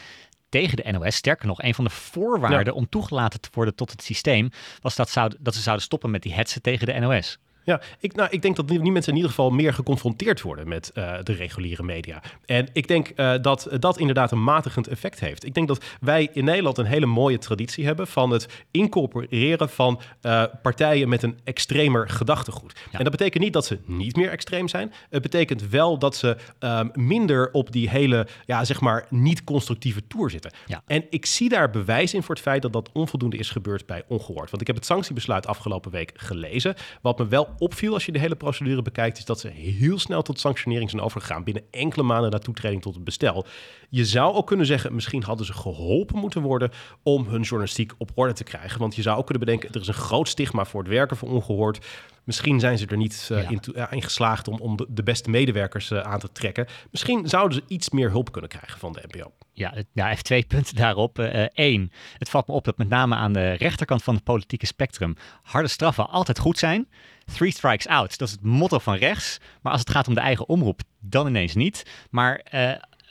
tegen 0.48 0.76
de 0.76 0.92
NOS. 0.92 1.14
Sterker 1.14 1.46
nog, 1.46 1.62
een 1.62 1.74
van 1.74 1.84
de 1.84 1.90
voorwaarden 1.90 2.74
om 2.74 2.88
toegelaten 2.88 3.40
te 3.40 3.48
worden 3.52 3.74
tot 3.74 3.90
het 3.90 4.02
systeem 4.02 4.50
was 4.80 4.96
dat, 4.96 5.10
zou, 5.10 5.32
dat 5.38 5.54
ze 5.54 5.60
zouden 5.60 5.84
stoppen 5.84 6.10
met 6.10 6.22
die 6.22 6.34
hetsen 6.34 6.62
tegen 6.62 6.86
de 6.86 6.98
NOS. 6.98 7.38
Ja, 7.64 7.80
ik, 7.98 8.14
nou, 8.14 8.28
ik 8.30 8.42
denk 8.42 8.56
dat 8.56 8.68
die 8.68 8.90
mensen 8.90 9.10
in 9.10 9.16
ieder 9.16 9.30
geval 9.30 9.50
meer 9.50 9.74
geconfronteerd 9.74 10.40
worden 10.40 10.68
met 10.68 10.90
uh, 10.94 11.14
de 11.22 11.32
reguliere 11.32 11.82
media. 11.82 12.22
En 12.44 12.68
ik 12.72 12.88
denk 12.88 13.12
uh, 13.16 13.34
dat 13.42 13.68
dat 13.78 13.98
inderdaad 13.98 14.32
een 14.32 14.42
matigend 14.42 14.88
effect 14.88 15.20
heeft. 15.20 15.44
Ik 15.44 15.54
denk 15.54 15.68
dat 15.68 15.84
wij 16.00 16.28
in 16.32 16.44
Nederland 16.44 16.78
een 16.78 16.84
hele 16.84 17.06
mooie 17.06 17.38
traditie 17.38 17.84
hebben 17.84 18.06
van 18.06 18.30
het 18.30 18.48
incorporeren 18.70 19.68
van 19.68 20.00
uh, 20.22 20.44
partijen 20.62 21.08
met 21.08 21.22
een 21.22 21.38
extremer 21.44 22.08
gedachtegoed. 22.08 22.72
Ja. 22.90 22.98
En 22.98 23.04
dat 23.04 23.12
betekent 23.12 23.42
niet 23.42 23.52
dat 23.52 23.66
ze 23.66 23.78
niet 23.84 24.16
meer 24.16 24.30
extreem 24.30 24.68
zijn. 24.68 24.92
Het 25.10 25.22
betekent 25.22 25.68
wel 25.68 25.98
dat 25.98 26.16
ze 26.16 26.36
um, 26.60 26.90
minder 26.94 27.52
op 27.52 27.72
die 27.72 27.90
hele, 27.90 28.26
ja, 28.46 28.64
zeg 28.64 28.80
maar, 28.80 29.06
niet-constructieve 29.08 30.06
toer 30.06 30.30
zitten. 30.30 30.52
Ja. 30.66 30.82
En 30.86 31.04
ik 31.10 31.26
zie 31.26 31.48
daar 31.48 31.70
bewijs 31.70 32.14
in 32.14 32.22
voor 32.22 32.34
het 32.34 32.44
feit 32.44 32.62
dat 32.62 32.72
dat 32.72 32.90
onvoldoende 32.92 33.36
is 33.36 33.50
gebeurd 33.50 33.86
bij 33.86 34.02
Ongehoord. 34.08 34.50
Want 34.50 34.60
ik 34.60 34.66
heb 34.66 34.76
het 34.76 34.86
sanctiebesluit 34.86 35.46
afgelopen 35.46 35.90
week 35.90 36.12
gelezen, 36.14 36.74
wat 37.02 37.18
me 37.18 37.26
wel 37.26 37.48
opviel 37.58 37.94
als 37.94 38.06
je 38.06 38.12
de 38.12 38.18
hele 38.18 38.36
procedure 38.36 38.82
bekijkt, 38.82 39.18
is 39.18 39.24
dat 39.24 39.40
ze 39.40 39.48
heel 39.48 39.98
snel 39.98 40.22
tot 40.22 40.40
sanctionering 40.40 40.90
zijn 40.90 41.02
overgegaan. 41.02 41.44
Binnen 41.44 41.64
enkele 41.70 42.02
maanden 42.02 42.30
na 42.30 42.38
toetreding 42.38 42.82
tot 42.82 42.94
het 42.94 43.04
bestel. 43.04 43.46
Je 43.88 44.04
zou 44.04 44.34
ook 44.34 44.46
kunnen 44.46 44.66
zeggen, 44.66 44.94
misschien 44.94 45.22
hadden 45.22 45.46
ze 45.46 45.52
geholpen 45.52 46.18
moeten 46.18 46.42
worden 46.42 46.70
om 47.02 47.26
hun 47.26 47.42
journalistiek 47.42 47.92
op 47.98 48.10
orde 48.14 48.32
te 48.32 48.44
krijgen. 48.44 48.80
Want 48.80 48.94
je 48.94 49.02
zou 49.02 49.18
ook 49.18 49.26
kunnen 49.26 49.44
bedenken, 49.44 49.72
er 49.72 49.80
is 49.80 49.86
een 49.86 49.94
groot 49.94 50.28
stigma 50.28 50.64
voor 50.64 50.80
het 50.80 50.90
werken 50.90 51.16
van 51.16 51.28
ongehoord. 51.28 51.86
Misschien 52.24 52.60
zijn 52.60 52.78
ze 52.78 52.86
er 52.86 52.96
niet 52.96 53.28
uh, 53.32 53.42
ja. 53.42 53.48
in, 53.48 53.60
uh, 53.74 53.86
in, 53.90 54.02
geslaagd 54.02 54.48
om, 54.48 54.60
om 54.60 54.76
de, 54.76 54.86
de 54.88 55.02
beste 55.02 55.30
medewerkers 55.30 55.90
uh, 55.90 56.00
aan 56.00 56.18
te 56.18 56.32
trekken. 56.32 56.66
Misschien 56.90 57.28
zouden 57.28 57.58
ze 57.58 57.74
iets 57.74 57.90
meer 57.90 58.10
hulp 58.10 58.32
kunnen 58.32 58.50
krijgen 58.50 58.78
van 58.78 58.92
de 58.92 59.02
NPO. 59.10 59.32
Ja, 59.52 59.74
ja 59.92 60.10
even 60.10 60.24
twee 60.24 60.44
punten 60.44 60.76
daarop. 60.76 61.18
Eén, 61.52 61.92
het 62.18 62.28
valt 62.28 62.46
me 62.46 62.54
op 62.54 62.64
dat 62.64 62.78
met 62.78 62.88
name 62.88 63.14
aan 63.14 63.32
de 63.32 63.52
rechterkant 63.52 64.02
van 64.02 64.14
het 64.14 64.24
politieke 64.24 64.66
spectrum 64.66 65.16
harde 65.42 65.68
straffen 65.68 66.08
altijd 66.08 66.38
goed 66.38 66.58
zijn. 66.58 66.88
Three 67.34 67.50
strikes 67.50 67.86
out, 67.86 68.18
dat 68.18 68.28
is 68.28 68.34
het 68.34 68.44
motto 68.44 68.78
van 68.78 68.94
rechts. 68.94 69.38
Maar 69.62 69.72
als 69.72 69.80
het 69.80 69.90
gaat 69.90 70.08
om 70.08 70.14
de 70.14 70.20
eigen 70.20 70.48
omroep, 70.48 70.80
dan 71.00 71.26
ineens 71.26 71.54
niet. 71.54 71.82
Maar 72.10 72.42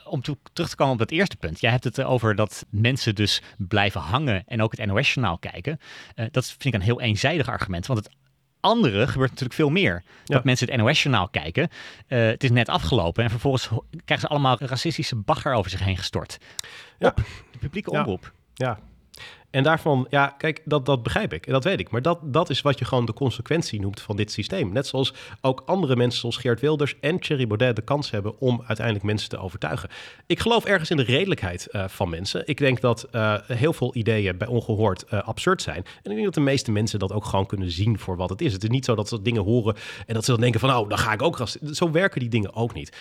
om 0.10 0.22
to 0.22 0.38
terug 0.54 0.70
te 0.70 0.76
komen 0.76 0.94
op 0.94 1.00
dat 1.00 1.12
eerste 1.12 1.38
punt. 1.38 1.60
Jij 1.60 1.72
hebt 1.72 1.84
het 1.84 2.04
over 2.04 2.36
dat 2.36 2.66
mensen 2.70 3.16
dus 3.16 3.42
blijven 3.58 4.02
hangen 4.02 4.44
en 4.48 4.62
ook 4.62 4.78
het 4.78 4.86
NOS-journaal 4.86 5.38
kijken. 5.38 5.80
Uh, 6.16 6.26
dat 6.32 6.46
vind 6.46 6.66
ik 6.66 6.74
een 6.74 6.82
heel 6.82 7.02
eenzijdig 7.02 7.48
argument. 7.48 7.86
Want 7.86 8.00
het 8.00 8.16
andere 8.60 9.08
gebeurt 9.08 9.30
natuurlijk 9.30 9.56
veel 9.56 9.70
meer. 9.70 10.04
Dat 10.24 10.38
ja. 10.38 10.42
mensen 10.44 10.72
het 10.72 10.82
NOS-journaal 10.82 11.30
kijken. 11.30 11.70
Uh, 12.08 12.26
het 12.26 12.44
is 12.44 12.52
net 12.52 12.70
afgelopen 12.70 13.24
en 13.24 13.30
vervolgens 13.30 13.68
krijgen 14.06 14.28
ze 14.28 14.28
allemaal 14.28 14.58
racistische 14.60 15.16
bagger 15.16 15.54
over 15.54 15.72
zich 15.72 15.84
heen 15.84 15.98
gestort. 15.98 16.38
Ja. 17.00 17.08
Op 17.08 17.16
de 17.52 17.58
publieke 17.60 17.92
omroep. 17.92 18.32
Ja, 18.54 18.80
en 19.52 19.64
daarvan, 19.64 20.06
ja, 20.10 20.36
kijk, 20.38 20.62
dat, 20.66 20.86
dat 20.86 21.04
begrijp 21.04 21.34
ik. 21.34 21.46
En 21.46 21.52
dat 21.52 21.64
weet 21.64 21.80
ik. 21.80 21.90
Maar 21.90 22.02
dat, 22.02 22.20
dat 22.24 22.50
is 22.50 22.62
wat 22.62 22.80
je 22.80 22.86
gewoon 22.86 23.06
de 23.06 23.14
consequentie 23.14 23.80
noemt 23.80 24.02
van 24.02 24.16
dit 24.16 24.32
systeem. 24.32 24.72
Net 24.74 24.88
zoals 24.88 25.14
ook 25.42 25.64
andere 25.66 25.96
mensen 25.96 26.20
zoals 26.20 26.38
Geert 26.38 26.60
Wilders 26.60 26.96
en 27.00 27.20
Thierry 27.20 27.48
Baudet 27.48 27.76
de 27.76 27.82
kans 27.82 28.12
hebben 28.12 28.40
om 28.40 28.64
uiteindelijk 28.66 29.06
mensen 29.06 29.30
te 29.30 29.38
overtuigen. 29.38 29.90
Ik 30.26 30.40
geloof 30.40 30.66
ergens 30.66 30.90
in 30.90 30.98
de 30.98 31.04
redelijkheid 31.04 31.68
uh, 31.72 31.88
van 31.88 32.10
mensen. 32.10 32.48
Ik 32.48 32.58
denk 32.58 32.82
dat 32.82 33.08
uh, 33.12 33.36
heel 33.48 33.74
veel 33.74 33.96
ideeën 33.96 34.38
bij 34.38 34.48
ongehoord 34.48 35.06
uh, 35.14 35.20
absurd 35.20 35.62
zijn. 35.62 35.84
En 36.04 36.12
ik 36.12 36.12
denk 36.12 36.24
dat 36.24 36.34
de 36.34 36.40
meeste 36.40 36.72
mensen 36.72 37.00
dat 37.00 37.14
ook 37.14 37.26
gewoon 37.26 37.46
kunnen 37.46 37.72
zien 37.72 38.00
voor 38.00 38.16
wat 38.16 38.30
het 38.30 38.42
is. 38.42 38.54
Het 38.54 38.64
is 38.64 38.70
niet 38.70 38.86
zo 38.86 38.96
dat 38.96 39.08
ze 39.08 39.22
dingen 39.22 39.44
horen 39.44 39.76
en 40.06 40.14
dat 40.14 40.26
ze 40.26 40.32
dan 40.32 40.40
denken 40.40 40.60
van, 40.60 40.70
nou, 40.70 40.90
dan 40.90 40.98
ga 40.98 41.14
ik 41.14 41.22
ook... 41.22 41.48
Zo 41.72 41.92
werken 41.92 42.20
die 42.20 42.30
dingen 42.30 42.54
ook 42.54 42.74
niet. 42.74 42.98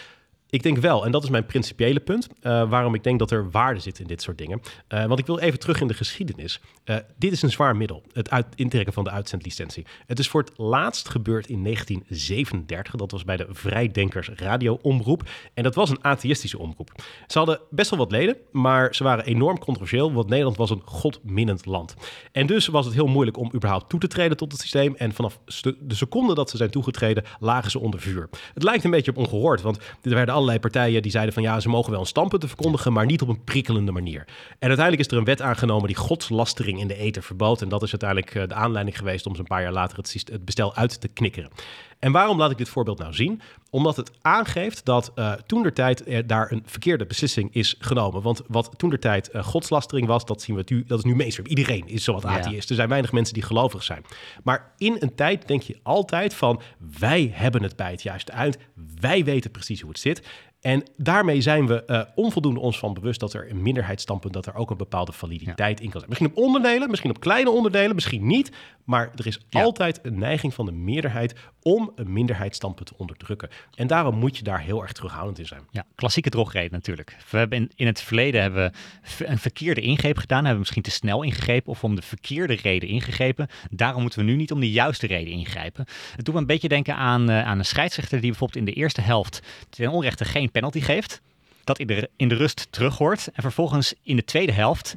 Ik 0.51 0.63
denk 0.63 0.79
wel, 0.79 1.05
en 1.05 1.11
dat 1.11 1.23
is 1.23 1.31
mijn 1.31 1.47
principiële 1.47 2.01
punt, 2.01 2.29
uh, 2.43 2.71
waarom 2.71 2.95
ik 2.95 3.05
denk 3.05 3.19
dat 3.19 3.31
er 3.31 3.51
waarde 3.51 3.81
zit 3.81 3.99
in 3.99 4.07
dit 4.07 4.23
soort 4.23 4.39
dingen. 4.39 4.61
Uh, 4.89 5.05
want 5.07 5.19
ik 5.19 5.27
wil 5.27 5.39
even 5.39 5.59
terug 5.59 5.81
in 5.81 5.87
de 5.87 5.95
geschiedenis. 5.95 6.61
Uh, 6.85 6.97
dit 7.17 7.33
is 7.33 7.43
een 7.43 7.51
zwaar 7.51 7.77
middel, 7.77 8.03
het 8.13 8.31
uit, 8.31 8.47
intrekken 8.55 8.93
van 8.93 9.05
de 9.05 9.11
uitzendlicentie. 9.11 9.87
Het 10.07 10.19
is 10.19 10.29
voor 10.29 10.41
het 10.41 10.53
laatst 10.57 11.09
gebeurd 11.09 11.49
in 11.49 11.63
1937. 11.63 12.95
Dat 12.95 13.11
was 13.11 13.25
bij 13.25 13.37
de 13.37 13.47
Vrijdenkers 13.51 14.29
Radio-omroep. 14.29 15.29
En 15.55 15.63
dat 15.63 15.75
was 15.75 15.91
een 15.91 16.05
atheïstische 16.05 16.59
omroep. 16.59 17.03
Ze 17.27 17.39
hadden 17.39 17.61
best 17.71 17.91
wel 17.91 17.99
wat 17.99 18.11
leden, 18.11 18.37
maar 18.53 18.95
ze 18.95 19.05
waren 19.05 19.25
enorm 19.25 19.59
controversieel, 19.59 20.13
want 20.13 20.29
Nederland 20.29 20.57
was 20.57 20.71
een 20.71 20.83
godminnend 20.85 21.67
land. 21.67 21.95
En 22.33 22.47
dus 22.47 22.67
was 22.67 22.85
het 22.85 22.95
heel 22.95 23.07
moeilijk 23.07 23.37
om 23.37 23.51
überhaupt 23.55 23.89
toe 23.89 24.01
te 24.01 24.07
treden 24.07 24.37
tot 24.37 24.53
het 24.53 24.61
systeem. 24.61 24.95
En 24.95 25.13
vanaf 25.13 25.39
de 25.79 25.95
seconde 25.95 26.35
dat 26.35 26.51
ze 26.51 26.57
zijn 26.57 26.71
toegetreden, 26.71 27.25
lagen 27.41 27.71
ze 27.71 27.79
onder 27.79 28.01
vuur. 28.01 28.29
Het 28.55 28.63
lijkt 28.63 28.85
een 28.85 28.91
beetje 28.91 29.11
op 29.11 29.17
ongehoord, 29.17 29.63
want 29.63 29.79
er 30.03 30.15
werden 30.15 30.37
allerlei 30.39 30.61
partijen 30.61 31.03
die 31.03 31.11
zeiden 31.11 31.35
van 31.35 31.43
ja, 31.43 31.61
ze 31.61 31.69
mogen 31.69 31.91
wel 31.91 32.01
een 32.01 32.07
standpunt 32.07 32.45
verkondigen, 32.47 32.93
maar 32.93 33.07
niet 33.07 33.23
op 33.23 33.29
een 33.29 33.45
prikkelende 33.45 33.93
manier. 33.93 34.25
En 34.59 34.69
uiteindelijk 34.69 35.07
is 35.07 35.13
er 35.13 35.19
een 35.19 35.25
wet 35.25 35.43
aangenomen 35.43 35.87
die 35.87 35.97
godslastering 35.97 36.81
in 36.81 36.89
de 36.89 36.97
ether 36.97 37.23
verbood. 37.23 37.63
En 37.63 37.69
dat 37.69 37.83
is 37.83 37.91
uiteindelijk 37.91 38.35
eh, 38.35 38.49
de 38.49 38.55
aanleiding 38.55 38.99
geweest 38.99 39.27
om 39.27 39.35
ze 39.35 39.41
een 39.41 39.47
paar 39.47 39.63
jaar 39.63 39.73
later 39.73 39.97
het, 39.97 40.45
bestel 40.45 40.75
uit 40.75 41.01
te 41.01 41.09
knikkeren. 41.09 41.51
En 41.99 42.13
waarom 42.13 42.39
laat 42.39 42.51
ik 42.51 42.59
dit 42.59 42.69
voorbeeld 42.69 42.99
nou 42.99 43.15
zien? 43.15 43.41
Omdat 43.71 43.97
het 43.97 44.11
aangeeft 44.23 44.85
dat 44.85 45.13
uh, 45.15 45.33
toen 45.33 45.63
der 45.63 45.73
tijd 45.73 46.09
er 46.09 46.27
daar 46.27 46.53
een 46.53 46.63
verkeerde 46.67 47.07
beslissing 47.07 47.55
is 47.55 47.77
genomen. 47.79 48.23
Want 48.23 48.43
wat 48.47 48.71
toen 48.77 48.91
der 48.91 48.99
tijd 48.99 49.31
uh, 49.33 49.45
godslastering 49.45 50.07
was, 50.07 50.25
dat 50.25 50.43
zien 50.43 50.57
we 50.57 50.65
nu, 50.67 50.85
dat 50.87 50.99
is 50.99 51.05
nu 51.05 51.15
mainstream. 51.15 51.49
Iedereen 51.49 51.89
is 51.89 52.05
zowat 52.05 52.25
atheïst. 52.25 52.63
Ja. 52.63 52.69
Er 52.69 52.75
zijn 52.75 52.89
weinig 52.89 53.13
mensen 53.13 53.35
die 53.35 53.43
gelovig 53.43 53.83
zijn. 53.83 54.05
Maar 54.43 54.73
in 54.79 54.97
een 55.01 55.15
tijd 55.15 55.49
denk 55.49 55.63
je 55.63 55.79
altijd 55.83 56.35
van 56.35 56.61
wij 56.99 57.31
hebben 57.35 57.63
het 57.63 57.77
bij 57.77 57.91
het 57.91 58.03
juiste 58.03 58.33
uit. 58.33 58.59
Wij 59.01 59.25
weten 59.25 59.51
precies 59.51 59.81
hoe 59.81 59.91
het 59.91 60.01
zit. 60.01 60.27
En 60.61 60.83
daarmee 60.97 61.41
zijn 61.41 61.67
we 61.67 61.83
uh, 61.87 62.03
onvoldoende 62.15 62.61
ons 62.61 62.79
van 62.79 62.95
bewust 62.95 63.21
dat 63.21 63.33
er 63.33 63.51
een 63.51 63.63
minderheidsstandpunt, 63.63 64.33
dat 64.33 64.47
er 64.47 64.55
ook 64.55 64.71
een 64.71 64.77
bepaalde 64.77 65.13
validiteit 65.13 65.79
ja. 65.79 65.85
in 65.85 65.91
kan 65.91 66.01
zijn. 66.01 66.09
Misschien 66.09 66.31
op 66.31 66.37
onderdelen, 66.37 66.91
misschien 66.91 67.11
op 67.11 67.21
kleine 67.21 67.51
onderdelen, 67.51 67.95
misschien 67.95 68.27
niet. 68.27 68.53
Maar 68.85 69.11
er 69.17 69.27
is 69.27 69.41
ja. 69.49 69.63
altijd 69.63 69.99
een 70.03 70.19
neiging 70.19 70.55
van 70.55 70.67
de 70.67 70.73
meerderheid 70.73 71.35
om 71.63 71.93
een 71.95 72.13
minderheidsstandpunt 72.13 72.89
te 72.89 72.95
onderdrukken. 72.97 73.49
En 73.75 73.87
daarom 73.87 74.19
moet 74.19 74.37
je 74.37 74.43
daar 74.43 74.61
heel 74.61 74.83
erg 74.83 74.93
terughoudend 74.93 75.39
in 75.39 75.47
zijn. 75.47 75.63
Ja, 75.71 75.87
klassieke 75.95 76.31
drogreden 76.31 76.73
natuurlijk. 76.73 77.17
We 77.31 77.39
hebben 77.39 77.59
in, 77.59 77.71
in 77.75 77.87
het 77.87 78.01
verleden 78.01 78.43
hebben 78.43 78.73
we 79.19 79.27
een 79.27 79.39
verkeerde 79.39 79.81
ingreep 79.81 80.19
gedaan. 80.19 80.37
Hebben 80.37 80.53
we 80.53 80.61
misschien 80.61 80.83
te 80.83 80.91
snel 80.91 81.23
ingegrepen 81.23 81.71
of 81.71 81.85
om 81.85 81.95
de 81.95 82.03
verkeerde 82.03 82.55
reden 82.55 82.89
ingegrepen. 82.89 83.49
Daarom 83.71 84.03
moeten 84.03 84.19
we 84.19 84.25
nu 84.25 84.37
niet 84.37 84.53
om 84.53 84.61
de 84.61 84.71
juiste 84.71 85.07
reden 85.07 85.33
ingrijpen. 85.33 85.85
Het 86.17 86.25
doet 86.25 86.35
me 86.35 86.41
een 86.41 86.47
beetje 86.47 86.69
denken 86.69 86.97
aan, 86.97 87.31
uh, 87.31 87.47
aan 87.47 87.59
een 87.59 87.65
scheidsrechter 87.65 88.21
die 88.21 88.31
bijvoorbeeld 88.31 88.67
in 88.67 88.73
de 88.73 88.81
eerste 88.81 89.01
helft 89.01 89.43
ten 89.71 89.89
onrechte 89.89 90.25
geen 90.25 90.48
penalty 90.51 90.81
geeft 90.81 91.21
dat 91.65 91.79
in 91.79 91.87
de, 91.87 92.11
in 92.17 92.29
de 92.29 92.35
rust 92.35 92.67
terug 92.71 92.99
hoort 92.99 93.29
en 93.33 93.43
vervolgens 93.43 93.95
in 94.03 94.17
de 94.17 94.25
tweede 94.25 94.53
helft 94.53 94.95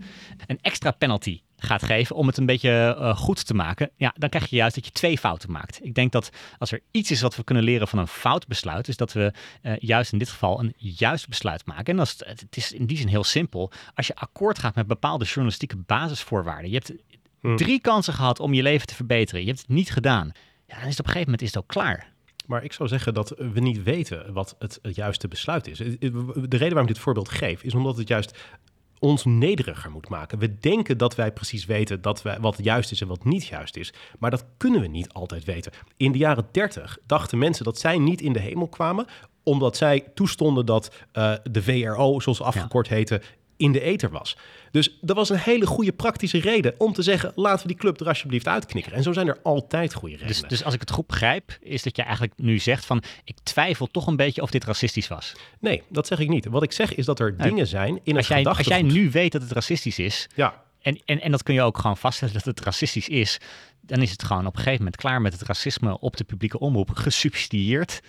een 0.48 0.60
extra 0.62 0.92
penalty 0.92 1.42
gaat 1.58 1.84
geven 1.84 2.16
om 2.16 2.28
het 2.28 2.38
een 2.38 2.46
beetje 2.46 2.96
uh, 3.00 3.18
goed 3.18 3.46
te 3.46 3.54
maken, 3.54 3.90
ja, 3.96 4.14
dan 4.18 4.30
krijg 4.30 4.50
je 4.50 4.56
juist 4.56 4.76
dat 4.76 4.86
je 4.86 4.92
twee 4.92 5.18
fouten 5.18 5.52
maakt. 5.52 5.86
Ik 5.86 5.96
denk 5.96 6.12
dat 6.12 6.30
als 6.58 6.72
er 6.72 6.82
iets 6.92 7.12
is 7.12 7.22
wat 7.22 7.36
we 7.36 7.44
kunnen 7.44 7.64
leren 7.64 7.88
van 7.88 8.00
een 8.00 8.08
fout 8.08 8.48
besluit, 8.48 8.88
is 8.88 8.98
dat 8.98 9.14
we 9.14 9.34
uh, 9.64 9.74
juist 9.80 10.12
in 10.12 10.18
dit 10.18 10.30
geval 10.30 10.60
een 10.60 10.74
juist 10.78 11.28
besluit 11.28 11.66
maken. 11.66 11.86
En 11.86 11.98
dat 11.98 12.08
is, 12.08 12.22
het 12.26 12.58
is 12.58 12.72
in 12.72 12.86
die 12.86 12.98
zin 12.98 13.08
heel 13.08 13.24
simpel. 13.24 13.72
Als 13.94 14.08
je 14.08 14.16
akkoord 14.16 14.60
gaat 14.60 14.76
met 14.76 14.88
bepaalde 14.88 15.26
journalistieke 15.26 15.78
basisvoorwaarden, 15.78 16.72
je 16.72 16.76
hebt 16.76 16.94
hmm. 17.40 17.58
drie 17.58 17.82
kansen 17.82 18.14
gehad 18.14 18.40
om 18.40 18.54
je 18.54 18.62
leven 18.62 18.88
te 18.88 18.96
verbeteren, 18.96 19.42
je 19.42 19.48
hebt 19.48 19.60
het 19.60 19.70
niet 19.70 19.92
gedaan, 19.92 20.32
ja, 20.68 20.76
dan 20.76 20.84
is 20.86 20.90
het 20.90 21.00
op 21.00 21.06
een 21.06 21.12
gegeven 21.12 21.32
moment 21.32 21.42
is 21.42 21.48
het 21.48 21.58
ook 21.58 21.68
klaar. 21.68 22.11
Maar 22.52 22.64
ik 22.64 22.74
zou 22.74 22.90
zeggen 22.90 23.14
dat 23.14 23.34
we 23.38 23.60
niet 23.60 23.84
weten 23.84 24.34
wat 24.34 24.56
het, 24.60 24.80
het 24.82 24.96
juiste 24.96 25.28
besluit 25.28 25.68
is. 25.68 25.78
De 25.78 25.98
reden 26.50 26.60
waarom 26.60 26.82
ik 26.82 26.88
dit 26.88 27.00
voorbeeld 27.00 27.30
geef, 27.30 27.64
is 27.64 27.74
omdat 27.74 27.98
het 27.98 28.08
juist 28.08 28.38
ons 29.00 29.26
nederiger 29.26 29.92
moet 29.92 30.10
maken. 30.10 30.40
We 30.40 30.58
denken 30.60 30.98
dat 30.98 31.16
wij 31.16 31.32
precies 31.32 31.66
weten 31.66 32.02
dat 32.02 32.22
wij, 32.22 32.40
wat 32.40 32.58
juist 32.62 32.92
is 32.92 33.02
en 33.02 33.08
wat 33.08 33.24
niet 33.24 33.46
juist 33.46 33.78
is. 33.78 33.94
Maar 34.20 34.32
dat 34.32 34.46
kunnen 34.58 34.82
we 34.82 34.88
niet 34.88 35.14
altijd 35.14 35.44
weten. 35.44 35.72
In 35.98 36.12
de 36.12 36.18
jaren 36.18 36.48
30 36.52 36.98
dachten 37.06 37.38
mensen 37.38 37.66
dat 37.66 37.80
zij 37.80 37.98
niet 37.98 38.22
in 38.22 38.34
de 38.34 38.40
hemel 38.40 38.68
kwamen 38.68 39.06
omdat 39.44 39.78
zij 39.78 40.04
toestonden 40.14 40.66
dat 40.66 40.92
uh, 41.14 41.34
de 41.52 41.62
VRO, 41.62 42.20
zoals 42.20 42.38
ze 42.38 42.44
afgekort 42.44 42.88
ja. 42.88 42.96
heette, 42.96 43.22
in 43.62 43.72
de 43.72 43.82
ether 43.82 44.10
was. 44.10 44.38
Dus 44.72 44.98
dat 45.02 45.16
was 45.16 45.30
een 45.30 45.38
hele 45.38 45.66
goede 45.66 45.92
praktische 45.92 46.40
reden 46.40 46.74
om 46.78 46.94
te 46.94 47.02
zeggen: 47.02 47.32
laten 47.36 47.62
we 47.62 47.68
die 47.68 47.78
club 47.78 48.00
er 48.00 48.08
alsjeblieft 48.08 48.48
uitknikken. 48.48 48.94
En 48.94 49.04
zo 49.04 49.14
zijn 49.14 49.28
er 49.28 49.38
altijd 49.44 49.94
goede 49.94 50.16
dus- 50.16 50.22
redenen. 50.22 50.42
Dus, 50.42 50.58
dus 50.58 50.66
als 50.66 50.74
ik 50.74 50.80
het 50.80 50.92
goed 50.92 51.08
begrijp, 51.08 51.58
is 51.62 51.84
dat 51.84 51.96
je 51.96 52.02
eigenlijk 52.02 52.34
nu 52.36 52.60
zegt 52.60 52.86
van 52.86 53.04
ik 53.24 53.36
twijfel 53.44 53.88
toch 53.88 54.08
een 54.08 54.16
beetje 54.16 54.42
of 54.42 54.52
dit 54.52 54.64
racistisch 54.64 55.08
was. 55.08 55.34
Nee, 55.60 55.84
dat 55.90 56.08
zeg 56.08 56.20
ik 56.20 56.30
niet. 56.30 56.46
Wat 56.46 56.64
ik 56.64 56.72
zeg 56.72 56.96
is 56.96 57.06
dat 57.06 57.20
er 57.20 57.38
dingen 57.38 57.68
zijn 57.68 58.00
in 58.04 58.18
als 58.18 58.28
het 58.28 58.38
jij, 58.38 58.54
Als 58.54 58.68
jij 58.68 58.82
nu 58.82 59.12
weet 59.12 59.32
dat 59.32 59.42
het 59.42 59.52
racistisch 59.52 60.00
is, 60.00 60.28
ja. 60.36 60.64
en, 60.82 61.02
en, 61.06 61.22
en 61.22 61.32
dat 61.32 61.44
kun 61.44 61.54
je 61.54 61.62
ook 61.62 61.78
gewoon 61.78 61.98
vaststellen 61.98 62.34
dat 62.34 62.46
het 62.46 62.60
racistisch 62.60 63.10
is, 63.10 63.38
dan 63.82 64.02
is 64.02 64.12
het 64.12 64.24
gewoon 64.24 64.46
op 64.46 64.54
een 64.54 64.60
gegeven 64.62 64.78
moment 64.78 64.96
klaar 64.96 65.22
met 65.22 65.34
het 65.34 65.42
racisme 65.42 66.00
op 66.00 66.18
de 66.18 66.24
publieke 66.24 66.60
omroep, 66.60 66.90
gesubsidieerd 66.94 68.02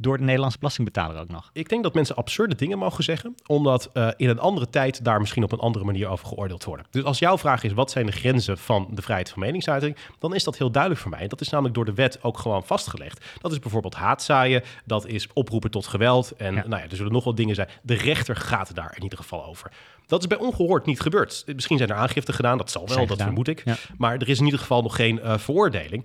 door 0.00 0.16
de 0.16 0.24
Nederlandse 0.24 0.58
belastingbetaler 0.58 1.20
ook 1.20 1.28
nog. 1.28 1.50
Ik 1.52 1.68
denk 1.68 1.82
dat 1.82 1.94
mensen 1.94 2.16
absurde 2.16 2.54
dingen 2.54 2.78
mogen 2.78 3.04
zeggen, 3.04 3.34
omdat 3.46 3.90
uh, 3.94 4.08
in 4.16 4.28
een 4.28 4.38
andere 4.38 4.70
tijd 4.70 5.04
daar 5.04 5.20
misschien 5.20 5.42
op 5.42 5.52
een 5.52 5.58
andere 5.58 5.84
manier 5.84 6.08
over 6.08 6.26
geoordeeld 6.26 6.64
worden. 6.64 6.86
Dus 6.90 7.04
als 7.04 7.18
jouw 7.18 7.38
vraag 7.38 7.62
is, 7.62 7.72
wat 7.72 7.90
zijn 7.90 8.06
de 8.06 8.12
grenzen 8.12 8.58
van 8.58 8.88
de 8.90 9.02
vrijheid 9.02 9.30
van 9.30 9.40
meningsuiting, 9.42 9.96
dan 10.18 10.34
is 10.34 10.44
dat 10.44 10.58
heel 10.58 10.70
duidelijk 10.70 11.02
voor 11.02 11.10
mij. 11.10 11.28
Dat 11.28 11.40
is 11.40 11.48
namelijk 11.48 11.74
door 11.74 11.84
de 11.84 11.94
wet 11.94 12.22
ook 12.22 12.38
gewoon 12.38 12.64
vastgelegd. 12.64 13.24
Dat 13.40 13.52
is 13.52 13.58
bijvoorbeeld 13.58 13.94
haatzaaien, 13.94 14.62
dat 14.84 15.06
is 15.06 15.28
oproepen 15.32 15.70
tot 15.70 15.86
geweld 15.86 16.32
en 16.36 16.54
nou 16.54 16.68
ja, 16.68 16.82
er 16.82 16.96
zullen 16.96 17.12
nog 17.12 17.24
wel 17.24 17.34
dingen 17.34 17.54
zijn. 17.54 17.68
De 17.82 17.94
rechter 17.94 18.36
gaat 18.36 18.74
daar 18.74 18.92
in 18.96 19.02
ieder 19.02 19.18
geval 19.18 19.44
over. 19.44 19.72
Dat 20.06 20.20
is 20.20 20.26
bij 20.26 20.38
ongehoord 20.38 20.86
niet 20.86 21.00
gebeurd. 21.00 21.44
Misschien 21.54 21.78
zijn 21.78 21.90
er 21.90 21.96
aangiften 21.96 22.34
gedaan, 22.34 22.58
dat 22.58 22.70
zal 22.70 22.88
wel, 22.88 23.06
dat 23.06 23.22
vermoed 23.22 23.48
ik. 23.48 23.64
Maar 23.98 24.14
er 24.14 24.28
is 24.28 24.38
in 24.38 24.44
ieder 24.44 24.60
geval 24.60 24.82
nog 24.82 24.96
geen 24.96 25.20
uh, 25.22 25.38
veroordeling. 25.38 26.04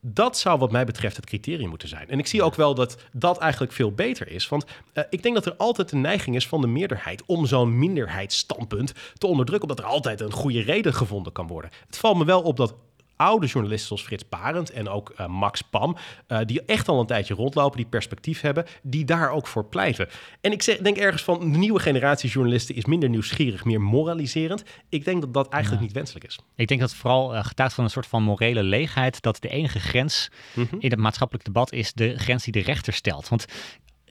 Dat 0.00 0.38
zou 0.38 0.58
wat 0.58 0.70
mij 0.70 0.84
betreft 0.84 1.16
het 1.16 1.26
criterium 1.26 1.68
moeten 1.68 1.88
zijn. 1.88 2.08
En 2.08 2.18
ik 2.18 2.26
zie 2.26 2.42
ook 2.42 2.54
wel 2.54 2.74
dat 2.74 2.96
dat 3.12 3.38
eigenlijk 3.38 3.72
veel 3.72 3.92
beter 3.92 4.28
is. 4.28 4.48
Want 4.48 4.64
uh, 4.94 5.04
ik 5.10 5.22
denk 5.22 5.34
dat 5.34 5.46
er 5.46 5.56
altijd 5.56 5.88
de 5.88 5.96
neiging 5.96 6.36
is 6.36 6.48
van 6.48 6.60
de 6.60 6.66
meerderheid 6.66 7.22
om 7.26 7.46
zo'n 7.46 7.78
minderheidsstandpunt 7.78 8.92
te 9.18 9.26
onderdrukken, 9.26 9.68
omdat 9.68 9.84
er 9.84 9.90
altijd 9.90 10.20
een 10.20 10.32
goede 10.32 10.60
reden 10.60 10.94
gevonden 10.94 11.32
kan 11.32 11.46
worden. 11.46 11.70
Het 11.86 11.96
valt 11.98 12.16
me 12.16 12.24
wel 12.24 12.42
op 12.42 12.56
dat 12.56 12.74
oude 13.20 13.46
journalisten 13.46 13.86
zoals 13.86 14.02
Frits 14.02 14.28
Barend 14.28 14.70
en 14.70 14.88
ook 14.88 15.12
uh, 15.20 15.26
Max 15.26 15.62
Pam, 15.62 15.96
uh, 16.28 16.38
die 16.46 16.64
echt 16.64 16.88
al 16.88 17.00
een 17.00 17.06
tijdje 17.06 17.34
rondlopen, 17.34 17.76
die 17.76 17.86
perspectief 17.86 18.40
hebben, 18.40 18.66
die 18.82 19.04
daar 19.04 19.30
ook 19.30 19.46
voor 19.46 19.64
pleiten. 19.64 20.08
En 20.40 20.52
ik 20.52 20.62
zeg, 20.62 20.78
denk 20.78 20.96
ergens 20.96 21.22
van 21.22 21.38
de 21.52 21.58
nieuwe 21.58 21.80
generatie 21.80 22.30
journalisten 22.30 22.74
is 22.74 22.84
minder 22.84 23.08
nieuwsgierig, 23.08 23.64
meer 23.64 23.80
moraliserend. 23.80 24.64
Ik 24.88 25.04
denk 25.04 25.20
dat 25.20 25.34
dat 25.34 25.48
eigenlijk 25.48 25.82
ja. 25.82 25.88
niet 25.88 25.96
wenselijk 25.96 26.26
is. 26.26 26.38
Ik 26.54 26.68
denk 26.68 26.80
dat 26.80 26.90
het 26.90 26.98
vooral 26.98 27.34
uh, 27.34 27.44
getuigt 27.44 27.74
van 27.74 27.84
een 27.84 27.90
soort 27.90 28.06
van 28.06 28.22
morele 28.22 28.62
leegheid, 28.62 29.22
dat 29.22 29.40
de 29.40 29.48
enige 29.48 29.80
grens 29.80 30.30
mm 30.54 30.66
-hmm. 30.70 30.80
in 30.80 30.90
het 30.90 30.98
maatschappelijk 30.98 31.44
debat 31.44 31.72
is 31.72 31.92
de 31.92 32.18
grens 32.18 32.44
die 32.44 32.52
de 32.52 32.62
rechter 32.62 32.92
stelt. 32.92 33.28
Want 33.28 33.46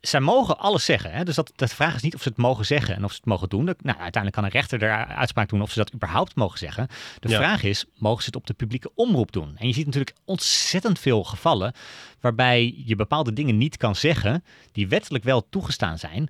zij 0.02 0.20
mogen 0.20 0.58
alles 0.58 0.86
zeggen. 0.86 1.12
Hè? 1.12 1.24
Dus 1.24 1.36
dat, 1.36 1.52
de 1.56 1.68
vraag 1.68 1.96
is 1.96 2.02
niet 2.02 2.16
of 2.16 2.22
ze 2.22 2.30
het 2.30 2.38
mogen 2.38 2.66
zeggen 2.66 2.96
en 2.96 3.04
of 3.04 3.12
ze 3.12 3.18
het 3.18 3.26
mogen 3.26 3.50
doen. 3.50 3.64
Nou, 3.64 3.78
uiteindelijk 3.84 4.32
kan 4.32 4.44
een 4.44 4.50
rechter 4.50 4.84
er 4.84 5.06
uitspraak 5.06 5.50
doen 5.50 5.62
of 5.62 5.72
ze 5.72 5.78
dat 5.78 5.94
überhaupt 5.94 6.36
mogen 6.36 6.60
zeggen. 6.60 6.88
De 7.20 7.30
ja. 7.30 7.38
vraag 7.38 7.64
is, 7.64 7.86
mogen 7.98 8.22
ze 8.22 8.26
het 8.26 8.36
op 8.36 8.48
de 8.48 8.54
publieke 8.54 8.92
omroep 8.96 9.32
doen? 9.32 9.58
En 9.58 9.68
je 9.68 9.74
ziet 9.74 9.86
natuurlijk 9.86 10.16
ontzettend 10.26 11.00
veel 11.00 11.24
gevallen 11.24 11.74
waarbij 12.20 12.82
je 12.86 12.96
bepaalde 12.96 13.34
dingen 13.34 13.58
niet 13.58 13.78
kan 13.78 13.96
zeggen 13.96 14.44
die 14.72 14.88
wettelijk 14.88 15.24
wel 15.24 15.50
toegestaan 15.50 15.98
zijn 15.98 16.30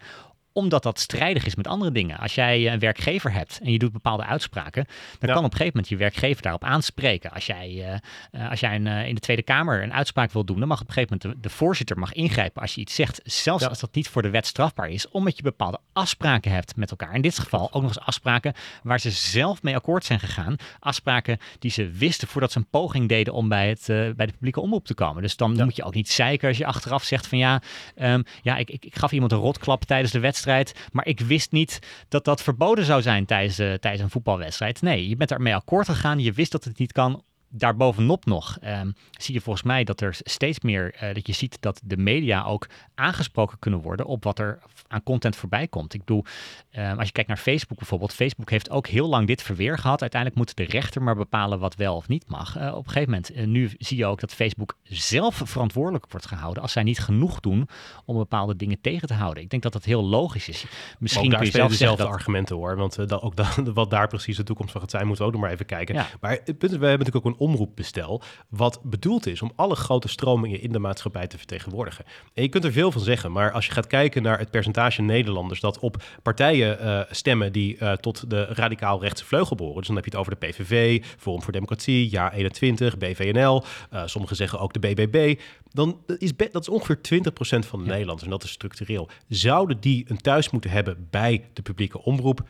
omdat 0.54 0.84
dat 0.84 1.00
strijdig 1.00 1.45
is 1.45 1.56
met 1.56 1.68
andere 1.68 1.91
dingen. 1.91 2.18
Als 2.18 2.36
jij 2.36 2.72
een 2.74 2.80
werkgever 2.80 3.34
hebt 3.34 3.60
en 3.64 3.72
je 3.72 3.80
doet 3.80 3.91
bepaalde 3.91 4.26
uitspraken, 4.26 4.86
dan 5.20 5.30
ja. 5.30 5.36
kan 5.36 5.45
op 5.45 5.52
een 5.52 5.58
gegeven 5.58 5.72
moment 5.74 5.89
je 5.89 5.97
werkgever 5.97 6.41
daarop 6.41 6.64
aanspreken. 6.64 7.32
Als 7.32 7.45
jij, 7.45 8.00
uh, 8.32 8.50
als 8.50 8.60
jij 8.60 8.76
een, 8.76 8.86
uh, 8.86 9.08
in 9.08 9.16
de 9.16 9.22
Tweede 9.22 9.43
Kamer 9.43 9.84
een 9.84 9.93
uitspraak 9.93 10.32
wil 10.32 10.45
doen, 10.45 10.60
dan 10.60 10.68
mag 10.68 10.82
op 10.82 10.88
een 10.88 10.93
gegeven 10.93 11.18
moment 11.22 11.41
de, 11.41 11.50
de 11.50 11.56
voorzitter 11.56 11.97
mag 11.97 12.14
ingrijpen 12.14 12.62
als 12.62 12.76
je 12.76 12.82
iets 12.82 12.95
zegt, 12.95 13.22
zelfs 13.24 13.64
ja. 13.64 13.70
als 13.70 13.80
dat 13.80 13.95
niet 13.95 14.08
voor 14.08 14.22
de 14.22 14.30
wet 14.30 14.45
strafbaar 14.45 14.89
is, 14.89 15.10
omdat 15.10 15.38
je 15.38 15.43
bepaalde 15.43 15.80
afspraken 15.93 16.52
hebt 16.52 16.76
met 16.76 16.89
elkaar. 16.89 17.16
In 17.16 17.22
dit 17.22 17.39
geval 17.39 17.74
ook 17.74 17.82
nog 17.82 17.95
eens 17.95 18.06
afspraken 18.06 18.54
waar 18.84 19.00
ze 19.00 19.12
zelf 19.12 19.64
mee 19.64 19.76
akkoord 19.76 20.06
zijn 20.06 20.20
gegaan. 20.20 20.56
Afspraken 20.80 21.38
die 21.60 21.72
ze 21.72 21.89
wisten 21.89 22.28
voordat 22.28 22.52
ze 22.52 22.58
een 22.58 22.70
poging 22.70 23.10
deden 23.10 23.34
om 23.34 23.50
bij, 23.50 23.70
het, 23.70 23.89
uh, 23.89 24.10
bij 24.16 24.26
de 24.26 24.32
publieke 24.32 24.62
omroep 24.62 24.86
te 24.86 24.93
komen. 24.93 25.22
Dus 25.22 25.36
dan 25.36 25.56
ja. 25.56 25.64
moet 25.64 25.76
je 25.76 25.84
ook 25.84 25.93
niet 25.93 26.10
zeiken 26.10 26.47
als 26.47 26.58
je 26.58 26.66
achteraf 26.66 27.04
zegt 27.04 27.28
van 27.28 27.38
ja, 27.38 27.62
um, 27.95 28.24
ja 28.41 28.58
ik, 28.58 28.70
ik, 28.70 28.86
ik 28.86 28.95
gaf 28.95 29.12
iemand 29.12 29.32
een 29.32 29.38
rotklap 29.38 29.84
tijdens 29.84 30.12
de 30.12 30.20
wedstrijd. 30.20 30.47
Maar 30.91 31.06
ik 31.06 31.20
wist 31.20 31.52
niet 31.52 31.80
dat 32.08 32.26
dat 32.26 32.41
verboden 32.41 32.86
zou 32.86 33.02
zijn 33.02 33.26
tijdens, 33.26 33.60
uh, 33.60 33.74
tijdens 33.74 34.04
een 34.04 34.10
voetbalwedstrijd. 34.10 34.82
Nee, 34.82 35.10
je 35.10 35.16
bent 35.16 35.32
ermee 35.32 35.56
akkoord 35.56 35.86
gegaan. 35.86 36.20
Je 36.20 36.32
wist 36.32 36.52
dat 36.52 36.64
het 36.64 36.78
niet 36.78 36.91
kan 36.91 37.24
daarbovenop 37.50 38.26
nog 38.26 38.58
um, 38.64 38.93
zie 39.12 39.34
je 39.34 39.41
volgens 39.41 39.66
mij 39.66 39.84
dat 39.84 40.02
er 40.02 40.18
steeds 40.20 40.60
meer, 40.60 40.95
uh, 40.95 41.14
dat 41.14 41.28
je 41.28 41.34
ziet 41.34 41.58
dat 41.60 41.82
de 41.84 41.97
media 41.97 42.43
ook 42.43 42.68
aangesproken 42.95 43.60
kunnen 43.60 43.82
worden 43.82 44.06
op 44.06 44.24
wat 44.24 44.39
er 44.39 44.60
aan 44.88 45.04
content 45.04 45.36
voorbij 45.36 45.68
komt. 45.68 45.93
Ik 45.93 46.00
bedoel, 46.00 46.24
um, 46.72 46.97
als 46.97 47.08
je 47.08 47.14
kijkt 47.14 47.30
naar 47.30 47.38
Facebook 47.38 47.78
bijvoorbeeld, 47.78 48.14
Facebook 48.14 48.50
heeft 48.50 48.70
ook 48.70 48.88
heel 48.88 49.08
lang 49.08 49.28
dit 49.28 49.41
verweer 49.41 49.78
gehad. 49.78 50.02
Uiteindelijk 50.02 50.39
moet 50.41 50.56
de 50.56 50.64
rechter 50.64 51.02
maar 51.02 51.16
bepalen 51.16 51.60
wat 51.60 51.76
wel 51.76 51.95
of 51.95 52.08
niet 52.08 52.28
mag. 52.28 52.58
Uh, 52.58 52.76
op 52.76 52.86
een 52.86 52.91
gegeven 52.91 53.10
moment, 53.10 53.36
uh, 53.36 53.45
nu 53.45 53.72
zie 53.78 53.97
je 53.97 54.06
ook 54.06 54.20
dat 54.20 54.34
Facebook 54.34 54.78
zelf 54.84 55.41
verantwoordelijk 55.45 56.06
wordt 56.12 56.26
gehouden 56.26 56.62
als 56.62 56.72
zij 56.72 56.84
niet 56.84 57.00
genoeg 57.00 57.39
doen 57.39 57.70
om 58.06 58.18
bepaalde 58.18 58.56
dingen 58.56 58.82
tegen 58.82 59.08
te 59.08 59.14
houden. 59.14 59.43
Ik 59.43 59.50
denk 59.50 59.64
dat 59.64 59.74
dat 59.74 59.84
heel 59.84 60.04
logisch 60.04 60.50
is. 60.50 60.66
Misschien 61.00 61.30
kun 61.30 61.45
je 61.45 61.52
zelf 61.52 61.70
dezelfde 61.70 62.04
dat... 62.04 62.12
argumenten 62.12 62.56
hoor, 62.56 62.76
want 62.76 62.95
dat, 62.95 63.22
ook 63.22 63.36
dat, 63.36 63.56
wat 63.74 63.89
daar 63.89 64.08
precies 64.08 64.38
de 64.38 64.43
toekomst 64.43 64.72
van 64.72 64.82
gaat 64.82 64.91
zijn, 64.91 65.08
moeten 65.08 65.24
we 65.24 65.30
ook 65.32 65.38
nog 65.38 65.45
maar 65.45 65.54
even 65.54 65.66
kijken. 65.66 65.95
Ja. 65.95 66.08
Maar 66.22 66.32
het 66.32 66.58
punt 66.58 66.72
is, 66.72 66.78
we 66.78 66.86
hebben 66.86 67.06
natuurlijk 67.06 67.26
ook 67.26 67.34
een 67.34 67.39
omroepbestel, 67.40 68.22
wat 68.50 68.80
bedoeld 68.84 69.28
is 69.28 69.42
om 69.42 69.52
alle 69.56 69.76
grote 69.76 70.08
stromingen 70.08 70.62
in 70.62 70.72
de 70.72 70.80
maatschappij 70.80 71.28
te 71.28 71.38
vertegenwoordigen. 71.38 72.06
En 72.34 72.44
je 72.44 72.50
kunt 72.50 72.64
er 72.64 72.72
veel 72.72 72.92
van 72.92 73.02
zeggen, 73.02 73.32
maar 73.32 73.52
als 73.52 73.66
je 73.66 73.72
gaat 73.72 73.88
kijken 73.88 74.24
naar 74.24 74.40
het 74.40 74.52
percentage 74.52 75.02
Nederlanders 75.02 75.60
dat 75.60 75.80
op 75.80 76.04
partijen 76.24 76.78
uh, 76.82 77.02
stemmen 77.10 77.52
die 77.52 77.78
uh, 77.80 77.94
tot 77.94 78.30
de 78.30 78.46
radicaal 78.46 79.02
rechtse 79.02 79.26
vleugel 79.26 79.56
behoren, 79.56 79.78
dus 79.78 79.88
dan 79.88 79.96
heb 79.96 80.06
je 80.06 80.12
het 80.12 80.20
over 80.20 80.40
de 80.40 80.48
PVV, 80.48 81.04
Forum 81.18 81.42
voor 81.42 81.54
Democratie, 81.54 82.12
Ja 82.12 82.34
21, 82.34 82.98
BVNL, 82.98 83.64
uh, 83.94 84.02
sommigen 84.06 84.36
zeggen 84.36 84.60
ook 84.60 84.74
de 84.74 84.80
BBB, 84.80 85.40
dan 85.72 85.98
is 86.18 86.36
dat 86.36 86.62
is 86.62 86.70
ongeveer 86.70 86.98
20% 86.98 87.00
van 87.40 87.80
de 87.80 87.86
ja. 87.86 87.92
Nederlanders 87.92 88.24
en 88.24 88.30
dat 88.30 88.44
is 88.44 88.52
structureel. 88.52 89.10
Zouden 89.28 89.80
die 89.80 90.06
een 90.08 90.22
thuis 90.22 90.50
moeten 90.50 90.70
hebben 90.70 91.08
bij 91.10 91.44
de 91.54 91.62
publieke 91.62 92.04
omroep? 92.04 92.42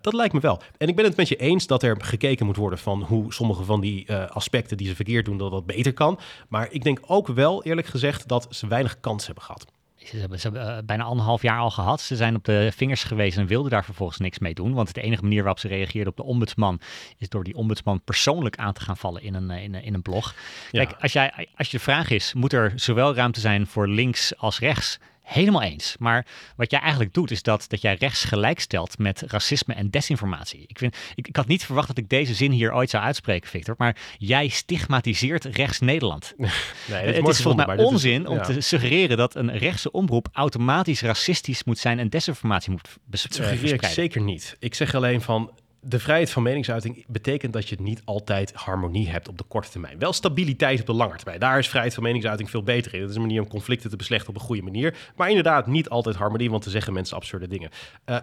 Dat 0.00 0.12
lijkt 0.12 0.34
me 0.34 0.40
wel. 0.40 0.60
En 0.78 0.88
ik 0.88 0.96
ben 0.96 1.04
het 1.04 1.16
met 1.16 1.28
je 1.28 1.36
eens 1.36 1.66
dat 1.66 1.82
er 1.82 1.96
gekeken 2.00 2.46
moet 2.46 2.56
worden 2.56 2.78
van 2.78 3.02
hoe 3.02 3.32
sommige 3.32 3.64
van 3.64 3.80
die 3.80 4.06
aspecten 4.38 4.76
die 4.76 4.86
ze 4.86 4.94
verkeerd 4.94 5.24
doen, 5.24 5.38
dat 5.38 5.50
dat 5.50 5.66
beter 5.66 5.92
kan. 5.92 6.18
Maar 6.48 6.68
ik 6.70 6.84
denk 6.84 7.00
ook 7.06 7.26
wel, 7.26 7.64
eerlijk 7.64 7.86
gezegd, 7.86 8.28
dat 8.28 8.46
ze 8.50 8.66
weinig 8.66 9.00
kans 9.00 9.26
hebben 9.26 9.44
gehad. 9.44 9.66
Ze 10.04 10.16
hebben, 10.16 10.40
ze 10.40 10.48
hebben 10.48 10.76
uh, 10.76 10.82
bijna 10.84 11.04
anderhalf 11.04 11.42
jaar 11.42 11.58
al 11.58 11.70
gehad. 11.70 12.00
Ze 12.00 12.16
zijn 12.16 12.34
op 12.34 12.44
de 12.44 12.70
vingers 12.74 13.04
geweest 13.04 13.38
en 13.38 13.46
wilden 13.46 13.70
daar 13.70 13.84
vervolgens 13.84 14.18
niks 14.18 14.38
mee 14.38 14.54
doen. 14.54 14.74
Want 14.74 14.94
de 14.94 15.00
enige 15.00 15.22
manier 15.22 15.42
waarop 15.42 15.58
ze 15.58 15.68
reageerden 15.68 16.10
op 16.10 16.16
de 16.16 16.22
ombudsman... 16.22 16.80
is 17.18 17.28
door 17.28 17.44
die 17.44 17.54
ombudsman 17.54 18.00
persoonlijk 18.04 18.56
aan 18.56 18.72
te 18.72 18.80
gaan 18.80 18.96
vallen 18.96 19.22
in 19.22 19.34
een, 19.34 19.50
in 19.50 19.74
een, 19.74 19.82
in 19.82 19.94
een 19.94 20.02
blog. 20.02 20.34
Kijk, 20.70 20.90
ja. 20.90 20.96
als, 21.00 21.12
jij, 21.12 21.48
als 21.56 21.70
je 21.70 21.76
de 21.76 21.82
vraag 21.82 22.10
is... 22.10 22.34
moet 22.34 22.52
er 22.52 22.72
zowel 22.74 23.14
ruimte 23.14 23.40
zijn 23.40 23.66
voor 23.66 23.88
links 23.88 24.36
als 24.36 24.58
rechts... 24.58 24.98
Helemaal 25.28 25.62
eens. 25.62 25.96
Maar 25.98 26.26
wat 26.56 26.70
jij 26.70 26.80
eigenlijk 26.80 27.14
doet, 27.14 27.30
is 27.30 27.42
dat, 27.42 27.64
dat 27.68 27.80
jij 27.80 27.94
rechts 27.94 28.24
gelijkstelt 28.24 28.98
met 28.98 29.22
racisme 29.26 29.74
en 29.74 29.90
desinformatie. 29.90 30.64
Ik, 30.66 30.78
vind, 30.78 30.96
ik, 31.14 31.28
ik 31.28 31.36
had 31.36 31.46
niet 31.46 31.64
verwacht 31.64 31.86
dat 31.88 31.98
ik 31.98 32.08
deze 32.08 32.34
zin 32.34 32.50
hier 32.50 32.74
ooit 32.74 32.90
zou 32.90 33.04
uitspreken, 33.04 33.50
Victor. 33.50 33.74
Maar 33.78 33.96
jij 34.18 34.48
stigmatiseert 34.48 35.44
rechts 35.44 35.80
Nederland. 35.80 36.34
Nee, 36.88 37.06
het 37.06 37.26
is, 37.26 37.28
is 37.28 37.42
volgens 37.42 37.66
mij 37.66 37.76
onzin 37.76 38.22
is, 38.22 38.28
ja. 38.28 38.34
om 38.34 38.42
te 38.42 38.60
suggereren 38.60 39.16
dat 39.16 39.34
een 39.34 39.58
rechtse 39.58 39.90
omroep 39.90 40.28
automatisch 40.32 41.02
racistisch 41.02 41.64
moet 41.64 41.78
zijn 41.78 41.98
en 41.98 42.08
desinformatie 42.08 42.70
moet 42.70 42.96
bes 43.04 43.22
dat 43.22 43.34
suggereer 43.34 43.74
ik 43.74 43.84
zeker 43.84 44.20
niet. 44.20 44.56
Ik 44.58 44.74
zeg 44.74 44.94
alleen 44.94 45.20
van 45.20 45.50
de 45.88 45.98
vrijheid 45.98 46.30
van 46.30 46.42
meningsuiting 46.42 47.04
betekent 47.06 47.52
dat 47.52 47.68
je 47.68 47.76
niet 47.80 48.02
altijd 48.04 48.52
harmonie 48.54 49.08
hebt 49.08 49.28
op 49.28 49.38
de 49.38 49.44
korte 49.48 49.70
termijn. 49.70 49.98
Wel 49.98 50.12
stabiliteit 50.12 50.80
op 50.80 50.86
de 50.86 50.92
lange 50.92 51.16
termijn. 51.16 51.40
Daar 51.40 51.58
is 51.58 51.68
vrijheid 51.68 51.94
van 51.94 52.02
meningsuiting 52.02 52.50
veel 52.50 52.62
beter 52.62 52.94
in. 52.94 53.00
Dat 53.00 53.10
is 53.10 53.14
een 53.14 53.20
manier 53.20 53.42
om 53.42 53.48
conflicten 53.48 53.90
te 53.90 53.96
beslechten 53.96 54.28
op 54.28 54.34
een 54.34 54.40
goede 54.40 54.62
manier. 54.62 54.96
Maar 55.16 55.28
inderdaad, 55.28 55.66
niet 55.66 55.88
altijd 55.88 56.16
harmonie, 56.16 56.50
want 56.50 56.62
te 56.62 56.70
zeggen 56.70 56.92
mensen 56.92 57.16
absurde 57.16 57.48
dingen. 57.48 57.70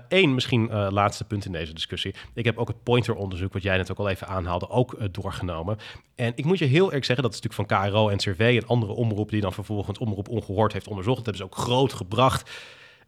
Eén, 0.07 0.29
uh, 0.29 0.35
misschien 0.35 0.69
uh, 0.71 0.87
laatste 0.89 1.23
punt 1.23 1.45
in 1.45 1.51
deze 1.51 1.73
discussie. 1.73 2.15
Ik 2.33 2.45
heb 2.45 2.57
ook 2.57 2.67
het 2.67 2.83
pointer-onderzoek, 2.83 3.53
wat 3.53 3.63
jij 3.63 3.77
net 3.77 3.91
ook 3.91 3.99
al 3.99 4.09
even 4.09 4.27
aanhaalde, 4.27 4.69
ook 4.69 4.93
uh, 4.93 5.07
doorgenomen. 5.11 5.77
En 6.15 6.31
ik 6.35 6.45
moet 6.45 6.59
je 6.59 6.65
heel 6.65 6.85
eerlijk 6.85 7.05
zeggen, 7.05 7.23
dat 7.23 7.33
is 7.33 7.41
natuurlijk 7.41 7.69
van 7.69 7.89
KRO 7.89 8.09
en 8.09 8.17
CRV 8.17 8.59
en 8.61 8.67
andere 8.67 8.93
omroepen 8.93 9.33
die 9.33 9.41
dan 9.41 9.53
vervolgens 9.53 9.97
omroep 9.97 10.29
ongehoord 10.29 10.73
heeft 10.73 10.87
onderzocht. 10.87 11.25
Dat 11.25 11.35
hebben 11.35 11.47
ze 11.47 11.59
ook 11.59 11.65
groot 11.65 11.93
gebracht 11.93 12.49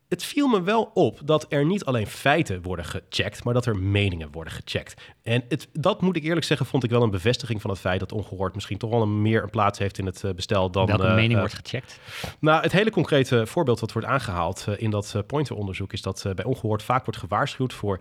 het 0.10 0.24
viel 0.24 0.48
me 0.48 0.62
wel 0.62 0.92
op 0.94 1.20
dat 1.24 1.46
er 1.50 1.66
niet 1.66 1.86
alleen 1.86 2.08
feiten 2.08 2.62
worden 2.62 2.86
gecheckt, 2.86 3.44
maar 3.44 3.54
dat 3.54 3.66
er 3.66 3.78
meningen 3.78 4.32
worden 4.32 4.54
gecheckt. 4.54 5.02
En 5.24 5.44
het, 5.50 5.68
dat 5.74 6.02
moet 6.02 6.16
ik 6.16 6.24
eerlijk 6.24 6.46
zeggen, 6.46 6.66
vond 6.66 6.84
ik 6.84 6.90
wel 6.90 7.04
een 7.04 7.10
bevestiging 7.10 7.62
van 7.62 7.70
het 7.70 7.80
feit 7.80 8.00
dat 8.00 8.12
ongehoord 8.12 8.56
misschien 8.56 8.78
toch 8.78 8.90
wel 8.90 9.02
een 9.02 9.22
meer 9.22 9.44
een 9.44 9.50
plaats 9.50 9.80
heeft 9.80 9.98
in 9.98 10.06
het 10.06 10.24
uh, 10.24 10.32
bestel 10.32 10.72
dan. 10.72 10.86
Welke 10.86 11.04
uh, 11.04 11.14
mening 11.14 11.34
uh, 11.34 11.40
wordt 11.40 11.54
gecheckt? 11.54 12.00
Nou, 12.40 12.62
het 12.62 12.72
hele 12.72 12.90
concrete 12.90 13.48
voorbeeld 13.48 13.80
wat 13.80 13.92
wordt 13.92 14.08
aangehaald 14.08 14.66
in 14.78 14.90
dat 14.90 15.24
Pointer-onderzoek 15.28 15.94
is 15.94 16.02
dat 16.02 16.26
bij 16.36 16.46
ongehoord 16.46 16.84
vaak 16.84 17.06
wordt 17.06 17.20
gewaarschuwd 17.20 17.74
voor 17.74 18.00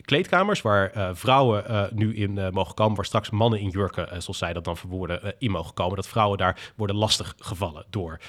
kleedkamers 0.00 0.62
waar 0.62 1.16
vrouwen 1.16 1.90
nu 1.94 2.14
in 2.14 2.52
mogen 2.52 2.74
komen, 2.74 2.96
waar 2.96 3.04
straks 3.04 3.30
mannen 3.30 3.60
in 3.60 3.68
jurken, 3.68 4.22
zoals 4.22 4.38
zij 4.38 4.52
dat 4.52 4.64
dan 4.64 4.76
verwoorden, 4.76 5.34
in 5.38 5.50
mogen 5.50 5.74
komen. 5.74 5.96
Dat 5.96 6.08
vrouwen 6.08 6.38
daar 6.38 6.72
worden 6.76 6.96
lastig 6.96 7.34
gevallen 7.38 7.84
door 7.90 8.20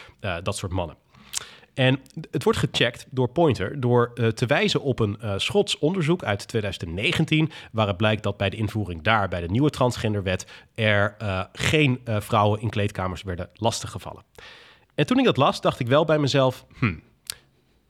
dat 0.43 0.57
soort 0.57 0.71
mannen. 0.71 1.02
En 1.73 1.99
het 2.31 2.43
wordt 2.43 2.59
gecheckt 2.59 3.05
door 3.09 3.29
Pointer 3.29 3.79
door 3.79 4.11
uh, 4.15 4.27
te 4.27 4.45
wijzen 4.45 4.81
op 4.81 4.99
een 4.99 5.17
uh, 5.23 5.33
Schots 5.37 5.79
onderzoek 5.79 6.23
uit 6.23 6.47
2019, 6.47 7.51
waaruit 7.71 7.97
blijkt 7.97 8.23
dat 8.23 8.37
bij 8.37 8.49
de 8.49 8.57
invoering 8.57 9.01
daar, 9.01 9.27
bij 9.27 9.41
de 9.41 9.49
nieuwe 9.49 9.69
transgenderwet, 9.69 10.45
er 10.75 11.15
uh, 11.21 11.43
geen 11.53 12.01
vrouwen 12.05 12.61
in 12.61 12.69
kleedkamers 12.69 13.23
werden 13.23 13.49
lastiggevallen. 13.53 14.23
En 14.95 15.05
toen 15.05 15.19
ik 15.19 15.25
dat 15.25 15.37
las, 15.37 15.61
dacht 15.61 15.79
ik 15.79 15.87
wel 15.87 16.05
bij 16.05 16.19
mezelf, 16.19 16.65
hmm, 16.77 17.01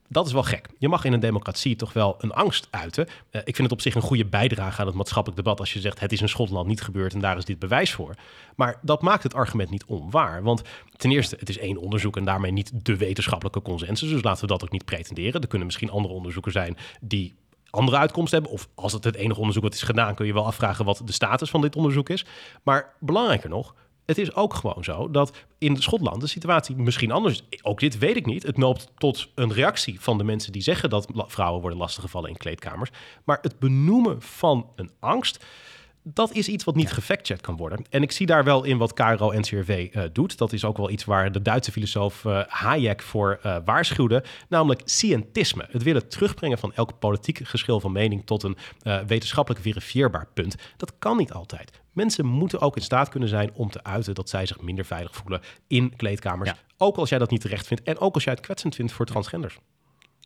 dat 0.07 0.25
is 0.25 0.33
wel 0.33 0.43
gek. 0.43 0.69
Je 0.77 0.89
mag 0.89 1.03
in 1.03 1.13
een 1.13 1.19
democratie 1.19 1.75
toch 1.75 1.93
wel 1.93 2.15
een 2.19 2.31
angst 2.31 2.67
uiten. 2.69 3.07
Uh, 3.07 3.41
ik 3.45 3.55
vind 3.55 3.57
het 3.57 3.71
op 3.71 3.81
zich 3.81 3.95
een 3.95 4.01
goede 4.01 4.25
bijdrage 4.25 4.81
aan 4.81 4.87
het 4.87 4.95
maatschappelijk 4.95 5.43
debat 5.43 5.59
als 5.59 5.73
je 5.73 5.79
zegt 5.79 5.99
het 5.99 6.11
is 6.11 6.21
in 6.21 6.29
Schotland 6.29 6.67
niet 6.67 6.81
gebeurd 6.81 7.13
en 7.13 7.19
daar 7.19 7.37
is 7.37 7.45
dit 7.45 7.59
bewijs 7.59 7.93
voor. 7.93 8.15
Maar 8.55 8.79
dat 8.81 9.01
maakt 9.01 9.23
het 9.23 9.33
argument 9.33 9.69
niet 9.69 9.85
onwaar. 9.85 10.43
Want 10.43 10.61
ten 10.97 11.11
eerste, 11.11 11.35
het 11.39 11.49
is 11.49 11.57
één 11.57 11.77
onderzoek 11.77 12.17
en 12.17 12.25
daarmee 12.25 12.51
niet 12.51 12.85
de 12.85 12.97
wetenschappelijke 12.97 13.61
consensus. 13.61 14.09
Dus 14.09 14.23
laten 14.23 14.41
we 14.41 14.47
dat 14.47 14.63
ook 14.63 14.71
niet 14.71 14.85
pretenderen. 14.85 15.41
Er 15.41 15.47
kunnen 15.47 15.67
misschien 15.67 15.91
andere 15.91 16.13
onderzoeken 16.13 16.51
zijn 16.51 16.77
die 17.01 17.33
andere 17.69 17.97
uitkomsten 17.97 18.41
hebben. 18.41 18.57
Of 18.57 18.69
als 18.75 18.93
het 18.93 19.03
het 19.03 19.15
enige 19.15 19.39
onderzoek 19.39 19.63
wat 19.63 19.73
is 19.73 19.81
gedaan, 19.81 20.15
kun 20.15 20.25
je 20.25 20.33
wel 20.33 20.45
afvragen 20.45 20.85
wat 20.85 21.01
de 21.05 21.11
status 21.11 21.49
van 21.49 21.61
dit 21.61 21.75
onderzoek 21.75 22.09
is. 22.09 22.25
Maar 22.63 22.93
belangrijker 22.99 23.49
nog, 23.49 23.75
het 24.05 24.17
is 24.17 24.35
ook 24.35 24.53
gewoon 24.53 24.83
zo 24.83 25.11
dat 25.11 25.31
in 25.57 25.77
Schotland 25.77 26.21
de 26.21 26.27
situatie 26.27 26.75
misschien 26.75 27.11
anders 27.11 27.43
is. 27.49 27.63
Ook 27.63 27.79
dit 27.79 27.97
weet 27.97 28.15
ik 28.15 28.25
niet. 28.25 28.43
Het 28.43 28.57
loopt 28.57 28.87
tot 28.97 29.27
een 29.35 29.53
reactie 29.53 30.01
van 30.01 30.17
de 30.17 30.23
mensen 30.23 30.51
die 30.51 30.61
zeggen 30.61 30.89
dat 30.89 31.07
vrouwen 31.15 31.61
worden 31.61 31.79
lastiggevallen 31.79 32.29
in 32.29 32.37
kleedkamers. 32.37 32.89
Maar 33.23 33.39
het 33.41 33.59
benoemen 33.59 34.21
van 34.21 34.69
een 34.75 34.91
angst, 34.99 35.45
dat 36.03 36.31
is 36.31 36.47
iets 36.47 36.63
wat 36.63 36.75
niet 36.75 36.87
ja. 36.87 36.93
gefactcheckt 36.93 37.41
kan 37.41 37.57
worden. 37.57 37.85
En 37.89 38.01
ik 38.01 38.11
zie 38.11 38.25
daar 38.25 38.43
wel 38.43 38.63
in 38.63 38.77
wat 38.77 38.93
KRO 38.93 39.31
NCRV 39.31 39.89
uh, 39.91 40.03
doet. 40.13 40.37
Dat 40.37 40.53
is 40.53 40.65
ook 40.65 40.77
wel 40.77 40.89
iets 40.89 41.05
waar 41.05 41.31
de 41.31 41.41
Duitse 41.41 41.71
filosoof 41.71 42.23
uh, 42.23 42.41
Hayek 42.47 43.01
voor 43.01 43.39
uh, 43.45 43.57
waarschuwde. 43.65 44.23
Namelijk 44.49 44.81
scientisme. 44.85 45.67
Het 45.69 45.83
willen 45.83 46.09
terugbrengen 46.09 46.57
van 46.57 46.73
elk 46.73 46.99
politiek 46.99 47.39
geschil 47.43 47.79
van 47.79 47.91
mening 47.91 48.25
tot 48.25 48.43
een 48.43 48.57
wetenschappelijk 49.07 49.61
verifieerbaar 49.63 50.27
punt. 50.33 50.55
Dat 50.77 50.93
kan 50.99 51.17
niet 51.17 51.33
altijd. 51.33 51.82
Mensen 51.93 52.25
moeten 52.25 52.59
ook 52.59 52.75
in 52.75 52.81
staat 52.81 53.09
kunnen 53.09 53.29
zijn 53.29 53.53
om 53.53 53.69
te 53.69 53.83
uiten 53.83 54.15
dat 54.15 54.29
zij 54.29 54.45
zich 54.45 54.61
minder 54.61 54.85
veilig 54.85 55.15
voelen 55.15 55.41
in 55.67 55.95
kleedkamers. 55.95 56.49
Ja. 56.49 56.57
Ook 56.77 56.97
als 56.97 57.09
jij 57.09 57.19
dat 57.19 57.31
niet 57.31 57.41
terecht 57.41 57.67
vindt 57.67 57.83
en 57.83 57.99
ook 57.99 58.13
als 58.13 58.23
jij 58.23 58.33
het 58.33 58.41
kwetsend 58.41 58.75
vindt 58.75 58.91
voor 58.91 59.05
transgenders 59.05 59.59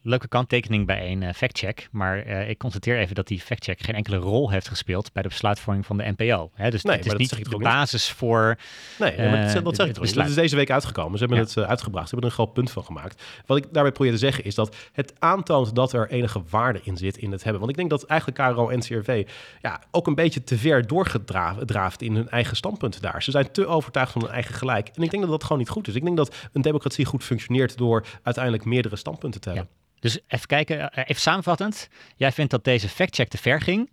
leuke 0.08 0.28
kanttekening 0.28 0.86
bij 0.86 1.12
een 1.12 1.22
uh, 1.22 1.34
factcheck. 1.34 1.88
Maar 1.92 2.28
uh, 2.28 2.50
ik 2.50 2.58
constateer 2.58 2.98
even 2.98 3.16
dat 3.16 3.28
die 3.28 3.40
factcheck 3.40 3.82
geen 3.82 3.96
enkele 3.96 4.18
rol 4.18 4.50
heeft 4.50 4.68
gespeeld 4.68 5.14
bij 5.14 5.24
de 5.24 5.30
besluitvorming 5.30 5.86
van 5.86 5.98
de 5.98 6.14
NPO. 6.18 6.52
Hè? 6.54 6.70
Dus 6.70 6.84
nee, 6.84 6.98
het 6.98 7.06
is 7.06 7.14
niet 7.14 7.50
de 7.50 7.58
basis 7.58 8.12
voor. 8.12 8.58
Nee, 9.00 9.12
uh, 9.12 9.18
maar 9.18 9.54
dat, 9.54 9.64
dat 9.64 9.76
zeg 9.76 9.88
ik 9.88 9.94
toch 9.94 10.12
Dat 10.12 10.28
is 10.28 10.36
deze 10.36 10.56
week 10.56 10.72
uitgekomen. 10.72 11.18
Ze 11.18 11.26
hebben 11.26 11.38
ja. 11.38 11.44
het 11.44 11.70
uitgebracht. 11.70 12.10
Ze 12.10 12.16
hebben 12.16 12.32
er 12.32 12.38
een 12.38 12.44
groot 12.44 12.54
punt 12.54 12.72
van 12.72 12.84
gemaakt. 12.84 13.24
Wat 13.46 13.58
ik 13.58 13.66
daarbij 13.72 13.92
probeer 13.92 14.12
te 14.12 14.18
zeggen 14.18 14.44
is 14.44 14.56
dat 14.56 14.76
het 14.92 15.14
aantoont 15.20 15.76
dat 15.76 15.94
er 15.94 16.10
enige 16.10 16.42
waarde 16.50 16.80
in 16.84 16.98
zit 16.98 17.18
in 17.18 17.32
het 17.32 17.44
hebben. 17.44 17.60
Want 17.60 17.72
ik 17.72 17.78
denk 17.78 17.90
dat 17.90 18.04
eigenlijk 18.04 18.40
KRO 18.54 18.70
en 18.70 18.80
CRV 18.80 19.28
ja, 19.62 19.82
ook 19.92 20.08
een 20.08 20.16
beetje 20.16 20.44
te 20.44 20.58
ver 20.58 20.88
doorgedraafd 20.88 22.02
in 22.02 22.16
hun 22.16 22.30
eigen 22.30 22.56
standpunten 22.56 23.02
daar. 23.02 23.24
Ze 23.24 23.32
zijn 23.32 23.52
te 23.52 23.66
overtuigd 23.66 24.12
van 24.12 24.22
hun 24.22 24.32
eigen 24.32 24.56
gelijk. 24.56 24.88
En 24.88 25.04
ik 25.04 25.10
denk 25.10 25.24
dat 25.24 25.32
dat 25.32 25.44
gewoon 25.44 25.58
niet 25.58 25.70
goed 25.70 25.88
is. 25.88 25.96
Ik 25.96 26.04
denk 26.04 26.18
dat 26.18 26.36
een 26.52 26.62
democratie 26.62 27.06
goed 27.06 27.24
functioneert 27.24 27.78
door 27.78 28.06
uiteindelijk 28.24 28.66
meerdere 28.66 28.96
standpunten 28.96 29.42
te 29.42 29.50
hebben. 29.50 29.68
Ja. 29.72 29.86
Dus 30.14 30.20
even 30.28 30.48
kijken, 30.48 30.92
eh, 30.92 31.04
even 31.08 31.22
samenvattend. 31.22 31.90
Jij 32.16 32.32
vindt 32.32 32.52
dat 32.52 32.64
deze 32.64 32.90
factcheck 32.90 33.28
te 33.28 33.38
ver 33.38 33.62
ging. 33.62 33.90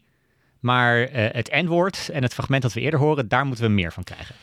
Maar 0.61 1.01
uh, 1.01 1.27
het 1.33 1.51
N-woord 1.53 2.09
en 2.13 2.23
het 2.23 2.35
fragment 2.35 2.63
dat 2.63 2.73
we 2.73 2.81
eerder 2.81 3.01
horen, 3.01 3.29
daar 3.29 3.47
moeten 3.47 3.65
we 3.65 3.71
meer 3.71 3.93
van 3.93 4.03
krijgen. 4.05 4.35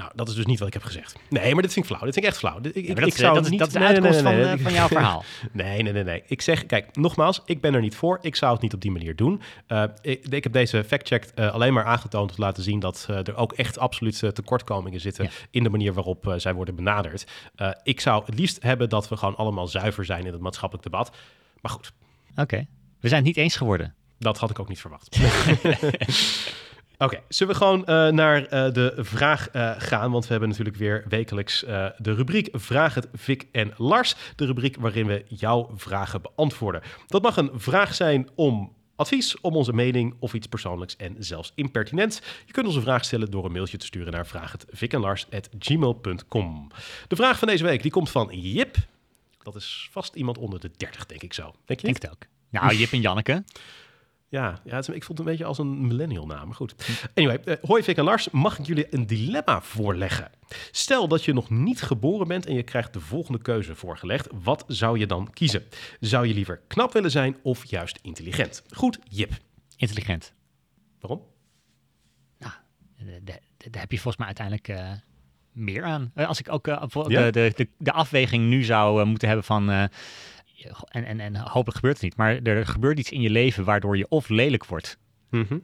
Nou, 0.00 0.12
dat 0.14 0.28
is 0.28 0.34
dus 0.34 0.46
niet 0.46 0.58
wat 0.58 0.68
ik 0.68 0.74
heb 0.74 0.82
gezegd. 0.82 1.16
Nee, 1.28 1.52
maar 1.52 1.62
dit 1.62 1.72
vind 1.72 1.84
ik 1.84 1.90
flauw. 1.90 2.04
Dit 2.04 2.14
vind 2.14 2.24
ik 2.26 2.30
echt 2.30 2.40
flauw. 2.40 2.58
Ik, 2.62 2.86
ja, 2.86 2.94
dat, 2.94 3.06
ik 3.06 3.14
zou 3.14 3.34
dat, 3.34 3.50
niet... 3.50 3.58
dat 3.58 3.68
is 3.68 3.72
de 3.72 3.78
nee, 3.78 3.88
uitkomst 3.88 4.22
nee, 4.22 4.34
nee, 4.34 4.44
van, 4.44 4.58
uh, 4.58 4.62
van, 4.62 4.72
jouw 4.72 4.88
verhaal. 4.88 5.24
nee, 5.52 5.82
nee, 5.82 5.92
nee, 5.92 6.04
nee. 6.04 6.22
Ik 6.26 6.42
zeg, 6.42 6.66
kijk, 6.66 6.96
nogmaals, 6.96 7.42
ik 7.44 7.60
ben 7.60 7.74
er 7.74 7.80
niet 7.80 7.94
voor. 7.94 8.18
Ik 8.22 8.36
zou 8.36 8.52
het 8.52 8.62
niet 8.62 8.74
op 8.74 8.80
die 8.80 8.90
manier 8.90 9.16
doen. 9.16 9.42
Uh, 9.68 9.84
ik, 10.02 10.28
ik, 10.28 10.42
heb 10.42 10.52
deze 10.52 10.84
fact-check 10.84 11.26
uh, 11.34 11.52
alleen 11.52 11.72
maar 11.72 11.84
aangetoond 11.84 12.30
om 12.30 12.36
te 12.36 12.40
laten 12.42 12.62
zien 12.62 12.80
dat 12.80 13.06
er 13.08 13.36
ook 13.36 13.52
echt 13.52 13.78
absoluut 13.78 14.18
tekortkomingen 14.34 15.00
zitten 15.00 15.24
ja. 15.24 15.30
in 15.50 15.62
de 15.62 15.70
manier 15.70 15.92
waarop 15.92 16.34
zij 16.36 16.54
worden 16.54 16.74
benaderd. 16.74 17.26
ik 17.82 18.00
zou 18.00 18.24
het 18.26 18.38
liefst 18.38 18.62
hebben 18.62 18.88
dat 18.88 19.08
we 19.08 19.16
gewoon 19.16 19.36
allemaal 19.36 19.66
zuiver 19.66 20.04
zijn 20.04 20.26
in 20.26 20.32
het 20.32 20.40
maatschappelijk 20.40 20.90
debat. 20.90 21.16
Maar 21.60 21.72
goed. 21.72 21.92
Oké. 22.30 22.40
Okay. 22.40 22.66
We 23.00 23.08
zijn 23.08 23.24
het 23.24 23.36
niet 23.36 23.44
eens 23.44 23.56
geworden. 23.56 23.94
Dat 24.18 24.38
had 24.38 24.50
ik 24.50 24.58
ook 24.58 24.68
niet 24.68 24.80
verwacht. 24.80 25.18
Oké, 27.00 27.14
okay, 27.14 27.24
zullen 27.28 27.52
we 27.52 27.58
gewoon 27.58 27.80
uh, 27.80 28.08
naar 28.08 28.42
uh, 28.42 28.72
de 28.72 28.92
vraag 28.96 29.48
uh, 29.52 29.72
gaan? 29.78 30.10
Want 30.10 30.24
we 30.24 30.30
hebben 30.30 30.48
natuurlijk 30.48 30.76
weer 30.76 31.04
wekelijks 31.08 31.60
de 31.96 32.14
rubriek 32.14 32.48
Vraag 32.52 32.94
het 32.94 33.08
Vic 33.12 33.42
en 33.52 33.72
Lars. 33.76 34.14
De 34.36 34.46
rubriek 34.46 34.76
waarin 34.80 35.06
we 35.06 35.24
jouw 35.28 35.70
vragen 35.74 36.22
beantwoorden. 36.22 36.82
Dat 37.06 37.22
mag 37.22 37.36
een 37.36 37.50
vraag 37.54 37.94
zijn 37.94 38.28
om 38.34 38.72
advies, 38.96 39.40
om 39.40 39.56
onze 39.56 39.72
mening 39.72 40.14
of 40.18 40.34
iets 40.34 40.46
persoonlijks 40.46 40.96
en 40.96 41.16
zelfs 41.18 41.52
impertinent. 41.54 42.22
Je 42.46 42.52
kunt 42.52 42.66
ons 42.66 42.76
een 42.76 42.82
vraag 42.82 43.04
stellen 43.04 43.30
door 43.30 43.44
een 43.44 43.52
mailtje 43.52 43.78
te 43.78 43.86
sturen 43.86 44.12
naar 44.12 44.26
vraaghetvicenlars.gmail.com. 44.26 46.68
De 47.08 47.16
vraag 47.16 47.38
van 47.38 47.48
deze 47.48 47.64
week 47.64 47.82
die 47.82 47.90
komt 47.90 48.10
van 48.10 48.28
Jip. 48.32 48.76
Dat 49.42 49.54
is 49.54 49.88
vast 49.90 50.14
iemand 50.14 50.38
onder 50.38 50.60
de 50.60 50.70
30, 50.76 51.06
denk 51.06 51.22
ik 51.22 51.32
zo. 51.32 51.54
Denk 51.64 51.80
je 51.80 51.86
Denk 51.86 52.02
het 52.02 52.10
ook. 52.10 52.22
Nou, 52.50 52.76
Jip 52.76 52.92
en 52.92 53.00
Janneke. 53.00 53.44
Ja, 54.30 54.60
ja 54.64 54.76
ik 54.78 54.86
voel 54.86 55.16
het 55.16 55.18
een 55.18 55.24
beetje 55.24 55.44
als 55.44 55.58
een 55.58 55.86
millennial 55.86 56.26
naam, 56.26 56.46
maar 56.46 56.56
goed. 56.56 56.74
Anyway, 57.14 57.40
uh, 57.44 57.54
hoi 57.62 57.82
Vic 57.82 57.96
en 57.96 58.04
Lars, 58.04 58.30
mag 58.30 58.58
ik 58.58 58.66
jullie 58.66 58.94
een 58.94 59.06
dilemma 59.06 59.60
voorleggen? 59.60 60.30
Stel 60.70 61.08
dat 61.08 61.24
je 61.24 61.32
nog 61.32 61.50
niet 61.50 61.82
geboren 61.82 62.28
bent 62.28 62.46
en 62.46 62.54
je 62.54 62.62
krijgt 62.62 62.92
de 62.92 63.00
volgende 63.00 63.42
keuze 63.42 63.74
voorgelegd. 63.74 64.28
Wat 64.42 64.64
zou 64.66 64.98
je 64.98 65.06
dan 65.06 65.30
kiezen? 65.30 65.64
Zou 66.00 66.26
je 66.26 66.34
liever 66.34 66.60
knap 66.66 66.92
willen 66.92 67.10
zijn 67.10 67.36
of 67.42 67.64
juist 67.64 67.98
intelligent? 68.02 68.62
Goed, 68.70 68.98
Jip. 69.08 69.32
Intelligent. 69.76 70.32
Waarom? 71.00 71.22
Nou, 72.38 72.52
daar 73.24 73.80
heb 73.80 73.90
je 73.90 73.98
volgens 73.98 74.16
mij 74.16 74.26
uiteindelijk 74.26 74.68
uh, 74.68 74.90
meer 75.52 75.84
aan. 75.84 76.12
Als 76.14 76.40
ik 76.40 76.52
ook 76.52 76.68
uh, 76.68 76.82
de, 76.90 77.30
de, 77.30 77.52
de, 77.56 77.68
de, 77.78 77.92
afweging 77.92 78.48
nu 78.48 78.64
zou 78.64 79.04
moeten 79.04 79.28
hebben 79.28 79.46
van 79.46 79.88
en, 80.88 81.04
en, 81.04 81.20
en 81.20 81.36
hopelijk 81.36 81.74
gebeurt 81.74 81.94
het 81.94 82.02
niet, 82.02 82.16
maar 82.16 82.42
er 82.42 82.66
gebeurt 82.66 82.98
iets 82.98 83.10
in 83.10 83.20
je 83.20 83.30
leven 83.30 83.64
waardoor 83.64 83.96
je 83.96 84.08
of 84.08 84.28
lelijk 84.28 84.66
wordt, 84.66 84.98
mm 85.30 85.44
-hmm. 85.48 85.62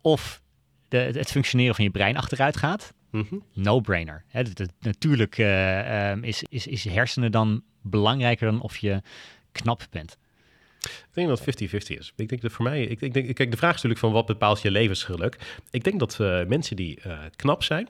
of 0.00 0.42
de, 0.88 0.96
het 0.98 1.30
functioneren 1.30 1.74
van 1.74 1.84
je 1.84 1.90
brein 1.90 2.16
achteruit 2.16 2.56
gaat. 2.56 2.94
Mm 3.10 3.26
-hmm. 3.28 3.42
No-brainer. 3.52 4.24
Natuurlijk 4.80 5.38
uh, 5.38 6.10
um, 6.10 6.24
is, 6.24 6.44
is, 6.48 6.66
is 6.66 6.84
hersenen 6.84 7.32
dan 7.32 7.62
belangrijker 7.82 8.50
dan 8.50 8.60
of 8.60 8.76
je 8.76 9.02
knap 9.52 9.86
bent. 9.90 10.18
Ik 10.82 11.06
denk 11.12 11.28
dat 11.28 11.40
50-50 11.40 11.44
is. 11.76 12.12
Ik 12.16 12.28
denk 12.28 12.42
dat 12.42 12.52
voor 12.52 12.64
mij, 12.64 12.82
ik, 12.82 13.00
ik 13.00 13.12
denk, 13.12 13.34
kijk, 13.34 13.50
de 13.50 13.56
vraag 13.56 13.74
is 13.74 13.82
natuurlijk 13.82 14.00
van 14.00 14.12
wat 14.12 14.26
bepaalt 14.26 14.62
je 14.62 14.70
levensgeluk. 14.70 15.60
Ik 15.70 15.84
denk 15.84 15.98
dat 15.98 16.18
uh, 16.20 16.44
mensen 16.44 16.76
die 16.76 16.98
uh, 17.06 17.18
knap 17.36 17.62
zijn, 17.62 17.88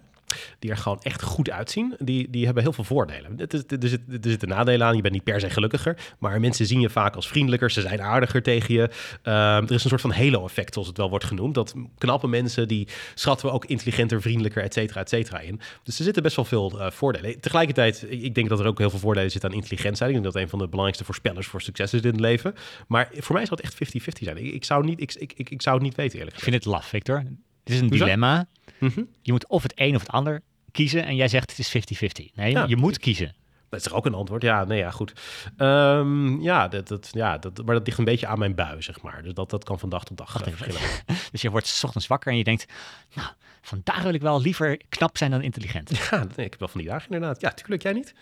die 0.59 0.71
er 0.71 0.77
gewoon 0.77 1.01
echt 1.03 1.23
goed 1.23 1.51
uitzien, 1.51 1.95
die, 1.99 2.31
die 2.31 2.45
hebben 2.45 2.63
heel 2.63 2.73
veel 2.73 2.85
voordelen. 2.85 3.39
Er, 3.39 3.65
er, 3.81 3.89
zit, 3.89 4.01
er 4.09 4.31
zitten 4.31 4.49
nadelen 4.49 4.87
aan, 4.87 4.97
je 4.97 5.03
bent 5.03 5.15
niet 5.15 5.25
per 5.25 5.41
se 5.41 5.51
gelukkiger, 5.51 6.15
maar 6.19 6.41
mensen 6.41 6.67
zien 6.67 6.81
je 6.81 6.91
vaak 6.91 7.15
als 7.15 7.29
vriendelijker, 7.29 7.71
ze 7.71 7.81
zijn 7.81 8.03
aardiger 8.03 8.43
tegen 8.43 8.75
je. 8.75 8.91
Uh, 9.25 9.57
er 9.57 9.73
is 9.73 9.85
een 9.85 9.91
soort 9.91 10.01
van 10.01 10.13
halo-effect, 10.13 10.73
zoals 10.73 10.89
het 10.89 10.97
wel 10.97 11.09
wordt 11.09 11.25
genoemd, 11.25 11.55
dat 11.55 11.75
knappe 11.99 12.29
mensen, 12.29 12.69
die 12.69 12.89
schatten 13.15 13.47
we 13.47 13.53
ook 13.53 13.65
intelligenter, 13.65 14.23
vriendelijker, 14.23 14.63
et 14.63 14.73
cetera, 14.73 15.01
et 15.01 15.09
cetera 15.09 15.41
in. 15.41 15.61
Dus 15.83 15.99
er 15.99 16.05
zitten 16.05 16.23
best 16.23 16.37
wel 16.37 16.45
veel 16.45 16.81
uh, 16.81 16.91
voordelen. 16.91 17.41
Tegelijkertijd, 17.41 18.07
ik 18.09 18.35
denk 18.35 18.49
dat 18.49 18.61
er 18.61 18.67
ook 18.67 18.79
heel 18.79 18.91
veel 18.91 18.99
voordelen 18.99 19.31
zitten 19.31 19.51
aan 19.51 19.57
intelligent 19.57 19.97
zijn. 19.97 20.11
Ik 20.11 20.23
denk 20.23 20.33
dat 20.33 20.43
een 20.43 20.49
van 20.49 20.59
de 20.59 20.65
belangrijkste 20.65 21.05
voorspellers 21.05 21.47
voor 21.47 21.63
succes 21.63 21.95
is 21.95 22.01
in 22.01 22.11
het 22.11 22.21
leven. 22.21 22.55
Maar 22.89 23.09
voor 23.13 23.35
mij 23.35 23.47
zou 23.47 23.61
het 23.63 23.81
echt 23.81 23.95
50-50 24.21 24.23
zijn. 24.23 24.37
Ik, 24.37 24.55
ik, 24.55 24.65
zou 24.65 24.85
niet, 24.85 25.01
ik, 25.01 25.15
ik, 25.15 25.51
ik, 25.51 25.63
zou 25.63 25.77
het 25.77 25.85
niet 25.85 25.95
weten, 25.95 26.19
eerlijk 26.19 26.35
gezegd. 26.35 26.47
Ik 26.47 26.53
vind 26.53 26.65
het 26.65 26.75
laf, 26.75 26.89
Victor. 26.89 27.17
Het 27.19 27.75
is 27.75 27.81
een 27.81 27.89
dilemma. 27.89 28.47
Mm 28.79 28.91
-hmm. 28.95 29.09
Je 29.23 29.33
moet 29.33 29.49
of 29.49 29.63
het 29.63 29.73
een 29.75 29.95
of 29.95 30.01
het 30.01 30.11
ander 30.11 30.43
kiezen 30.73 31.05
en 31.05 31.17
jij 31.17 31.29
zegt 31.29 31.57
het 31.57 31.59
is 31.59 31.99
50-50. 32.31 32.35
Nee, 32.35 32.51
ja. 32.51 32.65
je 32.69 32.77
moet 32.77 32.99
kiezen. 32.99 33.35
Dat 33.69 33.81
is 33.81 33.87
toch 33.87 33.97
ook 33.97 34.07
een 34.07 34.15
antwoord? 34.15 34.43
Ja, 34.43 34.65
nee, 34.65 34.79
ja, 34.79 34.91
goed. 34.91 35.13
Um, 35.59 36.41
ja, 36.41 36.69
dat, 36.69 36.89
dat, 36.89 37.09
ja 37.13 37.39
dat, 37.39 37.65
maar 37.65 37.75
dat 37.75 37.87
ligt 37.87 37.99
een 37.99 38.05
beetje 38.05 38.27
aan 38.27 38.39
mijn 38.39 38.55
bui, 38.55 38.83
zeg 38.83 39.01
maar. 39.01 39.23
Dus 39.23 39.35
dat, 39.35 39.51
dat 39.51 39.65
kan 39.65 39.79
van 39.79 39.89
dag 39.89 40.05
tot 40.05 40.17
dag 40.17 40.47
uh, 40.47 40.55
verschillen. 40.55 40.81
dus 41.33 41.43
je 41.43 41.51
wordt 41.51 41.67
s 41.67 41.85
ochtends 41.85 42.07
wakker 42.07 42.33
en 42.33 42.39
je 42.39 42.45
denkt, 42.45 42.67
nou, 43.15 43.29
vandaag 43.63 44.03
wil 44.03 44.15
ik 44.15 44.21
wel 44.21 44.41
liever 44.41 44.81
knap 44.89 45.17
zijn 45.17 45.31
dan 45.31 45.43
intelligent. 45.43 45.91
Ja, 46.11 46.19
nee, 46.19 46.47
ik 46.47 46.51
heb 46.51 46.59
wel 46.59 46.69
van 46.69 46.81
die 46.81 46.91
dagen 46.91 47.11
inderdaad. 47.11 47.41
Ja, 47.41 47.51
tuurlijk, 47.51 47.83
jij 47.83 47.93
niet? 47.93 48.15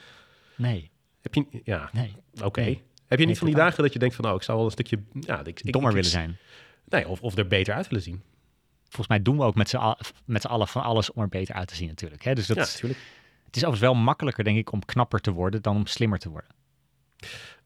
Nee. 0.57 0.91
Heb 1.23 1.35
je, 1.35 1.61
ja, 1.65 1.91
nee. 1.93 2.15
oké. 2.35 2.45
Okay. 2.45 2.65
Nee. 2.65 2.83
Heb 3.07 3.19
je 3.19 3.27
niet 3.27 3.39
van 3.39 3.47
die 3.47 3.57
dagen 3.57 3.83
dat 3.83 3.93
je 3.93 3.99
denkt 3.99 4.15
van, 4.15 4.25
nou, 4.25 4.37
ik 4.37 4.43
zou 4.43 4.57
wel 4.57 4.67
een 4.67 4.73
stukje... 4.73 4.99
Ja, 5.21 5.45
ik, 5.45 5.73
Dommer 5.73 5.93
willen 5.93 6.11
zijn. 6.11 6.39
Nee, 6.89 7.09
of, 7.09 7.21
of 7.21 7.37
er 7.37 7.47
beter 7.47 7.75
uit 7.75 7.89
willen 7.89 8.05
zien. 8.05 8.23
Volgens 8.95 9.09
mij 9.09 9.23
doen 9.23 9.37
we 9.37 9.43
ook 9.43 9.55
met 9.55 9.69
z'n 9.69 9.77
al, 9.77 9.97
allen 10.43 10.69
van 10.69 10.83
alles 10.83 11.13
om 11.13 11.23
er 11.23 11.29
beter 11.29 11.55
uit 11.55 11.69
te 11.69 11.75
zien 11.75 11.89
natuurlijk. 11.89 12.25
Hè? 12.25 12.35
Dus 12.35 12.47
dat, 12.47 12.57
ja, 12.57 12.63
natuurlijk. 12.63 13.01
Het 13.47 13.57
is 13.57 13.65
overigens 13.65 13.93
wel 13.93 14.05
makkelijker, 14.05 14.45
denk 14.45 14.57
ik, 14.57 14.73
om 14.73 14.85
knapper 14.85 15.21
te 15.21 15.31
worden 15.31 15.63
dan 15.63 15.77
om 15.77 15.87
slimmer 15.87 16.19
te 16.19 16.29
worden. 16.29 16.51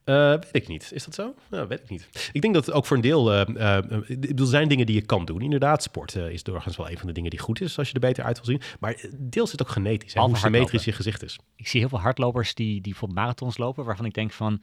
Uh, 0.04 0.30
weet 0.30 0.48
ik 0.52 0.68
niet. 0.68 0.90
Is 0.92 1.04
dat 1.04 1.14
zo? 1.14 1.34
Nou, 1.50 1.68
weet 1.68 1.80
ik 1.80 1.90
niet. 1.90 2.30
Ik 2.32 2.40
denk 2.40 2.54
dat 2.54 2.66
het 2.66 2.74
ook 2.74 2.86
voor 2.86 2.96
een 2.96 3.02
deel. 3.02 3.32
Uh, 3.34 3.46
uh, 3.54 4.40
er 4.40 4.46
zijn 4.46 4.68
dingen 4.68 4.86
die 4.86 4.94
je 4.94 5.02
kan 5.02 5.24
doen. 5.24 5.40
Inderdaad, 5.40 5.82
sport 5.82 6.14
is 6.14 6.42
doorgaans 6.42 6.76
wel 6.76 6.90
een 6.90 6.98
van 6.98 7.06
de 7.06 7.12
dingen 7.12 7.30
die 7.30 7.38
goed 7.38 7.60
is 7.60 7.78
als 7.78 7.88
je 7.88 7.94
er 7.94 8.00
beter 8.00 8.24
uit 8.24 8.36
wil 8.36 8.44
zien. 8.44 8.62
Maar 8.80 9.04
deels 9.16 9.46
is 9.46 9.52
het 9.52 9.62
ook 9.62 9.68
genetisch. 9.68 10.14
Hè, 10.14 10.20
hoe 10.20 10.36
symmetrisch 10.36 10.84
je 10.84 10.92
gezicht 10.92 11.22
is. 11.22 11.38
Ik 11.56 11.68
zie 11.68 11.80
heel 11.80 11.88
veel 11.88 12.00
hardlopers 12.00 12.54
die, 12.54 12.72
die 12.72 12.80
bijvoorbeeld 12.82 13.20
marathons 13.20 13.58
lopen, 13.58 13.84
waarvan 13.84 14.04
ik 14.04 14.14
denk 14.14 14.32
van 14.32 14.62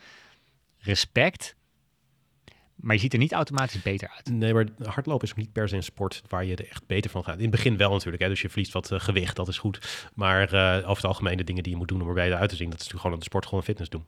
respect. 0.77 1.55
Maar 2.75 2.95
je 2.95 3.01
ziet 3.01 3.13
er 3.13 3.19
niet 3.19 3.33
automatisch 3.33 3.81
beter 3.81 4.09
uit. 4.15 4.29
Nee, 4.29 4.53
maar 4.53 4.67
hardlopen 4.83 5.25
is 5.25 5.31
ook 5.31 5.37
niet 5.37 5.51
per 5.51 5.69
se 5.69 5.75
een 5.75 5.83
sport 5.83 6.21
waar 6.27 6.45
je 6.45 6.55
er 6.55 6.69
echt 6.69 6.87
beter 6.87 7.11
van 7.11 7.23
gaat. 7.23 7.35
In 7.35 7.41
het 7.41 7.51
begin 7.51 7.77
wel 7.77 7.91
natuurlijk, 7.91 8.23
hè, 8.23 8.29
dus 8.29 8.41
je 8.41 8.49
verliest 8.49 8.73
wat 8.73 8.89
gewicht, 8.93 9.35
dat 9.35 9.47
is 9.47 9.57
goed. 9.57 10.07
Maar 10.13 10.43
over 10.77 10.95
het 10.95 11.05
algemeen 11.05 11.37
de 11.37 11.43
dingen 11.43 11.63
die 11.63 11.71
je 11.71 11.77
moet 11.77 11.87
doen 11.87 12.01
om 12.01 12.07
er 12.07 12.13
beter 12.13 12.37
uit 12.37 12.49
te 12.49 12.55
zien, 12.55 12.69
dat 12.69 12.79
is 12.79 12.85
natuurlijk 12.85 13.03
gewoon 13.03 13.19
de 13.19 13.25
sport, 13.25 13.45
gewoon 13.45 13.63
fitness 13.63 13.89
doen. 13.89 14.05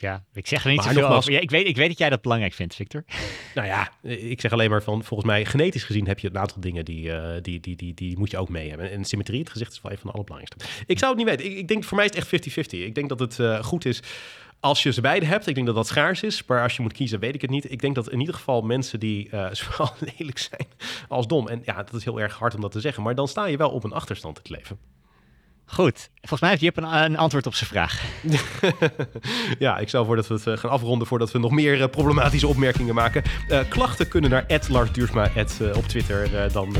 Ja, 0.00 0.24
ik 0.32 0.46
zeg 0.46 0.64
er 0.64 0.70
niet 0.70 0.84
maar 0.84 0.94
zoveel 0.94 1.08
over. 1.08 1.32
Ja, 1.32 1.40
ik, 1.40 1.50
weet, 1.50 1.66
ik 1.66 1.76
weet 1.76 1.88
dat 1.88 1.98
jij 1.98 2.10
dat 2.10 2.22
belangrijk 2.22 2.52
vindt, 2.52 2.74
Victor. 2.74 3.04
Nou 3.54 3.70
ja, 3.70 3.92
ik 4.02 4.40
zeg 4.40 4.52
alleen 4.52 4.70
maar 4.70 4.82
van, 4.82 5.04
volgens 5.04 5.28
mij, 5.28 5.44
genetisch 5.44 5.84
gezien 5.84 6.06
heb 6.06 6.18
je 6.18 6.28
een 6.28 6.38
aantal 6.38 6.60
dingen 6.60 6.84
die, 6.84 7.06
uh, 7.06 7.30
die, 7.42 7.60
die, 7.60 7.76
die, 7.76 7.94
die 7.94 8.18
moet 8.18 8.30
je 8.30 8.38
ook 8.38 8.48
mee 8.48 8.68
hebben. 8.68 8.90
En 8.90 9.04
symmetrie, 9.04 9.40
het 9.40 9.50
gezicht 9.50 9.72
is 9.72 9.82
wel 9.82 9.92
een 9.92 9.98
van 9.98 10.06
de 10.06 10.12
allerbelangrijkste. 10.12 10.84
Ik 10.86 10.98
zou 10.98 11.16
het 11.16 11.20
niet 11.20 11.36
weten. 11.36 11.52
Ik, 11.52 11.58
ik 11.58 11.68
denk, 11.68 11.84
voor 11.84 11.96
mij 11.96 12.06
is 12.06 12.16
het 12.16 12.32
echt 12.32 12.66
50-50. 12.66 12.78
Ik 12.78 12.94
denk 12.94 13.08
dat 13.08 13.18
het 13.18 13.38
uh, 13.38 13.62
goed 13.62 13.84
is 13.84 14.02
als 14.60 14.82
je 14.82 14.92
ze 14.92 15.00
beide 15.00 15.26
hebt. 15.26 15.46
Ik 15.46 15.54
denk 15.54 15.66
dat 15.66 15.76
dat 15.76 15.86
schaars 15.86 16.22
is. 16.22 16.44
Maar 16.44 16.62
als 16.62 16.76
je 16.76 16.82
moet 16.82 16.92
kiezen, 16.92 17.20
weet 17.20 17.34
ik 17.34 17.40
het 17.40 17.50
niet. 17.50 17.70
Ik 17.70 17.80
denk 17.80 17.94
dat 17.94 18.10
in 18.10 18.20
ieder 18.20 18.34
geval 18.34 18.62
mensen 18.62 19.00
die 19.00 19.28
uh, 19.34 19.48
zowel 19.52 19.90
lelijk 20.16 20.38
zijn 20.38 20.66
als 21.08 21.26
dom. 21.26 21.48
En 21.48 21.62
ja, 21.64 21.76
dat 21.82 21.94
is 21.94 22.04
heel 22.04 22.20
erg 22.20 22.38
hard 22.38 22.54
om 22.54 22.60
dat 22.60 22.72
te 22.72 22.80
zeggen. 22.80 23.02
Maar 23.02 23.14
dan 23.14 23.28
sta 23.28 23.46
je 23.46 23.56
wel 23.56 23.70
op 23.70 23.84
een 23.84 23.92
achterstand 23.92 24.38
het 24.38 24.48
leven. 24.48 24.78
Goed. 25.70 26.10
Volgens 26.14 26.40
mij 26.40 26.50
heeft 26.50 26.62
Jip 26.62 26.76
een, 26.76 27.04
een 27.04 27.16
antwoord 27.16 27.46
op 27.46 27.54
zijn 27.54 27.70
vraag. 27.70 28.02
ja, 29.58 29.78
ik 29.78 29.88
stel 29.88 30.04
voor 30.04 30.16
dat 30.16 30.26
we 30.26 30.34
het 30.34 30.46
eh, 30.46 30.56
gaan 30.56 30.70
afronden 30.70 31.06
voordat 31.06 31.32
we 31.32 31.38
nog 31.38 31.50
meer 31.50 31.80
uh, 31.80 31.86
problematische 31.86 32.46
opmerkingen 32.46 32.94
maken. 32.94 33.22
Uh, 33.48 33.60
klachten 33.68 34.08
kunnen 34.08 34.30
naar 34.30 34.46
Lars 34.68 34.92
Duursma 34.92 35.30
op 35.74 35.88
Twitter. 35.88 36.52
dan 36.52 36.76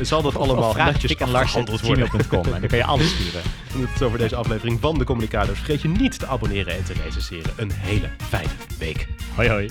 zal 0.00 0.22
dat 0.22 0.36
allemaal 0.36 0.74
netjes 0.74 1.18
afgehandeld 1.18 1.80
worden. 1.80 2.08
en 2.10 2.60
dan 2.60 2.66
kan 2.68 2.78
je 2.78 2.84
alles 2.84 3.10
sturen. 3.10 3.42
Dat 3.80 3.88
is 3.94 4.02
over 4.02 4.18
deze 4.18 4.36
aflevering 4.36 4.80
van 4.80 4.98
de 4.98 5.04
Communicators. 5.04 5.58
Vergeet 5.58 5.82
je 5.82 5.88
niet 5.88 6.18
te 6.18 6.26
abonneren 6.26 6.72
en 6.72 6.84
te 6.84 6.92
recenseren. 7.04 7.52
Een 7.56 7.70
hele 7.72 8.08
fijne 8.28 8.52
week. 8.78 9.06
Hoi 9.34 9.48
hoi. 9.48 9.70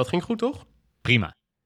Dat 0.00 0.08
ging 0.08 0.22
goed, 0.22 0.38
toch? 0.38 0.66
Prima. 1.02 1.34